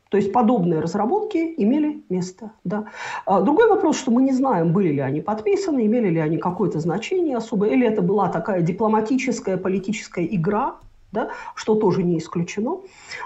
То 0.08 0.16
есть 0.16 0.32
подобные 0.32 0.80
разработки 0.80 1.54
имели 1.56 2.02
место. 2.08 2.52
Да. 2.64 2.86
А 3.24 3.40
другой 3.40 3.68
вопрос, 3.68 3.96
что 3.96 4.10
мы 4.10 4.22
не 4.22 4.32
знаем, 4.32 4.72
были 4.72 4.88
ли 4.88 5.00
они 5.00 5.20
подписаны, 5.20 5.86
имели 5.86 6.08
ли 6.08 6.18
они 6.18 6.38
какое-то 6.38 6.80
значение 6.80 7.36
особое, 7.36 7.70
или 7.70 7.86
это 7.86 8.02
была 8.02 8.28
такая 8.28 8.62
дипломатическая, 8.62 9.56
политическая 9.56 10.26
игра, 10.26 10.76
да, 11.12 11.30
что 11.54 11.74
тоже 11.74 12.02
не 12.02 12.18
исключено. 12.18 12.80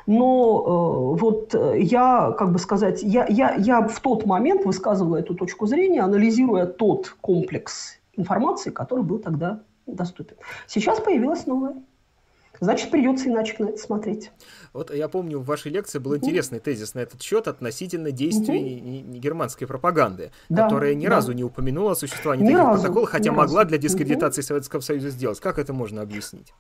Но 0.07 1.15
э, 1.17 1.21
вот 1.21 1.55
э, 1.55 1.81
я, 1.81 2.35
как 2.37 2.53
бы 2.53 2.59
сказать, 2.59 3.03
я, 3.03 3.27
я, 3.29 3.55
я 3.55 3.87
в 3.87 4.01
тот 4.01 4.27
момент 4.27 4.65
высказывала 4.65 5.17
эту 5.17 5.35
точку 5.35 5.67
зрения, 5.67 6.03
анализируя 6.03 6.67
тот 6.67 7.17
комплекс 7.21 7.99
информации, 8.17 8.71
который 8.71 9.05
был 9.05 9.19
тогда 9.19 9.63
доступен. 9.87 10.37
Сейчас 10.67 11.01
появилась 11.01 11.47
новая. 11.47 11.77
Значит, 12.59 12.91
придется 12.91 13.29
иначе 13.29 13.55
на 13.59 13.69
это 13.69 13.79
смотреть. 13.79 14.31
Вот 14.73 14.95
я 14.95 15.09
помню, 15.09 15.39
в 15.39 15.45
вашей 15.45 15.71
лекции 15.71 15.99
был 15.99 16.17
интересный 16.17 16.59
тезис 16.59 16.95
на 16.95 17.01
этот 17.01 17.21
счет 17.21 17.49
относительно 17.49 18.13
действий 18.13 19.03
угу. 19.05 19.19
германской 19.19 19.67
пропаганды, 19.67 20.33
да, 20.49 20.65
которая 20.65 20.95
ни 20.95 21.05
да. 21.05 21.11
разу 21.17 21.33
не 21.33 21.45
упомянула 21.45 21.93
о 21.93 21.95
существовании 21.95 22.45
ни 22.45 22.49
таких 22.49 22.65
разу, 22.65 22.83
протоколов, 22.83 23.11
хотя 23.11 23.33
могла 23.33 23.61
разу. 23.61 23.69
для 23.69 23.79
дискредитации 23.79 24.41
угу. 24.41 24.47
Советского 24.47 24.81
Союза 24.81 25.11
сделать. 25.11 25.39
Как 25.39 25.59
это 25.59 25.73
можно 25.73 26.01
объяснить? 26.01 26.55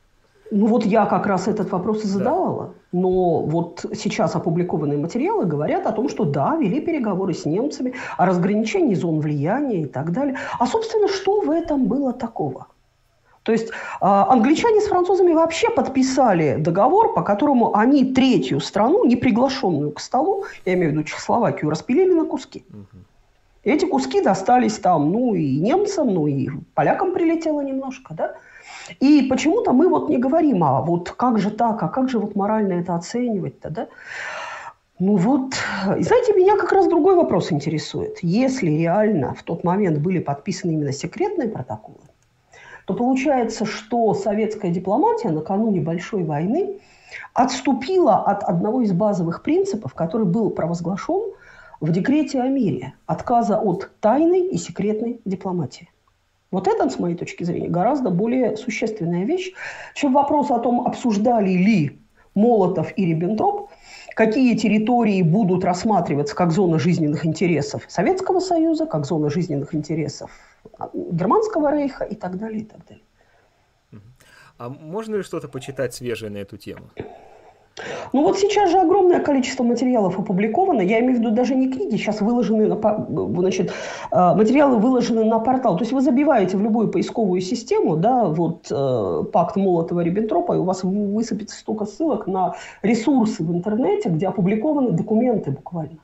Ну 0.51 0.66
вот 0.66 0.85
я 0.85 1.06
как 1.06 1.27
раз 1.27 1.48
этот 1.48 1.73
вопрос 1.73 2.05
и 2.05 2.06
задавала. 2.06 2.66
Да. 2.66 2.73
Но 2.93 3.43
вот 3.43 3.85
сейчас 3.94 4.36
опубликованные 4.36 4.98
материалы 4.98 5.44
говорят 5.44 5.86
о 5.86 5.93
том, 5.93 6.09
что 6.09 6.24
да, 6.24 6.56
вели 6.56 6.81
переговоры 6.81 7.35
с 7.35 7.44
немцами 7.44 7.94
о 8.16 8.27
разграничении 8.27 8.94
зон 8.94 9.20
влияния 9.20 9.82
и 9.82 9.86
так 9.86 10.12
далее. 10.12 10.36
А, 10.59 10.66
собственно, 10.66 11.09
что 11.09 11.40
в 11.40 11.51
этом 11.51 11.86
было 11.86 12.12
такого? 12.12 12.68
То 13.43 13.52
есть 13.52 13.68
э, 13.68 13.70
англичане 14.01 14.81
с 14.81 14.86
французами 14.86 15.32
вообще 15.32 15.70
подписали 15.70 16.56
договор, 16.59 17.14
по 17.14 17.23
которому 17.23 17.77
они 17.77 18.12
третью 18.12 18.59
страну, 18.60 19.05
не 19.05 19.14
приглашенную 19.14 19.93
к 19.93 20.01
столу, 20.01 20.44
я 20.64 20.74
имею 20.74 20.90
в 20.90 20.93
виду 20.94 21.05
Чехословакию, 21.05 21.70
распилили 21.70 22.12
на 22.12 22.24
куски. 22.24 22.64
Угу. 22.70 23.02
Эти 23.62 23.85
куски 23.85 24.20
достались 24.20 24.78
там, 24.78 25.12
ну 25.12 25.35
и 25.35 25.59
немцам, 25.59 26.12
ну 26.12 26.27
и 26.27 26.48
полякам 26.74 27.12
прилетело 27.12 27.60
немножко, 27.60 28.14
да? 28.14 28.35
И 29.00 29.22
почему-то 29.22 29.72
мы 29.72 29.88
вот 29.88 30.08
не 30.08 30.18
говорим, 30.18 30.64
а 30.64 30.80
вот 30.80 31.10
как 31.10 31.38
же 31.38 31.50
так, 31.50 31.82
а 31.82 31.88
как 31.88 32.08
же 32.08 32.18
вот 32.18 32.36
морально 32.36 32.74
это 32.74 32.94
оценивать-то, 32.94 33.70
да? 33.70 33.88
Ну 34.98 35.16
вот, 35.16 35.54
знаете, 35.84 36.32
меня 36.32 36.56
как 36.56 36.72
раз 36.72 36.88
другой 36.88 37.16
вопрос 37.16 37.52
интересует. 37.52 38.18
Если 38.22 38.70
реально 38.70 39.34
в 39.34 39.42
тот 39.42 39.62
момент 39.62 39.98
были 39.98 40.20
подписаны 40.20 40.72
именно 40.72 40.92
секретные 40.92 41.48
протоколы, 41.48 41.98
то 42.86 42.94
получается, 42.94 43.66
что 43.66 44.14
советская 44.14 44.70
дипломатия 44.70 45.28
накануне 45.28 45.80
Большой 45.80 46.22
войны 46.22 46.78
отступила 47.34 48.16
от 48.16 48.42
одного 48.44 48.80
из 48.82 48.92
базовых 48.92 49.42
принципов, 49.42 49.92
который 49.92 50.26
был 50.26 50.50
провозглашен 50.50 51.32
в 51.80 51.92
декрете 51.92 52.40
о 52.40 52.48
мире, 52.48 52.94
отказа 53.06 53.58
от 53.58 53.90
тайной 54.00 54.46
и 54.46 54.56
секретной 54.56 55.20
дипломатии. 55.24 55.90
Вот 56.57 56.69
это, 56.69 56.89
с 56.89 56.99
моей 56.99 57.16
точки 57.16 57.45
зрения, 57.45 57.69
гораздо 57.69 58.09
более 58.09 58.57
существенная 58.57 59.27
вещь, 59.27 59.53
чем 59.95 60.15
вопрос 60.15 60.51
о 60.51 60.59
том, 60.59 60.87
обсуждали 60.87 61.51
ли 61.51 61.99
Молотов 62.35 62.97
и 62.97 63.05
Риббентроп, 63.05 63.69
какие 64.15 64.57
территории 64.57 65.20
будут 65.20 65.65
рассматриваться 65.65 66.35
как 66.35 66.53
зона 66.53 66.78
жизненных 66.78 67.27
интересов 67.27 67.85
Советского 67.89 68.41
Союза, 68.41 68.87
как 68.87 69.05
зона 69.05 69.28
жизненных 69.28 69.74
интересов 69.74 70.31
Германского 70.95 71.77
рейха 71.77 72.05
и 72.05 72.15
так 72.15 72.39
далее, 72.39 72.62
и 72.62 72.65
так 72.65 72.81
далее. 72.87 73.05
А 74.57 74.70
можно 74.70 75.16
ли 75.16 75.23
что-то 75.23 75.49
почитать 75.49 75.93
свежее 75.93 76.31
на 76.31 76.39
эту 76.39 76.57
тему? 76.57 76.87
Ну 78.12 78.23
вот 78.23 78.39
сейчас 78.39 78.70
же 78.70 78.78
огромное 78.78 79.20
количество 79.20 79.62
материалов 79.62 80.19
опубликовано. 80.19 80.81
Я 80.81 81.01
имею 81.01 81.16
в 81.16 81.20
виду 81.20 81.31
даже 81.31 81.55
не 81.55 81.70
книги, 81.70 81.97
сейчас 81.97 82.23
выложены 82.23 82.69
на, 82.69 83.07
значит, 83.40 83.73
э, 84.11 84.35
материалы 84.35 84.78
выложены 84.78 85.24
на 85.24 85.39
портал. 85.40 85.77
То 85.77 85.82
есть 85.82 85.93
вы 85.93 86.01
забиваете 86.01 86.57
в 86.57 86.62
любую 86.62 86.89
поисковую 86.89 87.43
систему, 87.43 87.97
да, 87.97 88.24
вот 88.24 88.69
э, 88.70 89.24
пакт 89.31 89.57
Молотова-Риббентропа, 89.57 90.55
и 90.55 90.59
у 90.59 90.65
вас 90.65 90.85
высыпется 90.85 91.59
столько 91.59 91.85
ссылок 91.85 92.27
на 92.27 92.55
ресурсы 92.82 93.43
в 93.43 93.53
интернете, 93.53 94.09
где 94.09 94.28
опубликованы 94.28 94.93
документы 94.93 95.51
буквально. 95.51 95.98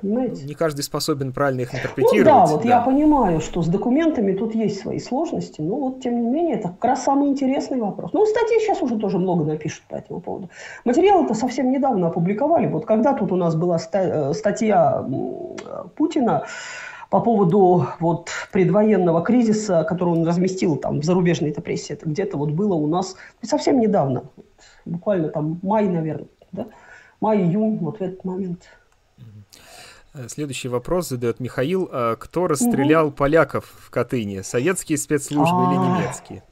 Понимаете? 0.00 0.44
Не 0.44 0.54
каждый 0.54 0.82
способен 0.82 1.32
правильно 1.32 1.60
их 1.60 1.74
интерпретировать. 1.74 2.18
Ну 2.18 2.24
да, 2.24 2.46
вот 2.46 2.62
да. 2.62 2.68
я 2.68 2.80
понимаю, 2.80 3.40
что 3.40 3.62
с 3.62 3.66
документами 3.66 4.32
тут 4.32 4.54
есть 4.54 4.80
свои 4.80 4.98
сложности, 4.98 5.60
но 5.60 5.76
вот 5.76 6.00
тем 6.00 6.22
не 6.22 6.28
менее 6.28 6.56
это 6.56 6.68
как 6.68 6.84
раз 6.84 7.04
самый 7.04 7.28
интересный 7.28 7.78
вопрос. 7.78 8.12
Ну, 8.12 8.24
статьи 8.24 8.58
сейчас 8.60 8.80
уже 8.82 8.98
тоже 8.98 9.18
много 9.18 9.44
напишут 9.44 9.82
по 9.88 9.96
этому 9.96 10.20
поводу. 10.20 10.50
Материалы-то 10.84 11.34
совсем 11.34 11.70
недавно 11.70 12.08
опубликовали. 12.08 12.66
Вот 12.66 12.86
когда 12.86 13.12
тут 13.12 13.32
у 13.32 13.36
нас 13.36 13.54
была 13.54 13.78
э, 13.92 14.32
статья 14.32 15.04
Путина 15.96 16.44
по 17.10 17.20
поводу 17.20 17.86
вот 17.98 18.30
предвоенного 18.52 19.22
кризиса, 19.22 19.84
который 19.84 20.14
он 20.14 20.26
разместил 20.26 20.76
там 20.76 21.00
в 21.00 21.04
зарубежной 21.04 21.50
этой 21.50 21.60
прессе, 21.60 21.94
это 21.94 22.08
где-то 22.08 22.38
вот 22.38 22.50
было 22.50 22.74
у 22.74 22.86
нас 22.86 23.16
совсем 23.42 23.80
недавно, 23.80 24.24
буквально 24.84 25.28
там 25.28 25.58
май, 25.62 25.88
наверное, 25.88 26.28
да? 26.52 26.66
май-июнь, 27.20 27.78
вот 27.78 27.98
в 27.98 28.02
этот 28.02 28.24
момент– 28.24 28.62
следующий 30.28 30.68
вопрос 30.68 31.08
задает 31.08 31.40
Михаил. 31.40 31.88
А 31.92 32.16
кто 32.16 32.46
расстрелял 32.46 33.08
угу. 33.08 33.16
поляков 33.16 33.72
в 33.78 33.90
Катыни? 33.90 34.40
Советские 34.40 34.98
спецслужбы 34.98 35.56
А-а-а. 35.56 35.72
или 35.72 35.80
а. 35.80 35.98
немецкие? 35.98 36.42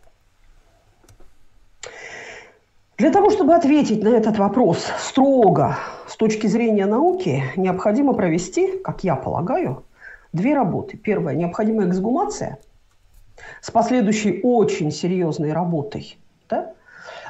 Для 2.98 3.12
того, 3.12 3.30
чтобы 3.30 3.54
ответить 3.54 4.02
на 4.02 4.08
этот 4.08 4.38
вопрос 4.38 4.84
строго 4.98 5.78
с 6.08 6.16
точки 6.16 6.48
зрения 6.48 6.84
науки, 6.84 7.44
необходимо 7.54 8.12
провести, 8.12 8.78
как 8.78 9.04
я 9.04 9.14
полагаю, 9.14 9.84
две 10.32 10.54
работы. 10.54 10.96
Первая– 10.96 11.34
необходимая 11.36 11.88
эксгумация 11.88 12.58
с 13.60 13.70
последующей 13.70 14.40
очень 14.42 14.90
серьезной 14.90 15.52
работой 15.52 16.18
да, 16.48 16.72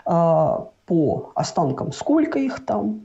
а, 0.06 0.68
по 0.86 1.32
останкам, 1.34 1.92
сколько 1.92 2.38
их 2.38 2.64
там, 2.64 3.02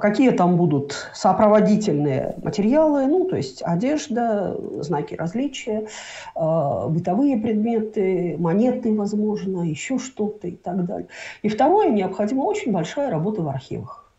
какие 0.00 0.30
там 0.30 0.56
будут 0.56 1.10
сопроводительные 1.14 2.34
материалы, 2.42 3.06
ну, 3.06 3.26
то 3.26 3.36
есть 3.36 3.62
одежда, 3.64 4.56
знаки 4.82 5.14
различия, 5.14 5.86
а, 6.34 6.88
бытовые 6.88 7.36
предметы, 7.36 8.34
монеты, 8.36 8.92
возможно, 8.92 9.62
еще 9.62 9.98
что-то 9.98 10.48
и 10.48 10.56
так 10.56 10.84
далее. 10.86 11.06
И 11.42 11.48
второе, 11.48 11.90
необходима 11.90 12.42
очень 12.42 12.72
большая 12.72 13.10
работа 13.10 13.42
в 13.42 13.48
архивах. 13.48 14.10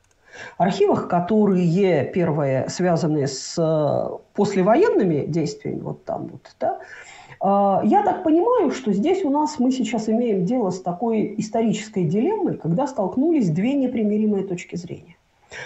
Архивах, 0.58 1.10
которые, 1.10 2.06
первое, 2.06 2.70
связаны 2.70 3.28
с 3.28 3.56
э, 3.58 4.18
послевоенными 4.34 5.26
действиями, 5.26 5.82
вот 5.82 6.06
там 6.06 6.28
вот, 6.28 6.56
да, 6.58 6.80
а, 7.42 7.82
я 7.84 8.04
так 8.04 8.24
понимаю, 8.24 8.72
что 8.72 8.94
здесь 8.94 9.26
у 9.26 9.30
нас 9.30 9.60
мы 9.60 9.72
сейчас 9.72 10.08
имеем 10.08 10.46
дело 10.46 10.70
с 10.70 10.80
такой 10.80 11.36
исторической 11.38 12.06
дилеммой, 12.06 12.56
когда 12.56 12.88
столкнулись 12.88 13.50
две 13.50 13.74
непримиримые 13.74 14.46
точки 14.46 14.78
зрения. 14.78 15.18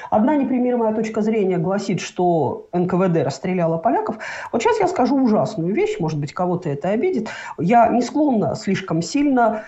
Одна 0.09 0.35
непримиримая 0.35 0.93
точка 0.93 1.21
зрения 1.21 1.57
гласит, 1.57 2.01
что 2.01 2.67
НКВД 2.73 3.23
расстреляла 3.23 3.77
поляков. 3.77 4.17
Вот 4.51 4.61
сейчас 4.61 4.79
я 4.79 4.87
скажу 4.87 5.15
ужасную 5.15 5.73
вещь, 5.73 5.97
может 5.99 6.19
быть, 6.19 6.33
кого-то 6.33 6.69
это 6.69 6.89
обидит. 6.89 7.29
Я 7.59 7.89
не 7.89 8.01
склонна 8.01 8.55
слишком 8.55 9.01
сильно 9.01 9.63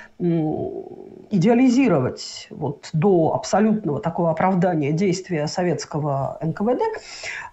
идеализировать 1.30 2.48
вот 2.50 2.90
до 2.94 3.34
абсолютного 3.34 4.00
такого 4.00 4.32
оправдания 4.32 4.92
действия 4.92 5.48
советского 5.48 6.38
НКВД. 6.42 6.82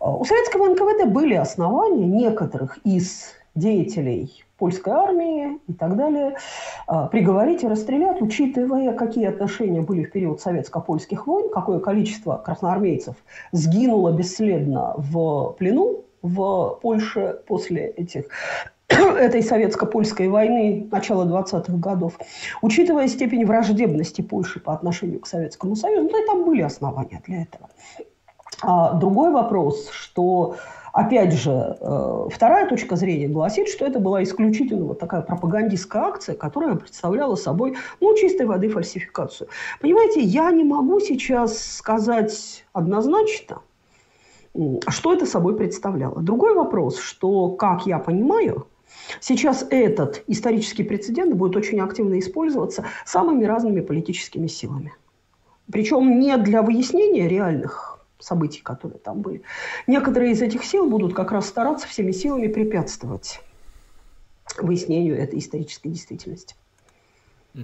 У 0.01 0.25
советского 0.25 0.69
НКВД 0.69 1.07
были 1.07 1.35
основания 1.35 2.07
некоторых 2.07 2.79
из 2.85 3.35
деятелей 3.55 4.44
польской 4.57 4.93
армии 4.93 5.59
и 5.67 5.73
так 5.73 5.97
далее, 5.97 6.37
а, 6.87 7.07
приговорить 7.07 7.63
и 7.63 7.69
расстрелять, 7.69 8.21
учитывая, 8.23 8.93
какие 8.93 9.27
отношения 9.27 9.81
были 9.81 10.05
в 10.05 10.13
период 10.13 10.41
советско-польских 10.41 11.27
войн, 11.27 11.51
какое 11.51 11.81
количество 11.81 12.37
красноармейцев 12.37 13.17
сгинуло 13.53 14.13
бесследно 14.13 14.95
в 14.97 15.55
плену 15.59 16.05
в 16.23 16.79
Польше 16.81 17.41
после 17.47 17.89
этих 17.89 18.27
этой 18.89 19.43
советско-польской 19.43 20.29
войны 20.29 20.89
начала 20.91 21.25
20-х 21.25 21.77
годов, 21.77 22.19
учитывая 22.63 23.09
степень 23.09 23.45
враждебности 23.45 24.23
Польши 24.23 24.61
по 24.61 24.73
отношению 24.73 25.21
к 25.21 25.27
Советскому 25.27 25.77
Союзу, 25.77 26.09
ну 26.11 26.23
и 26.23 26.27
там 26.27 26.45
были 26.45 26.63
основания 26.63 27.23
для 27.27 27.43
этого. 27.43 27.69
А 28.63 28.95
другой 28.95 29.31
вопрос, 29.31 29.91
что 29.91 30.57
Опять 30.95 31.33
же, 31.33 31.51
э, 31.81 32.29
вторая 32.31 32.69
точка 32.69 32.95
зрения 32.95 33.27
гласит, 33.27 33.69
что 33.69 33.85
это 33.85 33.99
была 33.99 34.23
исключительно 34.23 34.85
вот 34.85 35.01
такая 35.01 35.23
пропагандистская 35.23 36.05
акция, 36.05 36.37
которая 36.37 36.77
представляла 36.77 37.35
собой, 37.35 37.77
ну, 38.01 38.17
чистой 38.17 38.47
воды 38.47 38.69
фальсификацию. 38.69 39.49
Понимаете, 39.81 40.21
я 40.21 40.53
не 40.53 40.63
могу 40.63 41.01
сейчас 41.01 41.59
сказать 41.59 42.65
однозначно, 42.73 43.63
что 44.87 45.13
это 45.13 45.27
собой 45.27 45.57
представляло. 45.57 46.23
Другой 46.23 46.55
вопрос, 46.55 47.01
что, 47.01 47.51
как 47.51 47.87
я 47.87 47.99
понимаю, 47.99 48.69
Сейчас 49.21 49.67
этот 49.69 50.23
исторический 50.29 50.85
прецедент 50.85 51.35
будет 51.35 51.57
очень 51.57 51.81
активно 51.81 52.19
использоваться 52.19 52.87
самыми 53.05 53.45
разными 53.45 53.81
политическими 53.81 54.47
силами. 54.47 54.95
Причем 55.71 56.21
не 56.21 56.37
для 56.39 56.63
выяснения 56.63 57.29
реальных 57.29 57.94
событий, 58.19 58.61
которые 58.63 58.99
там 58.99 59.21
были. 59.21 59.43
Некоторые 59.87 60.33
из 60.33 60.43
этих 60.43 60.65
сил 60.65 60.89
будут 60.89 61.15
как 61.15 61.33
раз 61.33 61.47
стараться 61.47 61.87
всеми 61.87 62.13
силами 62.13 62.49
препятствовать 62.49 63.41
выяснению 64.59 65.19
этой 65.19 65.39
исторической 65.39 65.89
действительности. 65.89 66.55
Э, 67.55 67.63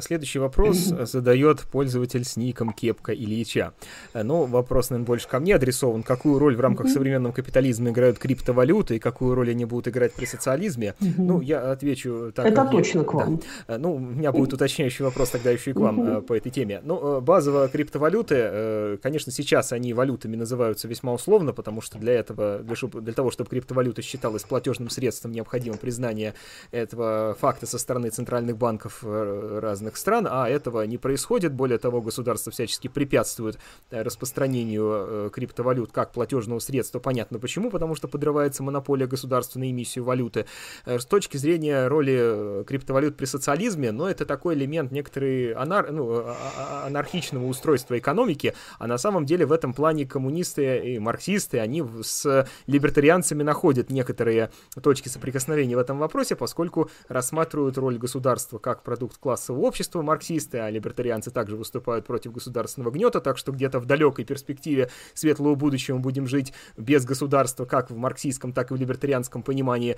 следующий 0.00 0.38
вопрос 0.38 0.76
задает 1.02 1.60
пользователь 1.62 2.24
с 2.24 2.36
ником 2.36 2.72
Кепка 2.72 3.12
Ильича. 3.12 3.72
Э, 4.12 4.22
ну, 4.22 4.44
вопрос, 4.44 4.90
наверное, 4.90 5.06
больше 5.06 5.28
ко 5.28 5.38
мне 5.38 5.54
адресован. 5.54 6.02
Какую 6.02 6.38
роль 6.38 6.56
в 6.56 6.60
рамках 6.60 6.88
современного 6.88 7.32
капитализма 7.32 7.90
играют 7.90 8.18
криптовалюты 8.18 8.96
и 8.96 8.98
какую 8.98 9.34
роль 9.34 9.50
они 9.50 9.64
будут 9.64 9.88
играть 9.88 10.12
при 10.12 10.24
социализме? 10.24 10.94
Ну, 11.00 11.40
я 11.40 11.70
отвечу 11.70 12.32
так. 12.34 12.46
Это 12.46 12.64
точно 12.66 13.00
я... 13.00 13.04
к 13.04 13.14
вам. 13.14 13.36
Да. 13.68 13.74
Э, 13.74 13.78
ну, 13.78 13.94
у 13.94 13.98
меня 13.98 14.32
будет 14.32 14.52
уточняющий 14.52 15.04
вопрос 15.04 15.30
тогда 15.30 15.50
еще 15.50 15.70
и 15.70 15.74
к 15.74 15.78
вам 15.78 16.22
по 16.22 16.34
этой 16.34 16.50
теме. 16.50 16.80
Ну, 16.82 17.20
базово 17.20 17.68
криптовалюты, 17.68 18.98
конечно, 19.02 19.32
сейчас 19.32 19.72
они 19.72 19.92
валютами 19.94 20.36
называются 20.36 20.88
весьма 20.88 21.12
условно, 21.12 21.52
потому 21.52 21.80
что 21.80 21.98
для 21.98 22.14
этого, 22.14 22.58
для, 22.58 22.74
для 23.00 23.12
того, 23.12 23.30
чтобы 23.30 23.50
криптовалюта 23.50 24.02
считалась 24.02 24.42
платежным 24.42 24.90
средством, 24.90 25.32
необходимо 25.32 25.76
признание 25.76 26.34
этого 26.70 27.36
факта 27.40 27.66
со 27.66 27.78
стороны 27.78 28.10
центральных 28.10 28.56
банков 28.56 29.00
э, 29.02 29.60
разных 29.76 29.98
стран, 29.98 30.26
а 30.30 30.48
этого 30.48 30.82
не 30.86 30.96
происходит. 30.96 31.52
Более 31.52 31.78
того, 31.78 32.00
государство 32.00 32.50
всячески 32.50 32.88
препятствует 32.88 33.58
э, 33.90 34.02
распространению 34.02 34.84
э, 34.88 35.30
криптовалют 35.30 35.92
как 35.92 36.12
платежного 36.12 36.60
средства. 36.60 36.98
Понятно 36.98 37.38
почему, 37.38 37.70
потому 37.70 37.94
что 37.94 38.08
подрывается 38.08 38.62
монополия 38.62 39.06
государства 39.06 39.58
на 39.58 39.70
эмиссию 39.70 40.04
валюты. 40.04 40.46
С 40.86 41.04
точки 41.04 41.36
зрения 41.36 41.88
роли 41.88 42.64
криптовалют 42.66 43.16
при 43.16 43.26
социализме, 43.26 43.92
но 43.92 44.08
это 44.08 44.24
такой 44.24 44.54
элемент 44.54 44.92
некоторой 44.92 45.52
анар... 45.52 45.92
ну, 45.92 46.10
а, 46.10 46.30
а, 46.30 46.84
а, 46.84 46.86
анархичного 46.86 47.46
устройства 47.46 47.98
экономики, 47.98 48.54
а 48.78 48.86
на 48.86 48.96
самом 48.96 49.26
деле 49.26 49.44
в 49.44 49.52
этом 49.52 49.74
плане 49.74 50.06
коммунисты 50.06 50.78
и 50.78 50.98
марксисты, 50.98 51.58
они 51.58 51.84
с 52.02 52.48
либертарианцами 52.66 53.42
находят 53.42 53.90
некоторые 53.90 54.50
точки 54.82 55.08
соприкосновения 55.08 55.76
в 55.76 55.80
этом 55.80 55.98
вопросе, 55.98 56.34
поскольку 56.34 56.90
рассматривают 57.08 57.76
роль 57.76 57.98
государства 57.98 58.58
как 58.58 58.82
продукт 58.82 59.18
классового 59.18 59.65
общества 59.66 60.02
марксисты, 60.02 60.58
а 60.58 60.70
либертарианцы 60.70 61.30
также 61.30 61.56
выступают 61.56 62.06
против 62.06 62.32
государственного 62.32 62.92
гнета, 62.92 63.20
так 63.20 63.38
что 63.38 63.52
где-то 63.52 63.80
в 63.80 63.86
далекой 63.86 64.24
перспективе 64.24 64.90
светлого 65.14 65.54
будущего 65.54 65.96
мы 65.96 66.02
будем 66.02 66.26
жить 66.26 66.52
без 66.76 67.04
государства, 67.04 67.64
как 67.64 67.90
в 67.90 67.96
марксистском, 67.96 68.52
так 68.52 68.70
и 68.70 68.74
в 68.74 68.76
либертарианском 68.76 69.42
понимании. 69.42 69.96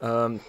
Эм, 0.00 0.40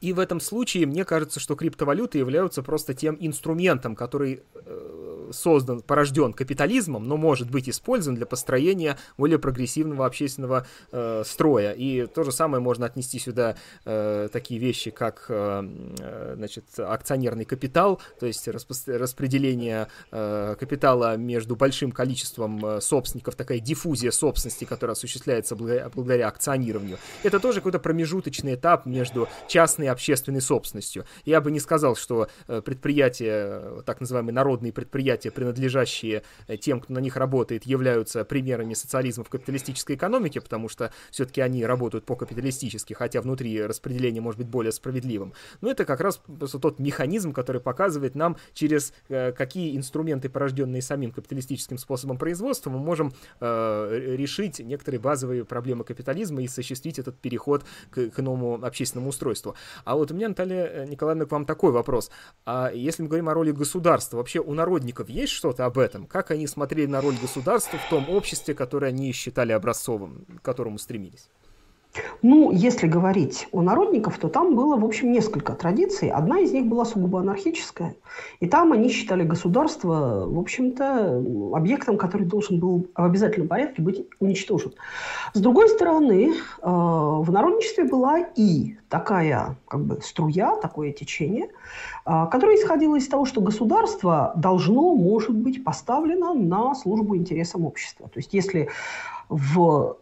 и 0.00 0.12
в 0.12 0.18
этом 0.20 0.40
случае 0.40 0.86
мне 0.86 1.04
кажется, 1.04 1.40
что 1.40 1.56
криптовалюты 1.56 2.18
являются 2.18 2.62
просто 2.62 2.94
тем 2.94 3.16
инструментом, 3.18 3.96
который 3.96 4.42
э, 4.54 5.17
создан, 5.32 5.80
порожден 5.80 6.32
капитализмом, 6.32 7.06
но 7.06 7.16
может 7.16 7.50
быть 7.50 7.68
использован 7.68 8.16
для 8.16 8.26
построения 8.26 8.96
более 9.16 9.38
прогрессивного 9.38 10.06
общественного 10.06 10.66
э, 10.92 11.22
строя. 11.24 11.72
И 11.72 12.06
то 12.06 12.24
же 12.24 12.32
самое 12.32 12.62
можно 12.62 12.86
отнести 12.86 13.18
сюда 13.18 13.56
э, 13.84 14.28
такие 14.32 14.60
вещи, 14.60 14.90
как 14.90 15.26
э, 15.28 16.34
значит, 16.36 16.64
акционерный 16.78 17.44
капитал, 17.44 18.00
то 18.18 18.26
есть 18.26 18.46
распределение 18.48 19.88
э, 20.10 20.56
капитала 20.58 21.16
между 21.16 21.56
большим 21.56 21.92
количеством 21.92 22.64
э, 22.64 22.80
собственников, 22.80 23.34
такая 23.34 23.60
диффузия 23.60 24.10
собственности, 24.10 24.64
которая 24.64 24.92
осуществляется 24.92 25.56
благодаря, 25.56 25.88
благодаря 25.88 26.28
акционированию. 26.28 26.98
Это 27.22 27.40
тоже 27.40 27.60
какой-то 27.60 27.78
промежуточный 27.78 28.54
этап 28.54 28.86
между 28.86 29.28
частной 29.48 29.86
и 29.86 29.88
общественной 29.88 30.40
собственностью. 30.40 31.04
Я 31.24 31.40
бы 31.40 31.50
не 31.50 31.60
сказал, 31.60 31.96
что 31.96 32.28
э, 32.46 32.62
предприятия, 32.62 33.82
так 33.84 34.00
называемые 34.00 34.34
народные 34.34 34.72
предприятия, 34.72 35.17
принадлежащие 35.26 36.22
э, 36.46 36.56
тем, 36.56 36.80
кто 36.80 36.94
на 36.94 37.00
них 37.00 37.16
работает, 37.16 37.64
являются 37.64 38.24
примерами 38.24 38.74
социализма 38.74 39.24
в 39.24 39.28
капиталистической 39.28 39.96
экономике, 39.96 40.40
потому 40.40 40.68
что 40.68 40.92
все-таки 41.10 41.40
они 41.40 41.64
работают 41.66 42.04
по-капиталистически, 42.04 42.92
хотя 42.92 43.20
внутри 43.20 43.60
распределение 43.62 44.22
может 44.22 44.38
быть 44.38 44.48
более 44.48 44.72
справедливым. 44.72 45.32
Но 45.60 45.70
это 45.70 45.84
как 45.84 46.00
раз 46.00 46.20
тот 46.62 46.78
механизм, 46.78 47.32
который 47.32 47.60
показывает 47.60 48.14
нам, 48.14 48.36
через 48.54 48.92
э, 49.08 49.32
какие 49.32 49.76
инструменты, 49.76 50.28
порожденные 50.28 50.82
самим 50.82 51.10
капиталистическим 51.10 51.78
способом 51.78 52.18
производства, 52.18 52.70
мы 52.70 52.78
можем 52.78 53.12
э, 53.40 54.14
решить 54.16 54.60
некоторые 54.60 55.00
базовые 55.00 55.44
проблемы 55.44 55.84
капитализма 55.84 56.42
и 56.42 56.46
осуществить 56.46 56.98
этот 56.98 57.18
переход 57.18 57.64
к, 57.90 58.10
к 58.10 58.20
иному 58.20 58.54
общественному 58.64 59.10
устройству. 59.10 59.54
А 59.84 59.96
вот 59.96 60.10
у 60.10 60.14
меня, 60.14 60.28
Наталья 60.28 60.86
Николаевна, 60.86 61.24
к 61.24 61.32
вам 61.32 61.44
такой 61.44 61.72
вопрос. 61.72 62.10
А 62.44 62.70
если 62.72 63.02
мы 63.02 63.08
говорим 63.08 63.28
о 63.28 63.34
роли 63.34 63.50
государства, 63.50 64.16
вообще 64.18 64.40
у 64.40 64.54
народников 64.54 65.07
есть 65.08 65.32
что-то 65.32 65.64
об 65.64 65.78
этом? 65.78 66.06
Как 66.06 66.30
они 66.30 66.46
смотрели 66.46 66.86
на 66.86 67.00
роль 67.00 67.16
государства 67.16 67.78
в 67.78 67.88
том 67.88 68.08
обществе, 68.08 68.54
которое 68.54 68.88
они 68.88 69.12
считали 69.12 69.52
образцовым, 69.52 70.26
к 70.40 70.42
которому 70.42 70.78
стремились? 70.78 71.28
Ну, 72.22 72.50
если 72.50 72.86
говорить 72.86 73.48
о 73.52 73.62
народников, 73.62 74.18
то 74.18 74.28
там 74.28 74.54
было, 74.54 74.76
в 74.76 74.84
общем, 74.84 75.12
несколько 75.12 75.52
традиций. 75.52 76.10
Одна 76.10 76.40
из 76.40 76.52
них 76.52 76.66
была 76.66 76.84
сугубо 76.84 77.20
анархическая. 77.20 77.94
И 78.40 78.46
там 78.46 78.72
они 78.72 78.88
считали 78.88 79.24
государство, 79.24 80.24
в 80.26 80.38
общем-то, 80.38 81.24
объектом, 81.54 81.96
который 81.96 82.26
должен 82.26 82.58
был 82.58 82.86
в 82.94 83.04
обязательном 83.04 83.48
порядке 83.48 83.82
быть 83.82 84.06
уничтожен. 84.20 84.72
С 85.34 85.40
другой 85.40 85.68
стороны, 85.68 86.32
э, 86.34 86.60
в 86.62 87.30
народничестве 87.30 87.84
была 87.84 88.20
и 88.34 88.76
такая 88.88 89.56
как 89.68 89.84
бы 89.84 90.00
струя, 90.02 90.56
такое 90.56 90.92
течение, 90.92 91.48
э, 92.06 92.26
которое 92.30 92.56
исходило 92.56 92.96
из 92.96 93.08
того, 93.08 93.24
что 93.24 93.40
государство 93.40 94.32
должно, 94.36 94.94
может 94.94 95.34
быть, 95.34 95.62
поставлено 95.62 96.34
на 96.34 96.74
службу 96.74 97.16
интересам 97.16 97.64
общества. 97.64 98.08
То 98.08 98.18
есть 98.18 98.34
если 98.34 98.68
в 99.28 99.96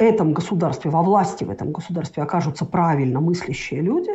этом 0.00 0.32
государстве, 0.32 0.90
во 0.90 1.02
власти 1.02 1.44
в 1.44 1.50
этом 1.50 1.72
государстве 1.72 2.22
окажутся 2.22 2.64
правильно 2.64 3.20
мыслящие 3.20 3.82
люди, 3.82 4.10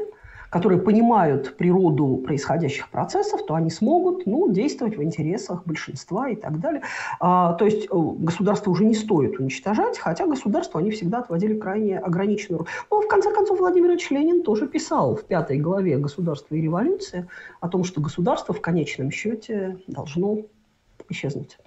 которые 0.50 0.82
понимают 0.82 1.58
природу 1.58 2.24
происходящих 2.26 2.90
процессов, 2.90 3.46
то 3.46 3.56
они 3.56 3.70
смогут 3.70 4.26
ну, 4.26 4.52
действовать 4.52 4.98
в 4.98 5.04
интересах 5.04 5.64
большинства 5.66 6.30
и 6.30 6.36
так 6.36 6.60
далее. 6.60 6.82
А, 7.20 7.54
то 7.54 7.66
есть 7.66 7.86
э, 7.86 7.88
государство 7.92 8.72
уже 8.72 8.86
не 8.86 8.96
стоит 8.96 9.40
уничтожать, 9.40 10.00
хотя 10.00 10.26
государство 10.26 10.80
они 10.80 10.92
всегда 10.92 11.20
отводили 11.20 11.60
крайне 11.60 12.00
ограниченную 12.00 12.60
роль. 12.60 12.68
Но 12.90 13.02
в 13.02 13.08
конце 13.08 13.34
концов 13.34 13.60
Владимир 13.60 13.92
Ильич 13.92 14.10
Ленин 14.10 14.44
тоже 14.44 14.68
писал 14.68 15.16
в 15.16 15.26
пятой 15.26 15.60
главе 15.60 15.98
«Государство 15.98 16.56
и 16.56 16.62
революция» 16.62 17.28
о 17.60 17.68
том, 17.68 17.84
что 17.84 18.02
государство 18.02 18.54
в 18.54 18.62
конечном 18.62 19.12
счете 19.12 19.78
должно 19.88 20.40
исчезнуть. 21.10 21.58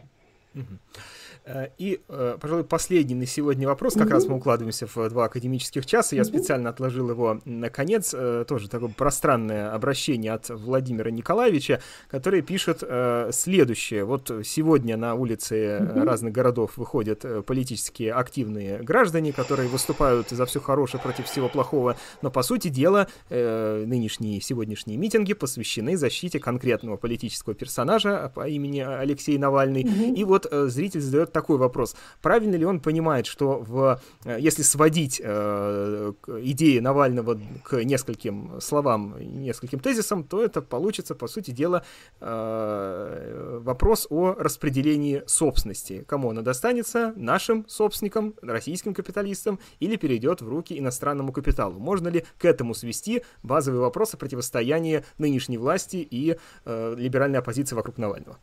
Э, 1.48 1.68
и, 1.78 2.00
э, 2.08 2.36
пожалуй, 2.40 2.64
последний 2.64 3.14
на 3.14 3.26
сегодня 3.26 3.66
вопрос. 3.66 3.94
Как 3.94 4.10
раз 4.10 4.26
мы 4.26 4.36
укладываемся 4.36 4.86
в 4.86 5.08
два 5.08 5.24
академических 5.24 5.86
часа. 5.86 6.14
Я 6.14 6.24
специально 6.24 6.70
отложил 6.70 7.10
его 7.10 7.40
на 7.44 7.70
конец. 7.70 8.14
Э, 8.14 8.44
тоже 8.46 8.68
такое 8.68 8.90
пространное 8.90 9.72
обращение 9.72 10.32
от 10.32 10.50
Владимира 10.50 11.10
Николаевича, 11.10 11.80
который 12.08 12.42
пишет 12.42 12.82
следующее. 13.30 14.04
Вот 14.04 14.30
сегодня 14.44 14.96
на 14.96 15.14
улице 15.14 15.78
разных 15.78 16.32
городов 16.32 16.76
выходят 16.76 17.24
политически 17.46 18.04
активные 18.04 18.78
граждане, 18.82 19.32
которые 19.32 19.68
выступают 19.68 20.28
за 20.28 20.44
все 20.46 20.60
хорошее 20.60 21.02
против 21.02 21.26
всего 21.26 21.48
плохого. 21.48 21.96
Но, 22.22 22.30
по 22.30 22.42
сути 22.42 22.68
дела, 22.68 23.08
нынешние 23.30 24.40
сегодняшние 24.40 24.98
митинги 24.98 25.32
посвящены 25.32 25.96
защите 25.96 26.38
конкретного 26.38 26.96
политического 26.96 27.54
персонажа 27.54 28.30
по 28.34 28.48
имени 28.48 28.80
Алексей 28.80 29.38
Навальный. 29.38 29.82
И 29.82 30.24
вот 30.24 30.37
зритель 30.46 31.00
задает 31.00 31.32
такой 31.32 31.58
вопрос. 31.58 31.96
Правильно 32.22 32.56
ли 32.56 32.64
он 32.64 32.80
понимает, 32.80 33.26
что 33.26 33.58
в, 33.58 34.00
э, 34.24 34.38
если 34.40 34.62
сводить 34.62 35.20
э, 35.24 36.12
идеи 36.42 36.78
Навального 36.78 37.40
к 37.64 37.84
нескольким 37.84 38.60
словам, 38.60 39.16
нескольким 39.18 39.80
тезисам, 39.80 40.24
то 40.24 40.42
это 40.42 40.62
получится, 40.62 41.14
по 41.14 41.28
сути 41.28 41.50
дела, 41.50 41.84
э, 42.20 43.60
вопрос 43.62 44.06
о 44.10 44.34
распределении 44.34 45.22
собственности. 45.26 46.04
Кому 46.06 46.30
она 46.30 46.42
достанется? 46.42 47.12
Нашим 47.16 47.68
собственникам, 47.68 48.34
российским 48.42 48.94
капиталистам, 48.94 49.58
или 49.80 49.96
перейдет 49.96 50.42
в 50.42 50.48
руки 50.48 50.78
иностранному 50.78 51.32
капиталу? 51.32 51.78
Можно 51.78 52.08
ли 52.08 52.24
к 52.38 52.44
этому 52.44 52.74
свести 52.74 53.22
базовый 53.42 53.80
вопрос 53.80 54.14
о 54.14 54.16
противостоянии 54.16 55.04
нынешней 55.18 55.58
власти 55.58 55.96
и 55.96 56.36
э, 56.64 56.94
либеральной 56.96 57.38
оппозиции 57.38 57.74
вокруг 57.74 57.98
Навального? 57.98 58.38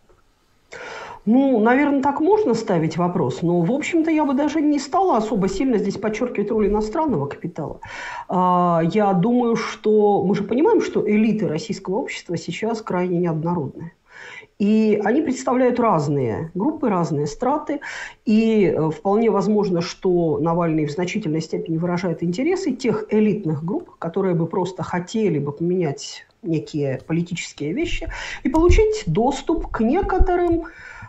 Ну, 1.26 1.60
наверное, 1.60 2.04
так 2.04 2.22
можно 2.22 2.54
ставить 2.54 2.98
вопрос, 2.98 3.42
но, 3.42 3.62
в 3.62 3.72
общем-то, 3.72 4.12
я 4.12 4.26
бы 4.26 4.36
даже 4.36 4.62
не 4.62 4.78
стала 4.78 5.18
особо 5.18 5.50
сильно 5.50 5.80
здесь 5.80 5.98
подчеркивать 5.98 6.52
роль 6.52 6.68
иностранного 6.68 7.26
капитала. 7.26 7.80
А, 8.28 8.82
я 8.94 9.12
думаю, 9.14 9.56
что 9.56 10.24
мы 10.24 10.36
же 10.36 10.44
понимаем, 10.44 10.82
что 10.82 11.08
элиты 11.10 11.48
российского 11.48 11.96
общества 11.96 12.38
сейчас 12.38 12.82
крайне 12.82 13.18
неоднородные. 13.18 13.94
И 14.60 15.02
они 15.04 15.22
представляют 15.22 15.80
разные 15.80 16.52
группы, 16.54 16.90
разные 16.90 17.28
страты. 17.28 17.82
И 18.24 18.66
э, 18.66 18.90
вполне 18.90 19.30
возможно, 19.30 19.82
что 19.82 20.38
Навальный 20.40 20.86
в 20.86 20.92
значительной 20.92 21.42
степени 21.42 21.78
выражает 21.78 22.24
интересы 22.24 22.72
тех 22.72 23.06
элитных 23.10 23.66
групп, 23.66 23.98
которые 24.00 24.34
бы 24.34 24.48
просто 24.48 24.82
хотели 24.82 25.40
бы 25.40 25.52
поменять 25.52 26.26
некие 26.42 27.02
политические 27.06 27.74
вещи 27.74 28.08
и 28.44 28.50
получить 28.50 29.04
доступ 29.08 29.68
к 29.68 29.82
некоторым 29.82 30.66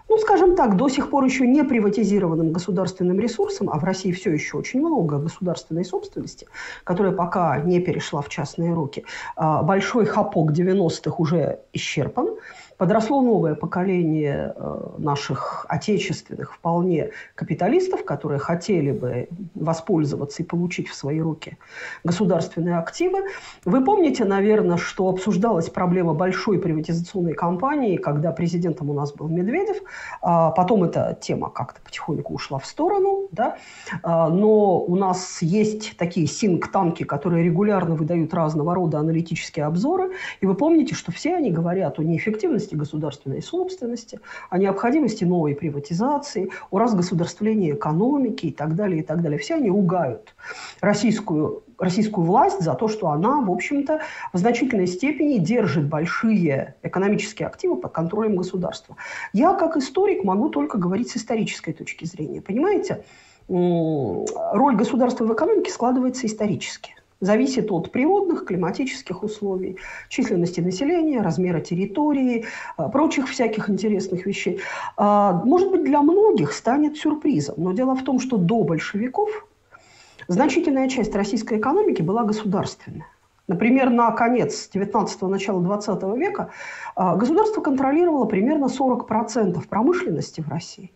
ну, 0.08 0.18
скажем 0.18 0.54
так, 0.54 0.76
до 0.76 0.88
сих 0.88 1.10
пор 1.10 1.24
еще 1.24 1.46
не 1.46 1.64
приватизированным 1.64 2.52
государственным 2.52 3.18
ресурсом, 3.20 3.68
а 3.70 3.78
в 3.78 3.84
России 3.84 4.12
все 4.12 4.32
еще 4.32 4.56
очень 4.56 4.80
много 4.80 5.18
государственной 5.18 5.84
собственности, 5.84 6.46
которая 6.84 7.12
пока 7.12 7.58
не 7.58 7.80
перешла 7.80 8.22
в 8.22 8.28
частные 8.28 8.72
руки, 8.72 9.04
а, 9.36 9.62
большой 9.62 10.06
хапок 10.06 10.52
90-х 10.52 11.16
уже 11.18 11.60
исчерпан 11.72 12.36
подросло 12.76 13.22
новое 13.22 13.54
поколение 13.54 14.52
э, 14.54 14.88
наших 14.98 15.66
отечественных 15.68 16.54
вполне 16.54 17.10
капиталистов, 17.34 18.04
которые 18.04 18.38
хотели 18.38 18.90
бы 18.90 19.28
воспользоваться 19.54 20.42
и 20.42 20.46
получить 20.46 20.88
в 20.88 20.94
свои 20.94 21.20
руки 21.20 21.56
государственные 22.04 22.76
активы. 22.76 23.18
Вы 23.64 23.84
помните, 23.84 24.24
наверное, 24.24 24.76
что 24.76 25.08
обсуждалась 25.08 25.70
проблема 25.70 26.14
большой 26.14 26.58
приватизационной 26.58 27.34
кампании, 27.34 27.96
когда 27.96 28.32
президентом 28.32 28.90
у 28.90 28.94
нас 28.94 29.12
был 29.12 29.28
Медведев. 29.28 29.78
А 30.20 30.50
потом 30.50 30.84
эта 30.84 31.18
тема 31.20 31.50
как-то 31.50 31.80
потихоньку 31.80 32.34
ушла 32.34 32.58
в 32.58 32.66
сторону. 32.66 33.28
Да? 33.32 33.56
А, 34.02 34.28
но 34.28 34.80
у 34.80 34.96
нас 34.96 35.40
есть 35.40 35.96
такие 35.96 36.26
синк-танки, 36.26 37.04
которые 37.04 37.44
регулярно 37.44 37.94
выдают 37.94 38.34
разного 38.34 38.74
рода 38.74 38.98
аналитические 38.98 39.64
обзоры. 39.64 40.12
И 40.40 40.46
вы 40.46 40.54
помните, 40.54 40.94
что 40.94 41.12
все 41.12 41.36
они 41.36 41.50
говорят 41.50 41.98
о 41.98 42.02
неэффективности 42.02 42.65
необходимости 42.66 42.74
государственной 42.74 43.42
собственности, 43.42 44.20
о 44.50 44.58
необходимости 44.58 45.24
новой 45.24 45.54
приватизации, 45.54 46.50
о 46.70 46.78
разгосударствлении 46.78 47.72
экономики 47.72 48.46
и 48.46 48.52
так 48.52 48.74
далее, 48.74 49.00
и 49.00 49.02
так 49.02 49.22
далее. 49.22 49.38
Все 49.38 49.54
они 49.54 49.70
ругают 49.70 50.34
российскую 50.80 51.62
российскую 51.78 52.26
власть 52.26 52.60
за 52.62 52.72
то, 52.72 52.88
что 52.88 53.08
она, 53.08 53.40
в 53.42 53.50
общем-то, 53.50 54.00
в 54.32 54.38
значительной 54.38 54.86
степени 54.86 55.36
держит 55.36 55.86
большие 55.86 56.74
экономические 56.82 57.48
активы 57.48 57.76
под 57.76 57.92
контролем 57.92 58.36
государства. 58.36 58.96
Я, 59.34 59.52
как 59.52 59.76
историк, 59.76 60.24
могу 60.24 60.48
только 60.48 60.78
говорить 60.78 61.10
с 61.10 61.18
исторической 61.18 61.74
точки 61.74 62.06
зрения. 62.06 62.40
Понимаете, 62.40 63.04
роль 63.48 64.76
государства 64.76 65.26
в 65.26 65.34
экономике 65.34 65.70
складывается 65.70 66.26
исторически 66.26 66.95
зависит 67.20 67.70
от 67.70 67.92
природных, 67.92 68.44
климатических 68.44 69.22
условий, 69.22 69.78
численности 70.08 70.60
населения, 70.60 71.22
размера 71.22 71.60
территории, 71.60 72.44
а, 72.76 72.88
прочих 72.88 73.28
всяких 73.28 73.70
интересных 73.70 74.26
вещей. 74.26 74.60
А, 74.96 75.32
может 75.44 75.70
быть, 75.70 75.84
для 75.84 76.02
многих 76.02 76.52
станет 76.52 76.96
сюрпризом, 76.96 77.56
но 77.58 77.72
дело 77.72 77.94
в 77.94 78.04
том, 78.04 78.20
что 78.20 78.36
до 78.36 78.62
большевиков 78.64 79.30
значительная 80.28 80.88
часть 80.88 81.14
российской 81.14 81.58
экономики 81.58 82.02
была 82.02 82.24
государственная. 82.24 83.06
Например, 83.48 83.90
на 83.90 84.10
конец 84.10 84.68
19-го, 84.74 85.28
начала 85.28 85.62
20 85.62 86.02
века 86.16 86.50
а, 86.96 87.14
государство 87.16 87.60
контролировало 87.60 88.24
примерно 88.24 88.66
40% 88.66 89.68
промышленности 89.68 90.40
в 90.40 90.48
России. 90.48 90.92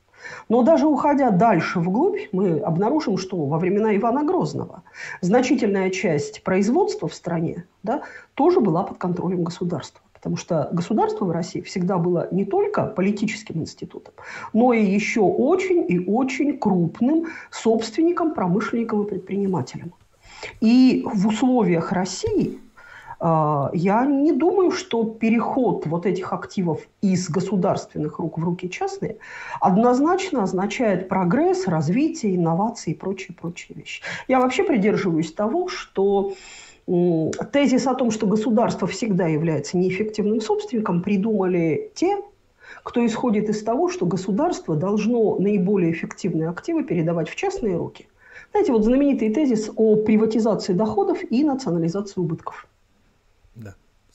Но 0.48 0.62
даже 0.62 0.86
уходя 0.86 1.30
дальше 1.30 1.80
вглубь, 1.80 2.28
мы 2.32 2.58
обнаружим, 2.58 3.18
что 3.18 3.36
во 3.46 3.58
времена 3.58 3.96
Ивана 3.96 4.24
Грозного 4.24 4.82
значительная 5.20 5.90
часть 5.90 6.42
производства 6.42 7.08
в 7.08 7.14
стране 7.14 7.64
да, 7.82 8.02
тоже 8.34 8.60
была 8.60 8.82
под 8.82 8.98
контролем 8.98 9.44
государства. 9.44 10.00
Потому 10.12 10.36
что 10.36 10.68
государство 10.72 11.24
в 11.24 11.30
России 11.30 11.62
всегда 11.62 11.96
было 11.96 12.28
не 12.30 12.44
только 12.44 12.84
политическим 12.84 13.62
институтом, 13.62 14.12
но 14.52 14.74
и 14.74 14.84
еще 14.84 15.20
очень 15.22 15.86
и 15.88 15.98
очень 15.98 16.58
крупным 16.58 17.28
собственником, 17.50 18.34
промышленником 18.34 19.02
и 19.02 19.08
предпринимателем. 19.08 19.94
И 20.60 21.02
в 21.10 21.28
условиях 21.28 21.92
России 21.92 22.60
я 23.22 24.06
не 24.06 24.32
думаю, 24.32 24.70
что 24.70 25.04
переход 25.04 25.86
вот 25.86 26.06
этих 26.06 26.32
активов 26.32 26.80
из 27.02 27.28
государственных 27.28 28.18
рук 28.18 28.38
в 28.38 28.44
руки 28.44 28.70
частные 28.70 29.18
однозначно 29.60 30.44
означает 30.44 31.08
прогресс, 31.08 31.66
развитие, 31.66 32.36
инновации 32.36 32.92
и 32.92 32.94
прочие-прочие 32.94 33.76
вещи. 33.76 34.02
Я 34.26 34.40
вообще 34.40 34.64
придерживаюсь 34.64 35.32
того, 35.32 35.68
что 35.68 36.32
тезис 36.86 37.86
о 37.86 37.94
том, 37.94 38.10
что 38.10 38.26
государство 38.26 38.88
всегда 38.88 39.26
является 39.26 39.76
неэффективным 39.76 40.40
собственником, 40.40 41.02
придумали 41.02 41.92
те, 41.94 42.18
кто 42.82 43.04
исходит 43.04 43.50
из 43.50 43.62
того, 43.62 43.90
что 43.90 44.06
государство 44.06 44.76
должно 44.76 45.36
наиболее 45.38 45.92
эффективные 45.92 46.48
активы 46.48 46.84
передавать 46.84 47.28
в 47.28 47.36
частные 47.36 47.76
руки. 47.76 48.08
Знаете, 48.52 48.72
вот 48.72 48.84
знаменитый 48.84 49.32
тезис 49.32 49.70
о 49.76 49.96
приватизации 49.96 50.72
доходов 50.72 51.18
и 51.30 51.44
национализации 51.44 52.20
убытков. 52.20 52.66
Да. 53.54 53.74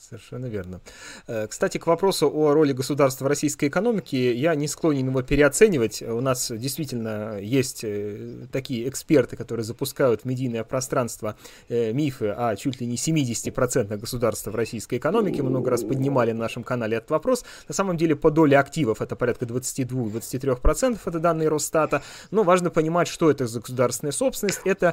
Совершенно 0.10 0.46
верно. 0.46 0.82
Э, 1.26 1.48
кстати, 1.48 1.80
к 1.80 1.88
вопросу 1.88 2.30
о 2.32 2.54
роли 2.54 2.74
государства 2.74 3.26
в 3.26 3.28
российской 3.28 3.70
экономике, 3.70 4.36
я 4.36 4.54
не 4.54 4.68
склонен 4.68 5.10
его 5.10 5.24
переоценивать. 5.24 6.04
У 6.04 6.22
нас 6.22 6.52
действительно 6.52 7.40
есть 7.40 7.84
э, 7.84 8.46
такие 8.52 8.88
эксперты, 8.88 9.36
которые 9.36 9.64
запускают 9.64 10.22
в 10.22 10.26
медийное 10.26 10.64
пространство 10.64 11.36
э, 11.70 11.92
мифы 11.92 12.28
о 12.28 12.56
чуть 12.56 12.82
ли 12.82 12.86
не 12.86 12.98
70% 12.98 13.98
государства 13.98 14.52
в 14.52 14.56
российской 14.56 15.00
экономике. 15.00 15.42
Много 15.42 15.72
раз 15.72 15.84
поднимали 15.84 16.34
на 16.34 16.40
нашем 16.40 16.64
канале 16.64 16.98
этот 16.98 17.10
вопрос. 17.10 17.44
На 17.68 17.74
самом 17.74 17.98
деле 17.98 18.16
по 18.16 18.30
доле 18.30 18.60
активов 18.60 19.02
это 19.02 19.16
порядка 19.16 19.46
22-23%, 19.46 21.00
это 21.04 21.20
данные 21.20 21.50
Росстата. 21.50 22.04
Но 22.30 22.44
важно 22.44 22.70
понимать, 22.70 23.08
что 23.08 23.32
это 23.32 23.48
за 23.48 23.60
государственная 23.60 24.12
собственность. 24.12 24.62
Это, 24.66 24.92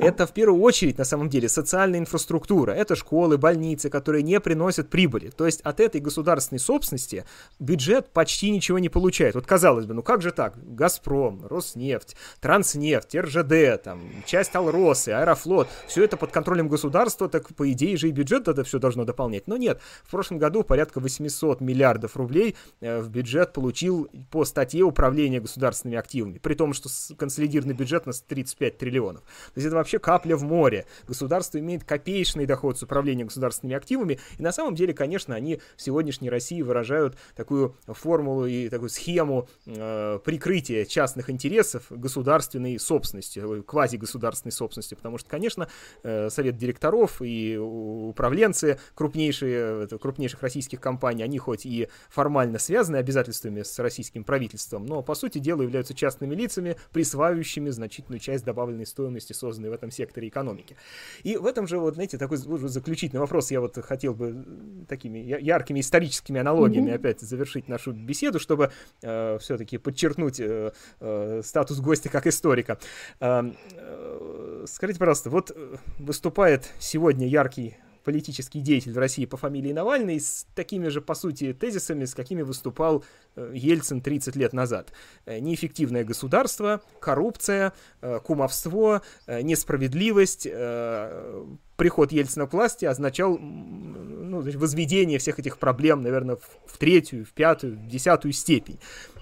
это 0.00 0.26
в 0.26 0.32
первую 0.32 0.62
очередь 0.62 0.96
на 0.96 1.04
самом 1.04 1.28
деле 1.28 1.50
социальная 1.50 1.98
инфраструктура. 1.98 2.72
Это 2.72 2.96
школы, 2.96 3.36
больницы, 3.36 3.90
которые 3.90 4.22
не 4.22 4.40
приносят 4.40 4.53
приносят 4.54 4.88
прибыли. 4.88 5.30
То 5.30 5.46
есть 5.46 5.60
от 5.62 5.80
этой 5.80 6.00
государственной 6.00 6.60
собственности 6.60 7.24
бюджет 7.58 8.10
почти 8.12 8.50
ничего 8.50 8.78
не 8.78 8.88
получает. 8.88 9.34
Вот 9.34 9.46
казалось 9.46 9.84
бы, 9.84 9.94
ну 9.94 10.02
как 10.02 10.22
же 10.22 10.30
так? 10.30 10.54
Газпром, 10.76 11.44
Роснефть, 11.48 12.14
Транснефть, 12.40 13.16
РЖД, 13.16 13.82
там, 13.82 14.00
часть 14.26 14.54
Алросы, 14.54 15.08
Аэрофлот, 15.08 15.66
все 15.88 16.04
это 16.04 16.16
под 16.16 16.30
контролем 16.30 16.68
государства, 16.68 17.28
так 17.28 17.52
по 17.56 17.70
идее 17.72 17.96
же 17.96 18.08
и 18.08 18.12
бюджет 18.12 18.46
это 18.46 18.62
все 18.62 18.78
должно 18.78 19.04
дополнять. 19.04 19.48
Но 19.48 19.56
нет, 19.56 19.80
в 20.04 20.10
прошлом 20.12 20.38
году 20.38 20.62
порядка 20.62 21.00
800 21.00 21.60
миллиардов 21.60 22.16
рублей 22.16 22.54
э, 22.80 23.00
в 23.00 23.08
бюджет 23.10 23.52
получил 23.52 24.08
по 24.30 24.44
статье 24.44 24.84
управления 24.84 25.40
государственными 25.40 25.98
активами, 25.98 26.38
при 26.38 26.54
том, 26.54 26.74
что 26.74 26.88
консолидированный 27.16 27.74
бюджет 27.74 28.04
у 28.04 28.10
нас 28.10 28.20
35 28.20 28.78
триллионов. 28.78 29.22
То 29.22 29.56
есть 29.56 29.66
это 29.66 29.74
вообще 29.74 29.98
капля 29.98 30.36
в 30.36 30.44
море. 30.44 30.86
Государство 31.08 31.58
имеет 31.58 31.82
копеечный 31.82 32.46
доход 32.46 32.78
с 32.78 32.84
управления 32.84 33.24
государственными 33.24 33.76
активами, 33.76 34.20
и 34.38 34.42
на 34.44 34.52
самом 34.52 34.74
деле, 34.74 34.92
конечно, 34.92 35.34
они 35.34 35.60
в 35.76 35.82
сегодняшней 35.82 36.30
России 36.30 36.60
выражают 36.62 37.16
такую 37.34 37.76
формулу 37.86 38.46
и 38.46 38.68
такую 38.68 38.90
схему 38.90 39.48
э, 39.66 40.18
прикрытия 40.22 40.84
частных 40.84 41.30
интересов 41.30 41.86
государственной 41.88 42.78
собственности, 42.78 43.40
э, 43.42 43.62
квазигосударственной 43.62 44.52
собственности, 44.52 44.94
потому 44.94 45.16
что, 45.18 45.30
конечно, 45.30 45.68
э, 46.02 46.28
совет 46.28 46.58
директоров 46.58 47.22
и 47.22 47.56
управленцы 47.56 48.78
крупнейшие, 48.94 49.88
крупнейших 49.88 50.42
российских 50.42 50.78
компаний, 50.78 51.22
они 51.22 51.38
хоть 51.38 51.64
и 51.64 51.88
формально 52.10 52.58
связаны 52.58 52.96
обязательствами 52.96 53.62
с 53.62 53.78
российским 53.78 54.24
правительством, 54.24 54.84
но, 54.84 55.02
по 55.02 55.14
сути 55.14 55.38
дела, 55.38 55.62
являются 55.62 55.94
частными 55.94 56.34
лицами, 56.34 56.76
присваивающими 56.92 57.70
значительную 57.70 58.20
часть 58.20 58.44
добавленной 58.44 58.86
стоимости, 58.86 59.32
созданной 59.32 59.70
в 59.70 59.72
этом 59.72 59.90
секторе 59.90 60.28
экономики. 60.28 60.76
И 61.22 61.38
в 61.38 61.46
этом 61.46 61.66
же, 61.66 61.78
вот, 61.78 61.94
знаете, 61.94 62.18
такой 62.18 62.36
заключительный 62.36 63.20
вопрос 63.20 63.50
я 63.50 63.62
вот 63.62 63.78
хотел 63.82 64.12
бы 64.12 64.33
такими 64.88 65.18
яркими 65.18 65.80
историческими 65.80 66.40
аналогиями 66.40 66.90
mm-hmm. 66.90 66.94
опять 66.94 67.20
завершить 67.20 67.68
нашу 67.68 67.92
беседу, 67.92 68.38
чтобы 68.38 68.70
э, 69.02 69.38
все-таки 69.40 69.78
подчеркнуть 69.78 70.40
э, 70.40 70.72
э, 71.00 71.42
статус 71.44 71.80
гостя 71.80 72.08
как 72.08 72.26
историка. 72.26 72.78
Э, 73.20 73.50
э, 73.72 74.64
скажите, 74.66 74.98
пожалуйста, 74.98 75.30
вот 75.30 75.52
э, 75.54 75.76
выступает 75.98 76.70
сегодня 76.78 77.26
яркий 77.26 77.76
политический 78.04 78.60
деятель 78.60 78.92
в 78.92 78.98
России 78.98 79.24
по 79.24 79.38
фамилии 79.38 79.72
Навальный 79.72 80.20
с 80.20 80.46
такими 80.54 80.88
же, 80.88 81.00
по 81.00 81.14
сути, 81.14 81.54
тезисами, 81.54 82.04
с 82.04 82.14
какими 82.14 82.42
выступал 82.42 83.02
э, 83.34 83.52
Ельцин 83.54 84.02
30 84.02 84.36
лет 84.36 84.52
назад. 84.52 84.92
Э, 85.24 85.38
неэффективное 85.38 86.04
государство, 86.04 86.82
коррупция, 87.00 87.72
кумовство, 88.24 89.02
несправедливость, 89.26 90.46
приход 91.76 92.12
Ельцина 92.12 92.46
к 92.46 92.52
власти 92.52 92.84
означал 92.84 93.38
ну, 94.34 94.58
возведение 94.58 95.18
всех 95.18 95.38
этих 95.38 95.58
проблем, 95.58 96.02
наверное, 96.02 96.36
в, 96.36 96.72
в 96.72 96.78
третью, 96.78 97.24
в 97.24 97.32
пятую, 97.32 97.76
в 97.76 97.86
десятую 97.86 98.32
степень. 98.32 98.78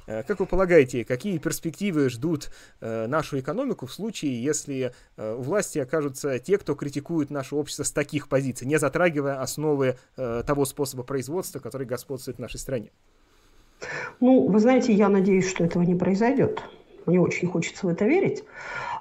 Э, 0.07 0.23
как 0.23 0.41
вы 0.41 0.47
полагаете, 0.47 1.05
какие 1.05 1.39
перспективы 1.39 2.09
ждут 2.09 2.51
э, 2.81 3.07
нашу 3.07 3.39
экономику 3.39 3.87
в 3.87 3.93
случае, 3.93 4.43
если 4.43 4.93
э, 5.17 5.35
у 5.35 5.43
власти 5.43 5.79
окажутся 5.79 6.39
те, 6.39 6.59
кто 6.59 6.75
критикует 6.75 7.31
наше 7.31 7.55
общество 7.55 7.85
с 7.85 7.93
таких 7.93 8.29
позиций, 8.29 8.67
не 8.67 8.79
затрагивая 8.79 9.41
основы 9.41 9.97
того 10.17 10.65
способа 10.65 11.03
производства, 11.03 11.59
который 11.59 11.87
господствует 11.87 12.39
в 12.39 12.41
нашей 12.41 12.59
стране? 12.59 12.91
Ну, 14.21 14.49
вы 14.49 14.59
знаете, 14.61 14.93
я 14.93 15.09
надеюсь, 15.09 15.49
что 15.49 15.65
этого 15.65 15.83
не 15.83 15.95
произойдет. 15.95 16.63
Мне 17.07 17.21
очень 17.21 17.49
хочется 17.49 17.87
в 17.87 17.89
это 17.89 18.05
верить. 18.05 18.45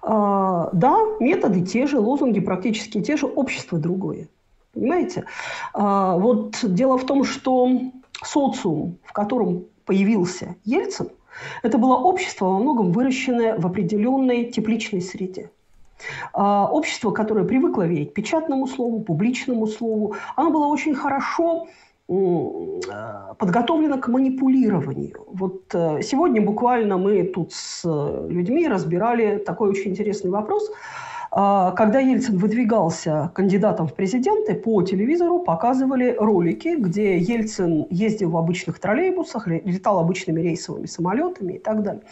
А, 0.01 0.69
да, 0.73 0.97
методы 1.19 1.61
те 1.61 1.88
же, 1.88 1.99
лозунги 1.99 2.39
практически 2.39 3.01
те 3.01 3.17
же, 3.17 3.27
общество 3.27 3.77
другое. 3.77 4.27
Понимаете? 4.73 5.26
А, 5.73 6.15
вот 6.15 6.60
дело 6.64 6.98
в 6.98 7.06
том, 7.06 7.23
что 7.23 7.69
социум, 8.23 8.98
в 9.03 9.14
котором 9.14 9.65
появился 9.85 10.56
Ельцин, 10.64 11.10
это 11.64 11.77
было 11.77 11.95
общество 11.95 12.45
во 12.45 12.60
многом 12.60 12.91
выращенное 12.91 13.57
в 13.57 13.65
определенной 13.65 14.45
тепличной 14.45 15.02
среде. 15.02 15.49
А, 16.34 16.68
общество, 16.72 17.11
которое 17.11 17.45
привыкло 17.45 17.85
верить 17.85 18.14
печатному 18.14 18.68
слову, 18.68 19.02
публичному 19.02 19.68
слову, 19.68 20.15
оно 20.35 20.52
было 20.52 20.68
очень 20.68 20.95
хорошо 20.95 21.68
а, 22.10 23.34
подготовлено 23.38 23.98
к 23.98 24.07
манипулированию. 24.07 25.26
Вот 25.27 25.64
э, 25.73 26.02
сегодня 26.02 26.41
буквально 26.41 26.98
мы 26.98 27.23
тут 27.23 27.53
с 27.53 27.84
людьми 28.30 28.68
разбирали 28.68 29.38
такой 29.38 29.69
очень 29.69 29.91
интересный 29.91 30.31
вопрос– 30.31 30.72
когда 31.31 31.99
Ельцин 31.99 32.37
выдвигался 32.37 33.31
кандидатом 33.33 33.87
в 33.87 33.93
президенты, 33.93 34.53
по 34.53 34.83
телевизору 34.83 35.39
показывали 35.39 36.13
ролики, 36.19 36.75
где 36.77 37.17
Ельцин 37.17 37.87
ездил 37.89 38.31
в 38.31 38.37
обычных 38.37 38.79
троллейбусах, 38.79 39.47
летал 39.47 39.99
обычными 39.99 40.41
рейсовыми 40.41 40.87
самолетами 40.87 41.53
и 41.53 41.59
так 41.59 41.83
далее. 41.83 42.03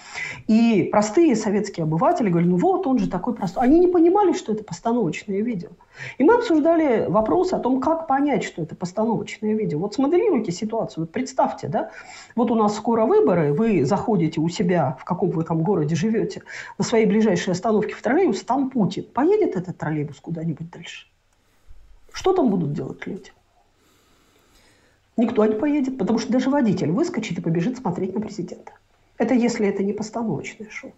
И 0.47 0.87
простые 0.89 1.35
советские 1.35 1.83
обыватели 1.83 2.29
говорили, 2.29 2.51
ну 2.51 2.57
вот, 2.57 2.87
он 2.87 2.97
же 2.97 3.09
такой 3.09 3.33
простой. 3.33 3.63
Они 3.63 3.79
не 3.79 3.87
понимали, 3.87 4.31
что 4.31 4.53
это 4.53 4.63
постановочное 4.63 5.41
видео. 5.41 5.69
И 6.17 6.23
мы 6.23 6.35
обсуждали 6.35 7.05
вопрос 7.09 7.51
о 7.51 7.59
том, 7.59 7.81
как 7.81 8.07
понять, 8.07 8.45
что 8.45 8.61
это 8.61 8.73
постановочное 8.73 9.53
видео. 9.53 9.79
Вот 9.79 9.95
смоделируйте 9.95 10.53
ситуацию, 10.53 11.07
представьте, 11.07 11.67
да, 11.67 11.91
вот 12.37 12.51
у 12.51 12.55
нас 12.55 12.73
скоро 12.75 13.05
выборы, 13.05 13.51
вы 13.51 13.83
заходите 13.83 14.39
у 14.39 14.47
себя, 14.47 14.97
в 14.97 15.03
каком 15.03 15.29
вы 15.31 15.43
там 15.43 15.61
городе 15.61 15.95
живете, 15.95 16.43
на 16.77 16.85
своей 16.85 17.05
ближайшей 17.05 17.51
остановке 17.51 17.93
в 17.93 18.01
троллейбус, 18.01 18.43
там 18.43 18.69
Путин. 18.69 19.07
Поедет 19.13 19.55
этот 19.55 19.77
троллейбус 19.77 20.19
куда-нибудь 20.19 20.69
дальше? 20.69 21.07
Что 22.11 22.33
там 22.33 22.49
будут 22.49 22.73
делать 22.73 23.05
люди? 23.05 23.31
Никто 25.17 25.45
не 25.45 25.55
поедет, 25.55 25.97
потому 25.97 26.17
что 26.17 26.31
даже 26.31 26.49
водитель 26.49 26.91
выскочит 26.91 27.37
и 27.37 27.41
побежит 27.41 27.77
смотреть 27.77 28.13
на 28.13 28.21
президента. 28.21 28.71
Это 29.17 29.33
если 29.33 29.67
это 29.67 29.83
не 29.83 29.93
постановочное 29.93 30.69
шоу. 30.69 30.93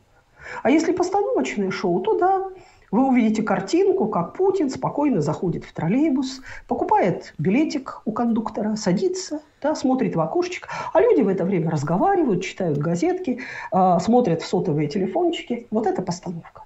А 0.64 0.70
если 0.70 0.92
постановочное 0.92 1.72
шоу, 1.72 2.00
то 2.02 2.18
да, 2.20 2.50
вы 2.92 3.08
увидите 3.08 3.42
картинку, 3.42 4.08
как 4.08 4.34
Путин 4.36 4.70
спокойно 4.70 5.22
заходит 5.22 5.64
в 5.64 5.74
троллейбус, 5.74 6.42
покупает 6.68 7.34
билетик 7.38 8.02
у 8.06 8.12
кондуктора, 8.12 8.76
садится, 8.76 9.42
да, 9.62 9.76
смотрит 9.76 10.16
в 10.16 10.20
окошечко, 10.20 10.70
а 10.94 11.02
люди 11.02 11.22
в 11.22 11.28
это 11.28 11.46
время 11.46 11.72
разговаривают, 11.72 12.44
читают 12.44 12.78
газетки, 12.78 13.40
э, 13.72 13.98
смотрят 14.02 14.42
в 14.42 14.46
сотовые 14.46 14.88
телефончики. 14.88 15.68
Вот 15.72 15.88
это 15.88 16.02
постановка. 16.02 16.64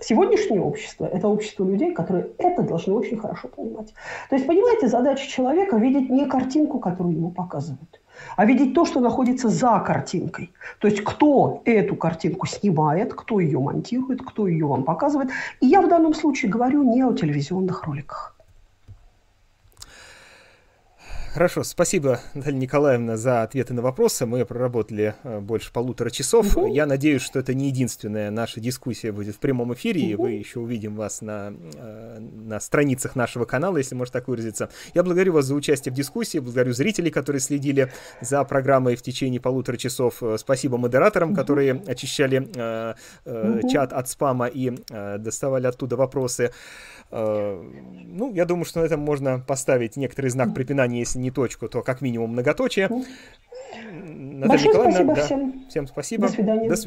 Сегодняшнее 0.00 0.60
общество– 0.60 1.06
это 1.12 1.26
общество 1.26 1.64
людей, 1.64 1.94
которые 1.94 2.28
это 2.38 2.62
должны 2.62 2.94
очень 2.94 3.16
хорошо 3.16 3.48
понимать. 3.48 3.94
То 4.28 4.36
есть, 4.36 4.46
понимаете, 4.46 4.88
задача 4.88 5.26
человека– 5.26 5.76
видеть 5.78 6.10
не 6.10 6.26
картинку, 6.26 6.78
которую 6.78 7.16
ему 7.16 7.30
показывают, 7.30 8.00
а 8.36 8.44
видеть 8.44 8.74
то, 8.74 8.84
что 8.84 9.00
находится 9.00 9.48
за 9.48 9.80
картинкой. 9.80 10.52
То 10.80 10.88
есть 10.88 11.02
кто 11.02 11.62
эту 11.64 11.96
картинку 11.96 12.46
снимает, 12.46 13.14
кто 13.14 13.40
ее 13.40 13.58
монтирует, 13.58 14.20
кто 14.22 14.46
ее 14.46 14.66
вам 14.66 14.84
показывает. 14.84 15.30
И 15.60 15.66
я 15.66 15.80
в 15.80 15.88
данном 15.88 16.12
случае 16.12 16.50
говорю 16.50 16.82
не 16.82 17.02
о 17.02 17.14
телевизионных 17.14 17.84
роликах. 17.84 18.35
Хорошо, 21.36 21.64
спасибо, 21.64 22.20
Наталья 22.32 22.56
Николаевна, 22.56 23.18
за 23.18 23.42
ответы 23.42 23.74
на 23.74 23.82
вопросы. 23.82 24.24
Мы 24.24 24.46
проработали 24.46 25.14
э, 25.22 25.38
больше 25.40 25.70
полутора 25.70 26.08
часов. 26.08 26.56
Угу. 26.56 26.68
Я 26.68 26.86
надеюсь, 26.86 27.20
что 27.20 27.38
это 27.38 27.52
не 27.52 27.66
единственная 27.66 28.30
наша 28.30 28.58
дискуссия 28.58 29.12
будет 29.12 29.34
в 29.34 29.38
прямом 29.38 29.74
эфире, 29.74 30.00
угу. 30.00 30.08
и 30.08 30.14
вы 30.14 30.30
еще 30.30 30.60
увидим 30.60 30.96
вас 30.96 31.20
на, 31.20 31.52
э, 31.74 32.20
на 32.20 32.58
страницах 32.58 33.16
нашего 33.16 33.44
канала, 33.44 33.76
если 33.76 33.94
можно 33.94 34.14
так 34.14 34.28
выразиться. 34.28 34.70
Я 34.94 35.02
благодарю 35.02 35.34
вас 35.34 35.44
за 35.44 35.54
участие 35.54 35.92
в 35.92 35.94
дискуссии, 35.94 36.38
благодарю 36.38 36.72
зрителей, 36.72 37.10
которые 37.10 37.40
следили 37.40 37.92
за 38.22 38.42
программой 38.44 38.96
в 38.96 39.02
течение 39.02 39.38
полутора 39.38 39.76
часов. 39.76 40.22
Э, 40.22 40.38
спасибо 40.38 40.78
модераторам, 40.78 41.32
угу. 41.32 41.36
которые 41.36 41.82
очищали 41.86 42.48
э, 42.54 42.94
э, 43.26 43.58
угу. 43.58 43.68
чат 43.68 43.92
от 43.92 44.08
спама 44.08 44.46
и 44.46 44.72
э, 44.88 45.18
доставали 45.18 45.66
оттуда 45.66 45.96
вопросы. 45.96 46.50
Э, 47.10 47.62
ну, 48.04 48.32
я 48.32 48.44
думаю, 48.44 48.64
что 48.64 48.80
на 48.80 48.84
этом 48.84 49.00
можно 49.00 49.38
поставить 49.38 49.96
некоторый 49.96 50.28
знак 50.28 50.54
препинания, 50.54 51.00
если 51.00 51.18
не 51.18 51.30
точку, 51.30 51.68
то 51.68 51.82
как 51.82 52.00
минимум 52.00 52.32
многоточие. 52.32 52.88
Наталья 53.78 54.48
Большое 54.48 54.68
Николаевна, 54.68 54.92
спасибо 54.92 55.14
да, 55.14 55.22
всем. 55.24 55.66
Всем 55.68 55.86
спасибо. 55.86 56.26
До 56.26 56.32
свидания. 56.32 56.68
До 56.68 56.76
свидания. 56.76 56.82